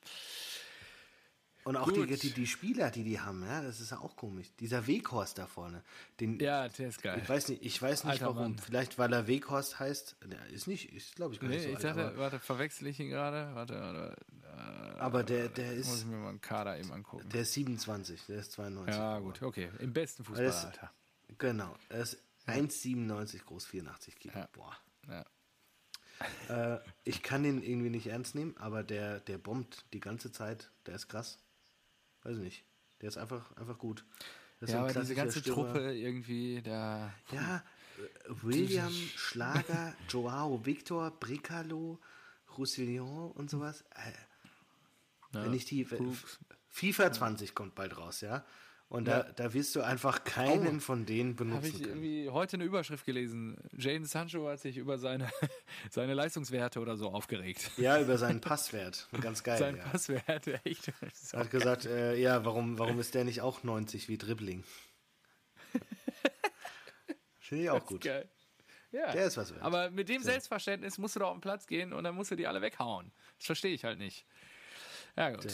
Und 1.64 1.76
auch 1.76 1.90
die, 1.90 2.04
die, 2.06 2.30
die 2.30 2.46
Spieler, 2.46 2.90
die 2.90 3.04
die 3.04 3.18
haben, 3.20 3.42
ja, 3.46 3.62
das 3.62 3.80
ist 3.80 3.90
ja 3.90 3.98
auch 3.98 4.16
komisch. 4.16 4.48
Dieser 4.60 4.86
Weghorst 4.86 5.38
da 5.38 5.46
vorne, 5.46 5.82
den, 6.20 6.38
Ja, 6.38 6.68
der 6.68 6.88
ist 6.88 7.02
geil. 7.02 7.18
ich 7.22 7.28
weiß 7.28 7.48
nicht, 7.48 7.64
ich 7.64 7.80
weiß 7.80 8.04
nicht 8.04 8.12
Alter 8.12 8.26
warum. 8.26 8.52
Mann. 8.52 8.58
Vielleicht, 8.58 8.98
weil 8.98 9.12
er 9.14 9.26
Weghorst 9.26 9.78
heißt. 9.80 10.16
Der 10.26 10.46
ist 10.48 10.66
nicht, 10.66 10.92
ist 10.92 11.16
glaube 11.16 11.32
ich 11.34 11.40
gar 11.40 11.48
Nee, 11.48 11.56
nicht 11.56 11.64
so 11.64 11.70
ich 11.70 11.76
alt, 11.76 11.84
dachte, 11.84 12.18
warte, 12.18 12.38
verwechsel 12.38 12.86
ich 12.88 13.00
ihn 13.00 13.08
gerade? 13.08 13.54
Warte, 13.54 13.80
warte. 13.80 14.16
Äh, 14.42 14.98
aber 15.00 15.22
der, 15.24 15.48
der 15.48 15.68
muss 15.76 15.86
ich 15.86 15.92
ist, 15.94 16.06
mir 16.06 16.16
mal 16.18 16.28
einen 16.28 16.40
Kader 16.42 16.78
eben 16.78 16.92
angucken. 16.92 17.26
der 17.30 17.40
ist 17.42 17.54
27, 17.54 18.26
der 18.26 18.38
ist 18.40 18.52
92. 18.52 18.94
ja, 18.94 19.18
gut, 19.20 19.42
okay. 19.42 19.70
Im 19.78 19.92
besten 19.94 20.22
Fußballalter. 20.24 20.90
Genau, 21.38 21.74
er 21.88 22.00
ist 22.00 22.18
1,97 22.46 23.42
groß, 23.44 23.64
84 23.64 24.16
Kilo. 24.18 24.34
Ja. 24.36 24.48
Boah. 24.52 24.76
Ja. 25.08 26.74
Äh, 26.74 26.80
ich 27.04 27.22
kann 27.22 27.42
den 27.42 27.62
irgendwie 27.62 27.90
nicht 27.90 28.06
ernst 28.06 28.34
nehmen, 28.34 28.54
aber 28.58 28.82
der, 28.82 29.20
der 29.20 29.38
bombt 29.38 29.84
die 29.92 30.00
ganze 30.00 30.30
Zeit. 30.30 30.70
Der 30.86 30.94
ist 30.94 31.08
krass. 31.08 31.38
Weiß 32.24 32.36
ich 32.36 32.42
nicht. 32.42 32.64
Der 33.00 33.08
ist 33.08 33.16
einfach, 33.18 33.56
einfach 33.56 33.78
gut. 33.78 34.04
Das 34.60 34.70
ja, 34.70 34.80
aber 34.80 34.92
diese 34.92 35.14
ganze 35.14 35.40
Stürmer. 35.40 35.64
Truppe 35.72 35.92
irgendwie, 35.94 36.62
da. 36.62 37.12
Ja, 37.32 37.56
äh, 37.56 37.62
William, 38.42 38.92
Schlager, 39.16 39.94
Joao 40.08 40.64
Victor, 40.64 41.10
Bricalo, 41.12 42.00
Roussillon 42.56 43.30
und 43.32 43.50
sowas. 43.50 43.82
Äh, 43.90 44.12
Ja, 45.32 45.44
wenn 45.44 45.52
ich 45.54 45.64
die. 45.66 45.84
Brooks. 45.84 46.38
FIFA 46.68 47.12
20 47.12 47.54
kommt 47.54 47.74
bald 47.74 47.96
raus, 47.96 48.20
ja. 48.20 48.44
Und 48.94 49.06
da, 49.06 49.18
Ja. 49.26 49.32
da 49.34 49.52
wirst 49.54 49.74
du 49.74 49.82
einfach 49.82 50.22
keinen 50.22 50.76
Oh. 50.76 50.80
von 50.80 51.04
denen 51.04 51.30
Habe 51.30 51.44
benutzen 51.44 51.66
ich 51.66 51.72
können. 51.82 51.86
irgendwie 52.04 52.30
heute 52.30 52.54
eine 52.56 52.64
Überschrift 52.64 53.04
gelesen. 53.04 53.56
Jaden 53.76 54.04
Sancho 54.06 54.48
hat 54.48 54.60
sich 54.60 54.76
über 54.76 54.98
seine, 54.98 55.28
seine 55.90 56.14
Leistungswerte 56.14 56.78
oder 56.78 56.96
so 56.96 57.08
aufgeregt. 57.10 57.72
Ja, 57.76 58.00
über 58.00 58.18
seinen 58.18 58.40
Passwert. 58.40 59.08
Ganz 59.20 59.42
geil. 59.42 59.58
Sein 59.58 59.76
ja. 59.78 59.82
Passwert, 59.84 60.46
echt. 60.64 60.92
Er 61.32 61.40
hat 61.40 61.50
gesagt, 61.50 61.86
äh, 61.86 62.14
ja, 62.14 62.44
warum, 62.44 62.78
warum 62.78 63.00
ist 63.00 63.14
der 63.16 63.24
nicht 63.24 63.40
auch 63.40 63.64
90 63.64 64.08
wie 64.08 64.16
Dribbling? 64.16 64.62
Finde 67.40 67.64
ich 67.64 67.70
auch 67.70 67.84
gut. 67.84 68.02
geil. 68.02 68.28
Ja. 68.92 69.10
Der 69.10 69.26
ist 69.26 69.36
was 69.36 69.50
wert. 69.52 69.62
Aber 69.62 69.90
mit 69.90 70.08
dem 70.08 70.22
Selbstverständnis 70.22 70.98
musst 70.98 71.16
du 71.16 71.20
doch 71.20 71.28
auf 71.30 71.34
den 71.36 71.40
Platz 71.40 71.66
gehen 71.66 71.92
und 71.92 72.04
dann 72.04 72.14
musst 72.14 72.30
du 72.30 72.36
die 72.36 72.46
alle 72.46 72.62
weghauen. 72.62 73.10
Das 73.38 73.46
verstehe 73.46 73.74
ich 73.74 73.84
halt 73.84 73.98
nicht. 73.98 74.24
Ja, 75.16 75.30
gut. 75.30 75.52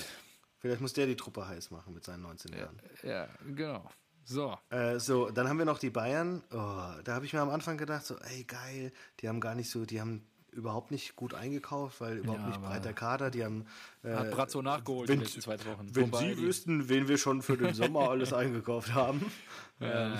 Vielleicht 0.60 0.80
muss 0.80 0.92
der 0.92 1.06
die 1.06 1.16
Truppe 1.16 1.48
heiß 1.48 1.70
machen 1.70 1.94
mit 1.94 2.04
seinen 2.04 2.22
19 2.22 2.52
Jahren. 2.56 2.78
Ja, 3.02 3.28
genau. 3.54 3.90
So. 4.24 4.56
Äh, 4.68 4.98
so, 5.00 5.30
dann 5.30 5.48
haben 5.48 5.58
wir 5.58 5.64
noch 5.64 5.78
die 5.78 5.90
Bayern. 5.90 6.42
Oh, 6.52 6.56
da 7.02 7.14
habe 7.14 7.24
ich 7.24 7.32
mir 7.32 7.40
am 7.40 7.50
Anfang 7.50 7.78
gedacht, 7.78 8.04
so, 8.04 8.16
ey, 8.18 8.44
geil, 8.44 8.92
die 9.20 9.28
haben 9.28 9.40
gar 9.40 9.54
nicht 9.54 9.70
so, 9.70 9.84
die 9.86 10.00
haben 10.00 10.22
überhaupt 10.52 10.90
nicht 10.90 11.16
gut 11.16 11.32
eingekauft, 11.32 12.00
weil 12.00 12.18
überhaupt 12.18 12.40
Ja, 12.42 12.48
nicht 12.48 12.60
breiter 12.60 12.92
Kader. 12.92 13.30
Die 13.30 13.44
haben. 13.44 13.66
Äh, 14.02 14.14
Hat 14.14 14.30
Brazzo 14.32 14.60
nachgeholt 14.62 15.08
wenn- 15.08 15.18
die 15.20 15.24
letzten 15.24 15.40
zwei 15.40 15.58
Wochen. 15.64 15.88
wenn 15.94 16.12
Wobei 16.12 16.18
Sie 16.18 16.34
die- 16.34 16.42
wüssten, 16.42 16.88
wen 16.88 17.08
wir 17.08 17.18
schon 17.18 17.40
für 17.40 17.56
den 17.56 17.72
Sommer 17.72 18.00
alles 18.10 18.32
eingekauft 18.32 18.92
haben. 18.92 19.32
Äh, 19.80 20.10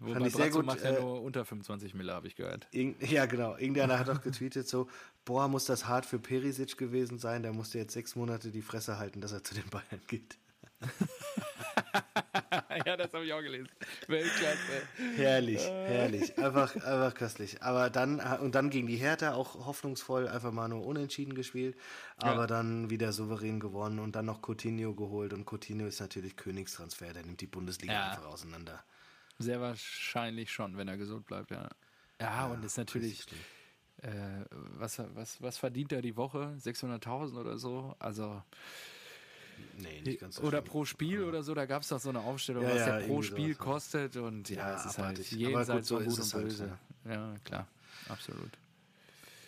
wobei 0.00 0.12
fand 0.14 0.26
ich 0.26 0.32
sehr 0.34 0.44
Brazzo 0.46 0.58
gut, 0.58 0.66
macht 0.66 0.84
ja 0.84 0.90
äh, 0.90 1.00
nur 1.00 1.22
unter 1.22 1.44
25 1.44 1.94
Mille, 1.94 2.12
habe 2.12 2.26
ich 2.26 2.36
gehört. 2.36 2.66
Ja, 2.72 3.26
genau. 3.26 3.56
Irgendeiner 3.56 3.98
hat 3.98 4.10
auch 4.10 4.20
getweetet 4.20 4.68
so, 4.68 4.88
boah, 5.24 5.48
muss 5.48 5.64
das 5.64 5.86
hart 5.88 6.06
für 6.06 6.18
Perisic 6.18 6.76
gewesen 6.76 7.18
sein, 7.18 7.42
der 7.42 7.52
musste 7.52 7.78
jetzt 7.78 7.94
sechs 7.94 8.16
Monate 8.16 8.50
die 8.50 8.62
Fresse 8.62 8.98
halten, 8.98 9.20
dass 9.20 9.32
er 9.32 9.42
zu 9.44 9.54
den 9.54 9.68
Bayern 9.70 10.00
geht. 10.06 10.36
ja, 12.86 12.96
das 12.96 13.12
habe 13.12 13.24
ich 13.24 13.32
auch 13.32 13.40
gelesen. 13.40 13.68
Weltklasse. 14.06 14.82
Herrlich, 15.16 15.64
herrlich. 15.66 16.38
Einfach, 16.38 16.74
einfach 16.76 17.14
köstlich. 17.14 17.62
Aber 17.62 17.90
dann, 17.90 18.20
und 18.40 18.54
dann 18.54 18.70
gegen 18.70 18.86
die 18.86 18.96
Hertha 18.96 19.34
auch 19.34 19.66
hoffnungsvoll 19.66 20.28
einfach 20.28 20.52
mal 20.52 20.68
nur 20.68 20.84
unentschieden 20.84 21.34
gespielt, 21.34 21.76
aber 22.16 22.42
Ja. 22.42 22.46
dann 22.46 22.90
wieder 22.90 23.12
souverän 23.12 23.60
gewonnen 23.60 23.98
und 23.98 24.16
dann 24.16 24.26
noch 24.26 24.42
Coutinho 24.42 24.94
geholt. 24.94 25.32
Und 25.32 25.46
Coutinho 25.50 25.86
ist 25.86 26.00
natürlich 26.00 26.36
Königstransfer, 26.36 27.12
der 27.12 27.24
nimmt 27.24 27.40
die 27.40 27.46
Bundesliga 27.46 27.92
Ja. 27.94 28.10
einfach 28.10 28.26
auseinander. 28.26 28.82
Sehr 29.44 29.60
wahrscheinlich 29.60 30.52
schon, 30.52 30.76
wenn 30.76 30.88
er 30.88 30.96
gesund 30.96 31.26
bleibt, 31.26 31.50
ja. 31.50 31.68
Ja, 32.20 32.46
und 32.46 32.64
ist 32.64 32.76
natürlich, 32.78 33.26
äh, 34.02 34.08
was, 34.50 34.98
was, 35.14 35.42
was 35.42 35.58
verdient 35.58 35.92
er 35.92 36.02
die 36.02 36.16
Woche? 36.16 36.54
600.000 36.58 37.38
oder 37.38 37.58
so? 37.58 37.94
Also, 37.98 38.42
Nee, 39.78 40.00
nicht 40.02 40.20
ganz 40.20 40.36
so 40.36 40.42
oder 40.42 40.60
schlimm. 40.60 40.64
pro 40.64 40.84
Spiel 40.84 41.22
oder 41.22 41.42
so, 41.42 41.54
da 41.54 41.66
gab 41.66 41.82
es 41.82 41.88
doch 41.88 42.00
so 42.00 42.08
eine 42.10 42.20
Aufstellung, 42.20 42.64
Ja, 42.64 42.70
was 42.70 42.78
ja, 42.86 42.98
der 43.00 43.06
pro 43.06 43.22
Spiel 43.22 43.50
ja. 43.50 43.54
kostet 43.54 44.16
und 44.16 44.48
ja, 44.50 44.56
Ja, 44.56 44.74
es 44.74 44.86
ist 44.86 44.98
abartig. 44.98 45.32
halt 45.32 45.40
jenseits 45.40 45.88
so 45.88 45.96
von 45.96 46.04
Gut 46.04 46.20
und 46.20 46.34
halt, 46.34 46.44
Böse. 46.44 46.78
Ja, 47.04 47.34
klar, 47.44 47.68
absolut. 48.08 48.50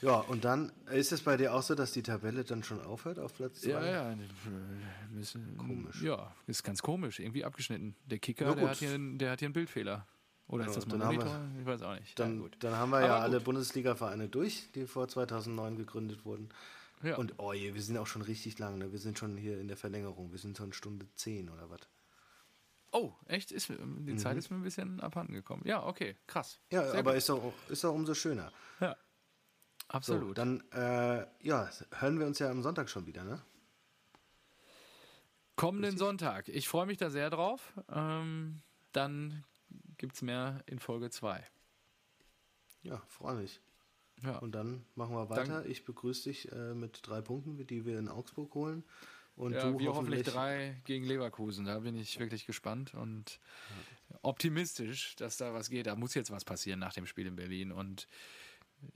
Ja, 0.03 0.17
und 0.17 0.45
dann 0.45 0.71
ist 0.93 1.13
es 1.13 1.23
bei 1.23 1.37
dir 1.37 1.55
auch 1.55 1.63
so, 1.63 1.75
dass 1.75 1.93
die 1.93 2.03
Tabelle 2.03 2.45
dann 2.45 2.63
schon 2.63 2.81
aufhört 2.83 3.19
auf 3.19 3.35
Platz 3.35 3.61
2? 3.63 3.69
Ja, 3.71 3.85
ja. 3.87 4.13
äh, 4.13 4.17
Müssen, 5.11 5.57
Komisch. 5.57 6.03
Ja, 6.03 6.35
ist 6.47 6.63
ganz 6.63 6.83
komisch. 6.83 7.19
Irgendwie 7.21 7.45
abgeschnitten. 7.45 7.97
Der 8.05 8.19
Kicker, 8.19 8.55
der 8.55 8.69
hat, 8.71 8.77
hier, 8.79 8.91
einen- 8.93 9.19
der 9.19 9.31
hat 9.33 9.39
hier 9.41 9.47
einen 9.47 9.53
Bildfehler. 9.55 10.07
Oder 10.49 10.65
Ja, 10.65 10.71
ist 10.71 10.77
das 10.77 10.87
mein 10.87 11.03
haben 11.03 11.19
wir- 11.19 11.25
Monitor? 11.25 11.49
Ich 11.61 11.67
weiß 11.67 11.83
auch 11.83 11.99
nicht. 11.99 12.19
Dann, 12.19 12.43
ja, 12.43 12.49
dann 12.61 12.75
haben 12.77 12.91
wir 12.91 13.01
ja 13.01 13.07
Aber 13.17 13.23
alle 13.25 13.37
gut. 13.39 13.45
Bundesliga-Vereine 13.47 14.29
durch, 14.29 14.71
die 14.75 14.87
vor 14.87 15.09
2009 15.09 15.77
gegründet 15.77 16.25
wurden. 16.25 16.51
Ja. 17.03 17.17
Und 17.17 17.35
oh 17.39 17.53
je, 17.53 17.75
wir 17.75 17.83
sind 17.83 17.99
auch 17.99 18.07
schon 18.07 18.23
richtig 18.23 18.59
lang. 18.59 18.79
Ne? 18.79 18.93
Wir 18.93 18.99
sind 18.99 19.19
schon 19.19 19.37
hier 19.37 19.61
in 19.61 19.69
der 19.69 19.77
Verlängerung. 19.77 20.31
Wir 20.33 20.39
sind 20.39 20.57
schon 20.57 20.73
Stunde 20.73 21.07
10 21.17 21.51
oder 21.51 21.69
was. 21.71 21.81
oh, 22.93 23.13
echt? 23.27 23.51
Ist, 23.53 23.69
mir- 23.69 23.79
die 23.79 24.17
Zeit 24.17 24.37
ist 24.39 24.51
mir 24.51 24.57
ein 24.57 24.63
bisschen 24.63 25.01
abhanden 25.01 25.35
gekommen. 25.35 25.63
Ja, 25.67 25.85
okay, 25.85 26.17
krass. 26.27 26.59
Mhm. 26.71 26.77
Ja, 26.77 26.83
Sehr 26.91 27.01
aber 27.01 27.11
gut. 27.11 27.19
ist 27.19 27.29
doch, 27.29 27.53
ist 27.69 27.85
doch 27.85 27.93
umso 27.93 28.15
schöner. 28.15 28.51
Ja. 28.81 28.97
So, 29.89 29.97
Absolut. 29.99 30.37
dann 30.39 30.63
äh, 30.73 31.27
ja, 31.43 31.71
hören 31.93 32.19
wir 32.19 32.27
uns 32.27 32.39
ja 32.41 32.51
am 32.51 32.63
Sonntag 32.63 32.91
schon 32.91 33.07
wieder, 33.07 33.23
ne? 33.25 33.41
Kommenden 35.55 35.97
Sonntag. 35.97 36.49
Ich 36.49 36.69
freue 36.69 36.87
mich 36.87 36.99
da 36.99 37.09
sehr 37.09 37.31
drauf. 37.31 37.73
Ähm, 37.91 38.61
dann 38.93 39.45
gibt 39.97 40.15
es 40.17 40.23
mehr 40.23 40.63
in 40.67 40.79
Folge 40.81 41.09
2. 41.11 41.43
Ja, 42.83 43.01
freue 43.09 43.37
mich. 43.37 43.61
Ja. 44.23 44.39
Und 44.39 44.53
dann 44.55 44.85
machen 44.97 45.15
wir 45.15 45.27
Dann- 45.27 45.49
weiter. 45.49 45.67
ich 45.67 45.85
begrüße 45.85 46.25
dich 46.25 46.51
äh, 46.53 46.75
mit 46.75 47.01
drei 47.07 47.21
Punkten, 47.21 47.65
die 47.67 47.85
wir 47.87 47.99
in 47.99 48.09
Augsburg 48.09 48.55
holen. 48.55 48.85
Und 49.37 49.53
ja, 49.53 49.71
du 49.71 49.79
wir 49.79 49.89
hoffentlich 49.91 50.21
hoffentlich 50.21 50.23
drei 50.27 50.81
gegen 50.85 51.05
Leverkusen. 51.05 51.67
Da 51.67 51.79
bin 51.81 51.95
ich 51.95 52.19
wirklich 52.19 52.47
gespannt 52.47 52.95
und 52.95 53.39
optimistisch, 54.23 55.15
dass 55.17 55.37
da 55.37 55.53
was 55.53 55.69
geht. 55.69 55.87
Da 55.87 55.95
muss 55.95 56.15
jetzt 56.15 56.31
was 56.31 56.45
passieren 56.45 56.81
nach 56.81 56.95
dem 56.95 57.07
Spiel 57.07 57.27
in 57.27 57.37
Berlin. 57.37 57.71
Und 57.73 58.09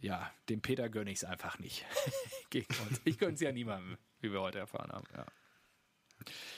ja, 0.00 0.30
dem 0.48 0.60
Peter 0.62 0.88
gönne 0.88 1.10
ich 1.10 1.18
es 1.18 1.24
einfach 1.24 1.58
nicht 1.58 1.84
gegen 2.50 2.72
uns. 2.88 3.00
Ich 3.04 3.18
gönne 3.18 3.34
es 3.34 3.40
ja 3.40 3.52
niemandem, 3.52 3.98
wie 4.20 4.32
wir 4.32 4.40
heute 4.40 4.58
erfahren 4.58 4.90
haben. 4.92 5.06
Ja. 5.16 5.26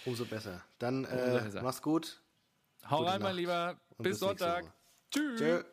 umso 0.04 0.24
besser. 0.24 0.62
Dann 0.78 1.04
Umso 1.04 1.16
äh, 1.16 1.40
besser. 1.42 1.62
mach's 1.62 1.82
gut. 1.82 2.20
Hau 2.88 2.98
Gute 2.98 3.10
rein, 3.10 3.20
mein 3.22 3.30
Nacht 3.30 3.36
Lieber. 3.36 3.80
und 3.96 4.02
Bis 4.02 4.10
bis 4.12 4.18
Sonntag. 4.20 4.72
Tschüss. 5.10 5.38
Tschö. 5.38 5.64